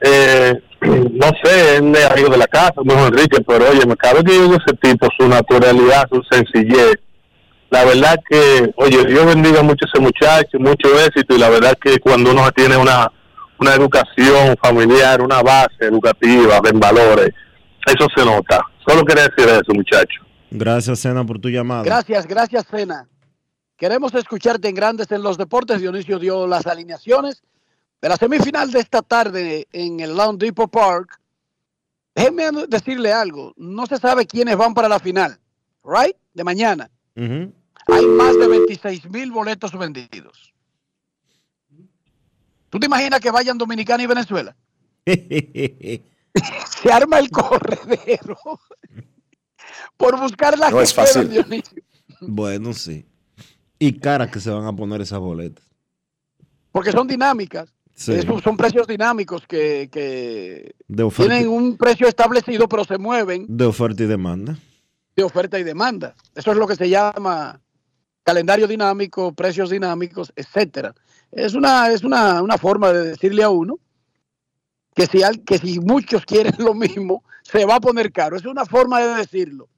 Eh, 0.00 0.54
no 0.80 1.26
sé, 1.42 1.76
él 1.76 1.94
es 1.94 2.10
amigo 2.10 2.28
de 2.28 2.38
la 2.38 2.46
casa, 2.46 2.74
como 2.74 3.06
Enrique, 3.06 3.42
pero 3.46 3.68
oye, 3.68 3.84
me 3.84 3.96
cabe 3.96 4.22
que 4.22 4.36
ese 4.36 4.76
tipo, 4.80 5.08
su 5.18 5.28
naturalidad, 5.28 6.08
su 6.10 6.22
sencillez, 6.30 6.94
la 7.72 7.86
verdad 7.86 8.16
que, 8.28 8.70
oye, 8.76 9.02
Dios 9.06 9.24
bendiga 9.24 9.62
mucho 9.62 9.86
a 9.86 9.88
ese 9.88 9.98
muchacho, 9.98 10.58
mucho 10.58 10.88
éxito 11.06 11.34
y 11.34 11.38
la 11.38 11.48
verdad 11.48 11.72
que 11.82 11.98
cuando 12.00 12.30
uno 12.30 12.52
tiene 12.52 12.76
una, 12.76 13.10
una 13.58 13.74
educación 13.74 14.54
familiar, 14.62 15.22
una 15.22 15.40
base 15.40 15.86
educativa, 15.86 16.60
en 16.70 16.78
valores, 16.78 17.30
eso 17.86 18.06
se 18.14 18.26
nota. 18.26 18.60
Solo 18.86 19.02
quería 19.06 19.26
decir 19.26 19.48
eso, 19.48 19.72
muchacho. 19.72 20.20
Gracias, 20.50 20.98
Sena, 20.98 21.24
por 21.24 21.38
tu 21.38 21.48
llamada. 21.48 21.82
Gracias, 21.82 22.26
gracias, 22.26 22.66
Cena. 22.70 23.08
Queremos 23.78 24.14
escucharte 24.14 24.68
en 24.68 24.74
Grandes 24.74 25.10
en 25.10 25.22
los 25.22 25.38
Deportes. 25.38 25.80
Dionisio 25.80 26.18
dio 26.18 26.46
las 26.46 26.66
alineaciones 26.66 27.42
de 28.02 28.08
la 28.10 28.16
semifinal 28.16 28.70
de 28.70 28.80
esta 28.80 29.00
tarde 29.00 29.66
en 29.72 30.00
el 30.00 30.14
Lawn 30.14 30.36
Depot 30.36 30.70
Park. 30.70 31.18
Déjenme 32.14 32.50
decirle 32.68 33.14
algo. 33.14 33.54
No 33.56 33.86
se 33.86 33.96
sabe 33.96 34.26
quiénes 34.26 34.58
van 34.58 34.74
para 34.74 34.90
la 34.90 34.98
final, 34.98 35.38
¿right? 35.82 36.14
De 36.34 36.44
mañana. 36.44 36.90
Hay 37.88 38.06
más 38.06 38.38
de 38.38 38.46
26 38.48 39.10
mil 39.10 39.32
boletos 39.32 39.76
vendidos. 39.76 40.52
¿Tú 42.70 42.78
te 42.78 42.86
imaginas 42.86 43.20
que 43.20 43.30
vayan 43.30 43.58
Dominicana 43.58 44.02
y 44.02 44.06
Venezuela? 44.06 44.56
Se 45.04 46.90
arma 46.90 47.18
el 47.18 47.30
corredero 47.30 48.38
por 49.96 50.18
buscar 50.18 50.58
la 50.58 50.70
No 50.70 50.80
es 50.80 50.94
fácil. 50.94 51.28
Dionisio. 51.28 51.82
Bueno, 52.20 52.72
sí. 52.72 53.04
Y 53.78 53.98
caras 53.98 54.30
que 54.30 54.40
se 54.40 54.48
van 54.50 54.64
a 54.64 54.72
poner 54.74 55.00
esas 55.00 55.18
boletas. 55.18 55.64
Porque 56.70 56.92
son 56.92 57.06
dinámicas. 57.06 57.74
Sí. 57.94 58.12
Esos 58.14 58.42
son 58.42 58.56
precios 58.56 58.86
dinámicos 58.86 59.46
que, 59.46 59.90
que 59.92 60.74
tienen 61.16 61.48
un 61.48 61.76
precio 61.76 62.08
establecido, 62.08 62.66
pero 62.68 62.84
se 62.84 62.96
mueven 62.96 63.44
de 63.48 63.66
oferta 63.66 64.02
y 64.02 64.06
demanda. 64.06 64.56
de 65.14 65.22
oferta 65.22 65.58
y 65.58 65.64
demanda. 65.64 66.14
Eso 66.34 66.52
es 66.52 66.56
lo 66.56 66.66
que 66.66 66.76
se 66.76 66.88
llama 66.88 67.60
calendario 68.24 68.66
dinámico, 68.66 69.32
precios 69.32 69.70
dinámicos, 69.70 70.32
etcétera. 70.36 70.94
Es 71.30 71.54
una, 71.54 71.90
es 71.90 72.04
una, 72.04 72.42
una 72.42 72.58
forma 72.58 72.92
de 72.92 73.10
decirle 73.10 73.42
a 73.42 73.48
uno 73.50 73.78
que 74.94 75.06
si, 75.06 75.22
al- 75.22 75.42
que 75.44 75.58
si 75.58 75.80
muchos 75.80 76.24
quieren 76.26 76.54
lo 76.58 76.74
mismo, 76.74 77.24
se 77.42 77.64
va 77.64 77.76
a 77.76 77.80
poner 77.80 78.12
caro. 78.12 78.36
Es 78.36 78.44
una 78.44 78.64
forma 78.66 79.00
de 79.00 79.14
decirlo. 79.16 79.68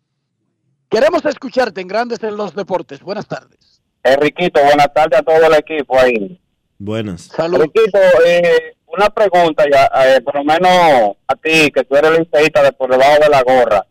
Queremos 0.90 1.24
escucharte 1.24 1.80
en 1.80 1.88
Grandes 1.88 2.22
en 2.22 2.36
los 2.36 2.54
Deportes. 2.54 3.00
Buenas 3.00 3.26
tardes. 3.26 3.80
Enriquito, 4.02 4.60
buenas 4.62 4.92
tardes 4.92 5.18
a 5.20 5.22
todo 5.22 5.46
el 5.46 5.54
equipo 5.54 5.98
ahí. 5.98 6.40
Buenas. 6.78 7.30
Enriquito, 7.38 7.98
eh, 8.26 8.76
una 8.86 9.08
pregunta 9.08 9.64
ya, 9.72 9.88
eh, 10.04 10.20
por 10.20 10.34
lo 10.34 10.44
menos 10.44 11.16
a 11.26 11.34
ti, 11.36 11.70
que 11.72 11.84
tú 11.84 11.96
eres 11.96 12.18
liceísta 12.18 12.62
de 12.62 12.72
por 12.72 12.90
debajo 12.90 13.18
de 13.22 13.28
la 13.28 13.42
gorra. 13.42 13.86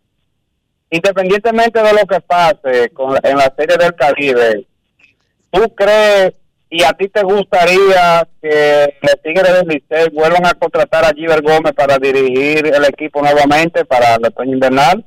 Independientemente 0.93 1.81
de 1.81 1.91
lo 1.91 2.05
que 2.05 2.21
pase 2.21 2.91
con 2.91 3.17
en 3.23 3.35
la 3.35 3.51
Serie 3.57 3.77
del 3.77 3.95
Caribe, 3.95 4.67
¿tú 5.49 5.73
crees 5.73 6.35
y 6.69 6.83
a 6.83 6.93
ti 6.93 7.09
te 7.09 7.23
gustaría 7.23 8.27
que 8.39 8.93
los 9.01 9.21
Tigres 9.23 9.53
del 9.53 9.67
Licey 9.69 10.09
vuelvan 10.13 10.45
a 10.45 10.53
contratar 10.53 11.03
a 11.03 11.13
Giver 11.15 11.41
Gómez 11.41 11.73
para 11.73 11.97
dirigir 11.97 12.67
el 12.67 12.85
equipo 12.85 13.23
nuevamente 13.23 13.83
para 13.85 14.17
el 14.17 14.25
otoño 14.27 14.53
invernal? 14.53 15.03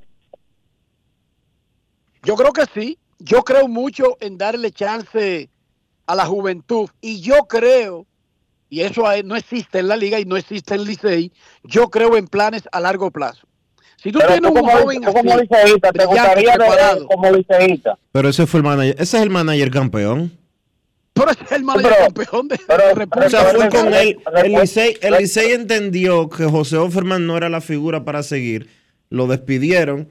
Yo 2.24 2.34
creo 2.34 2.52
que 2.52 2.64
sí. 2.74 2.98
Yo 3.20 3.44
creo 3.44 3.68
mucho 3.68 4.16
en 4.18 4.38
darle 4.38 4.72
chance 4.72 5.48
a 6.04 6.14
la 6.16 6.26
juventud. 6.26 6.90
Y 7.00 7.20
yo 7.20 7.46
creo, 7.46 8.06
y 8.68 8.80
eso 8.80 9.04
no 9.24 9.36
existe 9.36 9.78
en 9.78 9.86
la 9.86 9.96
liga 9.96 10.18
y 10.18 10.24
no 10.24 10.36
existe 10.36 10.74
en 10.74 10.82
Licey, 10.82 11.32
yo 11.62 11.90
creo 11.90 12.16
en 12.16 12.26
planes 12.26 12.68
a 12.72 12.80
largo 12.80 13.12
plazo. 13.12 13.46
Si 14.06 14.12
tú 14.12 14.18
Pero 14.20 14.32
tienes 14.34 14.52
tú 14.52 14.56
un 14.56 14.64
como- 14.64 14.78
joven 14.78 15.00
tú 15.02 15.12
como 15.12 15.32
así, 15.34 15.40
liceísta, 15.50 15.90
¿te 15.92 16.04
gustaría 16.06 16.52
preparado, 16.54 17.06
como 17.08 17.30
liceísta? 17.32 17.98
Pero 18.12 18.28
ese 18.28 18.46
fue 18.46 18.58
el 18.58 18.64
manager. 18.64 18.94
Ese 19.00 19.16
es 19.16 19.22
el 19.24 19.30
manager 19.30 19.70
campeón. 19.72 20.30
pero 21.12 21.30
ese 21.32 21.42
es 21.44 21.52
el 21.52 21.64
manager 21.64 21.92
campeón 22.04 22.46
de, 22.48 22.56
de 22.56 22.94
República 22.94 23.26
O 23.26 23.30
sea, 23.30 23.44
fue 23.46 23.68
con 23.68 23.92
él. 23.94 24.18
El 24.44 24.52
Licey, 24.52 24.96
el 25.00 25.14
Licey 25.14 25.52
entendió 25.52 26.28
que 26.28 26.44
José 26.44 26.76
Offerman 26.76 27.26
no 27.26 27.36
era 27.36 27.48
la 27.48 27.60
figura 27.60 28.04
para 28.04 28.22
seguir. 28.22 28.68
Lo 29.10 29.26
despidieron. 29.26 30.08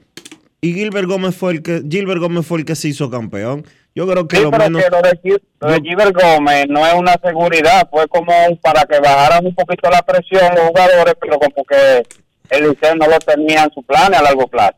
Y 0.60 0.74
Gilbert 0.74 1.06
Gómez 1.08 1.34
fue 1.34 1.52
el 1.52 1.62
que, 1.62 1.82
Gilbert 1.88 2.20
Gómez 2.20 2.44
fue 2.44 2.58
el 2.58 2.64
que 2.66 2.74
se 2.74 2.88
hizo 2.88 3.08
campeón. 3.08 3.64
Yo 3.94 4.06
creo 4.06 4.28
que 4.28 4.36
Sí, 4.36 4.42
lo 4.42 4.50
pero 4.50 4.64
menos. 4.64 4.82
que 4.84 4.90
lo 4.90 5.00
de, 5.00 5.40
lo 5.60 5.68
de 5.72 5.80
Giver 5.80 6.12
Gómez 6.12 6.66
no 6.68 6.86
es 6.86 6.92
una 6.92 7.14
seguridad, 7.24 7.88
fue 7.90 8.06
como 8.08 8.30
para 8.60 8.84
que 8.84 8.98
bajaran 9.00 9.46
un 9.46 9.54
poquito 9.54 9.88
la 9.88 10.02
presión 10.02 10.54
los 10.54 10.66
jugadores, 10.66 11.14
pero 11.18 11.38
como 11.38 11.64
que 11.64 12.02
el 12.50 12.68
Licey 12.68 12.98
no 12.98 13.06
lo 13.06 13.18
tenía 13.18 13.64
en 13.64 13.72
su 13.72 13.82
plan 13.82 14.14
a 14.14 14.22
largo 14.22 14.46
plazo. 14.46 14.76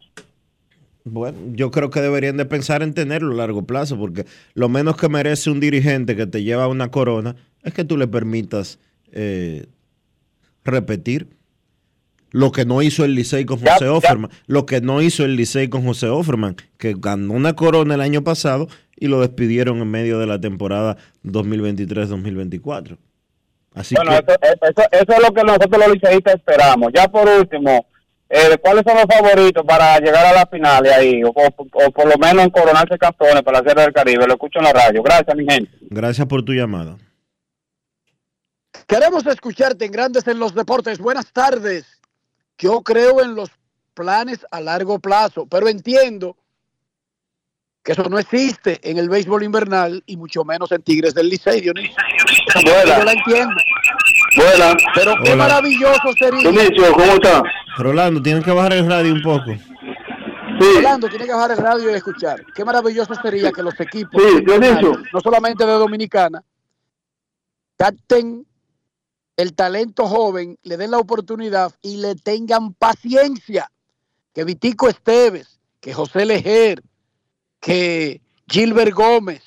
Bueno, 1.05 1.39
yo 1.53 1.71
creo 1.71 1.91
que 1.91 2.01
deberían 2.01 2.37
de 2.37 2.45
pensar 2.45 2.83
en 2.83 2.95
tenerlo 2.95 3.33
a 3.33 3.37
largo 3.37 3.63
plazo, 3.63 3.99
porque 3.99 4.27
lo 4.55 4.69
menos 4.69 4.97
que 4.97 5.09
merece 5.09 5.51
un 5.51 5.61
dirigente 5.61 6.17
que 6.17 6.27
te 6.27 6.43
lleva 6.43 6.69
una 6.69 6.91
corona 6.91 7.37
es 7.63 7.73
que 7.73 7.85
tú 7.85 7.97
le 7.97 8.07
permitas 8.07 8.79
eh, 9.13 9.67
repetir 10.65 11.29
lo 12.31 12.53
que 12.53 12.67
no 12.67 12.83
hizo 12.83 13.05
el 13.05 13.15
Licey 13.15 13.47
con 13.47 13.59
José 13.59 13.87
ya. 13.87 13.93
Offerman, 13.93 14.31
lo 14.47 14.67
que 14.67 14.81
no 14.81 15.01
hizo 15.01 15.25
el 15.25 15.37
Licey 15.37 15.69
con 15.69 15.85
José 15.85 16.09
Offerman, 16.09 16.57
que 16.77 16.95
ganó 16.99 17.33
una 17.33 17.55
corona 17.55 17.95
el 17.95 18.03
año 18.03 18.23
pasado 18.23 18.69
y 18.97 19.09
lo 19.09 19.21
despidieron 19.21 19.79
en 19.79 19.91
medio 19.91 20.19
de 20.19 20.27
la 20.27 20.41
temporada 20.41 20.99
2023-2024. 21.25 22.99
Así 23.79 23.95
bueno, 23.95 24.11
que 24.25 24.33
eso, 24.33 24.57
eso, 24.63 24.83
eso 24.91 25.13
es 25.13 25.23
lo 25.23 25.33
que 25.35 25.43
nosotros 25.45 25.79
los 25.79 25.93
liceístas 25.95 26.35
esperamos. 26.35 26.91
Ya 26.95 27.07
por 27.09 27.29
último, 27.29 27.87
eh, 28.29 28.57
¿cuáles 28.61 28.83
son 28.87 28.97
los 28.97 29.07
favoritos 29.07 29.65
para 29.67 29.99
llegar 29.99 30.27
a 30.27 30.33
la 30.33 30.47
final 30.47 30.85
y 30.87 30.89
ahí? 30.89 31.25
O, 31.25 31.29
o- 31.29 31.87
o 31.87 31.91
por 31.93 32.07
lo 32.09 32.17
menos 32.19 32.45
en 32.45 32.51
coronarse 32.51 32.99
campeones 32.99 33.43
para 33.43 33.61
la 33.63 33.69
Serie 33.69 33.85
del 33.85 33.93
Caribe. 33.93 34.27
Lo 34.27 34.35
escucho 34.35 34.59
en 34.59 34.65
la 34.67 34.73
radio. 34.73 35.03
Gracias, 35.03 35.37
mi 35.37 35.45
gente. 35.49 35.71
gracias 35.91 36.27
por 36.27 36.43
tu 36.45 36.53
llamada. 36.53 36.97
Queremos 38.87 39.27
escucharte 39.27 39.85
en 39.85 39.93
Grandes 39.93 40.27
en 40.29 40.39
los 40.39 40.55
Deportes. 40.55 40.99
Buenas 40.99 41.33
tardes. 41.33 42.01
Yo 42.59 42.81
creo 42.83 43.21
en 43.23 43.35
los 43.35 43.51
planes 43.95 44.47
a 44.51 44.61
largo 44.61 44.99
plazo, 44.99 45.47
pero 45.47 45.69
entiendo 45.69 46.37
que 47.89 47.93
eso 47.93 48.03
no 48.11 48.19
existe 48.19 48.79
en 48.83 48.99
el 48.99 49.09
béisbol 49.09 49.45
invernal 49.45 50.03
y 50.05 50.19
mucho 50.19 50.45
menos 50.45 50.71
en 50.73 50.83
Tigres 50.83 51.15
del 51.15 51.31
Licey, 51.31 51.63
Dionisio. 51.63 51.97
Buena. 52.63 52.99
Yo 52.99 53.05
la 53.05 53.13
entiendo. 53.13 53.55
Buena. 54.37 54.77
Pero 54.95 55.15
qué 55.25 55.33
Hola. 55.33 55.37
maravilloso 55.37 56.13
sería. 56.19 56.51
Dionisio, 56.51 56.93
¿cómo 56.93 57.13
está? 57.13 57.43
Rolando, 57.79 58.21
tienes 58.21 58.45
que 58.45 58.51
bajar 58.51 58.75
el 58.75 58.87
radio 58.87 59.15
un 59.15 59.23
poco. 59.23 59.53
Rolando 60.61 61.09
tiene 61.09 61.25
que 61.25 61.33
bajar 61.33 61.53
el 61.53 61.57
radio 61.57 61.91
y 61.91 61.95
escuchar. 61.95 62.45
Qué 62.55 62.63
maravilloso 62.63 63.15
sería 63.23 63.51
que 63.53 63.63
los 63.63 63.81
equipos, 63.81 64.23
Sí, 64.23 64.45
Dionisio. 64.45 64.93
no 65.11 65.21
solamente 65.23 65.65
de 65.65 65.73
Dominicana, 65.73 66.45
capten 67.79 68.47
el 69.39 69.55
talento 69.55 70.07
joven, 70.07 70.59
le 70.63 70.77
den 70.77 70.91
la 70.91 70.99
oportunidad 70.99 71.73
y 71.81 71.97
le 71.97 72.17
tengan 72.17 72.75
paciencia. 72.75 73.73
Que 74.35 74.45
Vitico 74.45 74.91
Esteves, 74.91 75.59
que 75.81 75.95
José 75.95 76.27
Lejer, 76.27 76.83
que 77.61 78.21
Gilbert 78.49 78.93
Gómez, 78.93 79.43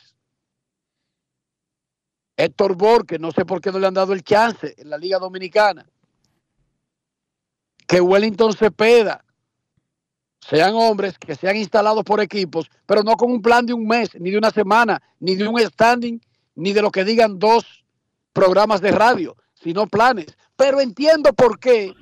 Héctor 2.37 2.75
Borges, 2.75 3.19
no 3.19 3.31
sé 3.31 3.45
por 3.45 3.61
qué 3.61 3.71
no 3.71 3.79
le 3.79 3.87
han 3.87 3.93
dado 3.93 4.13
el 4.13 4.23
chance 4.23 4.73
en 4.77 4.89
la 4.89 4.97
Liga 4.97 5.19
Dominicana, 5.19 5.85
que 7.87 8.01
Wellington 8.01 8.53
Cepeda, 8.53 9.23
sean 10.39 10.73
hombres 10.73 11.17
que 11.19 11.35
sean 11.35 11.55
instalados 11.55 12.03
por 12.03 12.19
equipos, 12.19 12.69
pero 12.85 13.03
no 13.03 13.15
con 13.15 13.31
un 13.31 13.41
plan 13.41 13.65
de 13.65 13.73
un 13.73 13.85
mes, 13.85 14.09
ni 14.19 14.31
de 14.31 14.37
una 14.37 14.49
semana, 14.49 15.01
ni 15.19 15.35
de 15.35 15.47
un 15.47 15.59
standing, 15.59 16.19
ni 16.55 16.73
de 16.73 16.81
lo 16.81 16.91
que 16.91 17.03
digan 17.03 17.37
dos 17.37 17.85
programas 18.33 18.81
de 18.81 18.91
radio, 18.91 19.35
sino 19.53 19.87
planes. 19.87 20.37
Pero 20.55 20.81
entiendo 20.81 21.33
por 21.33 21.59
qué 21.59 21.93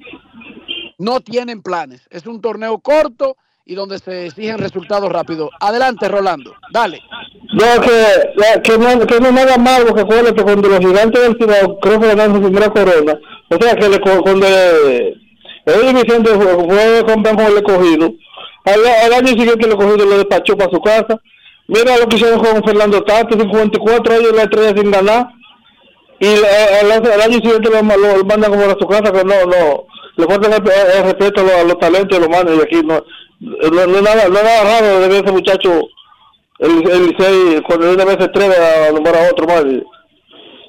no 0.98 1.19
tienen 1.19 1.61
planes. 1.61 2.07
Es 2.10 2.26
un 2.26 2.41
torneo 2.41 2.80
corto 2.80 3.36
y 3.69 3.75
donde 3.75 3.99
se 3.99 4.25
exigen 4.25 4.57
resultados 4.57 5.11
rápidos. 5.11 5.51
Adelante, 5.59 6.07
Rolando. 6.07 6.55
Dale. 6.71 7.03
No, 7.53 7.79
que, 7.79 8.61
que, 8.63 8.77
no, 8.79 9.05
que 9.05 9.19
no 9.19 9.27
es 9.27 9.33
nada 9.33 9.57
malo 9.59 9.93
que 9.93 10.01
acuérdate 10.01 10.41
cuando 10.41 10.69
los 10.69 10.79
gigantes 10.79 11.21
del 11.21 11.37
Cibao 11.37 11.79
creo 11.79 11.99
que 11.99 12.07
ganaron 12.07 12.33
su 12.33 12.41
primera 12.41 12.71
corona. 12.71 13.19
O 13.47 13.57
sea 13.61 13.75
que 13.75 13.87
le, 13.87 13.99
cuando 13.99 14.47
eh, 14.47 15.13
el 15.67 15.93
Vicente 15.93 16.31
fue, 16.31 17.05
con 17.05 17.39
el 17.39 17.57
escogido, 17.57 18.11
al, 18.65 18.87
al 19.05 19.13
año 19.13 19.27
siguiente 19.27 19.67
el 19.67 19.73
escogido 19.73 20.03
lo 20.03 20.17
despachó 20.17 20.57
para 20.57 20.71
su 20.71 20.81
casa. 20.81 21.21
Mira 21.67 21.95
lo 21.97 22.07
que 22.07 22.15
hicieron 22.15 22.39
con 22.39 22.63
Fernando 22.63 23.03
Tato, 23.03 23.39
54 23.39 24.15
años 24.15 24.35
la 24.35 24.43
estrella 24.43 24.73
sin 24.75 24.89
ganar. 24.89 25.27
Y 26.19 26.25
al, 26.25 26.91
al 26.91 27.21
año 27.21 27.35
siguiente 27.35 27.69
lo, 27.69 27.83
lo, 27.83 28.17
lo 28.17 28.25
mandan 28.25 28.49
como 28.49 28.63
a 28.63 28.79
su 28.79 28.87
casa, 28.87 29.11
que 29.11 29.23
no, 29.23 29.45
no, 29.45 29.85
le 30.19 30.25
falta 30.27 30.47
el, 30.47 30.53
el 30.97 31.03
respeto 31.03 31.41
a 31.41 31.43
los, 31.43 31.53
a 31.53 31.63
los 31.63 31.79
talentos 31.79 32.17
de 32.19 32.27
los 32.27 32.29
manes 32.29 32.57
y 32.57 32.61
aquí 32.61 32.85
no, 32.85 33.03
no, 33.39 33.87
no 33.87 33.95
es 33.97 34.01
nada, 34.03 34.27
no 34.29 34.37
es 34.37 34.43
nada 34.43 34.63
raro 34.63 34.99
de 34.99 35.07
ver 35.07 35.23
ese 35.23 35.31
muchacho 35.33 35.81
el, 36.59 36.89
el 36.91 37.07
Licey 37.07 37.61
cuando 37.65 37.91
una 37.93 38.05
vez 38.05 38.17
se 38.19 38.23
atreve 38.25 38.55
a 38.55 38.91
nombrar 38.91 39.15
a 39.15 39.29
otro 39.31 39.47
más. 39.47 39.63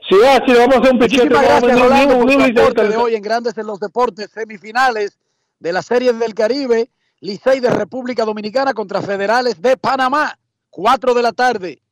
Si 0.09 0.15
es 0.17 0.25
así, 0.25 0.53
vamos 0.55 0.77
a 0.77 0.79
hacer 0.79 0.93
un. 0.93 0.99
Muchísimas 0.99 1.29
vamos 1.31 1.45
a 1.45 1.61
gracias, 1.61 1.73
poner 1.73 2.09
Rolando, 2.09 2.17
un- 2.17 2.91
de 2.91 2.97
hoy 2.97 3.15
en 3.15 3.23
Grandes 3.23 3.59
en 3.59 3.67
los 3.67 3.79
Deportes, 3.81 4.31
semifinales 4.31 5.19
de 5.59 5.73
la 5.73 5.83
Serie 5.83 6.13
del 6.13 6.35
Caribe, 6.35 6.91
Licey 7.21 7.61
de 7.61 7.71
República 7.71 8.25
Dominicana 8.25 8.73
contra 8.73 9.03
Federales 9.03 9.61
de 9.61 9.77
Panamá, 9.77 10.37
4 10.71 11.13
de 11.15 11.23
la 11.23 11.33
tarde. 11.33 11.83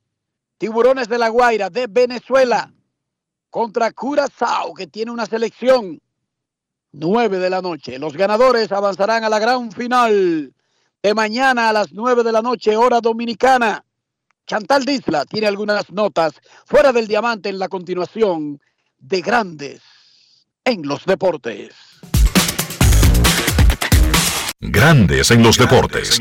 Tiburones 0.58 1.08
de 1.08 1.18
la 1.18 1.28
Guaira 1.28 1.70
de 1.70 1.86
Venezuela 1.88 2.72
contra 3.50 3.92
Curazao, 3.92 4.74
que 4.74 4.86
tiene 4.88 5.10
una 5.12 5.26
selección 5.26 6.00
9 6.92 7.38
de 7.38 7.50
la 7.50 7.60
noche. 7.60 7.98
Los 7.98 8.14
ganadores 8.14 8.72
avanzarán 8.72 9.24
a 9.24 9.28
la 9.28 9.38
gran 9.38 9.72
final 9.72 10.52
de 11.02 11.14
mañana 11.14 11.68
a 11.68 11.72
las 11.72 11.92
9 11.92 12.22
de 12.22 12.32
la 12.32 12.42
noche, 12.42 12.76
hora 12.76 13.00
dominicana. 13.00 13.84
Chantal 14.46 14.84
Disla 14.84 15.24
tiene 15.26 15.46
algunas 15.46 15.90
notas 15.92 16.32
fuera 16.64 16.92
del 16.92 17.06
diamante 17.06 17.48
en 17.48 17.58
la 17.58 17.68
continuación 17.68 18.60
de 18.98 19.20
Grandes 19.20 19.82
en 20.64 20.82
los 20.82 21.04
Deportes. 21.04 21.74
Grandes 24.60 25.30
en 25.30 25.42
los 25.42 25.56
deportes. 25.56 26.18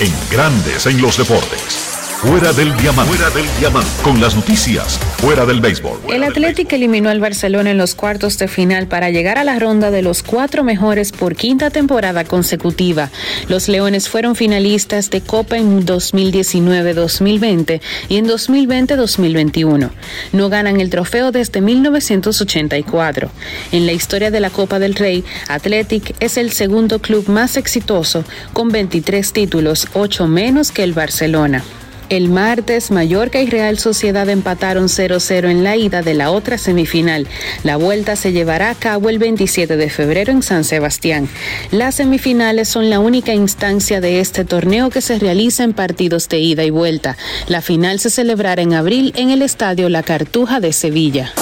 En 0.00 0.12
Grandes 0.30 0.86
en 0.86 1.02
los 1.02 1.16
deportes. 1.16 2.07
Fuera 2.20 2.52
del 2.52 2.76
diamante. 2.76 3.14
Fuera 3.14 3.30
del 3.30 3.46
diamante. 3.60 3.88
Con 4.02 4.20
las 4.20 4.34
noticias. 4.34 4.98
Fuera 5.18 5.46
del 5.46 5.60
béisbol. 5.60 6.00
El 6.12 6.24
Atlético 6.24 6.74
eliminó 6.74 7.10
al 7.10 7.20
Barcelona 7.20 7.70
en 7.70 7.78
los 7.78 7.94
cuartos 7.94 8.38
de 8.38 8.48
final 8.48 8.88
para 8.88 9.10
llegar 9.10 9.38
a 9.38 9.44
la 9.44 9.56
ronda 9.60 9.92
de 9.92 10.02
los 10.02 10.24
cuatro 10.24 10.64
mejores 10.64 11.12
por 11.12 11.36
quinta 11.36 11.70
temporada 11.70 12.24
consecutiva. 12.24 13.10
Los 13.46 13.68
Leones 13.68 14.08
fueron 14.08 14.34
finalistas 14.34 15.10
de 15.10 15.20
Copa 15.20 15.58
en 15.58 15.86
2019-2020 15.86 17.80
y 18.08 18.16
en 18.16 18.26
2020-2021. 18.26 19.90
No 20.32 20.48
ganan 20.48 20.80
el 20.80 20.90
trofeo 20.90 21.30
desde 21.30 21.60
1984. 21.60 23.30
En 23.70 23.86
la 23.86 23.92
historia 23.92 24.32
de 24.32 24.40
la 24.40 24.50
Copa 24.50 24.80
del 24.80 24.96
Rey, 24.96 25.22
Athletic 25.46 26.16
es 26.18 26.36
el 26.36 26.50
segundo 26.50 26.98
club 26.98 27.28
más 27.28 27.56
exitoso 27.56 28.24
con 28.52 28.70
23 28.70 29.32
títulos, 29.32 29.86
8 29.94 30.26
menos 30.26 30.72
que 30.72 30.82
el 30.82 30.94
Barcelona. 30.94 31.62
El 32.08 32.30
martes, 32.30 32.90
Mallorca 32.90 33.40
y 33.42 33.46
Real 33.46 33.78
Sociedad 33.78 34.28
empataron 34.30 34.84
0-0 34.88 35.50
en 35.50 35.62
la 35.62 35.76
ida 35.76 36.00
de 36.00 36.14
la 36.14 36.30
otra 36.30 36.56
semifinal. 36.56 37.26
La 37.64 37.76
vuelta 37.76 38.16
se 38.16 38.32
llevará 38.32 38.70
a 38.70 38.74
cabo 38.74 39.10
el 39.10 39.18
27 39.18 39.76
de 39.76 39.90
febrero 39.90 40.32
en 40.32 40.42
San 40.42 40.64
Sebastián. 40.64 41.28
Las 41.70 41.96
semifinales 41.96 42.68
son 42.68 42.88
la 42.88 42.98
única 42.98 43.34
instancia 43.34 44.00
de 44.00 44.20
este 44.20 44.46
torneo 44.46 44.88
que 44.88 45.02
se 45.02 45.18
realiza 45.18 45.64
en 45.64 45.74
partidos 45.74 46.28
de 46.30 46.38
ida 46.38 46.64
y 46.64 46.70
vuelta. 46.70 47.18
La 47.46 47.60
final 47.60 48.00
se 48.00 48.08
celebrará 48.08 48.62
en 48.62 48.72
abril 48.72 49.12
en 49.14 49.28
el 49.28 49.42
Estadio 49.42 49.90
La 49.90 50.02
Cartuja 50.02 50.60
de 50.60 50.72
Sevilla. 50.72 51.34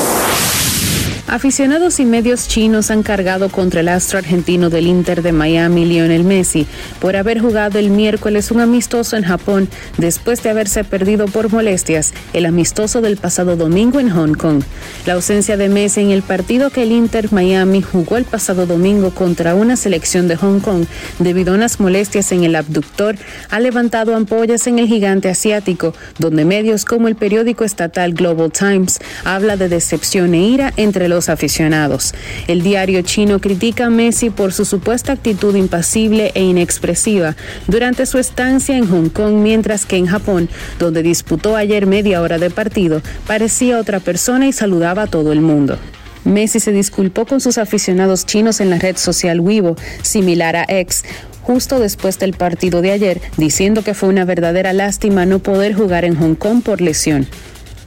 Aficionados 1.28 1.98
y 1.98 2.04
medios 2.04 2.46
chinos 2.46 2.92
han 2.92 3.02
cargado 3.02 3.48
contra 3.48 3.80
el 3.80 3.88
astro 3.88 4.18
argentino 4.18 4.70
del 4.70 4.86
Inter 4.86 5.22
de 5.22 5.32
Miami, 5.32 5.84
Lionel 5.84 6.22
Messi, 6.22 6.68
por 7.00 7.16
haber 7.16 7.40
jugado 7.40 7.80
el 7.80 7.90
miércoles 7.90 8.52
un 8.52 8.60
amistoso 8.60 9.16
en 9.16 9.24
Japón 9.24 9.68
después 9.98 10.40
de 10.44 10.50
haberse 10.50 10.84
perdido 10.84 11.26
por 11.26 11.50
molestias 11.50 12.14
el 12.32 12.46
amistoso 12.46 13.00
del 13.00 13.16
pasado 13.16 13.56
domingo 13.56 13.98
en 13.98 14.10
Hong 14.10 14.34
Kong. 14.34 14.62
La 15.04 15.14
ausencia 15.14 15.56
de 15.56 15.68
Messi 15.68 16.02
en 16.02 16.12
el 16.12 16.22
partido 16.22 16.70
que 16.70 16.84
el 16.84 16.92
Inter 16.92 17.32
Miami 17.32 17.82
jugó 17.82 18.18
el 18.18 18.24
pasado 18.24 18.64
domingo 18.64 19.10
contra 19.10 19.56
una 19.56 19.74
selección 19.74 20.28
de 20.28 20.36
Hong 20.36 20.60
Kong 20.60 20.84
debido 21.18 21.52
a 21.52 21.56
unas 21.56 21.80
molestias 21.80 22.30
en 22.30 22.44
el 22.44 22.54
abductor 22.54 23.16
ha 23.50 23.58
levantado 23.58 24.14
ampollas 24.14 24.68
en 24.68 24.78
el 24.78 24.86
gigante 24.86 25.28
asiático, 25.28 25.92
donde 26.20 26.44
medios 26.44 26.84
como 26.84 27.08
el 27.08 27.16
periódico 27.16 27.64
estatal 27.64 28.14
Global 28.14 28.52
Times 28.52 29.00
habla 29.24 29.56
de 29.56 29.68
decepción 29.68 30.32
e 30.32 30.46
ira 30.46 30.72
entre 30.76 31.08
los 31.08 31.15
aficionados. 31.28 32.14
El 32.46 32.62
diario 32.62 33.02
chino 33.02 33.40
critica 33.40 33.86
a 33.86 33.90
Messi 33.90 34.30
por 34.30 34.52
su 34.52 34.64
supuesta 34.64 35.12
actitud 35.12 35.54
impasible 35.56 36.32
e 36.34 36.42
inexpresiva 36.42 37.36
durante 37.66 38.06
su 38.06 38.18
estancia 38.18 38.76
en 38.76 38.86
Hong 38.86 39.08
Kong, 39.08 39.34
mientras 39.34 39.86
que 39.86 39.96
en 39.96 40.06
Japón, 40.06 40.48
donde 40.78 41.02
disputó 41.02 41.56
ayer 41.56 41.86
media 41.86 42.22
hora 42.22 42.38
de 42.38 42.50
partido, 42.50 43.02
parecía 43.26 43.78
otra 43.78 44.00
persona 44.00 44.46
y 44.46 44.52
saludaba 44.52 45.02
a 45.02 45.06
todo 45.06 45.32
el 45.32 45.40
mundo. 45.40 45.78
Messi 46.24 46.58
se 46.60 46.72
disculpó 46.72 47.24
con 47.24 47.40
sus 47.40 47.56
aficionados 47.56 48.26
chinos 48.26 48.60
en 48.60 48.70
la 48.70 48.78
red 48.78 48.96
social 48.96 49.40
Weibo, 49.40 49.76
similar 50.02 50.56
a 50.56 50.64
X, 50.68 51.04
justo 51.42 51.78
después 51.78 52.18
del 52.18 52.32
partido 52.32 52.82
de 52.82 52.90
ayer, 52.90 53.20
diciendo 53.36 53.82
que 53.84 53.94
fue 53.94 54.08
una 54.08 54.24
verdadera 54.24 54.72
lástima 54.72 55.24
no 55.24 55.38
poder 55.38 55.74
jugar 55.74 56.04
en 56.04 56.16
Hong 56.16 56.34
Kong 56.34 56.62
por 56.62 56.80
lesión. 56.80 57.28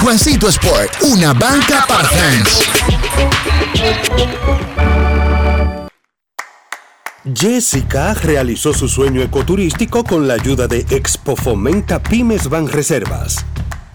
Juancito 0.00 0.48
Sport, 0.48 1.02
una 1.02 1.32
banca 1.32 1.84
para 1.86 2.08
fans. 2.08 2.62
Jessica 7.34 8.14
realizó 8.14 8.72
su 8.72 8.88
sueño 8.88 9.20
ecoturístico 9.20 10.04
con 10.04 10.26
la 10.26 10.34
ayuda 10.34 10.66
de 10.66 10.86
Expo 10.90 11.36
Fomenta 11.36 12.02
Pymes 12.02 12.48
Ban 12.48 12.68
Reservas. 12.68 13.44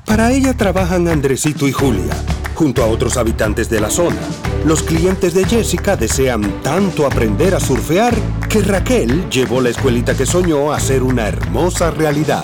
Para 0.06 0.32
ella 0.32 0.56
trabajan 0.56 1.08
Andresito 1.08 1.68
y 1.68 1.72
Julia, 1.72 2.14
junto 2.54 2.84
a 2.84 2.88
otros 2.88 3.18
habitantes 3.18 3.70
de 3.70 3.80
la 3.80 3.90
zona. 3.90 4.22
Los 4.66 4.84
clientes 4.84 5.34
de 5.34 5.46
Jessica 5.46 5.96
desean 5.96 6.62
tanto 6.62 7.08
aprender 7.08 7.56
a 7.56 7.60
surfear 7.60 8.14
que 8.50 8.62
Raquel 8.62 9.30
llevó 9.30 9.62
la 9.62 9.70
escuelita 9.70 10.16
que 10.16 10.26
soñó 10.26 10.72
a 10.72 10.80
ser 10.80 11.02
una 11.04 11.28
hermosa 11.28 11.90
realidad. 11.92 12.44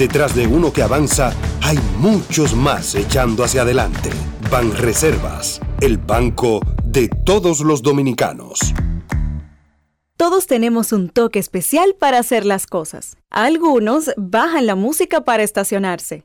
Detrás 0.00 0.34
de 0.34 0.46
uno 0.46 0.72
que 0.72 0.82
avanza, 0.82 1.34
hay 1.60 1.78
muchos 1.98 2.54
más 2.54 2.94
echando 2.94 3.44
hacia 3.44 3.60
adelante. 3.60 4.08
Banreservas, 4.50 5.60
el 5.82 5.98
banco 5.98 6.60
de 6.82 7.10
todos 7.26 7.60
los 7.60 7.82
dominicanos. 7.82 8.60
Todos 10.16 10.46
tenemos 10.46 10.94
un 10.94 11.10
toque 11.10 11.38
especial 11.38 11.96
para 11.98 12.18
hacer 12.18 12.46
las 12.46 12.66
cosas. 12.66 13.18
Algunos 13.28 14.12
bajan 14.16 14.64
la 14.64 14.74
música 14.74 15.20
para 15.26 15.42
estacionarse. 15.42 16.24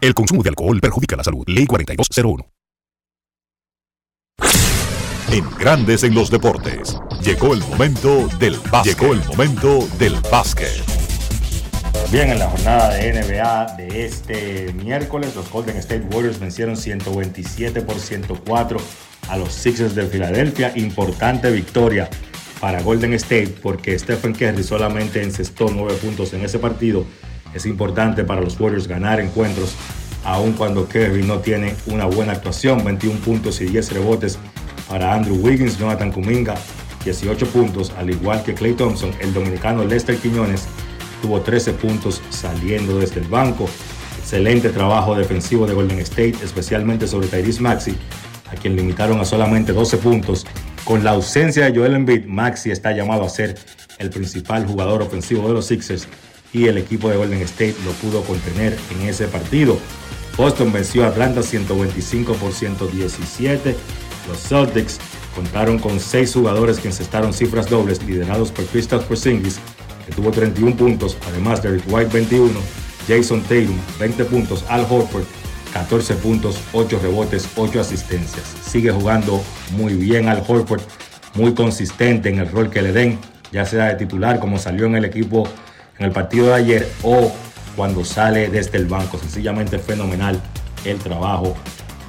El 0.00 0.14
consumo 0.14 0.44
de 0.44 0.50
alcohol 0.50 0.78
perjudica 0.80 1.16
la 1.16 1.24
salud. 1.24 1.42
Ley 1.48 1.66
4201. 1.66 2.46
En 5.32 5.44
Grandes 5.58 6.04
en 6.04 6.14
los 6.14 6.30
Deportes. 6.30 6.96
Llegó 7.20 7.52
el 7.52 7.60
momento 7.60 8.28
del 8.38 8.56
básquet. 8.70 8.96
Llegó 8.96 9.12
el 9.12 9.24
momento 9.24 9.88
del 9.98 10.14
básquet. 10.30 10.70
Bien, 12.12 12.30
en 12.30 12.38
la 12.38 12.48
jornada 12.48 12.94
de 12.94 13.12
NBA 13.12 13.74
de 13.76 14.04
este 14.04 14.72
miércoles, 14.72 15.34
los 15.34 15.50
Golden 15.50 15.76
State 15.78 16.06
Warriors 16.12 16.38
vencieron 16.38 16.76
127 16.76 17.82
por 17.82 17.98
104 17.98 18.80
a 19.28 19.36
los 19.36 19.52
Sixers 19.52 19.96
de 19.96 20.06
Filadelfia. 20.06 20.72
Importante 20.76 21.50
victoria 21.50 22.08
para 22.60 22.82
Golden 22.82 23.14
State 23.14 23.56
porque 23.60 23.98
Stephen 23.98 24.32
Curry 24.32 24.62
solamente 24.62 25.24
encestó 25.24 25.68
9 25.70 25.94
puntos 25.94 26.32
en 26.34 26.44
ese 26.44 26.60
partido. 26.60 27.04
Es 27.58 27.66
importante 27.66 28.22
para 28.22 28.40
los 28.40 28.60
Warriors 28.60 28.86
ganar 28.86 29.18
encuentros, 29.18 29.74
aun 30.24 30.52
cuando 30.52 30.88
Curry 30.88 31.24
no 31.24 31.40
tiene 31.40 31.74
una 31.86 32.04
buena 32.04 32.34
actuación. 32.34 32.84
21 32.84 33.18
puntos 33.18 33.60
y 33.60 33.64
10 33.64 33.94
rebotes 33.94 34.38
para 34.88 35.12
Andrew 35.12 35.34
Wiggins, 35.34 35.76
Jonathan 35.76 36.12
Kuminga, 36.12 36.54
18 37.02 37.46
puntos, 37.48 37.92
al 37.98 38.10
igual 38.10 38.44
que 38.44 38.54
Clay 38.54 38.74
Thompson, 38.74 39.10
el 39.18 39.34
dominicano 39.34 39.82
Lester 39.82 40.18
Quiñones 40.18 40.68
tuvo 41.20 41.40
13 41.40 41.72
puntos 41.72 42.22
saliendo 42.30 43.00
desde 43.00 43.18
el 43.18 43.26
banco. 43.26 43.68
Excelente 44.20 44.68
trabajo 44.68 45.16
defensivo 45.16 45.66
de 45.66 45.74
Golden 45.74 45.98
State, 45.98 46.36
especialmente 46.44 47.08
sobre 47.08 47.26
Tyrese 47.26 47.60
Maxi, 47.60 47.96
a 48.52 48.54
quien 48.54 48.76
limitaron 48.76 49.18
a 49.18 49.24
solamente 49.24 49.72
12 49.72 49.96
puntos. 49.96 50.46
Con 50.84 51.02
la 51.02 51.10
ausencia 51.10 51.64
de 51.64 51.76
Joel 51.76 51.96
Embiid, 51.96 52.24
Maxi 52.26 52.70
está 52.70 52.92
llamado 52.92 53.24
a 53.24 53.28
ser 53.28 53.56
el 53.98 54.10
principal 54.10 54.64
jugador 54.64 55.02
ofensivo 55.02 55.48
de 55.48 55.54
los 55.54 55.66
Sixers 55.66 56.06
y 56.52 56.66
el 56.66 56.78
equipo 56.78 57.10
de 57.10 57.16
Golden 57.16 57.42
State 57.42 57.76
lo 57.84 57.92
pudo 57.92 58.22
contener 58.22 58.78
en 58.90 59.08
ese 59.08 59.26
partido. 59.28 59.78
Boston 60.36 60.72
venció 60.72 61.04
a 61.04 61.08
Atlanta 61.08 61.42
125 61.42 62.34
por 62.34 62.52
117. 62.52 63.76
Los 64.28 64.38
Celtics 64.40 64.98
contaron 65.34 65.78
con 65.78 65.98
seis 66.00 66.32
jugadores 66.32 66.78
que 66.78 66.88
encestaron 66.88 67.32
cifras 67.32 67.68
dobles 67.68 68.02
liderados 68.04 68.52
por 68.52 68.64
Kristaps 68.66 69.04
Porzingis, 69.04 69.58
que 70.06 70.12
tuvo 70.12 70.30
31 70.30 70.76
puntos, 70.76 71.16
además 71.28 71.62
de 71.62 71.70
Rick 71.72 71.84
White 71.88 72.10
21, 72.12 72.52
Jason 73.06 73.42
Tatum 73.42 73.76
20 73.98 74.24
puntos, 74.26 74.64
Al 74.68 74.82
Horford 74.88 75.24
14 75.72 76.14
puntos, 76.16 76.58
8 76.72 76.98
rebotes, 77.02 77.48
8 77.56 77.80
asistencias. 77.80 78.44
Sigue 78.66 78.90
jugando 78.90 79.42
muy 79.72 79.94
bien 79.94 80.28
Al 80.28 80.42
Horford, 80.46 80.80
muy 81.34 81.54
consistente 81.54 82.28
en 82.28 82.38
el 82.38 82.50
rol 82.50 82.70
que 82.70 82.82
le 82.82 82.92
den, 82.92 83.18
ya 83.52 83.64
sea 83.64 83.86
de 83.86 83.94
titular 83.94 84.40
como 84.40 84.58
salió 84.58 84.86
en 84.86 84.96
el 84.96 85.04
equipo 85.04 85.48
en 85.98 86.06
el 86.06 86.12
partido 86.12 86.48
de 86.48 86.54
ayer 86.54 86.88
o 87.02 87.32
cuando 87.76 88.04
sale 88.04 88.48
desde 88.48 88.78
el 88.78 88.86
banco. 88.86 89.18
Sencillamente 89.18 89.78
fenomenal 89.78 90.40
el 90.84 90.98
trabajo 90.98 91.56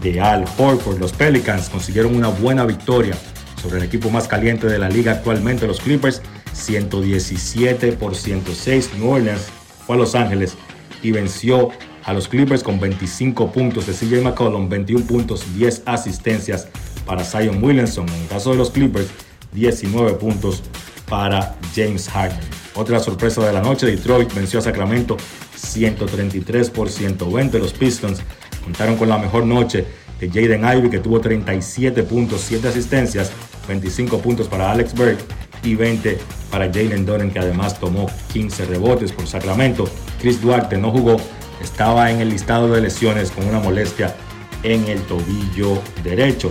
de 0.02 0.20
Al 0.20 0.46
Horford. 0.58 1.00
Los 1.00 1.14
Pelicans 1.14 1.70
consiguieron 1.70 2.16
una 2.16 2.28
buena 2.28 2.66
victoria 2.66 3.16
sobre 3.62 3.78
el 3.78 3.84
equipo 3.84 4.10
más 4.10 4.28
caliente 4.28 4.68
de 4.68 4.80
la 4.80 4.90
liga 4.90 5.12
actualmente, 5.12 5.68
los 5.68 5.82
Clippers, 5.82 6.22
117 6.54 7.92
por 7.94 8.16
106. 8.16 8.92
New 8.98 9.10
Orleans 9.10 9.48
fue 9.86 9.96
a 9.96 10.00
Los 10.00 10.16
Ángeles 10.16 10.56
y 11.02 11.12
venció 11.12 11.70
a 12.06 12.14
los 12.14 12.28
Clippers 12.28 12.64
con 12.64 12.80
25 12.80 13.52
puntos 13.52 13.86
de 13.86 13.94
CJ 13.94 14.24
McCollum, 14.24 14.70
21 14.70 15.06
puntos, 15.06 15.46
10 15.56 15.84
asistencias 15.86 16.68
para 17.06 17.24
Zion 17.24 17.64
Williamson. 17.64 18.08
En 18.10 18.22
el 18.22 18.28
caso 18.28 18.52
de 18.52 18.58
los 18.58 18.72
Clippers, 18.72 19.08
19 19.52 20.14
puntos 20.14 20.64
para 21.08 21.56
James 21.76 22.08
Harden. 22.10 22.69
Otra 22.76 23.00
sorpresa 23.00 23.46
de 23.46 23.52
la 23.52 23.62
noche, 23.62 23.88
Detroit 23.88 24.34
venció 24.34 24.60
a 24.60 24.62
Sacramento 24.62 25.18
133 25.56 26.70
por 26.70 26.90
120. 26.90 27.60
Los 27.60 27.74
Pistons 27.74 28.22
contaron 28.64 28.96
con 28.96 29.10
la 29.10 29.18
mejor 29.18 29.46
noche 29.46 29.86
de 30.20 30.30
Jaden 30.30 30.62
Ivey, 30.62 30.90
que 30.90 31.00
tuvo 31.00 31.20
37 31.20 32.04
puntos, 32.04 32.42
7 32.42 32.68
asistencias, 32.68 33.32
25 33.68 34.20
puntos 34.20 34.48
para 34.48 34.72
Alex 34.72 34.94
Berg 34.94 35.18
y 35.64 35.76
20 35.76 36.18
para 36.52 36.66
Jalen 36.66 37.06
Donen, 37.06 37.32
que 37.32 37.40
además 37.40 37.80
tomó 37.80 38.10
15 38.34 38.66
rebotes 38.66 39.12
por 39.12 39.28
Sacramento. 39.28 39.90
Chris 40.20 40.42
Duarte 40.42 40.78
no 40.78 40.92
jugó, 40.92 41.18
estaba 41.62 42.12
en 42.12 42.22
el 42.22 42.30
listado 42.30 42.72
de 42.72 42.82
lesiones 42.82 43.32
con 43.32 43.48
una 43.48 43.60
molestia 43.60 44.16
en 44.64 44.88
el 44.88 45.02
tobillo 45.04 45.82
derecho. 46.04 46.50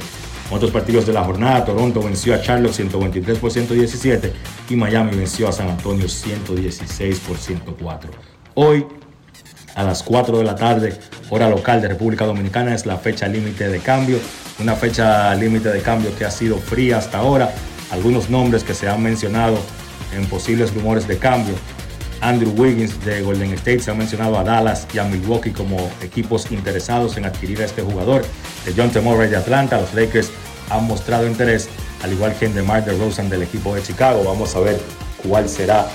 Otros 0.50 0.70
partidos 0.70 1.06
de 1.06 1.12
la 1.12 1.24
jornada, 1.24 1.64
Toronto 1.66 2.02
venció 2.02 2.34
a 2.34 2.40
Charlotte 2.40 2.72
123 2.72 3.38
por 3.38 3.50
117 3.50 4.32
y 4.70 4.76
Miami 4.76 5.14
venció 5.14 5.46
a 5.46 5.52
San 5.52 5.68
Antonio 5.68 6.08
116 6.08 7.20
por 7.20 7.36
104. 7.36 8.10
Hoy, 8.54 8.86
a 9.74 9.82
las 9.82 10.02
4 10.02 10.38
de 10.38 10.44
la 10.44 10.56
tarde, 10.56 10.98
hora 11.28 11.50
local 11.50 11.82
de 11.82 11.88
República 11.88 12.24
Dominicana, 12.24 12.74
es 12.74 12.86
la 12.86 12.96
fecha 12.96 13.28
límite 13.28 13.68
de 13.68 13.78
cambio. 13.80 14.18
Una 14.58 14.74
fecha 14.74 15.34
límite 15.34 15.68
de 15.68 15.82
cambio 15.82 16.16
que 16.16 16.24
ha 16.24 16.30
sido 16.30 16.56
fría 16.56 16.96
hasta 16.96 17.18
ahora. 17.18 17.52
Algunos 17.90 18.30
nombres 18.30 18.64
que 18.64 18.72
se 18.72 18.88
han 18.88 19.02
mencionado 19.02 19.58
en 20.16 20.24
posibles 20.26 20.74
rumores 20.74 21.06
de 21.06 21.18
cambio. 21.18 21.54
Andrew 22.20 22.52
Wiggins 22.56 23.04
de 23.04 23.22
Golden 23.22 23.52
State 23.54 23.80
se 23.80 23.90
ha 23.90 23.94
mencionado 23.94 24.38
a 24.38 24.44
Dallas 24.44 24.86
y 24.92 24.98
a 24.98 25.04
Milwaukee 25.04 25.52
como 25.52 25.90
equipos 26.02 26.50
interesados 26.50 27.16
en 27.16 27.24
adquirir 27.24 27.60
a 27.62 27.64
este 27.64 27.82
jugador. 27.82 28.22
De 28.64 28.72
John 28.76 28.90
T. 28.90 29.00
De 29.00 29.36
Atlanta, 29.36 29.80
los 29.80 29.94
Lakers 29.94 30.30
han 30.70 30.86
mostrado 30.86 31.26
interés, 31.26 31.68
al 32.02 32.12
igual 32.12 32.34
que 32.34 32.46
en 32.46 32.54
DeMar 32.54 32.84
DeRozan 32.84 33.28
del 33.28 33.42
equipo 33.42 33.74
de 33.74 33.82
Chicago. 33.82 34.22
Vamos 34.24 34.54
a 34.56 34.60
ver 34.60 34.80
cuál 35.22 35.48
será 35.48 35.86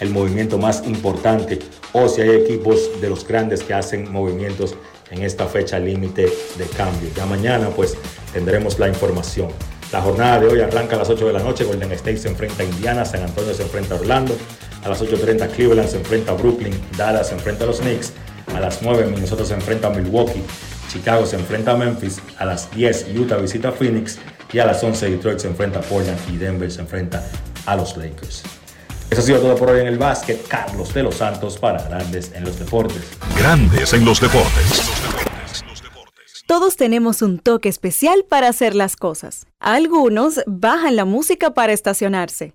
el 0.00 0.10
movimiento 0.10 0.58
más 0.58 0.82
importante 0.86 1.58
o 1.92 2.08
si 2.08 2.22
hay 2.22 2.30
equipos 2.30 3.00
de 3.00 3.08
los 3.08 3.26
grandes 3.26 3.62
que 3.62 3.74
hacen 3.74 4.10
movimientos 4.12 4.76
en 5.10 5.22
esta 5.22 5.46
fecha 5.46 5.78
límite 5.78 6.30
de 6.56 6.64
cambio. 6.76 7.08
Ya 7.16 7.26
mañana 7.26 7.70
pues 7.70 7.96
tendremos 8.32 8.78
la 8.78 8.88
información. 8.88 9.48
La 9.92 10.02
jornada 10.02 10.40
de 10.40 10.48
hoy 10.48 10.60
arranca 10.60 10.96
a 10.96 10.98
las 10.98 11.08
8 11.08 11.26
de 11.26 11.32
la 11.32 11.38
noche. 11.38 11.64
Golden 11.64 11.90
State 11.92 12.18
se 12.18 12.28
enfrenta 12.28 12.62
a 12.62 12.66
Indiana, 12.66 13.04
San 13.06 13.22
Antonio 13.22 13.54
se 13.54 13.62
enfrenta 13.62 13.94
a 13.94 13.98
Orlando. 13.98 14.36
A 14.84 14.88
las 14.88 15.02
8.30 15.02 15.50
Cleveland 15.50 15.88
se 15.88 15.98
enfrenta 15.98 16.32
a 16.32 16.34
Brooklyn, 16.34 16.74
Dallas 16.96 17.28
se 17.28 17.34
enfrenta 17.34 17.64
a 17.64 17.66
los 17.66 17.80
Knicks. 17.80 18.12
A 18.54 18.60
las 18.60 18.82
9 18.82 19.06
Minnesota 19.06 19.44
se 19.44 19.54
enfrenta 19.54 19.88
a 19.88 19.90
Milwaukee, 19.90 20.42
Chicago 20.88 21.26
se 21.26 21.36
enfrenta 21.36 21.72
a 21.72 21.76
Memphis. 21.76 22.20
A 22.38 22.44
las 22.44 22.70
10 22.70 23.08
Utah 23.16 23.36
visita 23.36 23.68
a 23.68 23.72
Phoenix. 23.72 24.18
Y 24.52 24.58
a 24.58 24.66
las 24.66 24.82
11 24.82 25.10
Detroit 25.10 25.38
se 25.38 25.48
enfrenta 25.48 25.80
a 25.80 25.82
Portland 25.82 26.18
y 26.32 26.38
Denver 26.38 26.70
se 26.70 26.80
enfrenta 26.80 27.22
a 27.66 27.76
los 27.76 27.96
Lakers. 27.96 28.42
Eso 29.10 29.20
ha 29.20 29.24
sido 29.24 29.40
todo 29.40 29.56
por 29.56 29.70
hoy 29.70 29.80
en 29.80 29.86
el 29.86 29.98
básquet. 29.98 30.46
Carlos 30.48 30.94
de 30.94 31.02
los 31.02 31.16
Santos 31.16 31.58
para 31.58 31.82
Grandes 31.82 32.32
en 32.34 32.44
los 32.44 32.58
Deportes. 32.58 33.02
Grandes 33.36 33.92
en 33.92 34.04
los 34.04 34.20
Deportes. 34.20 34.82
Todos 36.46 36.76
tenemos 36.76 37.20
un 37.20 37.38
toque 37.38 37.68
especial 37.68 38.24
para 38.26 38.48
hacer 38.48 38.74
las 38.74 38.96
cosas. 38.96 39.46
Algunos 39.60 40.40
bajan 40.46 40.96
la 40.96 41.04
música 41.04 41.52
para 41.52 41.74
estacionarse. 41.74 42.54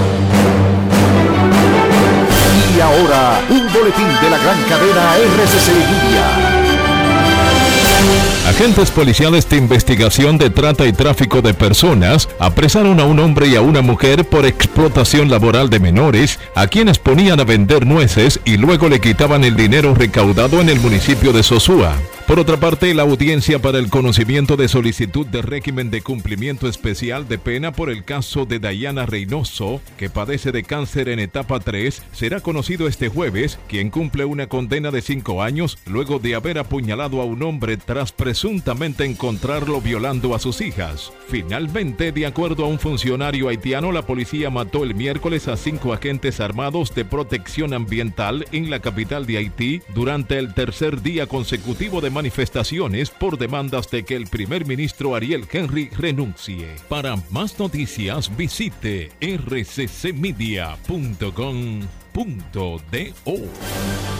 Y 2.75 2.79
ahora, 2.79 3.41
un 3.49 3.73
boletín 3.73 4.07
de 4.21 4.29
la 4.29 4.37
gran 4.37 4.61
cadena 4.63 5.15
RCC 5.17 5.73
Media. 5.73 6.61
Agentes 8.47 8.91
policiales 8.91 9.47
de 9.49 9.57
investigación 9.57 10.37
de 10.37 10.49
trata 10.49 10.85
y 10.85 10.93
tráfico 10.93 11.41
de 11.41 11.53
personas 11.53 12.27
apresaron 12.39 12.99
a 12.99 13.05
un 13.05 13.19
hombre 13.19 13.47
y 13.47 13.55
a 13.55 13.61
una 13.61 13.81
mujer 13.81 14.25
por 14.25 14.45
explotación 14.45 15.29
laboral 15.29 15.69
de 15.69 15.79
menores, 15.79 16.39
a 16.55 16.67
quienes 16.67 16.97
ponían 16.97 17.39
a 17.39 17.43
vender 17.43 17.85
nueces 17.85 18.39
y 18.45 18.57
luego 18.57 18.89
le 18.89 18.99
quitaban 18.99 19.43
el 19.43 19.55
dinero 19.55 19.93
recaudado 19.93 20.61
en 20.61 20.69
el 20.69 20.79
municipio 20.79 21.33
de 21.33 21.43
Sosúa. 21.43 21.93
Por 22.31 22.39
otra 22.39 22.55
parte, 22.55 22.93
la 22.93 23.01
audiencia 23.01 23.59
para 23.59 23.77
el 23.77 23.89
conocimiento 23.89 24.55
de 24.55 24.69
solicitud 24.69 25.27
de 25.27 25.41
régimen 25.41 25.91
de 25.91 26.01
cumplimiento 26.01 26.69
especial 26.69 27.27
de 27.27 27.37
pena 27.37 27.73
por 27.73 27.89
el 27.89 28.05
caso 28.05 28.45
de 28.45 28.57
Dayana 28.57 29.05
Reynoso, 29.05 29.81
que 29.97 30.09
padece 30.09 30.53
de 30.53 30.63
cáncer 30.63 31.09
en 31.09 31.19
etapa 31.19 31.59
3, 31.59 32.01
será 32.13 32.39
conocido 32.39 32.87
este 32.87 33.09
jueves, 33.09 33.59
quien 33.67 33.89
cumple 33.89 34.23
una 34.23 34.47
condena 34.47 34.91
de 34.91 35.01
5 35.01 35.43
años 35.43 35.77
luego 35.85 36.19
de 36.19 36.35
haber 36.35 36.57
apuñalado 36.57 37.21
a 37.21 37.25
un 37.25 37.43
hombre 37.43 37.75
tras 37.75 38.13
presuntamente 38.13 39.03
encontrarlo 39.03 39.81
violando 39.81 40.33
a 40.33 40.39
sus 40.39 40.61
hijas. 40.61 41.11
Finalmente, 41.27 42.13
de 42.13 42.27
acuerdo 42.27 42.63
a 42.63 42.69
un 42.69 42.79
funcionario 42.79 43.49
haitiano, 43.49 43.91
la 43.91 44.03
policía 44.03 44.49
mató 44.49 44.85
el 44.85 44.95
miércoles 44.95 45.49
a 45.49 45.57
cinco 45.57 45.91
agentes 45.91 46.39
armados 46.39 46.95
de 46.95 47.03
protección 47.03 47.73
ambiental 47.73 48.45
en 48.53 48.69
la 48.69 48.79
capital 48.79 49.25
de 49.25 49.35
Haití 49.37 49.81
durante 49.93 50.37
el 50.37 50.53
tercer 50.53 51.01
día 51.01 51.27
consecutivo 51.27 51.99
de 51.99 52.20
manifestaciones 52.21 53.09
por 53.09 53.35
demandas 53.35 53.89
de 53.89 54.05
que 54.05 54.15
el 54.15 54.27
primer 54.27 54.67
ministro 54.67 55.15
Ariel 55.15 55.47
Henry 55.51 55.89
renuncie. 55.89 56.67
Para 56.87 57.15
más 57.31 57.57
noticias 57.57 58.29
visite 58.37 59.09
rccmedia.com.do. 59.19 60.69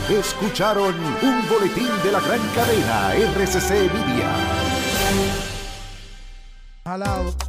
Escucharon 0.10 0.96
un 1.22 1.48
boletín 1.48 1.90
de 2.04 2.12
la 2.12 2.20
gran 2.22 2.40
cadena 2.56 3.14
RCC 3.14 3.70
Media. 3.94 4.72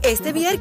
Este 0.03 0.35
miércoles 0.35 0.61